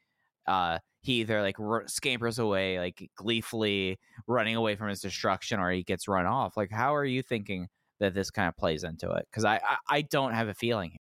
uh 0.48 0.78
he 1.02 1.22
either 1.22 1.42
like 1.42 1.60
r- 1.60 1.88
scampers 1.88 2.38
away 2.40 2.80
like 2.80 3.10
gleefully 3.16 3.98
running 4.28 4.56
away 4.56 4.76
from 4.76 4.90
his 4.90 5.02
destruction 5.02 5.60
or 5.60 5.72
he 5.72 5.84
gets 5.84 6.08
run 6.08 6.26
off 6.28 6.56
like 6.56 6.70
how 6.72 6.94
are 6.94 7.06
you 7.06 7.24
thinking 7.24 7.68
that 8.00 8.14
this 8.14 8.30
kind 8.30 8.48
of 8.48 8.56
plays 8.58 8.84
into 8.84 9.10
it 9.12 9.26
because 9.32 9.44
I, 9.44 9.56
I 9.56 9.78
i 9.90 10.02
don't 10.02 10.34
have 10.34 10.48
a 10.48 10.54
feeling 10.54 10.98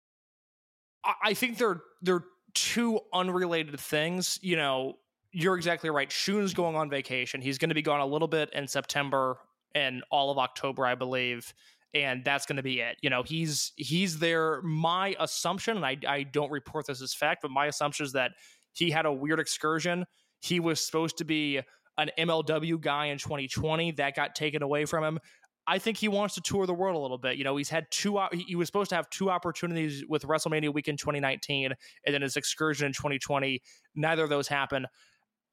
I 1.23 1.35
think 1.35 1.59
they're 1.59 1.83
they're 2.03 2.25
two 2.55 3.01
unrelated 3.13 3.79
things. 3.79 4.39
You 4.43 4.57
know, 4.57 4.95
you're 5.35 5.57
exactly 5.57 5.91
right. 5.91 6.11
Shun's 6.11 6.55
going 6.55 6.77
on 6.77 6.89
vacation. 6.89 7.43
He's 7.43 7.59
going 7.59 7.69
to 7.69 7.75
be 7.75 7.83
gone 7.83 8.01
a 8.01 8.07
little 8.07 8.29
bit 8.29 8.51
in 8.55 8.69
September 8.69 9.37
and 9.75 10.05
all 10.11 10.31
of 10.31 10.39
October, 10.39 10.87
I 10.87 10.95
believe, 10.95 11.53
and 11.93 12.25
that's 12.25 12.47
going 12.47 12.57
to 12.57 12.63
be 12.63 12.81
it. 12.81 12.97
You 13.03 13.11
know, 13.11 13.25
he's 13.25 13.73
he's 13.77 14.21
there. 14.21 14.63
My 14.63 15.17
assumption, 15.19 15.77
and 15.77 15.85
I 15.85 15.99
I 16.07 16.23
don't 16.23 16.53
report 16.53 16.87
this 16.87 17.03
as 17.03 17.13
fact, 17.13 17.43
but 17.43 17.51
my 17.51 17.67
assumption 17.67 18.07
is 18.07 18.13
that 18.13 18.31
he 18.73 18.91
had 18.91 19.07
a 19.07 19.13
weird 19.13 19.41
excursion. 19.41 20.07
He 20.41 20.61
was 20.61 20.85
supposed 20.85 21.19
to 21.19 21.25
be 21.25 21.61
an 21.99 22.11
MLW 22.19 22.81
guy 22.81 23.07
in 23.07 23.19
2020 23.19 23.93
that 23.93 24.15
got 24.15 24.35
taken 24.35 24.63
away 24.63 24.85
from 24.85 25.03
him. 25.03 25.19
I 25.67 25.79
think 25.79 25.97
he 25.97 26.09
wants 26.09 26.35
to 26.35 26.43
tour 26.43 26.67
the 26.67 26.75
world 26.75 26.95
a 26.95 26.99
little 26.99 27.19
bit. 27.19 27.37
You 27.37 27.45
know, 27.45 27.57
he's 27.57 27.71
had 27.71 27.87
two. 27.91 28.21
He 28.33 28.55
was 28.55 28.69
supposed 28.69 28.91
to 28.91 28.97
have 28.97 29.09
two 29.11 29.31
opportunities 29.31 30.05
with 30.09 30.23
WrestleMania 30.25 30.73
week 30.73 30.89
in 30.89 30.97
2019, 30.97 31.73
and 32.07 32.15
then 32.15 32.23
his 32.23 32.37
excursion 32.37 32.87
in 32.87 32.93
2020. 32.93 33.63
Neither 33.97 34.23
of 34.23 34.29
those 34.29 34.47
happened. 34.47 34.87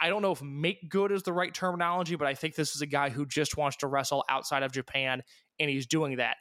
I 0.01 0.09
don't 0.09 0.23
know 0.23 0.31
if 0.31 0.41
make 0.41 0.89
good 0.89 1.11
is 1.11 1.23
the 1.23 1.31
right 1.31 1.53
terminology, 1.53 2.15
but 2.15 2.27
I 2.27 2.33
think 2.33 2.55
this 2.55 2.75
is 2.75 2.81
a 2.81 2.87
guy 2.87 3.09
who 3.09 3.25
just 3.25 3.55
wants 3.55 3.77
to 3.77 3.87
wrestle 3.87 4.25
outside 4.27 4.63
of 4.63 4.71
Japan, 4.71 5.21
and 5.59 5.69
he's 5.69 5.85
doing 5.85 6.17
that. 6.17 6.37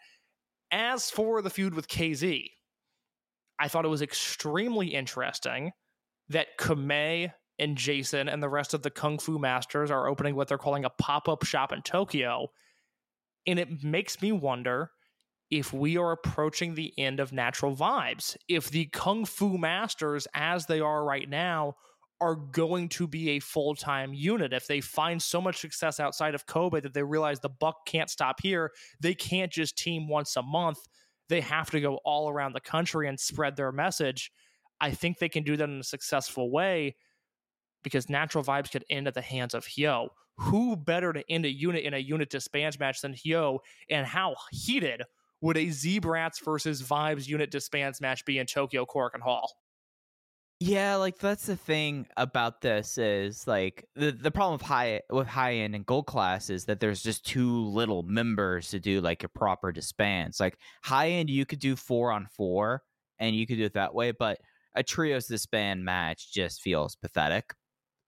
As 0.73 1.11
for 1.11 1.43
the 1.43 1.51
feud 1.51 1.74
with 1.74 1.87
KZ, 1.87 2.47
I 3.59 3.69
thought 3.69 3.85
it 3.85 3.89
was 3.89 4.01
extremely 4.01 4.89
interesting 4.89 5.73
that 6.31 6.57
Kamei 6.59 7.32
and 7.59 7.77
Jason 7.77 8.28
and 8.28 8.43
the 8.43 8.49
rest 8.49 8.73
of 8.73 8.82
the 8.82 8.91
Kung 8.91 9.19
Fu 9.19 9.39
Masters 9.39 9.91
are 9.91 10.09
opening 10.09 10.35
what 10.35 10.49
they're 10.49 10.57
calling 10.57 10.87
a 10.87 10.91
pop 10.91 11.28
up 11.28 11.45
shop 11.45 11.73
in 11.73 11.82
Tokyo. 11.82 12.49
And 13.47 13.59
it 13.59 13.85
makes 13.85 14.23
me 14.23 14.32
wonder 14.32 14.91
if 15.51 15.73
we 15.73 15.99
are 15.99 16.12
approaching 16.12 16.74
the 16.74 16.95
end 16.97 17.20
of 17.20 17.32
natural 17.32 17.77
vibes, 17.77 18.37
if 18.49 18.70
the 18.70 18.87
Kung 18.87 19.27
Fu 19.27 19.59
Masters, 19.59 20.27
as 20.32 20.66
they 20.66 20.81
are 20.81 21.05
right 21.05 21.28
now, 21.28 21.74
are 22.21 22.35
going 22.35 22.89
to 22.91 23.07
be 23.07 23.31
a 23.31 23.41
full 23.41 23.75
time 23.75 24.13
unit. 24.13 24.53
If 24.53 24.67
they 24.67 24.81
find 24.81 25.21
so 25.23 25.41
much 25.41 25.61
success 25.61 26.01
outside 26.01 26.35
of 26.35 26.47
Kobe 26.47 26.81
that 26.81 26.95
they 26.95 27.03
realize 27.03 27.41
the 27.41 27.49
buck 27.49 27.87
can't 27.87 28.11
stop 28.11 28.41
here, 28.43 28.73
they 29.01 29.15
can't 29.15 29.51
just 29.51 29.79
team 29.79 30.09
once 30.09 30.37
a 30.37 30.43
month. 30.43 30.79
They 31.29 31.41
have 31.41 31.71
to 31.71 31.81
go 31.81 31.97
all 32.05 32.29
around 32.29 32.55
the 32.55 32.61
country 32.61 33.09
and 33.09 33.19
spread 33.19 33.57
their 33.57 33.73
message. 33.73 34.33
I 34.81 34.91
think 34.91 35.19
they 35.19 35.29
can 35.29 35.45
do 35.45 35.57
that 35.57 35.69
in 35.69 35.81
a 35.81 35.85
successful 35.85 36.51
way 36.51 36.97
because 37.83 38.09
natural 38.09 38.45
vibes 38.45 38.71
could 38.71 38.85
end 38.91 39.07
at 39.07 39.15
the 39.15 39.21
hands 39.21 39.55
of 39.55 39.65
Hyo. 39.67 40.09
Who 40.37 40.77
better 40.77 41.13
to 41.13 41.31
end 41.31 41.45
a 41.45 41.51
unit 41.51 41.85
in 41.85 41.95
a 41.95 41.99
unit 41.99 42.31
disbands 42.31 42.79
match 42.79 43.01
than 43.01 43.15
Hyo? 43.15 43.59
And 43.91 44.07
how 44.07 44.35
heated 44.51 45.03
would 45.41 45.57
a 45.57 45.71
Z-Brats 45.71 46.45
versus 46.45 46.83
Vibes 46.83 47.27
unit 47.27 47.51
disbands 47.51 48.01
match 48.01 48.25
be 48.25 48.39
in 48.39 48.47
Tokyo 48.47 48.85
Korakuen 48.85 49.21
Hall? 49.21 49.60
Yeah, 50.62 50.97
like 50.97 51.19
that's 51.19 51.47
the 51.47 51.57
thing 51.57 52.07
about 52.19 52.61
this 52.61 52.99
is 52.99 53.47
like 53.47 53.87
the 53.95 54.11
the 54.12 54.31
problem 54.31 54.53
with 54.59 54.62
high 54.62 55.01
with 55.09 55.27
high 55.27 55.55
end 55.55 55.74
and 55.74 55.87
gold 55.87 56.07
class 56.07 56.51
is 56.51 56.66
that 56.66 56.81
there's 56.81 57.03
just 57.03 57.24
too 57.24 57.65
little 57.65 58.03
members 58.03 58.69
to 58.70 58.78
do 58.78 59.01
like 59.01 59.24
a 59.24 59.28
proper 59.28 59.73
disbands. 59.73 60.39
Like 60.39 60.59
high 60.85 61.09
end 61.11 61.31
you 61.31 61.47
could 61.47 61.61
do 61.61 61.77
four 61.77 62.12
on 62.12 62.27
four 62.27 62.82
and 63.19 63.35
you 63.35 63.47
could 63.47 63.57
do 63.57 63.65
it 63.65 63.73
that 63.73 63.95
way, 63.95 64.11
but 64.12 64.39
a 64.74 64.82
trios 64.82 65.27
disband 65.27 65.82
match 65.85 66.31
just 66.32 66.61
feels 66.61 66.95
pathetic. 66.95 67.55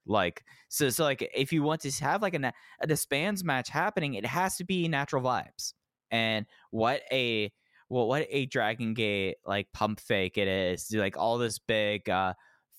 Like 0.05 0.45
so 0.69 0.91
so 0.91 1.05
like 1.05 1.31
if 1.35 1.53
you 1.53 1.62
want 1.62 1.81
to 1.83 1.91
have 2.05 2.23
like 2.23 2.35
a 2.35 2.53
a 2.81 2.87
disbands 2.87 3.45
match 3.45 3.69
happening, 3.69 4.15
it 4.15 4.27
has 4.27 4.57
to 4.57 4.65
be 4.65 4.89
natural 4.89 5.23
vibes. 5.23 5.74
And 6.11 6.47
what 6.70 7.03
a 7.12 7.53
well, 7.93 8.09
what 8.09 8.27
a 8.31 8.47
Dragon 8.47 8.94
Gate 8.94 9.36
like 9.44 9.70
pump 9.74 10.01
fake 10.01 10.39
it 10.39 10.48
is. 10.48 10.90
Like 10.93 11.19
all 11.19 11.36
this 11.36 11.59
big 11.59 12.09
uh 12.09 12.32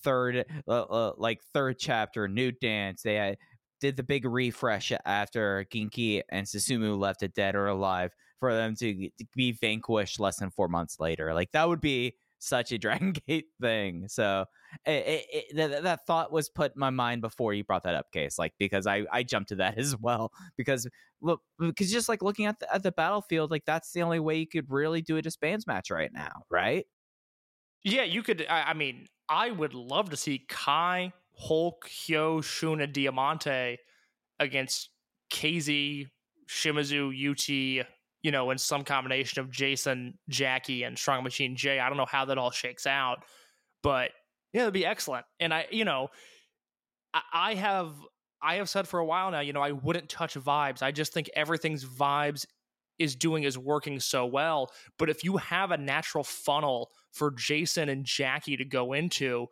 third 0.03 0.44
uh, 0.68 0.81
uh, 0.81 1.14
like 1.18 1.41
third 1.53 1.77
chapter 1.77 2.27
new 2.27 2.52
dance. 2.52 3.03
They 3.03 3.38
did 3.80 3.95
the 3.95 4.02
big 4.02 4.26
refresh 4.26 4.91
after 5.06 5.65
Genki 5.72 6.23
and 6.30 6.48
Susumu 6.48 6.98
left 6.98 7.22
it 7.22 7.35
dead 7.35 7.53
or 7.53 7.68
alive 7.68 8.11
for 8.40 8.56
them 8.56 8.76
to, 8.77 9.10
to 9.10 9.26
be 9.35 9.52
vanquished 9.52 10.19
less 10.19 10.38
than 10.38 10.49
four 10.49 10.68
months 10.68 10.99
later. 10.99 11.31
Like 11.34 11.52
that 11.52 11.69
would 11.69 11.81
be 11.81 12.15
such 12.44 12.72
a 12.72 12.78
Dragon 12.80 13.14
Gate 13.28 13.48
thing. 13.61 14.07
So 14.07 14.45
it, 14.86 14.91
it, 14.91 15.26
it, 15.32 15.56
that, 15.56 15.84
that 15.84 16.06
thought 16.06 16.32
was 16.32 16.49
put 16.49 16.76
in 16.76 16.80
my 16.80 16.90
mind 16.90 17.22
before 17.22 17.53
you 17.53 17.64
brought 17.64 17.84
that 17.84 17.95
up, 17.95 18.11
case 18.11 18.38
like 18.38 18.53
because 18.60 18.88
I 18.88 19.06
I 19.11 19.24
jumped 19.24 19.49
to 19.49 19.56
that 19.56 19.78
as 19.78 19.98
well 19.98 20.32
because 20.57 20.88
look 21.22 21.41
because 21.60 21.91
just 21.91 22.10
like 22.10 22.22
looking 22.22 22.45
at 22.45 22.60
the, 22.60 22.74
at 22.74 22.84
the 22.84 22.91
battlefield, 22.91 23.52
like 23.52 23.65
that's 23.65 23.91
the 23.91 24.02
only 24.02 24.20
way 24.20 24.38
you 24.38 24.48
could 24.48 24.70
really 24.70 25.02
do 25.02 25.18
a 25.18 25.22
disbands 25.22 25.68
match 25.68 25.90
right 25.90 26.11
now, 26.14 26.44
right? 26.49 26.86
Yeah, 27.84 28.03
you 28.03 28.24
could. 28.24 28.45
I, 28.49 28.64
I 28.64 28.74
mean, 28.74 29.07
I 29.28 29.52
would 29.52 29.74
love 29.74 30.10
to 30.11 30.18
see 30.18 30.45
Kai, 30.48 31.11
Hulk, 31.38 31.88
Hyo, 31.90 32.44
Shun, 32.44 32.82
and 32.82 32.94
Diamante 32.94 33.78
against 34.40 34.90
KZ, 35.32 36.07
Shimizu, 36.48 37.10
UT, 37.82 37.86
you 38.24 38.32
know, 38.32 38.50
in 38.52 38.58
some 38.58 38.84
combination 38.84 39.41
of 39.41 39.52
Jason, 39.52 40.18
Jackie, 40.30 40.84
and 40.84 40.98
Strong 40.98 41.24
Machine 41.24 41.56
J. 41.56 41.80
I 41.80 41.90
don't 41.90 41.98
know 41.98 42.06
how 42.06 42.26
that 42.26 42.38
all 42.38 42.52
shakes 42.52 42.88
out, 42.88 43.24
but 43.84 44.12
yeah, 44.54 44.62
it'd 44.62 44.74
be 44.74 44.86
excellent. 44.86 45.26
And 45.40 45.54
I, 45.54 45.68
you 45.70 45.86
know, 45.86 46.08
I, 47.14 47.22
I 47.34 47.54
have 47.56 47.94
I 48.41 48.56
have 48.56 48.70
said 48.70 48.88
for 48.88 49.00
a 49.00 49.06
while 49.06 49.32
now, 49.32 49.41
you 49.41 49.54
know, 49.54 49.62
I 49.62 49.72
wouldn't 49.72 50.10
touch 50.10 50.36
vibes. 50.36 50.82
I 50.82 50.91
just 50.91 51.14
think 51.14 51.30
everything's 51.36 51.86
vibes 51.86 52.45
is 53.00 53.16
doing 53.16 53.44
is 53.44 53.58
working 53.58 54.00
so 54.00 54.26
well. 54.26 54.72
But 54.98 55.10
if 55.10 55.24
you 55.24 55.38
have 55.38 55.72
a 55.72 55.78
natural 55.78 56.24
funnel 56.24 56.91
for 57.12 57.32
Jason 57.32 57.90
and 57.90 58.06
Jackie 58.06 58.58
to 58.58 58.66
go 58.66 58.94
into, 58.94 59.48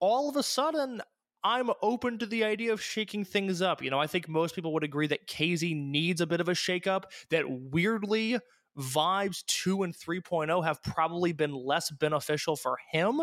all 0.00 0.28
of 0.28 0.36
a 0.36 0.42
sudden 0.42 1.00
I'm 1.44 1.70
open 1.82 2.18
to 2.18 2.26
the 2.26 2.42
idea 2.42 2.72
of 2.72 2.82
shaking 2.82 3.24
things 3.24 3.60
up. 3.60 3.82
You 3.82 3.90
know, 3.90 4.00
I 4.00 4.06
think 4.06 4.28
most 4.28 4.54
people 4.54 4.72
would 4.72 4.82
agree 4.82 5.06
that 5.08 5.28
KZ 5.28 5.76
needs 5.76 6.22
a 6.22 6.26
bit 6.26 6.40
of 6.40 6.48
a 6.48 6.52
shakeup, 6.52 7.04
that 7.28 7.44
weirdly 7.48 8.38
vibes 8.78 9.44
2 9.46 9.82
and 9.82 9.94
3.0 9.94 10.64
have 10.64 10.82
probably 10.82 11.32
been 11.32 11.52
less 11.52 11.90
beneficial 11.90 12.56
for 12.56 12.78
him 12.90 13.20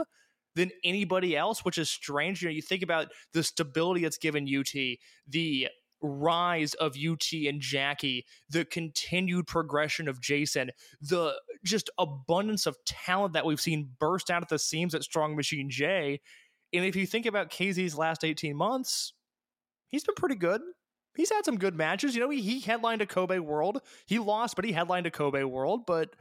than 0.56 0.70
anybody 0.84 1.36
else, 1.36 1.66
which 1.66 1.80
is 1.80 1.90
strange. 1.90 2.42
You 2.42 2.50
know, 2.50 2.54
you 2.54 2.62
think 2.62 2.84
about 2.84 3.08
the 3.34 3.42
stability 3.42 4.06
it's 4.06 4.18
given 4.18 4.48
UT, 4.48 4.72
the 5.28 5.68
rise 6.04 6.74
of 6.76 6.96
UT 6.96 7.32
and 7.48 7.62
Jackie, 7.62 8.26
the 8.50 8.66
continued 8.66 9.48
progression 9.48 10.08
of 10.08 10.22
Jason, 10.22 10.72
the 11.02 11.34
just 11.64 11.90
abundance 11.98 12.66
of 12.66 12.76
talent 12.86 13.34
that 13.34 13.46
we've 13.46 13.62
seen 13.62 13.90
burst 14.00 14.30
out 14.30 14.42
at 14.42 14.50
the 14.50 14.60
seams 14.60 14.96
at 14.96 15.04
Strong 15.04 15.36
Machine 15.36 15.70
J. 15.70 16.20
And 16.74 16.86
if 16.86 16.96
you 16.96 17.06
think 17.06 17.26
about 17.26 17.52
KZ's 17.52 17.98
last 17.98 18.24
18 18.24 18.56
months, 18.56 19.14
he's 19.90 20.04
been 20.04 20.16
pretty 20.16 20.36
good. 20.36 20.62
He's 21.16 21.32
had 21.32 21.44
some 21.44 21.58
good 21.58 21.76
matches. 21.76 22.16
You 22.16 22.22
know, 22.22 22.30
he, 22.30 22.42
he 22.42 22.62
headlined 22.62 23.02
a 23.02 23.06
Kobe 23.06 23.40
World. 23.40 23.82
He 24.06 24.20
lost, 24.20 24.56
but 24.56 24.64
he 24.64 24.72
headlined 24.72 25.06
a 25.06 25.12
Kobe 25.12 25.44
World. 25.44 25.86
But 25.86 26.16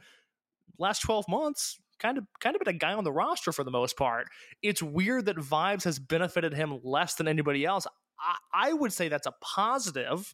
last 0.77 1.01
12 1.01 1.25
months, 1.29 1.79
kind 1.99 2.17
of 2.17 2.25
kind 2.39 2.55
of 2.55 2.61
been 2.61 2.75
a 2.75 2.77
guy 2.77 2.93
on 2.93 3.03
the 3.03 3.11
roster 3.11 3.51
for 3.51 3.63
the 3.63 3.71
most 3.71 3.95
part. 3.95 4.27
It's 4.61 4.81
weird 4.81 5.25
that 5.25 5.37
Vibes 5.37 5.83
has 5.83 5.99
benefited 5.99 6.53
him 6.53 6.79
less 6.83 7.15
than 7.15 7.27
anybody 7.27 7.63
else. 7.63 7.87
I, 8.19 8.69
I 8.69 8.73
would 8.73 8.91
say 8.91 9.07
that's 9.07 9.27
a 9.27 9.33
positive, 9.41 10.33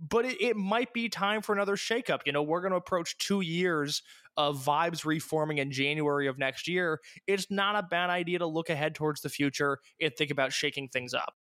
but 0.00 0.24
it, 0.24 0.40
it 0.40 0.56
might 0.56 0.92
be 0.92 1.08
time 1.08 1.42
for 1.42 1.54
another 1.54 1.76
shakeup. 1.76 2.20
You 2.24 2.32
know, 2.32 2.42
we're 2.42 2.60
going 2.60 2.72
to 2.72 2.76
approach 2.76 3.18
two 3.18 3.40
years 3.40 4.02
of 4.36 4.64
Vibes 4.64 5.04
reforming 5.04 5.58
in 5.58 5.70
January 5.70 6.26
of 6.26 6.38
next 6.38 6.68
year. 6.68 7.00
It's 7.26 7.50
not 7.50 7.76
a 7.76 7.82
bad 7.82 8.10
idea 8.10 8.38
to 8.38 8.46
look 8.46 8.70
ahead 8.70 8.94
towards 8.94 9.20
the 9.20 9.28
future 9.28 9.78
and 10.00 10.14
think 10.16 10.30
about 10.30 10.52
shaking 10.52 10.88
things 10.88 11.12
up. 11.12 11.34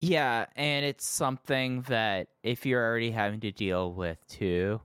Yeah, 0.00 0.46
and 0.56 0.84
it's 0.84 1.06
something 1.06 1.82
that 1.82 2.28
if 2.42 2.66
you're 2.66 2.84
already 2.84 3.12
having 3.12 3.38
to 3.40 3.52
deal 3.52 3.92
with 3.92 4.18
two 4.26 4.80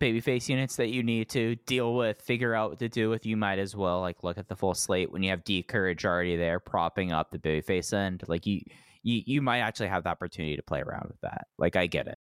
babyface 0.00 0.48
units 0.48 0.76
that 0.76 0.90
you 0.90 1.02
need 1.02 1.28
to 1.30 1.56
deal 1.66 1.94
with, 1.96 2.22
figure 2.22 2.54
out 2.54 2.70
what 2.70 2.78
to 2.78 2.88
do 2.88 3.10
with, 3.10 3.26
you 3.26 3.36
might 3.36 3.58
as 3.58 3.74
well 3.74 4.00
like 4.00 4.22
look 4.22 4.38
at 4.38 4.48
the 4.48 4.54
full 4.54 4.74
slate 4.74 5.10
when 5.10 5.24
you 5.24 5.30
have 5.30 5.42
D'Courage 5.42 6.04
already 6.04 6.36
there 6.36 6.60
propping 6.60 7.10
up 7.10 7.32
the 7.32 7.38
babyface 7.38 7.92
end. 7.92 8.22
Like 8.28 8.46
you, 8.46 8.60
you, 9.02 9.22
you 9.26 9.42
might 9.42 9.60
actually 9.60 9.88
have 9.88 10.04
the 10.04 10.10
opportunity 10.10 10.56
to 10.56 10.62
play 10.62 10.80
around 10.80 11.06
with 11.08 11.20
that. 11.22 11.46
Like 11.58 11.76
I 11.76 11.86
get 11.86 12.06
it. 12.06 12.18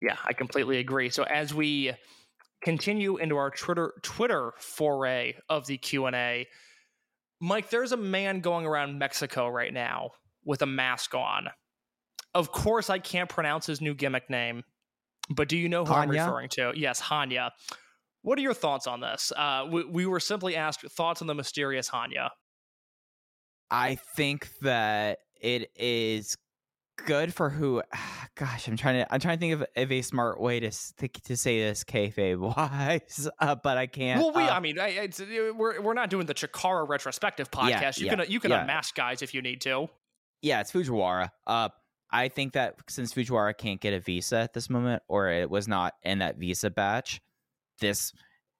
Yeah, 0.00 0.16
I 0.24 0.32
completely 0.32 0.78
agree. 0.78 1.10
So 1.10 1.22
as 1.22 1.54
we 1.54 1.92
continue 2.62 3.16
into 3.16 3.36
our 3.36 3.50
Twitter 3.50 3.94
Twitter 4.02 4.52
foray 4.58 5.34
of 5.48 5.66
the 5.66 5.78
Q 5.78 6.06
and 6.06 6.16
A, 6.16 6.46
Mike, 7.40 7.70
there's 7.70 7.92
a 7.92 7.96
man 7.96 8.40
going 8.40 8.66
around 8.66 8.98
Mexico 8.98 9.48
right 9.48 9.72
now 9.72 10.10
with 10.44 10.62
a 10.62 10.66
mask 10.66 11.14
on. 11.14 11.48
Of 12.34 12.52
course, 12.52 12.90
I 12.90 12.98
can't 12.98 13.28
pronounce 13.28 13.66
his 13.66 13.80
new 13.80 13.94
gimmick 13.94 14.28
name, 14.28 14.64
but 15.30 15.48
do 15.48 15.56
you 15.56 15.68
know 15.68 15.84
who 15.84 15.94
I'm 15.94 16.10
referring 16.10 16.48
to? 16.50 16.72
Yes, 16.74 17.00
Hanya. 17.00 17.50
What 18.22 18.38
are 18.38 18.42
your 18.42 18.54
thoughts 18.54 18.86
on 18.86 19.00
this? 19.00 19.32
Uh, 19.36 19.66
we, 19.70 19.84
we 19.84 20.06
were 20.06 20.20
simply 20.20 20.56
asked 20.56 20.80
thoughts 20.90 21.20
on 21.20 21.28
the 21.28 21.34
mysterious 21.34 21.90
Hanya. 21.90 22.30
I 23.74 23.96
think 23.96 24.48
that 24.60 25.18
it 25.40 25.70
is 25.76 26.36
good 27.06 27.34
for 27.34 27.50
who. 27.50 27.82
Gosh, 28.36 28.68
I'm 28.68 28.76
trying 28.76 29.04
to. 29.04 29.14
I'm 29.14 29.20
trying 29.20 29.38
to 29.38 29.40
think 29.40 29.54
of, 29.54 29.64
of 29.76 29.92
a 29.92 30.02
smart 30.02 30.40
way 30.40 30.60
to 30.60 30.70
to, 30.70 31.36
say 31.36 31.60
this 31.60 31.84
kayfabe 31.84 32.38
wise, 32.38 33.28
uh, 33.40 33.54
but 33.54 33.78
I 33.78 33.86
can't. 33.86 34.20
Well, 34.20 34.32
we, 34.32 34.42
uh, 34.42 34.54
I 34.54 34.60
mean, 34.60 34.78
I, 34.78 34.88
it's, 34.88 35.20
we're 35.20 35.80
we're 35.80 35.94
not 35.94 36.10
doing 36.10 36.26
the 36.26 36.34
Chikara 36.34 36.88
retrospective 36.88 37.48
Yeah, 37.52 37.60
podcast. 37.60 37.98
you 37.98 38.06
yeah, 38.06 38.16
can 38.16 38.30
you 38.30 38.40
can 38.40 38.50
yeah. 38.50 38.60
unmask 38.62 38.94
guys 38.94 39.22
if 39.22 39.34
you 39.34 39.42
need 39.42 39.60
to. 39.62 39.88
yeah, 40.42 40.60
it's 40.60 40.72
Fujiwara. 40.72 41.30
Uh, 41.46 41.68
I 42.10 42.28
think 42.28 42.52
that 42.52 42.76
since 42.88 43.12
Fujiwara 43.12 43.56
can't 43.56 43.80
get 43.80 43.92
a 43.92 44.00
visa 44.00 44.38
at 44.38 44.52
this 44.52 44.70
moment, 44.70 45.02
or 45.08 45.28
it 45.28 45.50
was 45.50 45.66
not 45.66 45.94
in 46.02 46.18
that 46.20 46.36
visa 46.36 46.70
batch, 46.70 47.20
this 47.80 48.12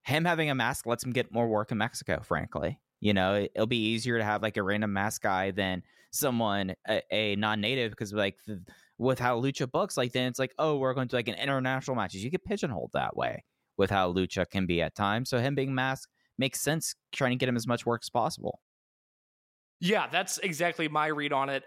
him 0.05 0.24
having 0.24 0.51
a 0.51 0.55
mask 0.55 0.86
lets 0.86 1.05
him 1.05 1.12
get 1.12 1.32
more 1.32 1.49
work 1.49 1.73
in 1.73 1.78
Mexico. 1.78 2.20
Frankly, 2.23 2.78
you 3.05 3.13
know, 3.13 3.35
it, 3.35 3.53
will 3.55 3.67
be 3.67 3.91
easier 3.91 4.17
to 4.17 4.25
have 4.25 4.43
like 4.43 4.57
a 4.57 4.63
random 4.63 4.95
mask 4.95 5.23
guy 5.23 5.51
than 5.51 5.83
someone 6.11 6.75
a, 6.89 7.03
a 7.11 7.37
non-native 7.37 7.91
because 7.91 8.15
like 8.15 8.39
the, 8.47 8.65
with 8.97 9.19
how 9.19 9.39
Lucha 9.39 9.71
books, 9.71 9.99
like 9.99 10.13
then 10.13 10.27
it's 10.27 10.39
like, 10.39 10.55
oh, 10.59 10.79
we're 10.79 10.95
going 10.95 11.09
to 11.09 11.17
like 11.17 11.29
an 11.29 11.35
international 11.35 11.97
matches. 11.97 12.25
You 12.25 12.31
get 12.31 12.47
pigeonholed 12.47 12.93
that 12.95 13.15
way 13.15 13.45
with 13.77 13.91
how 13.91 14.11
Lucha 14.11 14.49
can 14.49 14.65
be 14.65 14.81
at 14.81 14.95
times. 14.95 15.29
So 15.29 15.39
him 15.39 15.55
being 15.55 15.75
masked 15.75 16.11
makes 16.39 16.63
sense. 16.63 16.95
Trying 17.13 17.33
to 17.33 17.37
get 17.37 17.47
him 17.47 17.57
as 17.57 17.67
much 17.67 17.85
work 17.85 18.01
as 18.03 18.09
possible. 18.09 18.61
Yeah, 19.81 20.07
that's 20.11 20.39
exactly 20.39 20.89
my 20.89 21.09
read 21.09 21.35
on 21.35 21.51
it. 21.51 21.63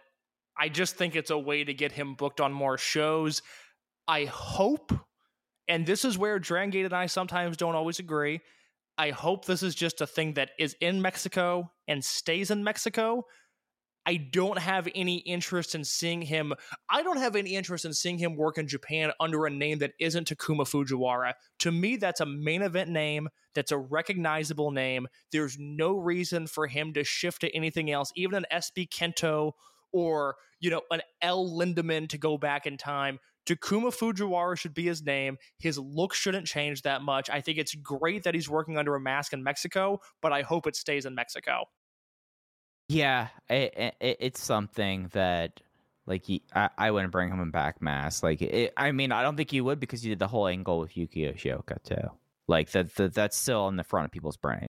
I 0.58 0.70
just 0.70 0.96
think 0.96 1.16
it's 1.16 1.30
a 1.30 1.38
way 1.38 1.64
to 1.64 1.74
get 1.74 1.92
him 1.92 2.16
booked 2.16 2.42
on 2.42 2.52
more 2.52 2.80
shows. 2.80 3.44
I 4.08 4.26
hope, 4.26 4.92
and 5.68 5.86
this 5.86 6.04
is 6.04 6.18
where 6.18 6.40
Dragon 6.40 6.72
Gate 6.72 6.86
and 6.86 6.96
I 6.96 7.06
sometimes 7.06 7.58
don't 7.58 7.76
always 7.76 8.00
agree. 8.00 8.42
I 8.98 9.12
hope 9.12 9.46
this 9.46 9.64
is 9.64 9.76
just 9.76 10.02
a 10.02 10.08
thing 10.08 10.34
that 10.34 10.52
is 10.58 10.76
in 10.82 11.02
Mexico 11.02 11.72
and 11.88 12.04
stays 12.04 12.50
in 12.52 12.64
Mexico. 12.64 13.26
I 14.08 14.16
don't 14.16 14.58
have 14.58 14.88
any 14.96 15.18
interest 15.18 15.76
in 15.76 15.84
seeing 15.84 16.22
him. 16.22 16.54
I 16.90 17.04
don't 17.04 17.18
have 17.18 17.36
any 17.36 17.56
interest 17.56 17.84
in 17.84 17.94
seeing 17.94 18.18
him 18.18 18.38
work 18.38 18.58
in 18.58 18.68
Japan 18.68 19.12
under 19.20 19.46
a 19.46 19.50
name 19.50 19.80
that 19.80 19.92
isn't 20.00 20.30
Takuma 20.30 20.62
Fujiwara. 20.62 21.34
To 21.60 21.72
me, 21.72 21.98
that's 21.98 22.22
a 22.22 22.26
main 22.26 22.62
event 22.62 22.90
name. 22.90 23.28
That's 23.54 23.74
a 23.74 23.78
recognizable 23.78 24.72
name. 24.72 25.08
There's 25.32 25.58
no 25.60 25.98
reason 25.98 26.48
for 26.48 26.68
him 26.68 26.94
to 26.94 27.04
shift 27.04 27.42
to 27.42 27.54
anything 27.54 27.92
else, 27.92 28.14
even 28.16 28.36
an 28.36 28.46
SB 28.52 28.88
Kento 28.90 29.52
or 29.92 30.36
you 30.60 30.70
know 30.70 30.82
an 30.92 31.02
El 31.22 31.46
Lindaman 31.46 32.08
to 32.10 32.18
go 32.18 32.38
back 32.38 32.66
in 32.66 32.78
time. 32.78 33.20
Takuma 33.48 33.96
Fujiwara 33.96 34.58
should 34.58 34.74
be 34.74 34.84
his 34.84 35.04
name. 35.04 35.38
His 35.58 35.80
look 35.80 36.14
shouldn't 36.14 36.46
change 36.46 36.82
that 36.84 37.02
much. 37.02 37.30
I 37.30 37.42
think 37.42 37.58
it's 37.58 37.74
great 37.76 38.24
that 38.24 38.36
he's 38.36 38.50
working 38.50 38.78
under 38.78 38.94
a 38.96 39.00
mask 39.00 39.34
in 39.34 39.42
Mexico, 39.42 40.02
but 40.22 40.34
I 40.34 40.42
hope 40.42 40.68
it 40.68 40.76
stays 40.76 41.06
in 41.06 41.16
Mexico. 41.16 41.66
Yeah, 42.90 43.28
it, 43.50 43.96
it, 44.00 44.18
it's 44.20 44.42
something 44.42 45.10
that 45.14 45.62
like 46.06 46.26
he, 46.26 46.42
I, 46.54 46.70
I 46.78 46.92
wouldn't 46.92 47.12
bring 47.12 47.30
him 47.30 47.52
back 47.52 47.82
mask. 47.82 48.24
Like 48.24 48.42
it, 48.42 48.74
I 48.78 48.92
mean, 48.92 49.12
I 49.12 49.22
don't 49.22 49.36
think 49.36 49.54
you 49.54 49.64
would 49.66 49.80
because 49.80 50.06
you 50.06 50.10
did 50.10 50.20
the 50.20 50.28
whole 50.28 50.48
angle 50.48 50.80
with 50.80 50.96
Yuki 50.96 51.22
Yoshioka 51.22 51.82
too. 51.84 52.10
Like 52.48 52.72
that, 52.72 52.96
that 52.96 53.14
that's 53.14 53.38
still 53.38 53.68
in 53.68 53.76
the 53.76 53.84
front 53.84 54.06
of 54.06 54.12
people's 54.12 54.38
brain. 54.38 54.68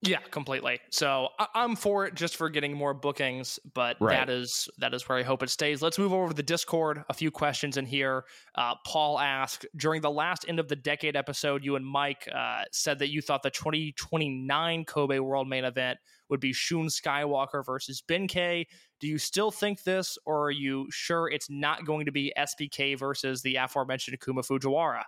Yeah, 0.00 0.20
completely. 0.30 0.78
So 0.90 1.30
I- 1.40 1.48
I'm 1.56 1.74
for 1.74 2.06
it 2.06 2.14
just 2.14 2.36
for 2.36 2.48
getting 2.50 2.72
more 2.72 2.94
bookings, 2.94 3.58
but 3.74 3.96
Right. 4.00 4.14
that 4.14 4.30
is 4.30 4.68
that 4.78 4.94
is 4.94 5.08
where 5.08 5.18
I 5.18 5.24
hope 5.24 5.42
it 5.42 5.50
stays. 5.50 5.82
Let's 5.82 5.98
move 5.98 6.12
over 6.12 6.28
to 6.28 6.34
the 6.34 6.42
Discord. 6.42 7.02
A 7.08 7.14
few 7.14 7.32
questions 7.32 7.76
in 7.76 7.84
here. 7.84 8.24
Uh, 8.54 8.76
Paul 8.86 9.18
asked 9.18 9.66
during 9.76 10.00
the 10.00 10.10
last 10.10 10.44
end 10.48 10.60
of 10.60 10.68
the 10.68 10.76
decade 10.76 11.16
episode, 11.16 11.64
you 11.64 11.74
and 11.74 11.84
Mike 11.84 12.28
uh, 12.32 12.62
said 12.70 13.00
that 13.00 13.08
you 13.08 13.20
thought 13.20 13.42
the 13.42 13.50
2029 13.50 14.84
Kobe 14.84 15.18
World 15.18 15.48
Main 15.48 15.64
Event 15.64 15.98
would 16.28 16.38
be 16.40 16.52
Shun 16.52 16.86
Skywalker 16.86 17.64
versus 17.66 18.00
Benkei. 18.06 18.66
Do 19.00 19.08
you 19.08 19.18
still 19.18 19.50
think 19.50 19.82
this, 19.82 20.16
or 20.26 20.44
are 20.46 20.50
you 20.52 20.86
sure 20.90 21.28
it's 21.28 21.50
not 21.50 21.84
going 21.84 22.06
to 22.06 22.12
be 22.12 22.32
SBK 22.36 22.94
versus 22.96 23.42
the 23.42 23.56
aforementioned 23.56 24.20
Kuma 24.20 24.42
Fujiwara? 24.42 25.02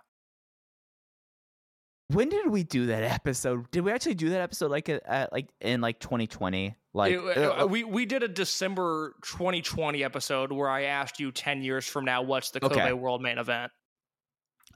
When 2.13 2.29
did 2.29 2.47
we 2.47 2.63
do 2.63 2.87
that 2.87 3.03
episode? 3.03 3.69
Did 3.71 3.81
we 3.81 3.91
actually 3.91 4.15
do 4.15 4.29
that 4.31 4.41
episode 4.41 4.71
like 4.71 4.89
at, 4.89 5.03
at 5.05 5.31
like 5.31 5.49
in 5.61 5.81
like 5.81 5.99
2020? 5.99 6.75
Like 6.93 7.13
It- 7.13 7.37
uh, 7.37 7.63
uh, 7.63 7.65
we 7.67 7.83
we 7.83 8.05
did 8.05 8.23
a 8.23 8.27
December 8.27 9.15
2020 9.23 10.03
episode 10.03 10.51
where 10.51 10.69
I 10.69 10.83
asked 10.83 11.19
you 11.19 11.31
10 11.31 11.61
years 11.61 11.85
from 11.87 12.05
now 12.05 12.21
what's 12.21 12.51
the 12.51 12.59
Kobe 12.59 12.75
Okay. 12.75 12.93
World 12.93 13.21
Main 13.21 13.37
Event. 13.37 13.71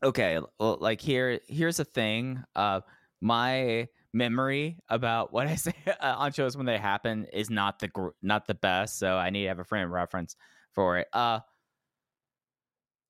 okay 0.03 0.39
well, 0.59 0.77
like 0.79 0.99
here 1.01 1.39
here's 1.47 1.79
a 1.79 1.85
thing 1.85 2.43
uh 2.55 2.81
my 3.21 3.87
memory 4.13 4.77
about 4.89 5.31
what 5.31 5.47
i 5.47 5.55
say 5.65 5.73
uh, 5.87 6.15
on 6.17 6.33
shows 6.33 6.57
when 6.57 6.65
they 6.65 6.77
happen 6.77 7.25
is 7.31 7.49
not 7.49 7.79
the 7.79 7.87
gr- 7.87 8.09
not 8.21 8.45
the 8.45 8.53
best 8.55 8.99
so 8.99 9.15
i 9.15 9.29
need 9.29 9.43
to 9.43 9.47
have 9.47 9.59
a 9.59 9.63
frame 9.63 9.85
of 9.85 9.91
reference 9.91 10.35
for 10.73 10.97
it 10.97 11.07
uh 11.13 11.39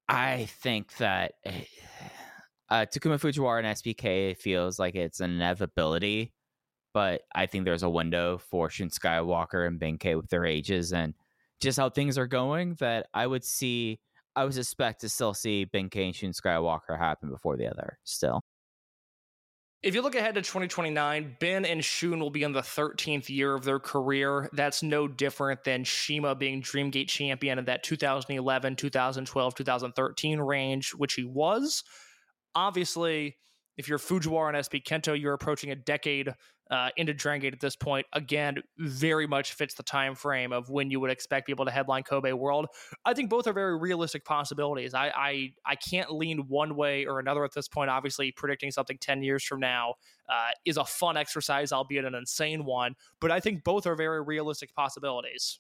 i 0.08 0.46
think 0.62 0.96
that 0.98 1.34
eh, 1.44 1.64
uh 2.70 2.86
takuma 2.86 3.20
fujiwara 3.20 3.64
and 3.64 3.78
sbk 3.78 4.38
feels 4.38 4.80
like 4.80 4.96
it's 4.96 5.20
an 5.20 5.32
inevitability 5.32 6.34
but 6.94 7.22
i 7.34 7.46
think 7.46 7.66
there's 7.66 7.84
a 7.84 7.90
window 7.90 8.38
for 8.38 8.70
Shun 8.70 8.90
skywalker 8.90 9.68
and 9.68 9.80
benkei 9.80 10.16
with 10.16 10.30
their 10.30 10.46
ages 10.46 10.94
and 10.94 11.14
just 11.62 11.78
how 11.78 11.90
things 11.90 12.18
are 12.18 12.28
going 12.28 12.76
that 12.76 13.08
i 13.14 13.26
would 13.26 13.44
see 13.44 14.00
I 14.36 14.44
would 14.44 14.54
suspect 14.54 15.02
to 15.02 15.10
still 15.10 15.34
see 15.34 15.66
Benkei 15.66 16.06
and 16.06 16.16
Shun 16.16 16.32
Skywalker 16.32 16.98
happen 16.98 17.30
before 17.30 17.56
the 17.56 17.68
other. 17.68 17.98
Still, 18.04 18.42
If 19.82 19.96
you 19.96 20.02
look 20.02 20.16
ahead 20.16 20.36
to 20.36 20.42
2029, 20.42 21.38
Ben 21.40 21.64
and 21.64 21.84
Shun 21.84 22.20
will 22.20 22.32
be 22.32 22.44
in 22.44 22.52
the 22.52 22.62
13th 22.62 23.30
year 23.30 23.54
of 23.54 23.64
their 23.64 23.80
career. 23.80 24.50
That's 24.52 24.84
no 24.84 25.08
different 25.08 25.64
than 25.64 25.86
CIMA 25.86 26.36
being 26.36 26.62
Dreamgate 26.62 27.08
champion 27.08 27.60
in 27.60 27.66
that 27.66 27.84
2011, 27.84 28.76
2012, 28.76 29.56
2013 29.56 30.40
range, 30.40 30.92
which 30.96 31.14
he 31.14 31.24
was. 31.24 31.84
Obviously, 32.56 33.38
if 33.78 33.88
you're 33.90 34.00
Fujiwara 34.00 34.50
and 34.50 34.58
SB 34.58 34.84
Kento, 34.84 35.20
you're 35.20 35.34
approaching 35.34 35.72
a 35.72 35.76
decade 35.76 36.34
uh, 36.72 36.90
into 36.98 37.14
Dragon 37.14 37.42
Gate 37.42 37.54
at 37.54 37.60
this 37.60 37.76
point. 37.76 38.06
Again, 38.14 38.58
very 38.78 39.28
much 39.28 39.54
fits 39.54 39.76
the 39.76 39.84
time 39.84 40.16
frame 40.16 40.52
of 40.52 40.70
when 40.70 40.90
you 40.90 41.00
would 41.00 41.12
expect 41.12 41.46
people 41.46 41.66
to 41.66 41.72
headline 41.72 42.04
Kobe 42.04 42.32
World. 42.32 42.68
I 43.06 43.14
think 43.14 43.30
both 43.30 43.46
are 43.48 43.54
very 43.54 43.78
realistic 43.78 44.26
possibilities. 44.26 44.94
I, 44.94 45.12
I 45.16 45.50
I 45.66 45.76
can't 45.76 46.12
lean 46.12 46.46
one 46.48 46.76
way 46.76 47.06
or 47.06 47.20
another 47.20 47.44
at 47.44 47.54
this 47.54 47.68
point. 47.68 47.90
Obviously, 47.90 48.32
predicting 48.32 48.72
something 48.72 48.98
ten 49.00 49.22
years 49.22 49.44
from 49.44 49.60
now 49.60 49.96
uh, 50.28 50.52
is 50.66 50.78
a 50.78 50.86
fun 50.86 51.18
exercise, 51.18 51.72
albeit 51.72 52.06
an 52.06 52.16
insane 52.16 52.66
one. 52.66 52.96
But 53.22 53.32
I 53.32 53.40
think 53.40 53.64
both 53.64 53.86
are 53.86 53.96
very 53.96 54.24
realistic 54.24 54.74
possibilities. 54.74 55.60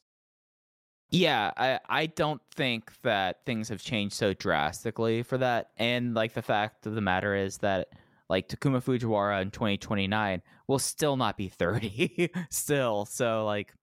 Yeah, 1.11 1.51
I 1.55 1.79
I 1.87 2.05
don't 2.07 2.41
think 2.55 2.91
that 3.03 3.45
things 3.45 3.69
have 3.69 3.81
changed 3.81 4.15
so 4.15 4.33
drastically 4.33 5.23
for 5.23 5.37
that. 5.37 5.69
And 5.77 6.13
like 6.13 6.33
the 6.33 6.41
fact 6.41 6.85
of 6.85 6.95
the 6.95 7.01
matter 7.01 7.35
is 7.35 7.59
that 7.59 7.89
like 8.29 8.47
Takuma 8.47 8.83
Fujiwara 8.83 9.41
in 9.41 9.51
2029 9.51 10.41
will 10.67 10.79
still 10.79 11.15
not 11.15 11.37
be 11.37 11.49
30 11.49 12.31
still. 12.49 13.05
So 13.05 13.45
like. 13.45 13.73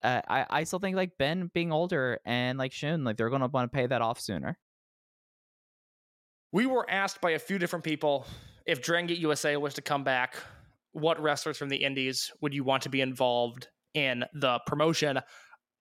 Uh, 0.00 0.22
I 0.28 0.46
I 0.48 0.62
still 0.62 0.78
think 0.78 0.94
like 0.94 1.18
Ben 1.18 1.50
being 1.52 1.72
older 1.72 2.20
and 2.24 2.56
like 2.56 2.72
Shun 2.72 3.02
like 3.02 3.16
they're 3.16 3.30
gonna 3.30 3.48
want 3.48 3.72
to 3.72 3.76
pay 3.76 3.84
that 3.84 4.00
off 4.00 4.20
sooner. 4.20 4.56
We 6.52 6.66
were 6.66 6.88
asked 6.88 7.20
by 7.20 7.32
a 7.32 7.38
few 7.40 7.58
different 7.58 7.84
people 7.84 8.24
if 8.64 8.80
Dragon 8.82 9.08
Gate 9.08 9.18
USA 9.18 9.56
was 9.56 9.74
to 9.74 9.82
come 9.82 10.04
back, 10.04 10.36
what 10.92 11.20
wrestlers 11.20 11.56
from 11.56 11.70
the 11.70 11.78
Indies 11.78 12.30
would 12.42 12.54
you 12.54 12.62
want 12.62 12.82
to 12.84 12.90
be 12.90 13.00
involved 13.00 13.68
in 13.94 14.24
the 14.34 14.60
promotion? 14.66 15.18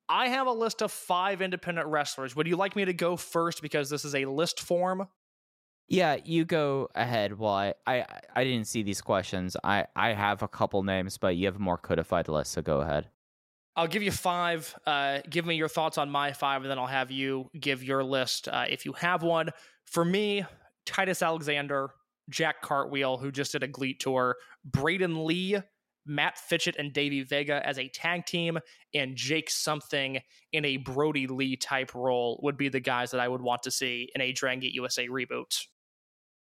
I 0.09 0.29
have 0.29 0.47
a 0.47 0.51
list 0.51 0.81
of 0.81 0.91
five 0.91 1.41
independent 1.41 1.88
wrestlers. 1.88 2.35
Would 2.35 2.47
you 2.47 2.55
like 2.55 2.75
me 2.75 2.85
to 2.85 2.93
go 2.93 3.17
first 3.17 3.61
because 3.61 3.89
this 3.89 4.05
is 4.05 4.15
a 4.15 4.25
list 4.25 4.59
form? 4.59 5.07
Yeah, 5.89 6.17
you 6.23 6.43
go 6.43 6.89
ahead. 6.95 7.38
Well, 7.38 7.53
I, 7.53 7.73
I 7.85 8.05
I 8.35 8.43
didn't 8.43 8.67
see 8.67 8.84
these 8.84 9.01
questions. 9.01 9.55
I 9.63 9.85
I 9.95 10.13
have 10.13 10.43
a 10.43 10.47
couple 10.47 10.84
names, 10.84 11.17
but 11.17 11.38
you 11.38 11.45
have 11.45 11.55
a 11.55 11.59
more 11.59 11.77
codified 11.77 12.27
list, 12.27 12.51
so 12.51 12.61
go 12.61 12.81
ahead. 12.81 13.09
I'll 13.75 13.88
give 13.88 14.03
you 14.03 14.11
five. 14.11 14.73
Uh, 14.85 15.19
give 15.29 15.45
me 15.45 15.55
your 15.55 15.69
thoughts 15.69 15.97
on 15.97 16.09
my 16.09 16.34
five, 16.34 16.63
and 16.63 16.71
then 16.71 16.79
I'll 16.79 16.88
have 16.88 17.11
you 17.11 17.49
give 17.57 17.84
your 17.84 18.03
list 18.03 18.47
uh, 18.47 18.65
if 18.67 18.85
you 18.85 18.93
have 18.93 19.23
one. 19.23 19.51
For 19.85 20.03
me, 20.03 20.45
Titus 20.85 21.21
Alexander, 21.21 21.91
Jack 22.29 22.61
Cartwheel, 22.61 23.17
who 23.17 23.31
just 23.31 23.51
did 23.53 23.63
a 23.63 23.67
Gleat 23.67 23.99
tour, 23.99 24.35
Braden 24.65 25.25
Lee, 25.25 25.57
Matt 26.07 26.38
Fitchett, 26.38 26.75
and 26.77 26.93
Davey 26.93 27.23
Vega 27.23 27.65
as 27.65 27.77
a 27.77 27.88
tag 27.89 28.25
team, 28.25 28.57
and 28.93 29.15
Jake 29.15 29.49
Something 29.49 30.19
in 30.53 30.65
a 30.65 30.77
Brodie 30.77 31.27
Lee 31.27 31.55
type 31.55 31.93
role 31.93 32.39
would 32.43 32.57
be 32.57 32.69
the 32.69 32.79
guys 32.79 33.11
that 33.11 33.19
I 33.19 33.27
would 33.27 33.41
want 33.41 33.63
to 33.63 33.71
see 33.71 34.09
in 34.15 34.21
a 34.21 34.31
Dragon 34.31 34.61
Gate 34.61 34.73
USA 34.73 35.07
reboot. 35.07 35.65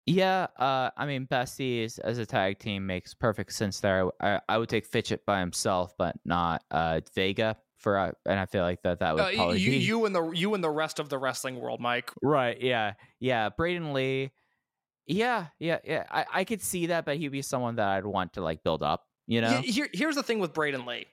Yeah, 0.05 0.47
uh, 0.57 0.89
I 0.95 1.05
mean, 1.05 1.27
Besties 1.27 1.99
as 1.99 2.17
a 2.17 2.25
tag 2.25 2.59
team 2.59 2.85
makes 2.85 3.13
perfect 3.13 3.51
sense 3.51 3.81
there. 3.81 4.09
I, 4.21 4.39
I 4.47 4.57
would 4.57 4.69
take 4.69 4.85
Fitchett 4.85 5.25
by 5.25 5.41
himself, 5.41 5.93
but 5.97 6.15
not 6.23 6.63
uh, 6.71 7.01
Vega 7.13 7.57
for, 7.75 7.97
uh, 7.97 8.11
and 8.25 8.39
I 8.39 8.45
feel 8.45 8.63
like 8.63 8.81
that 8.83 8.99
that 8.99 9.15
would 9.15 9.21
Uh, 9.21 9.31
probably 9.33 9.59
you, 9.59 9.71
be 9.71 9.77
you 9.79 10.05
and 10.05 10.15
the 10.15 10.31
you 10.31 10.53
and 10.53 10.63
the 10.63 10.69
rest 10.69 10.99
of 10.99 11.09
the 11.09 11.17
wrestling 11.17 11.59
world, 11.59 11.81
Mike. 11.81 12.11
right. 12.21 12.59
Yeah, 12.61 12.93
yeah. 13.19 13.49
Braden 13.49 13.91
Lee, 13.91 14.31
yeah, 15.07 15.47
yeah, 15.59 15.79
yeah. 15.83 16.05
I, 16.09 16.25
I 16.33 16.43
could 16.45 16.61
see 16.61 16.85
that, 16.87 17.03
but 17.03 17.17
he'd 17.17 17.27
be 17.27 17.41
someone 17.41 17.75
that 17.75 17.89
I'd 17.89 18.05
want 18.05 18.33
to 18.33 18.41
like 18.41 18.63
build 18.63 18.83
up. 18.83 19.06
You 19.27 19.41
know? 19.41 19.61
Here, 19.61 19.89
here's 19.93 20.15
the 20.15 20.23
thing 20.23 20.39
with 20.39 20.53
Braden 20.53 20.85
Lee. 20.85 21.05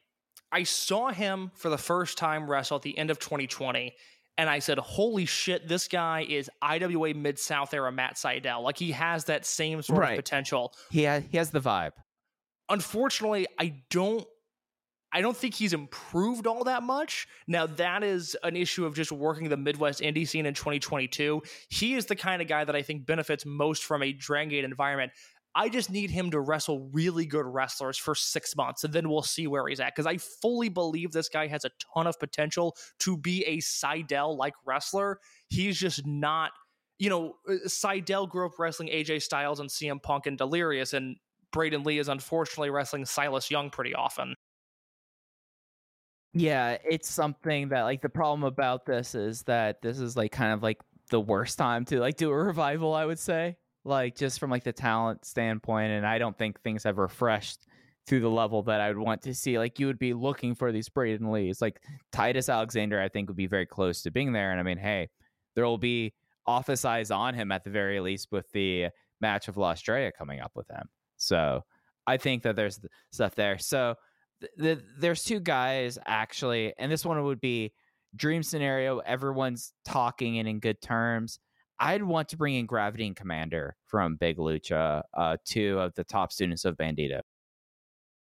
I 0.53 0.62
saw 0.62 1.11
him 1.11 1.51
for 1.57 1.69
the 1.69 1.78
first 1.78 2.16
time 2.16 2.49
wrestle 2.49 2.77
at 2.77 2.82
the 2.82 2.97
end 2.97 3.11
of 3.11 3.19
2020, 3.19 3.93
and 4.39 4.49
I 4.49 4.61
said, 4.61 4.78
"Holy 4.78 5.27
shit, 5.27 5.66
this 5.66 5.89
guy 5.89 6.24
is 6.28 6.49
IWA 6.62 7.12
Mid 7.15 7.39
South 7.41 7.74
era 7.74 7.91
Matt 7.91 8.15
Sydal. 8.16 8.62
Like 8.62 8.78
he 8.78 8.93
has 8.93 9.24
that 9.24 9.45
same 9.47 9.82
sort 9.82 9.99
Right. 9.99 10.11
of 10.12 10.16
potential." 10.24 10.73
He 10.91 11.03
has, 11.03 11.24
he 11.31 11.39
has 11.39 11.51
the 11.51 11.61
vibe. 11.61 11.93
Unfortunately, 12.69 13.47
I 13.59 13.82
don't. 13.91 14.27
I 15.12 15.20
don't 15.20 15.36
think 15.36 15.55
he's 15.55 15.73
improved 15.73 16.45
all 16.49 16.65
that 16.65 16.82
much. 16.82 17.28
Now, 17.47 17.66
that 17.66 18.03
is 18.03 18.36
an 18.43 18.57
issue 18.57 18.85
of 18.85 18.97
just 18.97 19.12
working 19.12 19.49
the 19.49 19.57
Midwest 19.57 20.01
indie 20.01 20.27
scene 20.27 20.45
in 20.45 20.55
2022. 20.55 21.41
He 21.69 21.95
is 21.95 22.07
the 22.07 22.16
kind 22.16 22.43
of 22.43 22.49
guy 22.49 22.65
that 22.65 22.74
I 22.74 22.82
think 22.82 23.07
benefits 23.07 23.47
most 23.47 23.85
from 23.85 24.03
a 24.03 24.12
Dragon 24.12 24.49
Gate 24.49 24.65
environment. 24.65 25.12
I 25.57 25.69
just 25.69 25.91
need 25.91 26.11
him 26.11 26.31
to 26.33 26.41
wrestle 26.41 26.89
really 26.93 27.27
good 27.27 27.47
wrestlers 27.47 27.97
for 27.97 28.15
six 28.15 28.57
months, 28.57 28.83
and 28.83 28.93
then 28.93 29.09
we'll 29.09 29.23
see 29.23 29.47
where 29.47 29.67
he's 29.69 29.81
at. 29.81 29.95
Because 29.95 30.07
I 30.07 30.17
fully 30.17 30.69
believe 30.69 31.13
this 31.13 31.29
guy 31.29 31.47
has 31.47 31.65
a 31.65 31.71
ton 31.95 32.07
of 32.07 32.19
potential 32.19 32.77
to 33.01 33.17
be 33.17 33.45
a 33.45 33.59
Sydal 33.59 34.37
like 34.37 34.55
wrestler. 34.67 35.21
He's 35.49 35.79
just 35.79 36.05
not, 36.07 36.51
you 36.99 37.09
know, 37.09 37.37
uh, 37.49 37.67
Sydal 37.67 38.29
grew 38.29 38.47
up 38.47 38.59
wrestling 38.59 38.89
AJ 38.89 39.23
Styles 39.23 39.61
and 39.61 39.71
CM 39.71 40.03
Punk 40.03 40.27
and 40.27 40.37
Delirious, 40.37 40.93
and 40.93 41.17
Braden 41.53 41.85
Lee 41.85 41.99
is 41.99 42.09
unfortunately 42.09 42.71
wrestling 42.71 43.05
Silas 43.05 43.51
Young 43.51 43.71
pretty 43.71 43.95
often. 43.95 44.35
Yeah, 46.33 46.79
it's 46.85 47.09
something 47.09 47.69
that 47.69 47.83
like 47.83 48.03
the 48.03 48.09
problem 48.09 48.43
about 48.43 48.87
this 48.87 49.15
is 49.15 49.45
that 49.45 49.83
this 49.83 50.01
is 50.01 50.17
like 50.17 50.33
kind 50.33 50.53
of 50.53 50.65
like 50.65 50.81
the 51.11 51.21
worst 51.21 51.59
time 51.59 51.85
to 51.87 52.01
like 52.01 52.17
do 52.17 52.29
a 52.29 52.37
revival, 52.37 52.93
I 52.93 53.05
would 53.05 53.21
say. 53.21 53.57
Like 53.85 54.16
just 54.16 54.40
from 54.40 54.51
like 54.51 54.65
the 54.65 54.73
talent 54.73 55.24
standpoint, 55.24 55.93
and 55.93 56.06
I 56.06 56.19
don't 56.19 56.36
think 56.36 56.61
things 56.61 56.85
have 56.85 56.98
refreshed 56.98 57.66
to 58.06 58.20
the 58.20 58.28
level 58.28 58.62
that 58.62 58.81
I 58.81 58.89
would 58.89 58.98
want 58.98 59.23
to 59.23 59.35
see. 59.35 59.59
Like 59.59 59.78
you 59.78 59.86
would 59.86 59.98
be 59.98 60.12
looking 60.15 60.55
for 60.55 60.73
these 60.73 60.89
Braden 60.89 61.31
Lees. 61.31 61.62
Like 61.62 61.81
Titus 62.12 62.48
Alexander, 62.48 63.01
I 63.01 63.09
think 63.09 63.28
would 63.28 63.36
be 63.36 63.47
very 63.47 63.66
close 63.66 64.02
to 64.02 64.11
being 64.11 64.32
there. 64.32 64.51
And 64.51 64.61
I 64.61 64.62
mean, 64.62 64.78
hey, 64.78 65.09
there 65.55 65.65
will 65.65 65.78
be 65.78 66.12
office 66.47 66.85
eyes 66.85 67.11
on 67.11 67.35
him 67.35 67.51
at 67.51 67.65
the 67.65 67.70
very 67.70 68.01
least 68.01 68.28
with 68.31 68.51
the 68.52 68.89
match 69.20 69.48
of 69.48 69.56
La 69.56 69.73
Estrella 69.73 70.12
coming 70.12 70.40
up 70.40 70.52
with 70.55 70.69
him. 70.69 70.86
So 71.16 71.62
I 72.06 72.19
think 72.19 72.43
that 72.43 72.56
there's 72.56 72.81
stuff 73.11 73.35
there. 73.35 73.59
So 73.59 73.94
th- 74.40 74.52
th- 74.61 74.85
there's 74.98 75.24
two 75.24 75.40
guys 75.40 75.98
actually, 76.05 76.74
and 76.78 76.93
this 76.93 77.05
one 77.05 77.23
would 77.23 77.40
be 77.40 77.73
dream 78.15 78.43
scenario. 78.43 78.98
Everyone's 78.98 79.73
talking 79.86 80.39
and 80.39 80.47
in 80.47 80.61
good 80.61 80.81
terms. 80.82 81.39
I'd 81.79 82.03
want 82.03 82.29
to 82.31 82.37
bring 82.37 82.55
in 82.55 82.67
Gravity 82.67 83.07
and 83.07 83.17
Commander 83.17 83.77
from 83.87 84.17
Big 84.17 84.37
Lucha, 84.37 85.03
uh, 85.13 85.37
two 85.45 85.79
of 85.79 85.95
the 85.95 86.05
top 86.05 86.33
students 86.33 86.65
of 86.65 86.77
Bandito. 86.77 87.21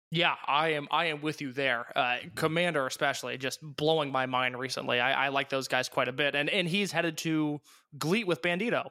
Yeah, 0.09 0.35
I 0.45 0.69
am. 0.69 0.88
I 0.89 1.05
am 1.07 1.22
with 1.22 1.41
you 1.41 1.51
there. 1.51 1.85
Uh, 1.95 2.18
Commander, 2.35 2.88
especially, 2.88 3.38
just 3.38 3.59
blowing 3.61 4.11
my 4.11 4.26
mind 4.26 4.57
recently. 4.57 5.01
I, 5.01 5.26
I 5.26 5.27
like 5.30 5.49
those 5.49 5.68
guys 5.68 5.89
quite 5.89 6.07
a 6.07 6.14
bit, 6.14 6.34
and 6.34 6.49
and 6.49 6.68
he's 6.68 6.93
headed 6.93 7.18
to 7.19 7.59
Gleat 7.97 8.26
with 8.26 8.41
Bandito. 8.41 8.89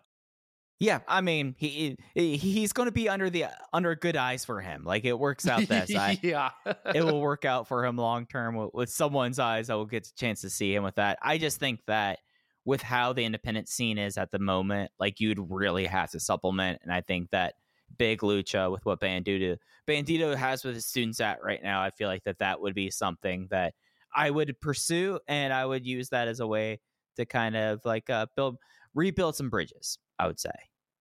Yeah, 0.79 1.01
I 1.09 1.23
mean 1.23 1.55
he, 1.57 1.97
he 2.15 2.37
he's 2.37 2.75
going 2.75 2.87
to 2.87 2.93
be 2.93 3.09
under 3.09 3.31
the 3.31 3.47
under 3.73 3.95
good 3.95 4.15
eyes 4.15 4.45
for 4.45 4.61
him. 4.61 4.85
Like 4.85 5.07
it 5.07 5.19
works 5.19 5.49
out 5.49 5.67
this. 5.67 5.95
I, 5.95 6.19
yeah, 6.23 6.51
it 6.95 7.03
will 7.03 7.21
work 7.23 7.47
out 7.47 7.67
for 7.67 7.87
him 7.87 7.97
long 7.97 8.27
term 8.27 8.57
with, 8.57 8.71
with 8.75 8.91
someone's 8.91 9.39
eyes. 9.39 9.71
I 9.71 9.75
will 9.75 9.87
get 9.87 10.07
a 10.07 10.15
chance 10.15 10.43
to 10.43 10.51
see 10.51 10.75
him 10.75 10.83
with 10.85 10.97
that. 10.97 11.19
I 11.23 11.39
just 11.39 11.59
think 11.59 11.81
that 11.87 12.19
with 12.67 12.83
how 12.83 13.15
the 13.15 13.25
independent 13.25 13.69
scene 13.69 13.97
is 13.97 14.19
at 14.19 14.31
the 14.33 14.39
moment, 14.39 14.91
like 15.01 15.21
you'd 15.21 15.39
really 15.39 15.87
have 15.87 16.11
to 16.11 16.21
supplement. 16.21 16.81
And 16.83 16.93
I 16.93 17.01
think 17.01 17.31
that 17.31 17.55
big 17.97 18.21
lucha 18.21 18.71
with 18.71 18.85
what 18.85 19.01
Bandito 19.01 19.57
Bandito 19.89 20.35
has 20.37 20.65
with 20.65 20.75
his 20.75 20.85
students 20.85 21.21
at 21.21 21.43
right 21.43 21.63
now, 21.63 21.81
I 21.81 21.91
feel 21.91 22.09
like 22.09 22.25
that 22.25 22.41
that 22.41 22.61
would 22.61 22.75
be 22.75 22.91
something 22.91 23.47
that 23.51 23.75
I 24.15 24.31
would 24.31 24.61
pursue, 24.61 25.21
and 25.29 25.53
I 25.53 25.65
would 25.65 25.87
use 25.87 26.09
that 26.11 26.29
as 26.29 26.41
a 26.41 26.47
way 26.47 26.81
to 27.17 27.25
kind 27.25 27.57
of 27.57 27.81
like 27.85 28.11
uh, 28.11 28.27
build 28.35 28.59
rebuild 28.95 29.37
some 29.37 29.49
bridges. 29.49 29.99
I 30.19 30.27
would 30.27 30.41
say, 30.41 30.51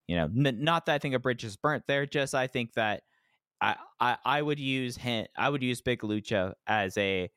you 0.07 0.15
know, 0.15 0.25
n- 0.25 0.63
not 0.63 0.85
that 0.85 0.95
I 0.95 0.97
think 0.99 1.15
a 1.15 1.19
bridge 1.19 1.43
is 1.43 1.57
burnt 1.57 1.83
there, 1.87 2.05
just 2.05 2.35
I 2.35 2.47
think 2.47 2.73
that 2.73 3.01
I, 3.59 3.75
I 3.99 4.17
I 4.23 4.41
would 4.41 4.59
use 4.59 4.97
hint 4.97 5.29
I 5.35 5.49
would 5.49 5.63
use 5.63 5.81
Big 5.81 6.01
Lucha 6.01 6.53
as 6.67 6.97
a, 6.97 7.31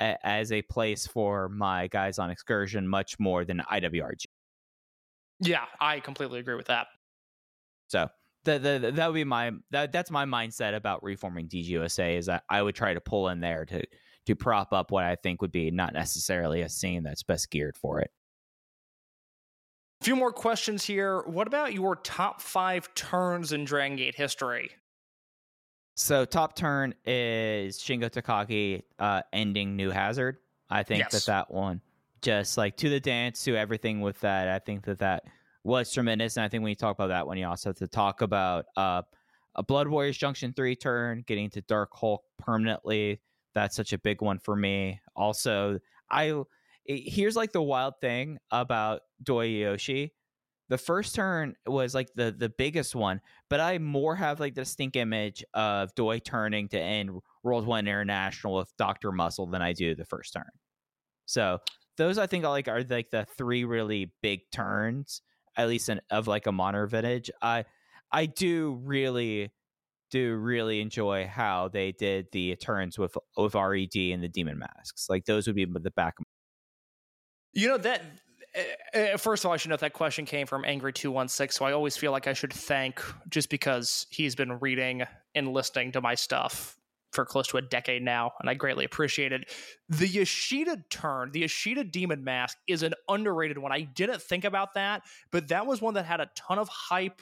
a 0.00 0.26
as 0.26 0.52
a 0.52 0.62
place 0.62 1.06
for 1.06 1.48
my 1.48 1.86
guys 1.88 2.18
on 2.18 2.30
excursion 2.30 2.88
much 2.88 3.18
more 3.18 3.44
than 3.44 3.62
IWRG. 3.70 4.24
yeah, 5.40 5.64
I 5.80 6.00
completely 6.00 6.40
agree 6.40 6.56
with 6.56 6.66
that. 6.66 6.86
So 7.88 8.08
the, 8.44 8.58
the, 8.58 8.92
that 8.94 9.06
would 9.06 9.14
be 9.14 9.24
my 9.24 9.52
that, 9.70 9.92
that's 9.92 10.10
my 10.10 10.24
mindset 10.24 10.74
about 10.74 11.02
reforming 11.02 11.48
DGUSA 11.48 12.18
is 12.18 12.26
that 12.26 12.44
I 12.48 12.62
would 12.62 12.74
try 12.74 12.94
to 12.94 13.00
pull 13.00 13.28
in 13.28 13.40
there 13.40 13.64
to 13.66 13.82
to 14.26 14.36
prop 14.36 14.72
up 14.72 14.90
what 14.90 15.04
I 15.04 15.16
think 15.16 15.42
would 15.42 15.52
be 15.52 15.70
not 15.70 15.92
necessarily 15.92 16.62
a 16.62 16.68
scene 16.68 17.02
that's 17.02 17.22
best 17.22 17.50
geared 17.50 17.76
for 17.76 18.00
it. 18.00 18.10
A 20.00 20.04
few 20.04 20.16
more 20.16 20.32
questions 20.32 20.84
here. 20.84 21.22
What 21.26 21.46
about 21.46 21.74
your 21.74 21.96
top 21.96 22.40
five 22.40 22.94
turns 22.94 23.52
in 23.52 23.64
Dragon 23.64 23.96
Gate 23.96 24.14
history? 24.14 24.70
So 26.00 26.24
top 26.24 26.56
turn 26.56 26.94
is 27.04 27.78
Shingo 27.78 28.08
Takagi 28.08 28.84
uh, 28.98 29.20
ending 29.34 29.76
New 29.76 29.90
Hazard. 29.90 30.38
I 30.70 30.82
think 30.82 31.00
Yes. 31.00 31.12
that 31.12 31.26
that 31.26 31.50
one 31.50 31.82
just 32.22 32.56
like 32.56 32.78
to 32.78 32.88
the 32.88 33.00
dance 33.00 33.44
to 33.44 33.54
everything 33.54 34.00
with 34.00 34.18
that. 34.20 34.48
I 34.48 34.60
think 34.60 34.84
that 34.86 34.98
that 35.00 35.24
was 35.62 35.92
tremendous, 35.92 36.38
and 36.38 36.44
I 36.44 36.48
think 36.48 36.62
when 36.62 36.70
you 36.70 36.76
talk 36.76 36.96
about 36.96 37.08
that 37.08 37.26
one, 37.26 37.36
you 37.36 37.46
also 37.46 37.68
have 37.68 37.76
to 37.76 37.86
talk 37.86 38.22
about 38.22 38.64
uh, 38.78 39.02
a 39.54 39.62
Blood 39.62 39.88
Warriors 39.88 40.16
Junction 40.16 40.54
three 40.54 40.74
turn, 40.74 41.22
getting 41.26 41.50
to 41.50 41.60
Dark 41.60 41.90
Hulk 41.92 42.22
permanently. 42.38 43.20
That's 43.54 43.76
such 43.76 43.92
a 43.92 43.98
big 43.98 44.22
one 44.22 44.38
for 44.38 44.56
me. 44.56 45.00
Also, 45.14 45.80
I 46.10 46.42
here's 46.86 47.36
like 47.36 47.52
the 47.52 47.62
wild 47.62 48.00
thing 48.00 48.38
about 48.50 49.02
Doi 49.22 49.48
Yoshi. 49.48 50.14
The 50.70 50.78
first 50.78 51.16
turn 51.16 51.56
was 51.66 51.94
like 51.94 52.08
the 52.14 52.30
the 52.30 52.48
biggest 52.48 52.94
one, 52.94 53.20
but 53.48 53.58
I 53.60 53.78
more 53.78 54.14
have 54.14 54.38
like 54.38 54.54
the 54.54 54.62
distinct 54.62 54.96
image 54.96 55.44
of 55.52 55.92
Doi 55.96 56.20
turning 56.20 56.68
to 56.68 56.80
end 56.80 57.10
World 57.42 57.66
One 57.66 57.88
International 57.88 58.54
with 58.54 58.72
Doctor 58.78 59.10
Muscle 59.10 59.46
than 59.46 59.62
I 59.62 59.72
do 59.72 59.96
the 59.96 60.04
first 60.04 60.32
turn. 60.32 60.48
So 61.26 61.58
those 61.96 62.18
I 62.18 62.28
think 62.28 62.44
are 62.44 62.50
like 62.50 62.68
are 62.68 62.84
like 62.88 63.10
the 63.10 63.26
three 63.36 63.64
really 63.64 64.12
big 64.22 64.40
turns, 64.52 65.22
at 65.56 65.68
least 65.68 65.88
in, 65.88 66.00
of 66.08 66.28
like 66.28 66.46
a 66.46 66.52
modern 66.52 66.88
vintage. 66.88 67.32
I 67.42 67.64
I 68.12 68.26
do 68.26 68.80
really 68.84 69.50
do 70.12 70.36
really 70.36 70.80
enjoy 70.80 71.26
how 71.26 71.68
they 71.68 71.92
did 71.92 72.28
the 72.30 72.54
turns 72.56 72.96
with 72.96 73.16
with 73.36 73.54
Red 73.56 73.96
and 73.96 74.22
the 74.22 74.28
Demon 74.28 74.58
Masks. 74.58 75.06
Like 75.08 75.24
those 75.24 75.48
would 75.48 75.56
be 75.56 75.64
the 75.64 75.90
back. 75.90 76.14
You 77.52 77.68
know 77.68 77.78
that. 77.78 78.02
Uh, 78.56 78.98
uh, 78.98 79.16
First 79.16 79.44
of 79.44 79.48
all, 79.48 79.54
I 79.54 79.56
should 79.56 79.70
note 79.70 79.80
that 79.80 79.92
question 79.92 80.24
came 80.24 80.46
from 80.46 80.64
Angry 80.64 80.92
Two 80.92 81.10
One 81.10 81.28
Six, 81.28 81.56
so 81.56 81.64
I 81.64 81.72
always 81.72 81.96
feel 81.96 82.12
like 82.12 82.26
I 82.26 82.32
should 82.32 82.52
thank 82.52 83.02
just 83.28 83.50
because 83.50 84.06
he's 84.10 84.34
been 84.34 84.58
reading 84.60 85.02
and 85.34 85.52
listening 85.52 85.92
to 85.92 86.00
my 86.00 86.14
stuff 86.14 86.76
for 87.12 87.24
close 87.24 87.48
to 87.48 87.56
a 87.56 87.62
decade 87.62 88.02
now, 88.02 88.32
and 88.40 88.48
I 88.48 88.54
greatly 88.54 88.84
appreciate 88.84 89.32
it. 89.32 89.50
The 89.88 90.06
Yoshida 90.06 90.84
turn, 90.90 91.32
the 91.32 91.40
Yoshida 91.40 91.84
Demon 91.84 92.22
Mask, 92.22 92.56
is 92.68 92.82
an 92.82 92.94
underrated 93.08 93.58
one. 93.58 93.72
I 93.72 93.80
didn't 93.80 94.22
think 94.22 94.44
about 94.44 94.74
that, 94.74 95.02
but 95.30 95.48
that 95.48 95.66
was 95.66 95.82
one 95.82 95.94
that 95.94 96.04
had 96.04 96.20
a 96.20 96.30
ton 96.36 96.58
of 96.58 96.68
hype, 96.68 97.20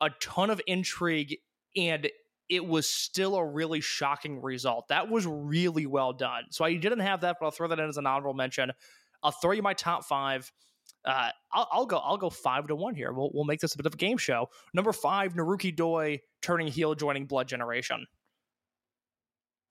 a 0.00 0.10
ton 0.20 0.50
of 0.50 0.60
intrigue, 0.66 1.36
and 1.76 2.08
it 2.48 2.64
was 2.64 2.88
still 2.88 3.34
a 3.36 3.44
really 3.44 3.80
shocking 3.80 4.40
result. 4.40 4.88
That 4.88 5.08
was 5.08 5.26
really 5.26 5.86
well 5.86 6.12
done. 6.12 6.44
So 6.50 6.64
I 6.64 6.74
didn't 6.74 7.00
have 7.00 7.22
that, 7.22 7.36
but 7.40 7.46
I'll 7.46 7.52
throw 7.52 7.68
that 7.68 7.80
in 7.80 7.88
as 7.88 7.96
an 7.96 8.06
honorable 8.06 8.34
mention. 8.34 8.70
I'll 9.24 9.32
throw 9.32 9.52
you 9.52 9.62
my 9.62 9.74
top 9.74 10.04
five. 10.04 10.52
Uh, 11.04 11.30
I'll, 11.52 11.68
I'll 11.72 11.86
go. 11.86 11.96
I'll 11.98 12.16
go 12.16 12.30
five 12.30 12.68
to 12.68 12.76
one 12.76 12.94
here. 12.94 13.12
We'll 13.12 13.30
we'll 13.34 13.44
make 13.44 13.60
this 13.60 13.74
a 13.74 13.76
bit 13.76 13.86
of 13.86 13.94
a 13.94 13.96
game 13.96 14.18
show. 14.18 14.48
Number 14.72 14.92
five, 14.92 15.34
Naruki 15.34 15.74
Doi 15.74 16.20
turning 16.42 16.68
heel, 16.68 16.94
joining 16.94 17.26
Blood 17.26 17.48
Generation. 17.48 18.06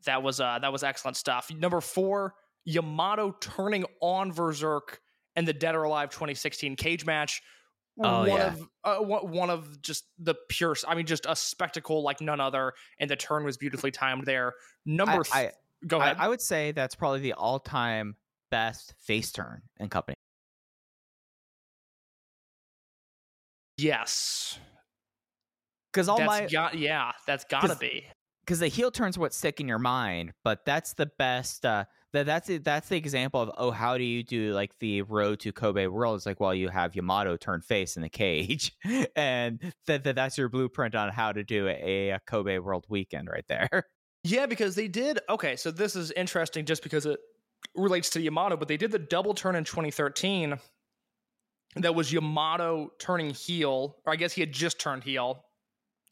That 0.05 0.21
was 0.21 0.39
uh 0.41 0.59
that 0.59 0.71
was 0.71 0.83
excellent 0.83 1.15
stuff. 1.15 1.49
Number 1.55 1.79
four, 1.79 2.33
Yamato 2.65 3.35
turning 3.39 3.85
on 4.01 4.33
VerserK 4.33 4.97
and 5.35 5.47
the 5.47 5.53
Dead 5.53 5.75
or 5.75 5.83
Alive 5.83 6.09
2016 6.09 6.75
cage 6.75 7.05
match. 7.05 7.41
Oh, 8.03 8.19
one 8.21 8.27
yeah. 8.27 8.55
of 8.83 9.01
uh, 9.01 9.03
one 9.03 9.49
of 9.51 9.81
just 9.81 10.05
the 10.17 10.35
pure. 10.49 10.75
I 10.87 10.95
mean, 10.95 11.05
just 11.05 11.27
a 11.27 11.35
spectacle 11.35 12.01
like 12.01 12.21
none 12.21 12.39
other, 12.39 12.73
and 12.99 13.07
the 13.07 13.15
turn 13.15 13.43
was 13.43 13.57
beautifully 13.57 13.91
timed 13.91 14.25
there. 14.25 14.53
Number, 14.83 15.23
I, 15.31 15.41
th- 15.41 15.53
I, 15.53 15.85
go 15.85 15.99
I, 15.99 16.05
ahead. 16.05 16.17
I 16.19 16.27
would 16.27 16.41
say 16.41 16.71
that's 16.71 16.95
probably 16.95 17.19
the 17.19 17.33
all 17.33 17.59
time 17.59 18.15
best 18.53 18.93
face 18.99 19.31
turn 19.31 19.61
in 19.79 19.89
company. 19.89 20.15
yes, 23.77 24.59
Because 25.91 26.07
all 26.09 26.17
that's 26.17 26.27
my 26.27 26.47
got 26.47 26.77
yeah, 26.77 27.11
that's 27.27 27.43
gotta 27.45 27.69
'cause- 27.69 27.77
be. 27.79 28.05
because 28.45 28.59
the 28.59 28.67
heel 28.67 28.91
turns 28.91 29.17
what 29.17 29.33
stick 29.33 29.59
in 29.59 29.67
your 29.67 29.79
mind, 29.79 30.33
but 30.43 30.65
that's 30.65 30.93
the 30.93 31.07
best. 31.17 31.65
Uh, 31.65 31.85
that 32.13 32.25
that's 32.27 32.47
the, 32.47 32.59
that's 32.59 32.89
the 32.89 32.97
example 32.97 33.41
of 33.41 33.51
oh, 33.57 33.71
how 33.71 33.97
do 33.97 34.03
you 34.03 34.23
do 34.23 34.53
like 34.53 34.77
the 34.79 35.01
road 35.01 35.39
to 35.41 35.51
Kobe 35.51 35.87
World? 35.87 36.17
It's 36.17 36.25
like 36.27 36.39
well, 36.39 36.53
you 36.53 36.69
have 36.69 36.95
Yamato 36.95 37.37
turn 37.37 37.61
face 37.61 37.95
in 37.95 38.03
the 38.03 38.09
cage, 38.09 38.71
and 39.15 39.59
that, 39.87 40.03
that 40.03 40.15
that's 40.15 40.37
your 40.37 40.49
blueprint 40.49 40.93
on 40.95 41.09
how 41.11 41.31
to 41.31 41.43
do 41.43 41.67
a, 41.67 42.09
a 42.11 42.19
Kobe 42.27 42.59
World 42.59 42.85
weekend 42.89 43.27
right 43.29 43.45
there. 43.47 43.87
Yeah, 44.25 44.45
because 44.45 44.75
they 44.75 44.87
did. 44.87 45.19
Okay, 45.27 45.55
so 45.57 45.69
this 45.69 45.95
is 45.97 46.11
interesting 46.11 46.65
just 46.65 46.81
because 46.83 47.05
it 47.05 47.19
relates 47.75 48.09
to 48.11 48.21
Yamato, 48.21 48.57
but 48.57 48.67
they 48.67 48.77
did 48.77 48.91
the 48.91 48.99
double 48.99 49.33
turn 49.33 49.55
in 49.55 49.63
2013. 49.63 50.57
That 51.77 51.95
was 51.95 52.13
Yamato 52.13 52.91
turning 52.99 53.31
heel, 53.31 53.97
or 54.05 54.13
I 54.13 54.15
guess 54.15 54.33
he 54.33 54.41
had 54.41 54.51
just 54.51 54.79
turned 54.79 55.03
heel, 55.03 55.43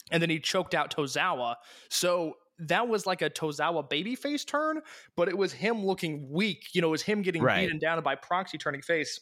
and 0.09 0.21
then 0.21 0.29
he 0.29 0.39
choked 0.39 0.73
out 0.73 0.95
Tozawa. 0.95 1.55
So 1.89 2.38
that 2.59 2.88
was 2.88 3.05
like 3.05 3.21
a 3.21 3.29
Tozawa 3.29 3.88
babyface 3.89 4.45
turn, 4.45 4.81
but 5.15 5.29
it 5.29 5.38
was 5.38 5.53
him 5.53 5.85
looking 5.85 6.29
weak. 6.31 6.65
You 6.73 6.81
know, 6.81 6.88
it 6.88 6.91
was 6.91 7.03
him 7.03 7.21
getting 7.21 7.43
Right. 7.43 7.61
beaten 7.65 7.79
down 7.79 8.01
by 8.03 8.15
proxy 8.15 8.57
turning 8.57 8.81
face. 8.81 9.19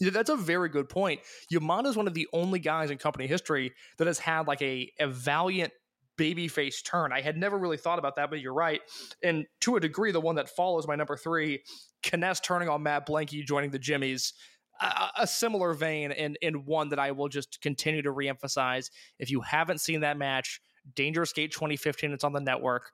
Yeah, 0.00 0.08
that's 0.10 0.30
a 0.30 0.36
very 0.36 0.70
good 0.70 0.88
point. 0.88 1.20
Yamato 1.50 1.90
is 1.90 1.96
one 1.96 2.06
of 2.08 2.14
the 2.14 2.26
only 2.32 2.58
guys 2.58 2.90
in 2.90 2.96
company 2.96 3.26
history 3.26 3.72
that 3.98 4.06
has 4.06 4.18
had 4.18 4.46
like 4.46 4.62
a, 4.62 4.90
a 4.98 5.06
valiant 5.06 5.72
babyface 6.18 6.84
turn. 6.84 7.12
I 7.12 7.20
had 7.20 7.36
never 7.36 7.58
really 7.58 7.76
thought 7.76 7.98
about 7.98 8.16
that, 8.16 8.30
but 8.30 8.40
you're 8.40 8.54
right. 8.54 8.80
And 9.22 9.46
to 9.62 9.76
a 9.76 9.80
degree, 9.80 10.12
the 10.12 10.20
one 10.20 10.36
that 10.36 10.48
follows 10.48 10.86
my 10.86 10.94
number 10.94 11.16
three, 11.16 11.62
K-ness 12.02 12.40
turning 12.40 12.68
on 12.68 12.82
Mad 12.82 13.06
Blankey, 13.06 13.44
joining 13.44 13.70
the 13.70 13.78
Jimmyz. 13.78 14.32
A, 14.80 15.08
a 15.20 15.26
similar 15.26 15.74
vein 15.74 16.12
and, 16.12 16.36
and 16.42 16.66
one 16.66 16.88
that 16.88 16.98
I 16.98 17.12
will 17.12 17.28
just 17.28 17.60
continue 17.60 18.02
to 18.02 18.10
reemphasize. 18.10 18.90
If 19.18 19.30
you 19.30 19.40
haven't 19.42 19.80
seen 19.80 20.00
that 20.00 20.16
match, 20.16 20.60
Dangerous 20.94 21.32
Gate 21.32 21.52
2015, 21.52 22.12
it's 22.12 22.24
on 22.24 22.32
the 22.32 22.40
network. 22.40 22.90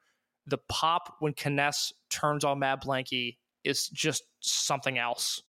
The 0.47 0.59
pop 0.69 1.15
when 1.21 1.33
K-ness 1.33 1.93
turns 2.11 2.45
on 2.45 2.59
Mad 2.59 2.83
Blankey 2.83 3.37
is 3.65 3.89
just 3.89 4.25
something 4.41 4.99
else. 4.99 5.43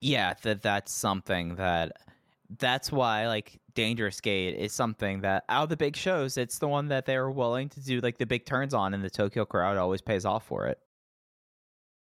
yeah, 0.00 0.34
that 0.42 0.62
that's 0.62 0.92
something 0.92 1.56
that 1.56 1.92
that's 2.58 2.90
why 2.90 3.26
like 3.28 3.60
Dangerous 3.74 4.20
Gate 4.20 4.56
is 4.56 4.72
something 4.72 5.20
that 5.20 5.44
out 5.48 5.64
of 5.64 5.68
the 5.68 5.76
big 5.76 5.96
shows, 5.96 6.36
it's 6.36 6.58
the 6.58 6.68
one 6.68 6.88
that 6.88 7.06
they 7.06 7.18
were 7.18 7.30
willing 7.30 7.68
to 7.70 7.80
do 7.80 8.00
like 8.00 8.18
the 8.18 8.26
big 8.26 8.46
turns 8.46 8.72
on, 8.74 8.94
and 8.94 9.04
the 9.04 9.10
Tokyo 9.10 9.44
crowd 9.44 9.76
always 9.76 10.00
pays 10.00 10.24
off 10.24 10.46
for 10.46 10.66
it. 10.66 10.78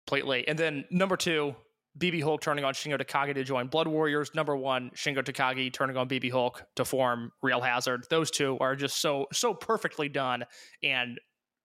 completely. 0.07 0.47
And 0.47 0.57
then 0.57 0.85
number 0.89 1.17
two, 1.17 1.55
BB 1.97 2.23
Hulk 2.23 2.41
turning 2.41 2.63
on 2.63 2.73
Shingo 2.73 2.97
Takagi 2.97 3.33
to 3.35 3.43
join 3.43 3.67
Blood 3.67 3.87
Warriors. 3.87 4.31
Number 4.33 4.55
one, 4.55 4.91
Shingo 4.95 5.21
Takagi 5.23 5.71
turning 5.73 5.97
on 5.97 6.07
BB 6.07 6.31
Hulk 6.31 6.63
to 6.75 6.85
form 6.85 7.31
Real 7.41 7.61
Hazard. 7.61 8.05
Those 8.09 8.31
two 8.31 8.57
are 8.59 8.75
just 8.75 9.01
so 9.01 9.27
so 9.33 9.53
perfectly 9.53 10.07
done, 10.09 10.45
and 10.83 11.19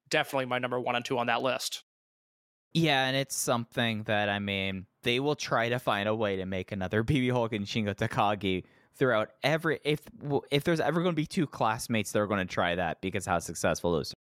definitely 0.09 0.47
my 0.47 0.59
number 0.59 0.81
one 0.81 0.97
and 0.97 1.05
two 1.05 1.19
on 1.19 1.29
that 1.29 1.43
list. 1.43 1.85
Yeah, 2.75 3.07
and 3.07 3.17
it's 3.17 3.35
something 3.35 4.03
that 4.05 4.29
I 4.29 4.39
mean, 4.39 4.87
they 5.03 5.21
will 5.21 5.37
try 5.37 5.71
to 5.71 5.79
find 5.79 6.09
a 6.09 6.15
way 6.15 6.37
to 6.37 6.47
make 6.47 6.73
another 6.73 7.03
BB 7.05 7.33
Hulk 7.33 7.53
and 7.53 7.65
Shingo 7.65 7.95
Takagi 7.95 8.65
throughout 8.97 9.31
every 9.43 9.79
if 9.85 10.01
if 10.51 10.65
there's 10.65 10.81
ever 10.81 11.03
going 11.03 11.13
to 11.15 11.17
be 11.17 11.27
two 11.27 11.47
classmates, 11.47 12.13
they're 12.13 12.27
going 12.27 12.47
to 12.47 12.53
try 12.53 12.75
that 12.75 13.01
because 13.01 13.27
how 13.27 13.39
successful 13.39 13.93
those. 13.93 14.13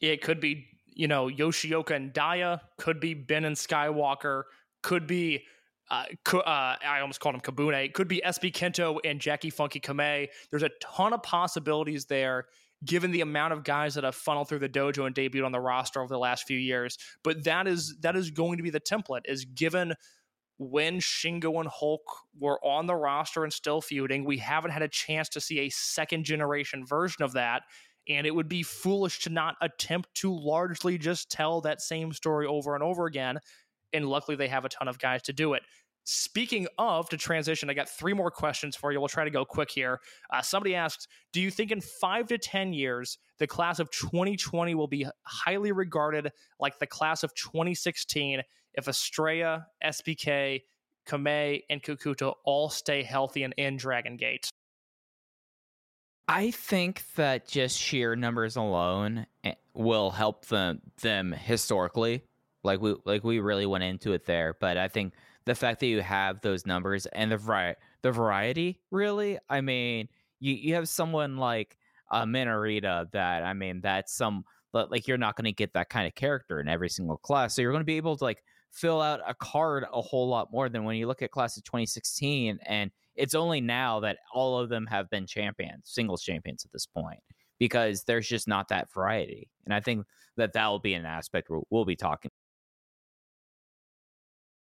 It 0.00 0.22
could 0.22 0.40
be 0.40 0.66
you 0.86 1.08
know 1.08 1.28
Yoshioka 1.28 1.90
and 1.90 2.12
Dia, 2.12 2.62
could 2.78 3.00
be 3.00 3.14
Ben 3.14 3.44
and 3.44 3.56
Skywalker, 3.56 4.44
could 4.82 5.06
be. 5.06 5.44
Uh, 5.90 6.04
co- 6.24 6.40
uh, 6.40 6.76
I 6.82 7.00
almost 7.00 7.20
called 7.20 7.34
him 7.34 7.42
Kobune. 7.42 7.92
Could 7.92 8.08
be 8.08 8.22
SB 8.24 8.54
Kento 8.54 8.98
and 9.04 9.20
Jackie 9.20 9.50
Funky 9.50 9.80
Kamei. 9.80 10.28
There's 10.50 10.62
a 10.62 10.70
ton 10.80 11.12
of 11.12 11.22
possibilities 11.22 12.06
there, 12.06 12.46
given 12.84 13.10
the 13.10 13.20
amount 13.20 13.52
of 13.52 13.64
guys 13.64 13.94
that 13.94 14.04
have 14.04 14.14
funneled 14.14 14.48
through 14.48 14.58
the 14.60 14.68
dojo 14.68 15.06
and 15.06 15.14
debuted 15.14 15.44
on 15.44 15.52
the 15.52 15.60
roster 15.60 16.00
over 16.00 16.12
the 16.12 16.18
last 16.18 16.46
few 16.46 16.58
years. 16.58 16.98
But 17.22 17.44
that 17.44 17.66
is 17.66 17.96
that 18.00 18.16
is 18.16 18.30
going 18.30 18.58
to 18.58 18.62
be 18.62 18.70
the 18.70 18.80
template. 18.80 19.22
Is 19.26 19.44
given 19.44 19.94
when 20.58 21.00
Shingo 21.00 21.60
and 21.60 21.68
Hulk 21.68 22.02
were 22.38 22.64
on 22.64 22.86
the 22.86 22.94
roster 22.94 23.44
and 23.44 23.52
still 23.52 23.80
feuding, 23.80 24.24
we 24.24 24.38
haven't 24.38 24.70
had 24.70 24.82
a 24.82 24.88
chance 24.88 25.28
to 25.30 25.40
see 25.40 25.60
a 25.60 25.70
second 25.70 26.24
generation 26.24 26.86
version 26.86 27.24
of 27.24 27.32
that. 27.32 27.62
And 28.08 28.26
it 28.26 28.34
would 28.34 28.48
be 28.48 28.62
foolish 28.62 29.20
to 29.20 29.30
not 29.30 29.56
attempt 29.62 30.14
to 30.16 30.32
largely 30.32 30.98
just 30.98 31.30
tell 31.30 31.62
that 31.62 31.80
same 31.80 32.12
story 32.12 32.46
over 32.46 32.74
and 32.74 32.84
over 32.84 33.06
again. 33.06 33.38
And 33.92 34.06
luckily, 34.06 34.36
they 34.36 34.48
have 34.48 34.64
a 34.64 34.68
ton 34.68 34.88
of 34.88 34.98
guys 34.98 35.22
to 35.22 35.32
do 35.32 35.54
it. 35.54 35.62
Speaking 36.04 36.66
of 36.78 37.08
to 37.08 37.16
transition, 37.16 37.70
I 37.70 37.74
got 37.74 37.88
three 37.88 38.12
more 38.12 38.30
questions 38.30 38.76
for 38.76 38.92
you. 38.92 39.00
We'll 39.00 39.08
try 39.08 39.24
to 39.24 39.30
go 39.30 39.44
quick 39.44 39.70
here. 39.70 40.00
Uh, 40.30 40.42
somebody 40.42 40.74
asked, 40.74 41.08
Do 41.32 41.40
you 41.40 41.50
think 41.50 41.70
in 41.70 41.80
five 41.80 42.28
to 42.28 42.36
10 42.36 42.74
years, 42.74 43.16
the 43.38 43.46
class 43.46 43.78
of 43.78 43.90
2020 43.90 44.74
will 44.74 44.86
be 44.86 45.06
highly 45.22 45.72
regarded 45.72 46.30
like 46.60 46.78
the 46.78 46.86
class 46.86 47.22
of 47.22 47.34
2016 47.34 48.42
if 48.74 48.86
Estrella, 48.86 49.66
SBK, 49.82 50.62
Kamei, 51.08 51.62
and 51.70 51.82
Kakuta 51.82 52.34
all 52.44 52.68
stay 52.68 53.02
healthy 53.02 53.42
and 53.42 53.54
in 53.56 53.78
Dragon 53.78 54.16
Gate? 54.16 54.50
I 56.28 56.50
think 56.50 57.02
that 57.16 57.48
just 57.48 57.78
sheer 57.78 58.16
numbers 58.16 58.56
alone 58.56 59.26
eh, 59.42 59.54
will 59.74 60.10
help 60.10 60.46
them 60.46 60.80
them 61.00 61.32
historically. 61.32 62.24
Like 62.62 62.80
we 62.80 62.96
like 63.04 63.24
we 63.24 63.40
really 63.40 63.66
went 63.66 63.84
into 63.84 64.12
it 64.12 64.24
there, 64.24 64.56
but 64.58 64.78
I 64.78 64.88
think 64.88 65.12
the 65.46 65.54
fact 65.54 65.80
that 65.80 65.86
you 65.86 66.00
have 66.00 66.40
those 66.40 66.66
numbers 66.66 67.06
and 67.06 67.32
the 67.32 67.36
vari- 67.36 67.76
the 68.02 68.10
variety 68.10 68.80
really, 68.90 69.38
I 69.48 69.60
mean, 69.60 70.08
you 70.40 70.54
you 70.54 70.74
have 70.74 70.88
someone 70.88 71.36
like 71.36 71.76
uh, 72.10 72.24
Minorita 72.24 73.10
that 73.12 73.42
I 73.42 73.52
mean 73.52 73.80
that's 73.80 74.14
some 74.14 74.44
like 74.72 75.06
you're 75.06 75.18
not 75.18 75.36
going 75.36 75.44
to 75.44 75.52
get 75.52 75.72
that 75.74 75.88
kind 75.88 76.06
of 76.06 76.14
character 76.14 76.60
in 76.60 76.68
every 76.68 76.88
single 76.88 77.16
class. 77.16 77.54
So 77.54 77.62
you're 77.62 77.70
going 77.72 77.80
to 77.80 77.86
be 77.86 77.96
able 77.96 78.16
to 78.16 78.24
like 78.24 78.42
fill 78.72 79.00
out 79.00 79.20
a 79.26 79.34
card 79.34 79.84
a 79.92 80.02
whole 80.02 80.28
lot 80.28 80.50
more 80.52 80.68
than 80.68 80.84
when 80.84 80.96
you 80.96 81.06
look 81.06 81.22
at 81.22 81.30
class 81.30 81.56
of 81.56 81.62
2016 81.62 82.58
and 82.66 82.90
it's 83.14 83.34
only 83.34 83.60
now 83.60 84.00
that 84.00 84.18
all 84.32 84.58
of 84.58 84.68
them 84.68 84.86
have 84.86 85.08
been 85.08 85.26
champions, 85.26 85.82
singles 85.84 86.22
champions 86.22 86.64
at 86.64 86.72
this 86.72 86.86
point 86.86 87.20
because 87.60 88.02
there's 88.02 88.26
just 88.26 88.48
not 88.48 88.68
that 88.68 88.92
variety. 88.92 89.48
And 89.64 89.72
I 89.72 89.78
think 89.78 90.04
that 90.36 90.52
that 90.54 90.66
will 90.66 90.80
be 90.80 90.94
an 90.94 91.06
aspect 91.06 91.48
we'll 91.70 91.84
be 91.84 91.94
talking 91.94 92.32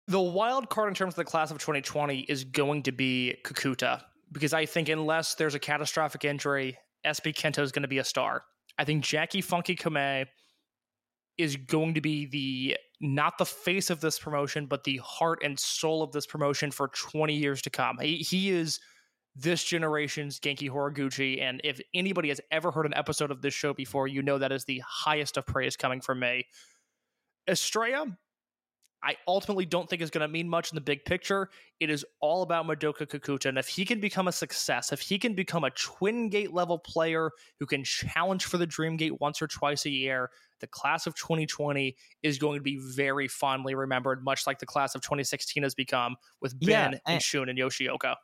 The 0.09 0.21
wild 0.21 0.69
card 0.69 0.89
in 0.89 0.95
terms 0.95 1.15
of 1.15 1.17
the 1.17 1.25
class 1.25 1.51
of 1.51 1.59
2020 1.59 2.21
is 2.21 2.45
going 2.45 2.85
to 2.85 2.93
be 2.93 3.37
Kakuta 3.45 4.03
because 4.31 4.53
I 4.53 4.67
think 4.67 4.89
unless 4.89 5.35
there's 5.35 5.55
a 5.55 5.59
catastrophic 5.59 6.25
injury, 6.25 6.79
SB 7.05 7.35
Kento 7.35 7.61
is 7.61 7.73
going 7.73 7.83
to 7.83 7.89
be 7.89 7.99
a 7.99 8.05
star. 8.05 8.45
I 8.79 8.85
think 8.85 9.03
Jackie 9.03 9.41
Funky 9.41 9.75
Kamei 9.75 10.27
is 11.39 11.57
going 11.57 11.95
to 11.95 12.01
be 12.01 12.27
the 12.27 12.77
not 13.01 13.37
the 13.39 13.45
face 13.45 13.91
of 13.91 14.01
this 14.01 14.19
promotion, 14.19 14.67
but 14.67 14.85
the 14.85 14.99
heart 14.99 15.41
and 15.43 15.59
soul 15.59 16.03
of 16.03 16.13
this 16.13 16.27
promotion 16.27 16.71
for 16.71 16.89
20 16.89 17.35
years 17.35 17.61
to 17.63 17.71
come. 17.71 17.99
He, 18.01 18.19
he 18.19 18.51
is 18.51 18.81
this 19.35 19.63
generation's 19.63 20.41
Genki 20.41 20.71
Horiguchi, 20.71 21.43
and 21.43 21.61
if 21.63 21.79
anybody 21.93 22.31
has 22.31 22.41
ever 22.51 22.71
heard 22.71 22.87
an 22.87 22.95
episode 22.95 23.31
of 23.31 23.43
this 23.43 23.53
show 23.53 23.75
before, 23.75 24.09
you 24.09 24.23
know 24.23 24.39
that 24.39 24.53
is 24.53 24.65
the 24.65 24.83
highest 24.87 25.37
of 25.37 25.45
praise 25.45 25.77
coming 25.77 26.01
from 26.01 26.21
me. 26.21 26.47
Estrella, 27.47 28.17
I 29.03 29.17
ultimately 29.29 29.67
don't 29.67 29.89
think 29.89 30.03
is 30.03 30.11
going 30.11 30.27
to 30.27 30.33
mean 30.33 30.49
much 30.49 30.73
in 30.73 30.75
the 30.75 30.81
big 30.81 31.05
picture. 31.05 31.49
It 31.79 31.91
is 31.91 32.05
all 32.21 32.43
about 32.43 32.67
Madoka 32.67 33.07
Kakuta. 33.07 33.47
And 33.47 33.59
if 33.59 33.69
he 33.69 33.85
can 33.85 34.01
become 34.01 34.27
a 34.27 34.33
success, 34.33 34.91
if 34.93 35.01
he 35.01 35.19
can 35.19 35.35
become 35.35 35.65
a 35.65 35.71
twin 35.71 36.29
gate 36.29 36.53
level 36.53 36.79
player 36.79 37.31
who 37.61 37.67
can 37.67 37.85
challenge 37.85 38.47
for 38.47 38.59
the 38.59 38.67
Dream 38.67 38.97
Gate 38.97 39.21
once 39.21 39.41
or 39.41 39.47
twice 39.47 39.85
a 39.87 39.91
year, 39.91 40.31
the 40.61 40.67
class 40.67 41.07
of 41.07 41.15
2020 41.15 41.95
is 42.23 42.39
going 42.39 42.59
to 42.59 42.63
be 42.63 42.81
very 42.97 43.29
fondly 43.29 43.75
remembered, 43.75 44.25
much 44.25 44.47
like 44.47 44.59
the 44.59 44.67
class 44.67 44.95
of 44.95 45.03
2016 45.03 45.63
has 45.63 45.75
become 45.75 46.17
with 46.41 46.59
Ben 46.59 46.69
Yeah, 46.69 46.87
and 46.87 47.01
and- 47.07 47.23
Shun 47.23 47.49
and 47.49 47.59
Yoshioka. 47.59 48.17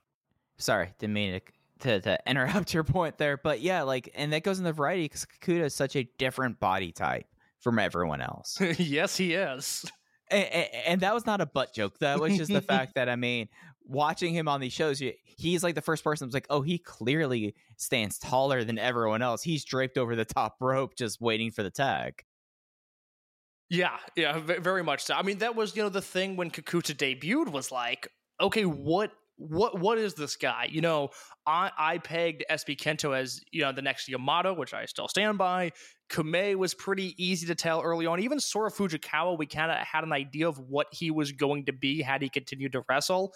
sorry, 0.59 0.93
didn't 0.99 1.13
mean 1.13 1.41
to, 1.81 2.01
to, 2.01 2.01
to 2.01 2.19
interrupt 2.27 2.73
your 2.75 2.85
point 2.85 3.19
there, 3.19 3.37
but 3.37 3.61
yeah, 3.61 3.83
like, 3.83 4.11
and 4.15 4.33
that 4.33 4.43
goes 4.43 4.59
in 4.59 4.65
the 4.65 4.73
variety 4.73 5.05
because 5.05 5.27
Kakuta 5.27 5.65
is 5.65 5.75
such 5.75 5.95
a 5.97 6.09
different 6.19 6.59
body 6.59 6.91
type 6.93 7.27
from 7.61 7.79
everyone 7.79 8.21
else. 8.23 8.59
yes, 8.79 9.17
he 9.17 9.35
is. 9.35 9.85
And, 10.33 10.69
and, 10.87 11.01
that 11.03 11.15
was 11.15 11.27
not 11.27 11.41
a 11.41 11.47
butt 11.47 11.75
joke. 11.75 11.99
That 11.99 12.21
was 12.21 12.37
just 12.37 12.53
the 12.53 12.61
fact 12.73 12.95
that 12.95 13.09
I 13.09 13.17
mean, 13.17 13.49
watching 13.85 14.35
him 14.35 14.49
on 14.49 14.61
these 14.61 14.73
shows, 14.73 15.03
he's 15.25 15.63
like 15.63 15.75
the 15.75 15.83
first 15.83 16.05
person 16.05 16.27
who's 16.27 16.35
like, 16.35 16.47
oh, 16.51 16.63
he 16.63 16.79
clearly 16.79 17.55
stands 17.77 18.19
taller 18.19 18.65
than 18.65 18.79
everyone 18.79 19.23
else. 19.23 19.43
He's 19.43 19.65
draped 19.65 19.99
over 19.99 20.17
the 20.17 20.25
top 20.25 20.57
rope, 20.61 20.95
just 20.97 21.21
waiting 21.21 21.51
for 21.51 21.63
the 21.63 21.71
tag. 21.71 22.23
Yeah, 23.71 23.97
yeah, 24.17 24.39
very 24.39 24.85
much 24.85 25.05
so. 25.05 25.15
I 25.15 25.23
mean, 25.23 25.39
that 25.39 25.57
was 25.57 25.75
you 25.75 25.83
know 25.83 25.89
the 25.89 26.03
thing 26.03 26.37
when 26.37 26.51
Kakuta 26.51 26.95
debuted 26.95 27.51
was 27.51 27.73
like, 27.73 28.07
okay, 28.41 28.65
what 28.65 29.13
what 29.49 29.79
what 29.79 29.99
is 29.99 30.15
this 30.15 30.37
guy? 30.37 30.69
You 30.71 30.81
know, 30.81 31.11
I 31.47 31.71
I 31.77 31.99
pegged 31.99 32.45
SB 32.51 32.77
Kento 32.77 33.17
as 33.17 33.41
you 33.51 33.63
know 33.63 33.73
the 33.73 33.83
next 33.83 34.09
Yamato, 34.09 34.55
which 34.55 34.73
I 34.73 34.85
still 34.87 35.09
stand 35.09 35.39
by. 35.39 35.73
Kamei 36.11 36.55
was 36.55 36.75
pretty 36.75 37.15
easy 37.23 37.47
to 37.47 37.55
tell 37.55 37.81
early 37.81 38.07
on. 38.07 38.21
Even 38.21 38.39
Sora 38.39 38.71
Fujikawa, 38.71 39.39
we 39.39 39.47
kind 39.47 39.71
of 39.71 39.79
had 39.79 40.05
an 40.05 40.13
idea 40.13 40.49
of 40.49 40.59
what 40.59 40.87
he 40.93 41.11
was 41.11 41.33
going 41.33 41.65
to 41.67 41.73
be 41.73 42.03
had 42.03 42.23
he 42.23 42.29
continued 42.29 42.73
to 42.73 42.85
wrestle. 42.89 43.33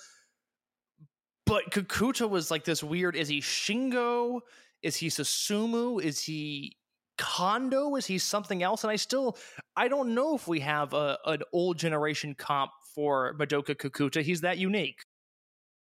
But 1.47 1.70
Kakuta 1.70 2.28
was 2.28 2.51
like 2.51 2.65
this 2.65 2.83
weird. 2.83 3.16
Is 3.16 3.28
he 3.28 3.41
Shingo? 3.41 4.41
Is 4.83 4.97
he 4.97 5.09
Susumu? 5.09 6.03
Is 6.03 6.20
he 6.20 6.77
Kondo? 7.19 7.97
Is 7.97 8.07
he 8.07 8.19
something 8.19 8.62
else? 8.62 8.85
And 8.85 8.91
I 8.91 8.97
still 8.97 9.39
I 9.77 9.89
don't 9.89 10.15
know 10.15 10.35
if 10.37 10.47
we 10.47 10.61
have 10.61 10.93
a, 10.93 11.19
an 11.24 11.43
old 11.53 11.78
generation 11.78 12.35
comp 12.35 12.73
for 12.95 13.35
Madoka 13.39 13.74
Kakuta. 13.74 14.23
He's 14.23 14.43
that 14.43 14.59
unique. 14.59 15.05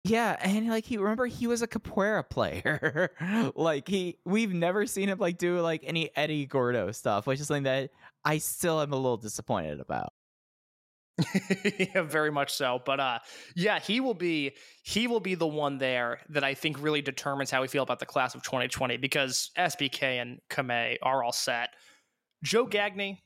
Yeah, 0.05 0.37
and 0.41 0.69
like 0.69 0.87
he 0.87 0.97
remember 0.97 1.27
he 1.27 1.47
was 1.47 1.61
a 1.61 1.67
capoeira 1.67 2.29
player. 2.29 3.11
like 3.55 3.87
he 3.87 4.17
we've 4.25 4.53
never 4.53 4.87
seen 4.87 5.09
him 5.09 5.19
like 5.19 5.37
do 5.37 5.61
like 5.61 5.83
any 5.85 6.11
Eddie 6.17 6.47
Gordo 6.47 6.91
stuff, 6.93 7.27
which 7.27 7.39
is 7.39 7.49
something 7.49 7.65
that 7.65 7.91
I 8.25 8.39
still 8.39 8.81
am 8.81 8.93
a 8.93 8.97
little 8.97 9.19
disappointed 9.19 9.79
about. 9.79 10.13
yeah, 11.79 12.01
very 12.01 12.31
much 12.33 12.55
so. 12.55 12.81
But 12.87 12.99
uh 12.99 13.19
yeah, 13.55 13.79
he 13.79 14.01
will 14.01 14.15
be 14.15 14.57
he 14.85 15.07
will 15.07 15.21
be 15.21 15.35
the 15.35 15.47
one 15.47 15.77
there 15.77 16.21
that 16.31 16.45
I 16.45 16.55
think 16.55 16.83
really 16.83 17.03
determines 17.03 17.51
how 17.51 17.61
we 17.61 17.69
feel 17.69 17.83
about 17.83 17.99
the 17.99 18.07
class 18.07 18.35
of 18.35 18.43
2020 18.43 18.97
because 18.97 19.51
SBK 19.59 20.03
and 20.23 20.41
Kamei 20.49 20.97
are 21.03 21.23
all 21.23 21.33
set. 21.33 21.71
Joe 22.43 22.67
Gagney, 22.67 23.19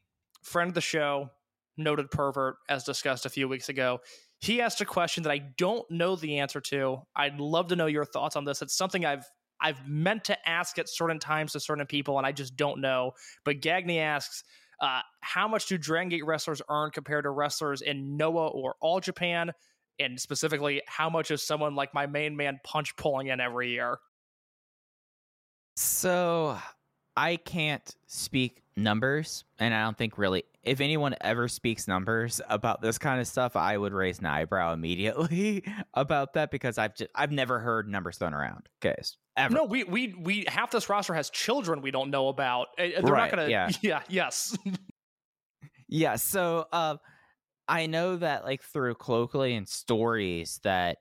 friend 0.42 0.68
of 0.68 0.74
the 0.74 0.80
show, 0.80 1.30
noted 1.76 2.10
pervert, 2.10 2.56
as 2.68 2.82
discussed 2.82 3.26
a 3.26 3.30
few 3.30 3.48
weeks 3.48 3.68
ago. 3.68 4.01
He 4.44 4.60
asked 4.60 4.82
a 4.82 4.84
question 4.84 5.22
that 5.22 5.32
I 5.32 5.38
don't 5.56 5.90
know 5.90 6.16
the 6.16 6.38
answer 6.38 6.60
to. 6.60 6.98
I'd 7.16 7.40
love 7.40 7.68
to 7.68 7.76
know 7.76 7.86
your 7.86 8.04
thoughts 8.04 8.36
on 8.36 8.44
this. 8.44 8.60
It's 8.60 8.76
something 8.76 9.06
I've 9.06 9.24
I've 9.58 9.88
meant 9.88 10.24
to 10.24 10.48
ask 10.48 10.78
at 10.78 10.90
certain 10.90 11.18
times 11.18 11.52
to 11.52 11.60
certain 11.60 11.86
people, 11.86 12.18
and 12.18 12.26
I 12.26 12.32
just 12.32 12.54
don't 12.54 12.82
know. 12.82 13.12
But 13.46 13.60
Gagney 13.60 14.00
asks, 14.00 14.44
uh, 14.80 15.00
how 15.20 15.48
much 15.48 15.66
do 15.66 15.78
Dragon 15.78 16.10
Gate 16.10 16.26
wrestlers 16.26 16.60
earn 16.68 16.90
compared 16.90 17.24
to 17.24 17.30
wrestlers 17.30 17.80
in 17.80 18.18
Noah 18.18 18.48
or 18.48 18.74
All 18.82 19.00
Japan? 19.00 19.52
And 19.98 20.20
specifically, 20.20 20.82
how 20.86 21.08
much 21.08 21.30
is 21.30 21.42
someone 21.42 21.74
like 21.74 21.94
my 21.94 22.06
main 22.06 22.36
man 22.36 22.60
Punch 22.64 22.94
pulling 22.96 23.28
in 23.28 23.40
every 23.40 23.70
year? 23.70 23.96
So 25.76 26.58
I 27.16 27.36
can't 27.36 27.96
speak 28.06 28.62
numbers, 28.76 29.44
and 29.58 29.72
I 29.72 29.84
don't 29.84 29.96
think 29.96 30.18
really 30.18 30.44
if 30.66 30.81
anyone 30.81 31.15
ever 31.20 31.49
speaks 31.49 31.86
numbers 31.89 32.41
about 32.49 32.81
this 32.82 32.99
kind 32.99 33.20
of 33.20 33.27
stuff, 33.27 33.57
I 33.57 33.77
would 33.77 33.93
raise 33.93 34.19
an 34.19 34.27
eyebrow 34.27 34.73
immediately 34.73 35.65
about 35.95 36.35
that 36.35 36.51
because 36.51 36.78
I've 36.78 36.95
just 36.95 37.11
I've 37.15 37.32
never 37.32 37.59
heard 37.61 37.89
numbers 37.89 38.19
thrown 38.19 38.35
around. 38.35 38.69
Case 38.81 39.16
ever. 39.36 39.55
No, 39.55 39.65
we 39.65 39.85
we 39.85 40.15
we 40.19 40.45
half 40.49 40.70
this 40.70 40.89
roster 40.89 41.15
has 41.15 41.31
children 41.31 41.81
we 41.82 41.91
don't 41.91 42.11
know 42.11 42.28
about. 42.28 42.69
Uh, 42.78 42.89
They're 43.03 43.03
Right, 43.03 43.31
not 43.31 43.36
gonna. 43.39 43.49
yeah. 43.51 43.70
yeah. 43.82 44.03
Yes. 44.09 44.57
Yeah, 45.89 46.16
so 46.16 46.66
uh, 46.73 46.97
I 47.69 47.86
know 47.86 48.16
that 48.16 48.45
like 48.45 48.62
through 48.62 48.95
colloquially 48.95 49.55
and 49.55 49.69
stories 49.69 50.61
that 50.65 50.97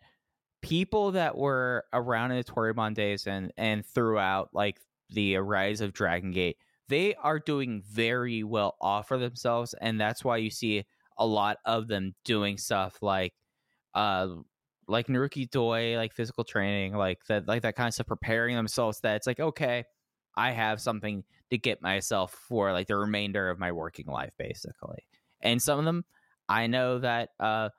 people 0.61 1.11
that 1.11 1.37
were 1.37 1.85
around 1.93 2.31
in 2.31 2.37
the 2.37 2.43
Toryumon 2.43 2.93
days 2.93 3.25
and 3.25 3.51
and 3.57 3.85
throughout 3.85 4.49
like 4.53 4.79
the 5.09 5.37
rise 5.37 5.81
of 5.81 5.93
Dragon 5.93 6.31
Gate, 6.31 6.57
they 6.93 7.15
are 7.15 7.39
doing 7.39 7.81
very 7.89 8.43
well 8.43 8.75
off 8.79 9.07
for 9.07 9.17
themselves, 9.17 9.73
and 9.81 9.99
that's 9.99 10.23
why 10.23 10.37
you 10.37 10.51
see 10.51 10.85
a 11.17 11.25
lot 11.25 11.57
of 11.65 11.87
them 11.87 12.13
doing 12.23 12.59
stuff 12.59 13.01
like 13.01 13.33
uh 13.95 14.27
like 14.87 15.07
Naruki 15.07 15.49
Doi, 15.49 15.95
like 15.97 16.13
physical 16.13 16.43
training, 16.43 16.93
like 16.95 17.17
that 17.29 17.47
like 17.47 17.63
that 17.63 17.75
kind 17.75 17.87
of 17.87 17.95
stuff, 17.95 18.05
preparing 18.05 18.55
themselves 18.55 18.99
that 18.99 19.15
it's 19.15 19.25
like, 19.25 19.39
okay, 19.39 19.85
I 20.37 20.51
have 20.51 20.79
something 20.79 21.23
to 21.49 21.57
get 21.57 21.81
myself 21.81 22.31
for 22.47 22.71
like 22.71 22.85
the 22.85 22.95
remainder 22.95 23.49
of 23.49 23.57
my 23.57 23.71
working 23.71 24.05
life, 24.05 24.33
basically. 24.37 25.07
And 25.41 25.59
some 25.59 25.79
of 25.79 25.85
them 25.85 26.05
I 26.47 26.67
know 26.67 26.99
that 26.99 27.29
uh 27.39 27.69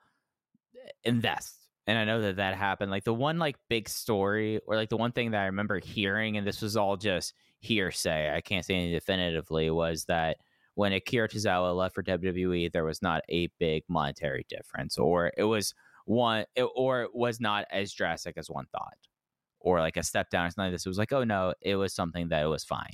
invest. 1.05 1.55
And 1.87 1.97
I 1.97 2.03
know 2.03 2.19
that 2.21 2.37
that 2.37 2.57
happened. 2.57 2.91
Like 2.91 3.05
the 3.05 3.13
one 3.13 3.39
like 3.39 3.55
big 3.69 3.87
story 3.87 4.59
or 4.67 4.75
like 4.75 4.89
the 4.89 4.97
one 4.97 5.13
thing 5.13 5.31
that 5.31 5.41
I 5.41 5.45
remember 5.45 5.79
hearing, 5.79 6.35
and 6.35 6.45
this 6.45 6.61
was 6.61 6.75
all 6.75 6.97
just 6.97 7.33
hearsay. 7.65 8.33
I 8.33 8.41
can't 8.41 8.65
say 8.65 8.75
anything 8.75 8.93
definitively. 8.93 9.69
Was 9.69 10.05
that 10.05 10.37
when 10.75 10.93
Akira 10.93 11.29
Tozawa 11.29 11.75
left 11.75 11.95
for 11.95 12.03
WWE, 12.03 12.71
there 12.71 12.85
was 12.85 13.01
not 13.01 13.21
a 13.29 13.47
big 13.59 13.83
monetary 13.87 14.45
difference, 14.49 14.97
or 14.97 15.31
it 15.37 15.43
was 15.43 15.73
one, 16.05 16.45
it, 16.55 16.67
or 16.75 17.03
it 17.03 17.15
was 17.15 17.39
not 17.39 17.65
as 17.71 17.93
drastic 17.93 18.37
as 18.37 18.49
one 18.49 18.65
thought, 18.71 18.97
or 19.59 19.79
like 19.79 19.97
a 19.97 20.03
step 20.03 20.29
down. 20.29 20.47
It's 20.47 20.57
not 20.57 20.65
like 20.65 20.73
this. 20.73 20.85
It 20.85 20.89
was 20.89 20.97
like, 20.97 21.13
oh 21.13 21.23
no, 21.23 21.53
it 21.61 21.75
was 21.75 21.93
something 21.93 22.29
that 22.29 22.43
it 22.43 22.47
was 22.47 22.63
fine. 22.63 22.93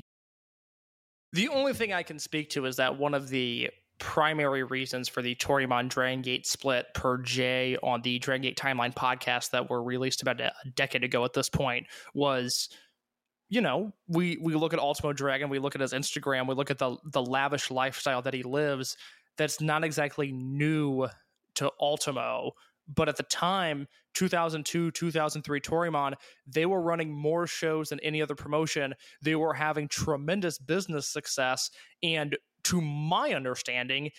The 1.33 1.49
only 1.49 1.73
thing 1.73 1.93
I 1.93 2.03
can 2.03 2.19
speak 2.19 2.49
to 2.51 2.65
is 2.65 2.75
that 2.75 2.97
one 2.97 3.13
of 3.13 3.29
the 3.29 3.69
primary 3.99 4.63
reasons 4.63 5.07
for 5.07 5.21
the 5.21 5.35
Toryumon 5.35 5.87
Dragon 5.87 6.21
Gate 6.21 6.47
split 6.47 6.87
per 6.93 7.19
Jay 7.19 7.77
on 7.83 8.01
the 8.01 8.19
Dragon 8.19 8.41
Gate 8.41 8.57
Timeline 8.57 8.93
podcast 8.93 9.51
that 9.51 9.69
were 9.69 9.81
released 9.81 10.23
about 10.23 10.41
a 10.41 10.51
decade 10.75 11.03
ago 11.03 11.23
at 11.23 11.33
this 11.33 11.49
point 11.49 11.85
was 12.13 12.69
you 13.51 13.59
know, 13.59 13.91
we 14.07 14.37
we 14.41 14.55
look 14.55 14.73
at 14.73 14.79
Ultimo 14.79 15.11
Dragon, 15.11 15.49
we 15.49 15.59
look 15.59 15.75
at 15.75 15.81
his 15.81 15.91
Instagram, 15.91 16.47
we 16.47 16.55
look 16.55 16.71
at 16.71 16.77
the 16.77 16.95
the 17.03 17.21
lavish 17.21 17.69
lifestyle 17.69 18.21
that 18.21 18.33
he 18.33 18.43
lives. 18.43 18.95
That's 19.37 19.59
not 19.59 19.83
exactly 19.83 20.31
new 20.31 21.09
to 21.55 21.69
Ultimo, 21.81 22.51
but 22.87 23.09
at 23.09 23.17
the 23.17 23.23
time, 23.23 23.89
2002, 24.13 24.91
2003 24.91 25.59
Toryumon, 25.59 26.13
they 26.47 26.65
were 26.65 26.81
running 26.81 27.13
more 27.13 27.45
shows 27.45 27.89
than 27.89 27.99
any 27.99 28.21
other 28.21 28.35
promotion. 28.35 28.93
They 29.21 29.35
were 29.35 29.53
having 29.53 29.89
tremendous 29.89 30.57
business 30.57 31.09
success, 31.09 31.69
and 32.01 32.37
to 32.63 32.79
my 32.79 33.33
understanding, 33.33 34.11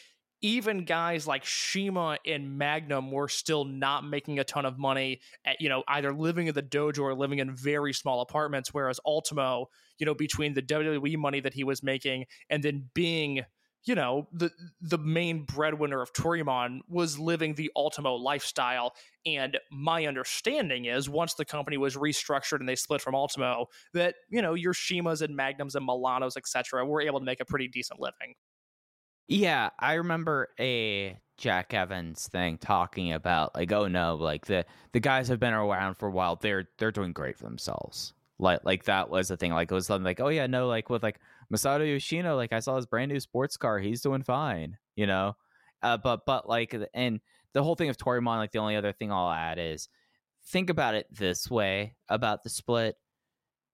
even 0.43 0.85
guys 0.85 1.27
like 1.27 1.47
CIMA 1.47 2.19
and 2.27 2.59
Magnum 2.59 3.13
were 3.13 3.29
still 3.29 3.65
not 3.65 4.05
making 4.05 4.41
a 4.41 4.45
ton 4.45 4.67
of 4.67 4.77
money 4.77 5.21
at, 5.45 5.61
you 5.61 5.69
know, 5.69 5.85
either 5.87 6.13
living 6.13 6.49
in 6.49 6.55
the 6.55 6.63
dojo 6.63 6.99
or 6.99 7.15
living 7.15 7.39
in 7.39 7.55
very 7.55 7.93
small 7.93 8.21
apartments. 8.21 8.75
Whereas 8.75 8.99
Ultimo, 9.07 9.71
you 9.99 10.07
know, 10.07 10.15
between 10.15 10.55
the 10.55 10.63
WWE 10.63 11.17
money 11.17 11.41
that 11.41 11.55
he 11.55 11.63
was 11.63 11.83
making 11.83 12.27
and 12.51 12.63
then 12.63 12.89
being, 12.93 13.45
you 13.85 13.95
know, 13.95 14.29
the 14.33 14.51
the 14.81 14.99
main 14.99 15.45
breadwinner 15.45 16.03
of 16.03 16.13
Toryumon 16.13 16.81
was 16.89 17.21
living 17.21 17.55
the 17.55 17.71
Ultimo 17.77 18.15
lifestyle. 18.15 18.95
And 19.25 19.59
my 19.71 20.07
understanding 20.07 20.87
is 20.87 21.09
once 21.09 21.35
the 21.35 21.45
company 21.45 21.77
was 21.77 21.97
restructured 21.97 22.59
and 22.59 22.69
they 22.69 22.77
split 22.77 23.01
from 23.01 23.15
Ultimo, 23.15 23.67
that, 23.95 24.17
you 24.29 24.43
know, 24.43 24.55
your 24.55 24.75
CIMAs 24.75 25.23
and 25.23 25.37
Magnums 25.37 25.77
and 25.77 25.87
Milanos, 25.89 26.37
etc., 26.37 26.85
were 26.85 27.01
able 27.01 27.21
to 27.21 27.25
make 27.25 27.41
a 27.41 27.45
pretty 27.45 27.69
decent 27.69 28.01
living. 28.01 28.35
Yeah, 29.33 29.71
I 29.79 29.95
remember 29.95 30.51
a 30.61 31.17
Jack 31.39 31.73
Evans 31.73 32.29
thing 32.29 32.59
talking 32.59 33.15
about 33.15 33.55
like, 33.55 33.73
oh 33.73 33.89
no, 33.89 34.15
like 34.17 34.45
the 34.45 34.67
the 34.93 35.01
guys 35.01 35.29
have 35.29 35.41
been 35.41 35.55
around 35.55 35.95
for 35.95 36.09
a 36.09 36.11
while. 36.11 36.37
They're 36.37 36.69
they're 36.77 36.93
doing 36.93 37.15
great 37.15 37.39
for 37.39 37.45
themselves. 37.45 38.13
Like 38.39 38.61
like 38.63 38.85
that 38.85 39.09
was 39.09 39.29
the 39.29 39.39
thing. 39.39 39.53
Like 39.53 39.71
it 39.71 39.75
was 39.75 39.87
something 39.87 40.05
like, 40.05 40.21
oh 40.21 40.29
yeah, 40.29 40.47
no, 40.47 40.67
like 40.67 40.91
with 40.91 41.03
like 41.03 41.19
Masato 41.51 41.91
Yoshino, 41.91 42.37
like 42.37 42.53
I 42.53 42.61
saw 42.61 42.77
his 42.77 42.85
brand 42.85 43.11
new 43.11 43.21
sports 43.21 43.57
car. 43.57 43.79
He's 43.79 44.03
doing 44.03 44.23
fine, 44.23 44.77
you 44.97 45.07
know. 45.07 45.35
Uh, 45.83 45.97
but 45.97 46.27
but 46.27 46.47
like 46.47 46.77
and 46.93 47.19
the 47.55 47.63
whole 47.63 47.75
thing 47.75 47.89
of 47.89 47.97
Toryumon, 47.97 48.37
like 48.37 48.53
the 48.53 48.59
only 48.59 48.77
other 48.77 48.93
thing 48.93 49.11
I'll 49.11 49.31
add 49.33 49.59
is 49.59 49.89
think 50.49 50.69
about 50.69 50.95
it 50.95 51.07
this 51.11 51.51
way 51.51 51.95
about 52.11 52.43
the 52.43 52.51
split. 52.51 52.97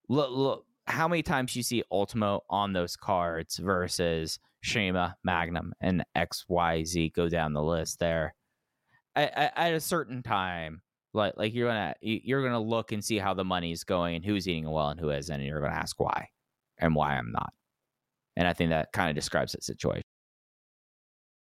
Look, 0.08 0.30
look 0.30 0.66
how 0.86 1.08
many 1.08 1.24
times 1.24 1.56
you 1.56 1.64
see 1.64 1.82
Ultimo 1.90 2.44
on 2.48 2.74
those 2.74 2.94
cards 2.94 3.56
versus 3.56 4.38
CIMA, 4.64 5.16
Magnum, 5.24 5.72
and 5.80 6.04
XYZ 6.16 7.12
go 7.12 7.28
down 7.28 7.52
the 7.52 7.62
list 7.62 7.98
there. 7.98 8.34
At, 9.16 9.32
at, 9.36 9.52
at 9.56 9.74
a 9.74 9.80
certain 9.80 10.22
time, 10.22 10.82
like 11.14 11.34
like 11.36 11.54
you're 11.54 11.68
gonna 11.68 11.94
you- 12.00 12.20
you're 12.22 12.42
gonna 12.42 12.60
look 12.60 12.92
and 12.92 13.02
see 13.04 13.18
how 13.18 13.34
the 13.34 13.44
money's 13.44 13.84
going 13.84 14.14
and 14.16 14.24
who's 14.24 14.46
eating 14.48 14.70
well 14.70 14.88
and 14.90 15.00
who 15.00 15.10
isn't, 15.10 15.34
and 15.34 15.44
you're 15.44 15.60
gonna 15.60 15.74
ask 15.74 15.98
why 15.98 16.28
and 16.78 16.94
why 16.94 17.16
I'm 17.16 17.32
not. 17.32 17.52
And 18.36 18.46
I 18.46 18.52
think 18.52 18.70
that 18.70 18.92
kind 18.92 19.08
of 19.10 19.16
describes 19.16 19.52
that 19.52 19.64
situation. 19.64 20.04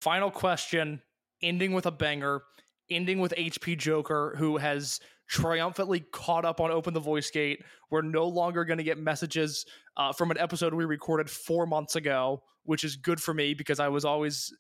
Final 0.01 0.31
question, 0.31 1.03
ending 1.43 1.73
with 1.73 1.87
a 1.87 1.91
banger, 1.91 2.43
ending 2.89 3.19
with 3.19 3.35
HP 3.37 3.77
Joker, 3.77 4.35
who 4.39 4.57
has 4.59 5.01
triumphantly 5.29 6.01
caught 6.01 6.45
up 6.45 6.61
on 6.61 6.71
Open 6.71 6.95
the 6.95 7.01
Voice 7.01 7.31
Gate. 7.31 7.63
We're 7.91 8.03
no 8.03 8.27
longer 8.27 8.65
going 8.65 8.79
to 8.79 8.85
get 8.85 8.99
messages 8.99 9.67
uh, 9.97 10.13
from 10.13 10.31
an 10.31 10.39
episode 10.39 10.75
we 10.75 10.85
recorded 10.85 11.31
four 11.31 11.67
months 11.67 11.97
ago, 11.97 12.43
which 12.65 12.85
is 12.85 12.97
good 12.97 13.21
for 13.21 13.35
me 13.35 13.55
because 13.55 13.79
I 13.81 13.89
was 13.89 14.05
always 14.05 14.53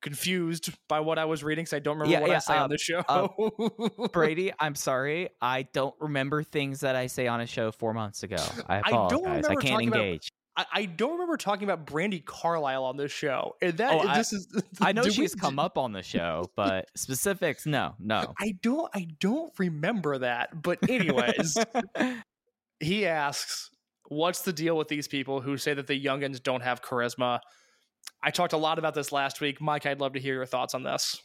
confused 0.00 0.70
by 0.88 1.00
what 1.00 1.18
I 1.18 1.24
was 1.24 1.42
reading 1.42 1.64
because 1.64 1.74
I 1.74 1.80
don't 1.80 1.98
remember 1.98 2.12
Yeah, 2.12 2.20
what 2.20 2.30
yeah, 2.30 2.36
I 2.36 2.38
say 2.38 2.56
uh, 2.56 2.64
on 2.64 2.70
the 2.70 2.78
show. 2.78 2.98
uh, 3.08 4.08
Brady, 4.12 4.52
I'm 4.58 4.74
sorry, 4.74 5.30
I 5.40 5.62
don't 5.72 5.94
remember 5.98 6.42
things 6.42 6.80
that 6.80 6.94
I 6.94 7.08
say 7.08 7.26
on 7.26 7.40
a 7.40 7.46
show 7.46 7.72
four 7.72 7.94
months 7.94 8.22
ago. 8.22 8.36
I 8.68 8.80
I 8.84 8.90
don't 8.90 9.24
apologize. 9.24 9.44
I, 9.46 9.54
can't 9.56 9.82
engage. 9.82 10.30
I, 10.58 10.66
I 10.72 10.84
don't 10.86 11.12
remember 11.12 11.36
talking 11.36 11.64
about 11.70 11.86
Brandi 11.86 12.22
Carlile 12.24 12.82
on 12.84 12.96
this 12.96 13.12
show. 13.12 13.54
And 13.62 13.78
that 13.78 13.92
Oh, 13.92 14.00
I- 14.00 14.18
this 14.18 14.32
is 14.32 14.46
I 14.80 14.92
know 14.92 15.02
did 15.04 15.10
we- 15.10 15.14
she's 15.14 15.34
come 15.34 15.58
up 15.58 15.78
on 15.78 15.92
the 15.92 16.02
show, 16.02 16.50
but 16.56 16.90
specifics, 16.96 17.64
no, 17.64 17.94
no. 18.00 18.34
I 18.38 18.52
don't 18.60 18.90
I 18.94 19.06
don't 19.20 19.52
remember 19.58 20.18
that. 20.18 20.60
But 20.62 20.78
anyways, 20.90 21.56
he 22.80 23.06
asks, 23.06 23.70
"What's 24.08 24.42
the 24.42 24.52
deal 24.52 24.76
with 24.76 24.88
these 24.88 25.06
people 25.06 25.40
who 25.40 25.56
say 25.56 25.74
that 25.74 25.86
the 25.86 26.04
youngins 26.04 26.42
don't 26.42 26.62
have 26.62 26.82
charisma?" 26.82 27.38
I 28.22 28.32
talked 28.32 28.52
a 28.52 28.56
lot 28.58 28.80
about 28.80 28.94
this 28.94 29.12
last 29.12 29.40
week, 29.40 29.60
Mike. 29.60 29.86
I'd 29.86 30.00
love 30.00 30.14
to 30.14 30.20
hear 30.20 30.34
your 30.34 30.46
thoughts 30.46 30.74
on 30.74 30.82
this. 30.82 31.16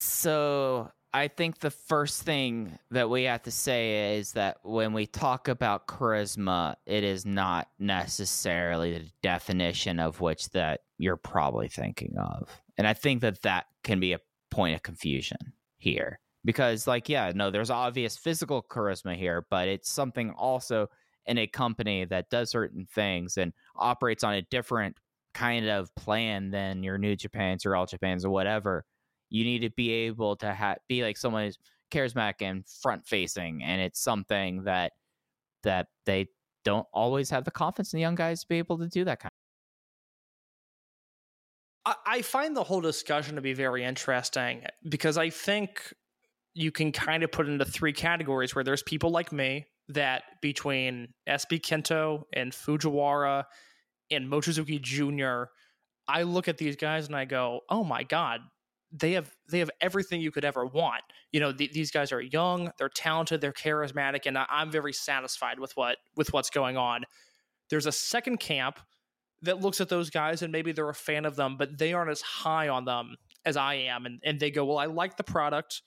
So 0.00 0.90
I 1.16 1.28
think 1.28 1.60
the 1.60 1.70
first 1.70 2.24
thing 2.24 2.78
that 2.90 3.08
we 3.08 3.22
have 3.22 3.42
to 3.44 3.50
say 3.50 4.18
is 4.18 4.32
that 4.32 4.58
when 4.62 4.92
we 4.92 5.06
talk 5.06 5.48
about 5.48 5.86
charisma, 5.86 6.74
it 6.84 7.04
is 7.04 7.24
not 7.24 7.68
necessarily 7.78 8.98
the 8.98 9.10
definition 9.22 9.98
of 9.98 10.20
which 10.20 10.50
that 10.50 10.80
you're 10.98 11.16
probably 11.16 11.68
thinking 11.68 12.14
of. 12.18 12.60
And 12.76 12.86
I 12.86 12.92
think 12.92 13.22
that 13.22 13.40
that 13.42 13.64
can 13.82 13.98
be 13.98 14.12
a 14.12 14.20
point 14.50 14.74
of 14.74 14.82
confusion 14.82 15.38
here. 15.78 16.20
Because, 16.44 16.86
like, 16.86 17.08
yeah, 17.08 17.32
no, 17.34 17.50
there's 17.50 17.70
obvious 17.70 18.18
physical 18.18 18.62
charisma 18.62 19.16
here, 19.16 19.46
but 19.48 19.68
it's 19.68 19.90
something 19.90 20.32
also 20.32 20.88
in 21.24 21.38
a 21.38 21.46
company 21.46 22.04
that 22.04 22.28
does 22.28 22.50
certain 22.50 22.86
things 22.94 23.38
and 23.38 23.54
operates 23.74 24.22
on 24.22 24.34
a 24.34 24.42
different 24.42 24.98
kind 25.32 25.66
of 25.66 25.94
plan 25.94 26.50
than 26.50 26.82
your 26.82 26.98
New 26.98 27.16
Japans 27.16 27.64
or 27.64 27.74
All 27.74 27.86
Japans 27.86 28.22
or 28.22 28.28
whatever 28.28 28.84
you 29.30 29.44
need 29.44 29.60
to 29.60 29.70
be 29.70 29.90
able 29.90 30.36
to 30.36 30.54
ha- 30.54 30.76
be 30.88 31.02
like 31.02 31.16
someone 31.16 31.44
who's 31.44 31.58
charismatic 31.90 32.42
and 32.42 32.64
front 32.82 33.06
facing 33.06 33.62
and 33.62 33.80
it's 33.80 34.00
something 34.00 34.64
that 34.64 34.92
that 35.62 35.86
they 36.04 36.26
don't 36.64 36.86
always 36.92 37.30
have 37.30 37.44
the 37.44 37.50
confidence 37.50 37.92
in 37.92 37.98
the 37.98 38.02
young 38.02 38.14
guys 38.16 38.40
to 38.40 38.48
be 38.48 38.58
able 38.58 38.78
to 38.78 38.88
do 38.88 39.04
that 39.04 39.20
kind 39.20 39.30
I, 41.86 41.94
I 42.06 42.22
find 42.22 42.56
the 42.56 42.64
whole 42.64 42.80
discussion 42.80 43.36
to 43.36 43.40
be 43.40 43.54
very 43.54 43.84
interesting 43.84 44.64
because 44.88 45.16
I 45.16 45.30
think 45.30 45.94
you 46.54 46.72
can 46.72 46.90
kind 46.90 47.22
of 47.22 47.30
put 47.30 47.48
into 47.48 47.64
three 47.64 47.92
categories 47.92 48.54
where 48.54 48.64
there's 48.64 48.82
people 48.82 49.10
like 49.10 49.32
me 49.32 49.66
that 49.88 50.24
between 50.42 51.08
SB 51.28 51.60
Kento 51.60 52.24
and 52.32 52.52
Fujiwara 52.52 53.44
and 54.10 54.30
Mochizuki 54.30 54.80
Jr., 54.80 55.50
I 56.08 56.22
look 56.22 56.48
at 56.48 56.58
these 56.58 56.76
guys 56.76 57.06
and 57.06 57.16
I 57.16 57.24
go, 57.24 57.60
oh 57.68 57.84
my 57.84 58.02
God, 58.02 58.40
they 58.98 59.12
have 59.12 59.30
they 59.50 59.58
have 59.58 59.70
everything 59.80 60.20
you 60.20 60.30
could 60.30 60.44
ever 60.44 60.64
want. 60.64 61.02
You 61.32 61.40
know, 61.40 61.52
th- 61.52 61.72
these 61.72 61.90
guys 61.90 62.12
are 62.12 62.20
young, 62.20 62.70
they're 62.78 62.88
talented, 62.88 63.40
they're 63.40 63.52
charismatic, 63.52 64.26
and 64.26 64.38
I- 64.38 64.46
I'm 64.48 64.70
very 64.70 64.92
satisfied 64.92 65.58
with 65.58 65.72
what 65.76 65.98
with 66.16 66.32
what's 66.32 66.50
going 66.50 66.76
on. 66.76 67.04
There's 67.70 67.86
a 67.86 67.92
second 67.92 68.38
camp 68.38 68.80
that 69.42 69.60
looks 69.60 69.80
at 69.80 69.88
those 69.88 70.10
guys 70.10 70.42
and 70.42 70.52
maybe 70.52 70.72
they're 70.72 70.88
a 70.88 70.94
fan 70.94 71.24
of 71.24 71.36
them, 71.36 71.56
but 71.56 71.78
they 71.78 71.92
aren't 71.92 72.10
as 72.10 72.22
high 72.22 72.68
on 72.68 72.84
them 72.84 73.16
as 73.44 73.56
I 73.56 73.74
am. 73.74 74.06
And, 74.06 74.20
and 74.24 74.40
they 74.40 74.50
go, 74.50 74.64
Well, 74.64 74.78
I 74.78 74.86
like 74.86 75.16
the 75.16 75.24
product. 75.24 75.82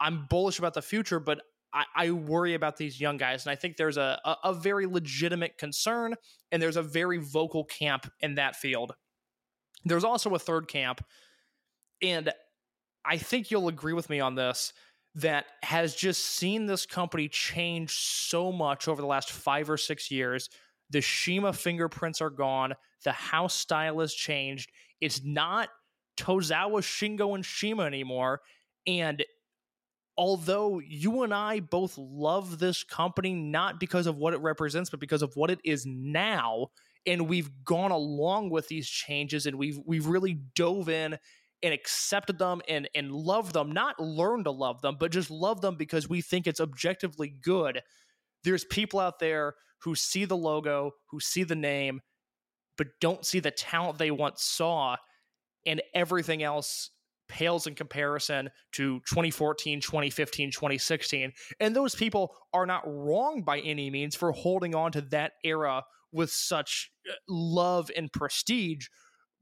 I'm 0.00 0.26
bullish 0.28 0.58
about 0.58 0.74
the 0.74 0.82
future, 0.82 1.20
but 1.20 1.40
I, 1.72 1.84
I 1.94 2.10
worry 2.10 2.54
about 2.54 2.76
these 2.76 3.00
young 3.00 3.16
guys. 3.16 3.44
And 3.44 3.52
I 3.52 3.54
think 3.54 3.76
there's 3.76 3.96
a, 3.96 4.20
a, 4.24 4.36
a 4.44 4.54
very 4.54 4.86
legitimate 4.86 5.58
concern, 5.58 6.14
and 6.50 6.60
there's 6.60 6.76
a 6.76 6.82
very 6.82 7.18
vocal 7.18 7.64
camp 7.64 8.10
in 8.20 8.36
that 8.36 8.56
field. 8.56 8.94
There's 9.84 10.04
also 10.04 10.34
a 10.34 10.38
third 10.38 10.68
camp, 10.68 11.04
and 12.02 12.32
I 13.04 13.16
think 13.16 13.50
you'll 13.50 13.68
agree 13.68 13.92
with 13.92 14.10
me 14.10 14.20
on 14.20 14.34
this 14.34 14.72
that 15.16 15.46
has 15.62 15.94
just 15.94 16.24
seen 16.24 16.66
this 16.66 16.86
company 16.86 17.28
change 17.28 17.92
so 17.96 18.52
much 18.52 18.86
over 18.86 19.00
the 19.00 19.08
last 19.08 19.30
five 19.32 19.68
or 19.68 19.76
six 19.76 20.10
years. 20.10 20.48
The 20.90 21.00
CIMA 21.00 21.52
fingerprints 21.52 22.20
are 22.20 22.30
gone. 22.30 22.74
The 23.04 23.12
house 23.12 23.54
style 23.54 24.00
has 24.00 24.14
changed. 24.14 24.70
It's 25.00 25.22
not 25.24 25.68
Tozawa, 26.16 26.80
Shingo, 26.80 27.34
and 27.34 27.44
CIMA 27.44 27.84
anymore. 27.84 28.40
And 28.86 29.24
although 30.16 30.80
you 30.80 31.22
and 31.22 31.32
I 31.32 31.60
both 31.60 31.96
love 31.96 32.58
this 32.58 32.84
company, 32.84 33.34
not 33.34 33.80
because 33.80 34.06
of 34.06 34.16
what 34.16 34.34
it 34.34 34.40
represents, 34.40 34.90
but 34.90 35.00
because 35.00 35.22
of 35.22 35.34
what 35.34 35.50
it 35.50 35.60
is 35.64 35.86
now, 35.86 36.68
and 37.06 37.28
we've 37.28 37.50
gone 37.64 37.90
along 37.90 38.50
with 38.50 38.68
these 38.68 38.88
changes 38.88 39.46
and 39.46 39.56
we've 39.56 39.80
we've 39.86 40.06
really 40.06 40.34
dove 40.54 40.88
in 40.90 41.18
and 41.62 41.74
accepted 41.74 42.38
them 42.38 42.60
and 42.68 42.88
and 42.94 43.12
loved 43.12 43.52
them, 43.52 43.72
not 43.72 44.00
learned 44.00 44.44
to 44.44 44.50
love 44.50 44.80
them, 44.82 44.96
but 44.98 45.12
just 45.12 45.30
love 45.30 45.60
them 45.60 45.76
because 45.76 46.08
we 46.08 46.20
think 46.20 46.46
it's 46.46 46.60
objectively 46.60 47.28
good. 47.42 47.82
There's 48.44 48.64
people 48.64 49.00
out 49.00 49.18
there 49.18 49.54
who 49.82 49.94
see 49.94 50.24
the 50.24 50.36
logo, 50.36 50.92
who 51.10 51.20
see 51.20 51.42
the 51.42 51.56
name, 51.56 52.00
but 52.76 52.88
don't 53.00 53.24
see 53.24 53.40
the 53.40 53.50
talent 53.50 53.98
they 53.98 54.10
once 54.10 54.42
saw, 54.42 54.96
and 55.66 55.82
everything 55.94 56.42
else 56.42 56.90
pales 57.30 57.66
in 57.66 57.74
comparison 57.74 58.50
to 58.72 58.98
2014, 59.08 59.80
2015, 59.80 60.50
2016. 60.50 61.32
And 61.60 61.74
those 61.76 61.94
people 61.94 62.34
are 62.52 62.66
not 62.66 62.82
wrong 62.84 63.42
by 63.42 63.60
any 63.60 63.88
means 63.88 64.16
for 64.16 64.32
holding 64.32 64.74
on 64.74 64.92
to 64.92 65.00
that 65.02 65.32
era 65.44 65.84
with 66.12 66.30
such 66.30 66.90
uh, 67.08 67.14
love 67.28 67.90
and 67.96 68.12
prestige. 68.12 68.88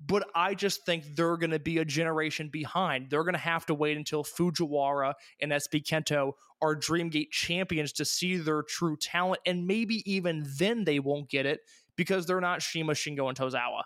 But 0.01 0.29
I 0.35 0.55
just 0.55 0.87
think 0.87 1.17
they're 1.17 1.37
going 1.37 1.51
to 1.51 1.59
be 1.59 1.79
a 1.79 1.85
generation 1.85 2.51
behind. 2.53 3.11
They're 3.11 3.25
going 3.25 3.35
to 3.35 3.39
have 3.41 3.67
to 3.67 3.75
wait 3.75 3.97
until 3.97 4.23
Fujiwara 4.23 5.15
and 5.41 5.51
SB 5.51 5.85
Kento 5.85 6.33
are 6.63 6.77
Dreamgate 6.77 7.31
champions 7.31 7.93
to 7.95 8.05
see 8.05 8.37
their 8.37 8.63
true 8.63 8.97
talent. 8.97 9.41
And 9.45 9.67
maybe 9.67 10.09
even 10.11 10.47
then 10.59 10.85
they 10.85 11.01
won't 11.01 11.29
get 11.29 11.47
it 11.47 11.61
because 11.97 12.27
they're 12.27 12.41
not 12.41 12.63
CIMA, 12.63 12.93
Shingo, 12.93 13.29
and 13.29 13.37
Tozawa. 13.37 13.83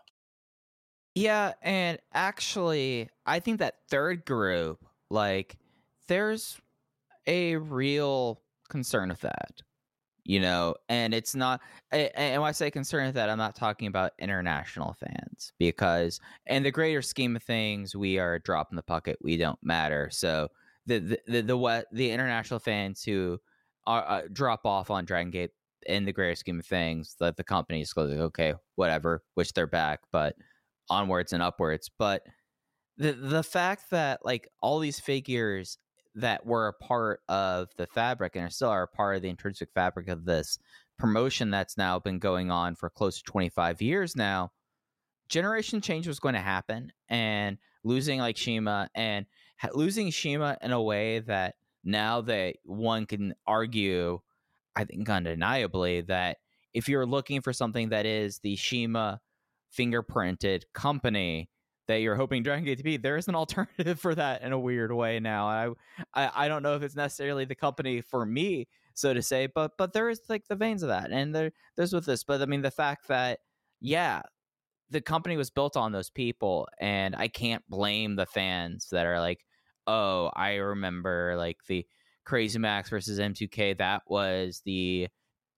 Yeah, 1.15 1.53
and 1.63 1.99
actually, 2.13 3.09
I 3.27 3.41
think 3.41 3.59
that 3.59 3.77
third 3.91 4.25
group, 4.25 4.85
like, 5.11 5.57
there's 6.09 6.59
a 7.27 7.57
real 7.57 8.41
concern 8.69 9.11
with 9.11 9.21
that, 9.21 9.63
you 10.25 10.41
know, 10.41 10.75
and 10.89 11.13
it's 11.15 11.35
not. 11.35 11.61
And 11.91 12.41
when 12.41 12.49
I 12.49 12.53
say 12.53 12.71
concerned 12.71 13.07
with 13.07 13.15
that, 13.17 13.29
I'm 13.29 13.39
not 13.39 13.57
talking 13.57 13.89
about 13.89 14.13
international 14.19 14.95
fans 14.95 15.53
because, 15.59 16.21
in 16.47 16.63
the 16.63 16.71
greater 16.71 17.03
scheme 17.03 17.37
of 17.37 17.43
things, 17.43 17.97
we 17.97 18.19
are 18.19 18.35
a 18.35 18.41
drop 18.43 18.69
in 18.71 18.77
the 18.77 18.83
bucket. 18.83 19.19
We 19.23 19.37
don't 19.37 19.59
matter. 19.63 20.09
So 20.11 20.49
the 20.87 20.99
the 20.99 21.21
the 21.27 21.43
the, 21.43 21.57
what, 21.57 21.87
the 21.93 22.11
international 22.11 22.61
fans 22.61 23.03
who 23.03 23.39
are 23.87 24.09
uh, 24.09 24.23
drop 24.33 24.65
off 24.65 24.91
on 24.91 25.05
Dragon 25.05 25.31
Gate 25.31 25.51
in 25.87 26.05
the 26.05 26.13
greater 26.13 26.37
scheme 26.37 26.61
of 26.61 26.67
things, 26.67 27.17
that 27.19 27.37
the 27.37 27.45
companies 27.45 27.93
go 27.93 28.05
like, 28.05 28.19
okay, 28.19 28.55
whatever, 28.77 29.25
which 29.35 29.53
they're 29.53 29.67
back, 29.67 30.01
but 30.13 30.37
onwards 30.89 31.33
and 31.33 31.43
upwards. 31.43 31.91
But 31.99 32.23
the 32.97 33.13
the 33.13 33.43
fact 33.43 33.91
that 33.91 34.25
like 34.25 34.49
all 34.61 34.79
these 34.79 35.01
figures 35.01 35.79
that 36.15 36.45
were 36.45 36.69
a 36.69 36.73
part 36.73 37.21
of 37.29 37.69
the 37.77 37.87
fabric 37.87 38.37
and 38.37 38.47
are 38.47 38.51
still 38.51 38.69
are 38.69 38.83
a 38.83 38.89
part 38.89 39.17
of 39.17 39.23
the 39.23 39.29
intrinsic 39.29 39.71
fabric 39.75 40.09
of 40.09 40.25
this 40.25 40.59
promotion 40.99 41.51
that's 41.51 41.79
now 41.79 41.99
been 41.99 42.19
going 42.19 42.51
on 42.51 42.75
for 42.75 42.91
close 42.91 43.17
to 43.19 43.25
25 43.25 43.81
years 43.81 44.15
now 44.15 44.51
generation 45.29 45.81
change 45.81 46.07
was 46.07 46.21
going 46.21 46.35
to 46.35 46.41
happen 46.41 46.93
and 47.09 47.57
losing 47.83 48.21
like 48.21 48.37
CIMA 48.37 48.89
and 48.95 49.27
ha- 49.59 49.71
losing 49.73 50.11
CIMA 50.11 50.59
in 50.61 50.73
a 50.73 50.83
way 50.83 51.21
that 51.21 51.55
now 51.83 52.21
that 52.21 52.57
one 52.65 53.07
can 53.07 53.35
argue 53.47 54.21
i 54.77 54.85
think 54.85 55.09
undeniably 55.09 56.03
that 56.03 56.37
if 56.75 56.89
you're 56.89 57.07
looking 57.07 57.41
for 57.41 57.53
something 57.53 57.89
that 57.89 58.07
is 58.07 58.39
the 58.39 58.57
CIMA 58.57 59.21
fingerprinted 59.77 60.65
company 60.75 61.49
that 61.89 61.97
you're 61.97 62.17
hoping 62.17 62.43
Dragon 62.43 62.65
Gate 62.65 62.79
to 62.79 62.85
be, 62.85 62.97
there 62.97 63.17
is 63.17 63.29
an 63.29 63.35
alternative 63.35 64.01
for 64.01 64.15
that 64.15 64.43
in 64.43 64.53
a 64.53 64.59
weird 64.59 64.93
way 64.93 65.21
now. 65.21 65.47
I, 65.47 65.69
I 66.15 66.45
I 66.45 66.49
don't 66.49 66.63
know 66.63 66.77
if 66.77 66.83
it's 66.83 66.97
necessarily 66.97 67.45
the 67.45 67.55
company 67.55 68.01
for 68.01 68.25
me, 68.25 68.69
so 68.95 69.15
to 69.15 69.23
say, 69.23 69.47
but 69.47 69.73
but 69.79 69.93
there 69.93 70.09
is 70.09 70.21
like 70.29 70.47
the 70.49 70.57
veins 70.57 70.83
of 70.83 70.89
that, 70.89 71.11
and 71.11 71.35
there 71.35 71.53
there's 71.77 71.93
with 71.93 72.07
this. 72.07 72.25
But 72.25 72.43
I 72.43 72.47
mean, 72.47 72.63
the 72.63 72.71
fact 72.71 73.09
that 73.09 73.41
yeah, 73.81 74.23
the 74.91 75.01
company 75.01 75.37
was 75.37 75.51
built 75.51 75.77
on 75.77 75.93
those 75.93 76.11
people, 76.11 76.69
and 76.81 77.17
I 77.17 77.29
can't 77.29 77.65
blame 77.69 78.17
the 78.17 78.27
fans 78.27 78.89
that 78.93 79.07
are 79.07 79.21
like, 79.21 79.45
oh, 79.87 80.31
I 80.37 80.57
remember 80.57 81.35
like 81.37 81.59
the 81.69 81.87
Crazy 82.25 82.59
Max 82.59 82.91
versus 82.91 83.19
M2K. 83.19 83.79
That 83.79 84.03
was 84.07 84.63
the 84.65 85.09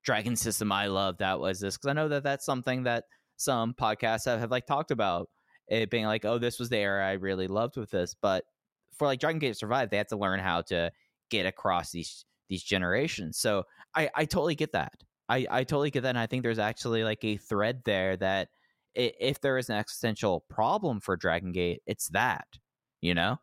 Dragon 0.04 0.36
System 0.36 0.72
I 0.72 0.86
love. 0.86 1.18
That 1.18 1.40
was 1.40 1.60
this 1.60 1.76
because 1.76 1.90
I 1.90 1.92
know 1.94 2.08
that 2.08 2.22
that's 2.22 2.46
something 2.46 2.84
that 2.84 3.04
some 3.36 3.74
podcasts 3.74 4.26
have, 4.26 4.40
have 4.40 4.50
like 4.50 4.66
talked 4.66 4.90
about 4.90 5.28
it 5.68 5.90
being 5.90 6.06
like, 6.06 6.24
oh, 6.24 6.38
this 6.38 6.58
was 6.58 6.68
the 6.68 6.78
era 6.78 7.06
I 7.06 7.12
really 7.12 7.46
loved 7.46 7.76
with 7.76 7.90
this. 7.90 8.14
But 8.20 8.44
for 8.92 9.06
like 9.06 9.20
Dragon 9.20 9.38
Gate 9.38 9.56
survive, 9.56 9.90
they 9.90 9.96
had 9.96 10.08
to 10.08 10.16
learn 10.16 10.40
how 10.40 10.62
to 10.62 10.90
get 11.30 11.46
across 11.46 11.90
these 11.90 12.24
these 12.48 12.62
generations. 12.62 13.38
So 13.38 13.64
I 13.94 14.10
I 14.14 14.24
totally 14.24 14.54
get 14.54 14.72
that. 14.72 14.92
I 15.28 15.46
I 15.50 15.64
totally 15.64 15.90
get 15.90 16.02
that, 16.02 16.10
and 16.10 16.18
I 16.18 16.26
think 16.26 16.42
there's 16.42 16.58
actually 16.58 17.04
like 17.04 17.24
a 17.24 17.36
thread 17.36 17.82
there 17.84 18.16
that 18.18 18.48
if 18.94 19.40
there 19.40 19.58
is 19.58 19.68
an 19.68 19.76
existential 19.76 20.44
problem 20.48 21.00
for 21.00 21.16
Dragon 21.16 21.52
Gate, 21.52 21.82
it's 21.86 22.08
that. 22.08 22.46
You 23.00 23.14
know? 23.14 23.38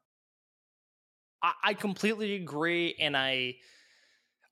I, 1.44 1.54
I 1.64 1.74
completely 1.74 2.36
agree, 2.36 2.96
and 3.00 3.18
I 3.18 3.56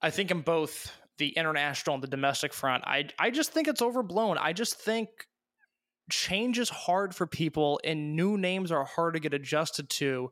I 0.01 0.09
think 0.09 0.31
in 0.31 0.41
both 0.41 0.91
the 1.17 1.29
international 1.29 1.95
and 1.95 2.03
the 2.03 2.07
domestic 2.07 2.53
front, 2.53 2.83
I 2.85 3.09
I 3.19 3.29
just 3.29 3.51
think 3.51 3.67
it's 3.67 3.81
overblown. 3.81 4.37
I 4.37 4.53
just 4.53 4.79
think 4.79 5.09
change 6.09 6.59
is 6.59 6.69
hard 6.69 7.15
for 7.15 7.27
people, 7.27 7.79
and 7.83 8.15
new 8.15 8.37
names 8.37 8.71
are 8.71 8.85
hard 8.85 9.13
to 9.13 9.19
get 9.19 9.33
adjusted 9.33 9.89
to. 9.89 10.31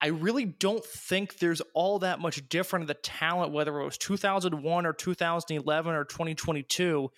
I 0.00 0.08
really 0.08 0.44
don't 0.44 0.84
think 0.84 1.38
there's 1.38 1.62
all 1.74 1.98
that 2.00 2.20
much 2.20 2.48
different 2.48 2.84
in 2.84 2.86
the 2.86 2.94
talent, 2.94 3.52
whether 3.52 3.80
it 3.80 3.84
was 3.84 3.98
2001 3.98 4.86
or 4.86 4.92
2011 4.92 5.94
or 5.94 6.04
2022. 6.04 7.10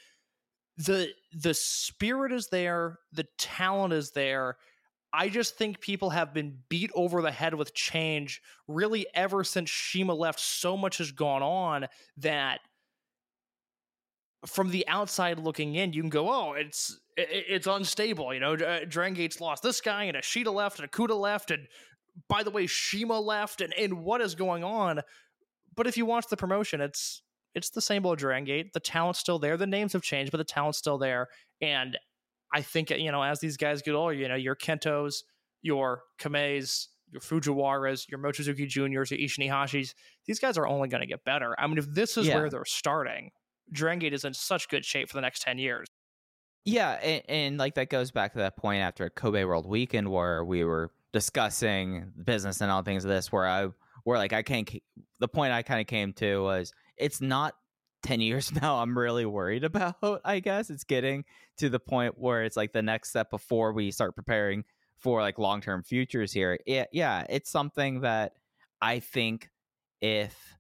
The 0.79 1.09
the 1.33 1.53
spirit 1.53 2.33
is 2.33 2.49
there, 2.49 2.99
the 3.13 3.27
talent 3.37 3.93
is 3.93 4.13
there. 4.13 4.57
I 5.13 5.29
just 5.29 5.57
think 5.57 5.81
people 5.81 6.11
have 6.11 6.33
been 6.33 6.59
beat 6.69 6.91
over 6.95 7.21
the 7.21 7.33
head 7.33 7.55
with 7.55 7.75
change 7.75 8.41
really 8.69 9.07
ever 9.13 9.43
since 9.43 9.71
CIMA 9.71 10.15
left. 10.15 10.39
So 10.39 10.77
much 10.77 10.99
has 10.99 11.11
gone 11.11 11.43
on 11.43 11.87
that 12.19 12.61
from 14.47 14.71
the 14.71 14.87
outside 14.89 15.39
looking 15.39 15.75
in, 15.75 15.93
you 15.93 16.03
can 16.03 16.11
go, 16.11 16.31
"Oh, 16.33 16.53
it's 16.55 16.99
it's 17.17 17.67
unstable." 17.67 18.33
You 18.33 18.41
know, 18.41 18.55
uh, 18.55 18.81
Dragon 18.89 19.15
Gate's 19.15 19.41
lost 19.41 19.63
this 19.63 19.81
guy, 19.81 20.05
and 20.05 20.17
Ashita 20.17 20.53
left, 20.53 20.79
and 20.81 20.91
Akuda 20.91 21.19
left, 21.19 21.51
and 21.51 21.67
by 22.29 22.43
the 22.43 22.51
way, 22.51 22.67
Shima 22.67 23.19
left, 23.21 23.61
and 23.61 23.73
and 23.75 24.03
what 24.03 24.21
is 24.21 24.35
going 24.35 24.65
on? 24.65 25.01
But 25.77 25.87
if 25.87 25.97
you 25.97 26.07
watch 26.07 26.27
the 26.29 26.37
promotion, 26.37 26.81
it's 26.81 27.23
it's 27.55 27.71
the 27.71 27.81
same 27.83 28.07
old 28.07 28.19
Dragon 28.19 28.45
Gate. 28.45 28.73
The 28.73 28.81
talent's 28.81 29.19
still 29.19 29.39
there. 29.39 29.57
The 29.57 29.67
names 29.67 29.93
have 29.93 30.03
changed, 30.03 30.31
but 30.33 30.39
the 30.39 30.45
talent's 30.45 30.79
still 30.79 30.99
there. 30.99 31.29
And 31.61 31.99
I 32.55 32.63
think 32.63 32.91
you 32.91 33.13
know, 33.13 33.23
as 33.23 33.41
these 33.41 33.57
guys 33.57 33.83
get 33.83 33.95
older, 33.95 34.15
you 34.15 34.29
know, 34.29 34.35
your 34.37 34.57
Kentos, 34.57 35.23
your 35.63 36.03
Kameis, 36.19 36.87
your 37.11 37.21
Fujiwaras, 37.21 38.09
your 38.09 38.21
Mochizuki 38.21 38.67
Juniors, 38.69 39.11
your 39.11 39.21
Ishin 39.21 39.49
Iihashis, 39.49 39.95
these 40.27 40.39
guys 40.39 40.57
are 40.57 40.67
only 40.67 40.89
going 40.89 41.01
to 41.03 41.07
get 41.07 41.25
better. 41.25 41.55
I 41.59 41.67
mean, 41.67 41.79
if 41.79 41.87
this 41.93 42.17
is 42.17 42.29
Yeah. 42.29 42.37
where 42.37 42.49
they're 42.51 42.65
starting, 42.65 43.31
Dragon 43.73 43.99
Gate 43.99 44.13
is 44.13 44.25
in 44.25 44.35
such 44.35 44.69
good 44.69 44.85
shape 44.85 45.09
for 45.09 45.17
the 45.17 45.21
next 45.21 45.43
ten 45.43 45.59
years. 45.59 45.87
Yeah, 46.65 46.93
and, 47.03 47.23
and 47.29 47.59
like 47.59 47.75
that 47.77 47.89
goes 47.89 48.11
back 48.11 48.33
to 48.33 48.39
that 48.39 48.57
point 48.57 48.83
after 48.83 49.09
Kobe 49.09 49.45
World 49.45 49.67
Weekend 49.67 50.11
where 50.11 50.45
we 50.45 50.65
were 50.65 50.91
discussing 51.13 52.13
business 52.23 52.61
and 52.61 52.71
all 52.71 52.83
things 52.83 53.05
of 53.05 53.09
this, 53.09 53.33
where 53.33 53.47
I 53.47 53.69
where 54.05 54.19
like 54.19 54.33
I 54.33 54.43
can't. 54.43 54.71
The 55.19 55.29
point 55.29 55.53
I 55.53 55.63
kind 55.63 55.81
of 55.81 55.87
came 55.87 56.13
to 56.15 56.43
was 56.43 56.73
it's 56.97 57.21
not 57.21 57.55
ten 58.03 58.21
years 58.21 58.53
now. 58.63 58.77
I'm 58.77 58.97
really 58.97 59.27
worried 59.27 59.65
about. 59.65 60.21
I 60.25 60.41
guess 60.41 60.71
it's 60.71 60.85
getting 60.85 61.25
to 61.59 61.69
the 61.69 61.81
point 61.81 62.19
where 62.19 62.45
it's 62.45 62.57
like 62.57 62.73
the 62.73 62.83
next 62.83 63.11
step 63.11 63.31
before 63.31 63.73
we 63.73 63.91
start 63.91 64.15
preparing 64.15 64.65
for 64.99 65.21
like 65.23 65.39
long 65.39 65.61
term 65.61 65.83
futures 65.83 66.33
here. 66.33 66.59
Yeah, 66.67 66.85
yeah, 66.93 67.25
it's 67.29 67.51
something 67.51 68.03
that 68.03 68.35
I 68.81 69.01
think 69.01 69.49
if 70.01 70.57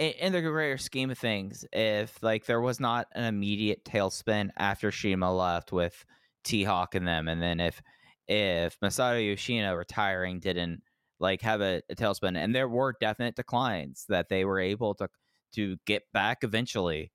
in, 0.00 0.32
the 0.32 0.40
greater 0.40 0.78
scheme 0.78 1.10
of 1.10 1.18
things, 1.18 1.64
if 1.72 2.22
like 2.22 2.46
there 2.46 2.60
was 2.60 2.80
not 2.80 3.08
an 3.12 3.24
immediate 3.24 3.84
tailspin 3.84 4.50
after 4.56 4.90
CIMA 4.90 5.32
left 5.32 5.72
with 5.72 6.04
T 6.42 6.64
Hawk 6.64 6.94
and 6.94 7.06
them, 7.06 7.28
and 7.28 7.42
then 7.42 7.60
if 7.60 7.82
if 8.26 8.78
Masato 8.80 9.24
Yoshino 9.24 9.74
retiring 9.74 10.40
didn't 10.40 10.82
like 11.18 11.42
have 11.42 11.60
a, 11.60 11.82
a 11.90 11.94
tailspin, 11.94 12.36
and 12.36 12.54
there 12.54 12.68
were 12.68 12.96
definite 12.98 13.36
declines 13.36 14.06
that 14.08 14.28
they 14.28 14.44
were 14.44 14.58
able 14.60 14.94
to 14.94 15.08
to 15.54 15.76
get 15.86 16.02
back 16.12 16.38
eventually. 16.42 17.12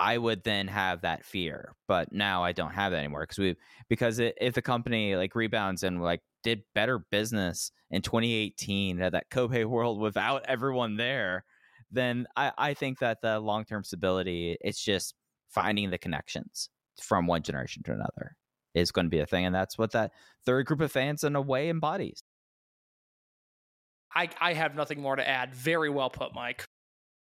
I 0.00 0.16
would 0.16 0.44
then 0.44 0.68
have 0.68 1.00
that 1.02 1.24
fear, 1.24 1.74
but 1.88 2.12
now 2.12 2.44
I 2.44 2.52
don't 2.52 2.74
have 2.74 2.92
that 2.92 2.98
anymore 2.98 3.22
because 3.22 3.38
we 3.38 3.56
because 3.88 4.18
it, 4.20 4.36
if 4.40 4.54
the 4.54 4.62
company 4.62 5.16
like 5.16 5.34
rebounds 5.34 5.82
and 5.82 6.00
like 6.02 6.20
did 6.44 6.62
better 6.74 7.00
business 7.10 7.72
in 7.90 8.02
2018 8.02 9.00
at 9.00 9.12
that 9.12 9.30
Kobe 9.30 9.64
World 9.64 10.00
without 10.00 10.44
everyone 10.46 10.96
there, 10.96 11.44
then 11.90 12.26
I, 12.36 12.52
I 12.58 12.74
think 12.74 12.98
that 12.98 13.20
the 13.22 13.40
long 13.40 13.64
term 13.64 13.84
stability 13.84 14.56
it's 14.60 14.82
just 14.82 15.14
finding 15.48 15.90
the 15.90 15.98
connections 15.98 16.68
from 17.00 17.26
one 17.26 17.42
generation 17.42 17.82
to 17.84 17.92
another 17.92 18.36
is 18.74 18.92
going 18.92 19.06
to 19.06 19.10
be 19.10 19.20
a 19.20 19.26
thing, 19.26 19.46
and 19.46 19.54
that's 19.54 19.78
what 19.78 19.92
that 19.92 20.12
third 20.44 20.66
group 20.66 20.80
of 20.80 20.92
fans 20.92 21.24
in 21.24 21.36
a 21.36 21.40
way 21.40 21.68
embodies. 21.68 22.22
I, 24.14 24.28
I 24.40 24.54
have 24.54 24.74
nothing 24.74 25.00
more 25.00 25.16
to 25.16 25.26
add. 25.26 25.54
Very 25.54 25.90
well 25.90 26.10
put, 26.10 26.34
Mike. 26.34 26.64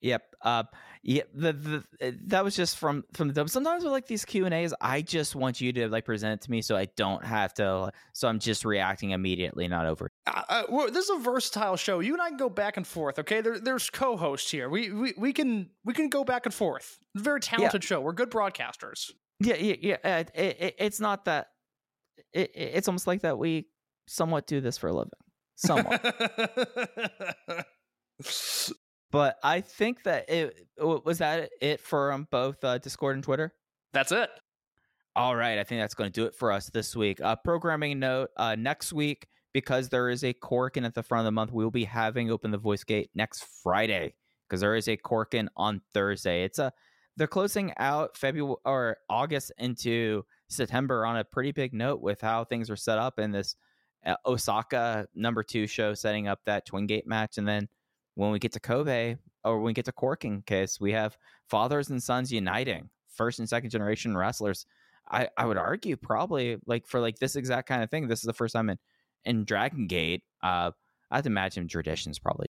Yep. 0.01 0.35
Uh, 0.41 0.63
yeah. 1.03 1.23
The, 1.33 1.51
the 1.53 1.83
uh, 2.07 2.11
that 2.27 2.43
was 2.43 2.55
just 2.55 2.77
from 2.77 3.03
from 3.13 3.27
the. 3.27 3.33
dub. 3.33 3.49
Sometimes 3.49 3.83
with 3.83 3.91
like 3.91 4.07
these 4.07 4.23
Q 4.23 4.45
and 4.45 4.53
A's, 4.53 4.73
I 4.79 5.01
just 5.01 5.35
want 5.35 5.59
you 5.59 5.73
to 5.73 5.89
like 5.89 6.05
present 6.05 6.39
it 6.39 6.45
to 6.45 6.51
me, 6.51 6.61
so 6.61 6.77
I 6.77 6.85
don't 6.95 7.23
have 7.25 7.53
to. 7.55 7.91
So 8.13 8.27
I'm 8.29 8.39
just 8.39 8.63
reacting 8.63 9.11
immediately, 9.11 9.67
not 9.67 9.85
over. 9.85 10.09
Uh, 10.25 10.41
uh, 10.47 10.63
well, 10.69 10.89
this 10.89 11.09
is 11.09 11.17
a 11.17 11.19
versatile 11.19 11.75
show. 11.75 11.99
You 11.99 12.13
and 12.13 12.21
I 12.21 12.29
can 12.29 12.37
go 12.37 12.49
back 12.49 12.77
and 12.77 12.87
forth. 12.87 13.19
Okay, 13.19 13.41
there, 13.41 13.59
there's 13.59 13.89
co-hosts 13.89 14.49
here. 14.49 14.69
We, 14.69 14.91
we 14.91 15.13
we 15.17 15.33
can 15.33 15.69
we 15.83 15.93
can 15.93 16.07
go 16.09 16.23
back 16.23 16.45
and 16.45 16.53
forth. 16.53 16.97
Very 17.15 17.41
talented 17.41 17.83
show. 17.83 17.99
We're 17.99 18.13
good 18.13 18.31
broadcasters. 18.31 19.11
Yeah, 19.41 19.55
yeah, 19.55 19.75
yeah. 19.81 19.97
Uh, 20.03 20.23
it, 20.33 20.57
it, 20.61 20.75
it's 20.79 20.99
not 20.99 21.25
that. 21.25 21.47
It- 22.33 22.51
it's 22.53 22.87
almost 22.87 23.07
like 23.07 23.21
that 23.21 23.37
we 23.37 23.67
somewhat 24.07 24.47
do 24.47 24.61
this 24.61 24.77
for 24.77 24.87
a 24.87 24.93
living, 24.93 25.11
somewhat. 25.55 26.03
but 29.11 29.37
I 29.43 29.61
think 29.61 30.03
that 30.03 30.29
it 30.29 30.67
was 30.77 31.19
that 31.19 31.49
it 31.61 31.79
for 31.79 32.11
um, 32.11 32.27
both 32.29 32.63
uh, 32.63 32.77
Discord 32.77 33.15
and 33.15 33.23
Twitter. 33.23 33.53
That's 33.93 34.11
it. 34.11 34.29
All 35.15 35.35
right, 35.35 35.57
I 35.57 35.63
think 35.63 35.81
that's 35.81 35.95
going 35.95 36.11
to 36.11 36.21
do 36.21 36.25
it 36.25 36.35
for 36.35 36.51
us 36.51 36.69
this 36.69 36.95
week. 36.95 37.19
Uh, 37.21 37.35
programming 37.35 37.99
note: 37.99 38.29
uh, 38.37 38.55
next 38.55 38.93
week, 38.93 39.27
because 39.53 39.89
there 39.89 40.09
is 40.09 40.23
a 40.23 40.33
Korakuen 40.33 40.85
at 40.85 40.93
the 40.93 41.03
front 41.03 41.21
of 41.21 41.25
the 41.25 41.31
month, 41.31 41.51
we 41.51 41.63
will 41.63 41.71
be 41.71 41.85
having 41.85 42.29
open 42.29 42.51
the 42.51 42.57
voice 42.57 42.83
gate 42.83 43.09
next 43.15 43.45
Friday 43.63 44.13
because 44.47 44.61
there 44.61 44.75
is 44.75 44.87
a 44.87 44.97
Korakuen 44.97 45.47
on 45.55 45.81
Thursday. 45.93 46.43
It's 46.43 46.59
a 46.59 46.71
they're 47.17 47.27
closing 47.27 47.73
out 47.77 48.15
February 48.15 48.55
or 48.63 48.97
August 49.09 49.51
into 49.57 50.23
September 50.47 51.05
on 51.05 51.17
a 51.17 51.23
pretty 51.25 51.51
big 51.51 51.73
note 51.73 52.01
with 52.01 52.21
how 52.21 52.45
things 52.45 52.69
are 52.69 52.77
set 52.77 52.97
up 52.97 53.19
in 53.19 53.31
this 53.31 53.55
uh, 54.05 54.15
Osaka 54.25 55.05
number 55.13 55.43
two 55.43 55.67
show, 55.67 55.93
setting 55.93 56.27
up 56.27 56.39
that 56.45 56.65
Twin 56.65 56.87
Gate 56.87 57.05
match, 57.05 57.37
and 57.37 57.47
then 57.47 57.67
when 58.15 58.31
we 58.31 58.39
get 58.39 58.51
to 58.53 58.59
Kobe 58.59 59.17
or 59.43 59.57
when 59.57 59.65
we 59.65 59.73
get 59.73 59.85
to 59.85 59.91
Korakuen 59.91 60.45
case, 60.45 60.79
we 60.79 60.91
have 60.91 61.17
fathers 61.49 61.89
and 61.89 62.01
sons 62.01 62.31
uniting, 62.31 62.89
first 63.13 63.39
and 63.39 63.47
second 63.47 63.69
generation 63.69 64.15
wrestlers. 64.17 64.65
I, 65.11 65.29
I 65.37 65.45
would 65.45 65.57
argue 65.57 65.95
probably 65.95 66.57
like 66.65 66.85
for 66.85 66.99
like 66.99 67.17
this 67.19 67.35
exact 67.35 67.67
kind 67.67 67.81
of 67.83 67.89
thing. 67.89 68.07
This 68.07 68.19
is 68.19 68.25
the 68.25 68.33
first 68.33 68.53
time 68.53 68.69
in 68.69 68.77
in 69.25 69.43
Dragon 69.45 69.87
Gate. 69.87 70.23
Uh, 70.43 70.71
I'd 71.11 71.25
imagine 71.25 71.67
traditions 71.67 72.19
probably. 72.19 72.45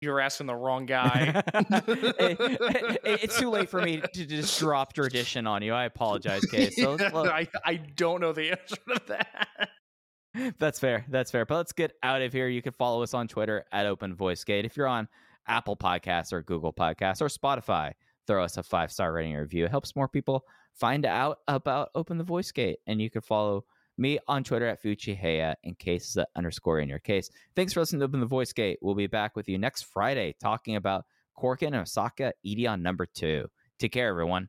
You're 0.00 0.20
asking 0.20 0.48
the 0.48 0.54
wrong 0.56 0.84
guy. 0.86 1.42
It- 1.54 2.16
it- 2.18 3.00
it's 3.04 3.38
too 3.38 3.50
late 3.50 3.68
for 3.70 3.80
me 3.80 4.02
to 4.14 4.26
just 4.26 4.58
drop 4.58 4.92
tradition 4.92 5.46
on 5.46 5.62
you. 5.62 5.72
I 5.72 5.84
apologize, 5.84 6.44
Case. 6.44 6.76
So 6.76 6.96
I, 7.00 7.46
I 7.64 7.76
don't 7.76 8.20
know 8.20 8.32
the 8.32 8.50
answer 8.50 8.76
to 8.88 9.00
that. 9.08 9.68
That's 10.58 10.78
fair. 10.78 11.04
That's 11.08 11.30
fair. 11.30 11.44
But 11.44 11.56
let's 11.56 11.72
get 11.72 11.92
out 12.02 12.22
of 12.22 12.32
here. 12.32 12.48
You 12.48 12.62
can 12.62 12.72
follow 12.72 13.02
us 13.02 13.14
on 13.14 13.28
Twitter 13.28 13.64
at 13.72 13.86
Open 13.86 14.14
Voice 14.14 14.44
Gate. 14.44 14.64
If 14.64 14.76
you're 14.76 14.86
on 14.86 15.08
Apple 15.46 15.76
Podcasts 15.76 16.32
or 16.32 16.42
Google 16.42 16.72
Podcasts 16.72 17.20
or 17.20 17.28
Spotify, 17.28 17.92
throw 18.26 18.42
us 18.42 18.56
a 18.56 18.62
five 18.62 18.90
star 18.90 19.12
rating 19.12 19.32
and 19.32 19.42
review. 19.42 19.64
It 19.64 19.70
helps 19.70 19.94
more 19.94 20.08
people 20.08 20.44
find 20.74 21.04
out 21.04 21.38
about 21.48 21.90
Open 21.94 22.18
the 22.18 22.24
Voice 22.24 22.50
Gate. 22.50 22.78
And 22.86 23.00
you 23.00 23.10
can 23.10 23.20
follow 23.20 23.64
me 23.98 24.18
on 24.26 24.42
Twitter 24.42 24.66
at 24.66 24.82
Fuchiheya 24.82 25.54
in 25.64 25.74
case 25.74 26.14
that 26.14 26.28
underscore 26.34 26.80
in 26.80 26.88
your 26.88 26.98
case. 26.98 27.28
Thanks 27.54 27.72
for 27.72 27.80
listening 27.80 28.00
to 28.00 28.06
Open 28.06 28.20
the 28.20 28.26
Voice 28.26 28.52
Gate. 28.52 28.78
We'll 28.80 28.94
be 28.94 29.06
back 29.06 29.36
with 29.36 29.48
you 29.48 29.58
next 29.58 29.82
Friday 29.82 30.34
talking 30.40 30.76
about 30.76 31.04
Korakuen 31.36 31.68
and 31.68 31.76
Osaka 31.76 32.32
Edion 32.46 32.80
number 32.80 33.06
two. 33.06 33.48
Take 33.78 33.92
care, 33.92 34.08
everyone. 34.08 34.48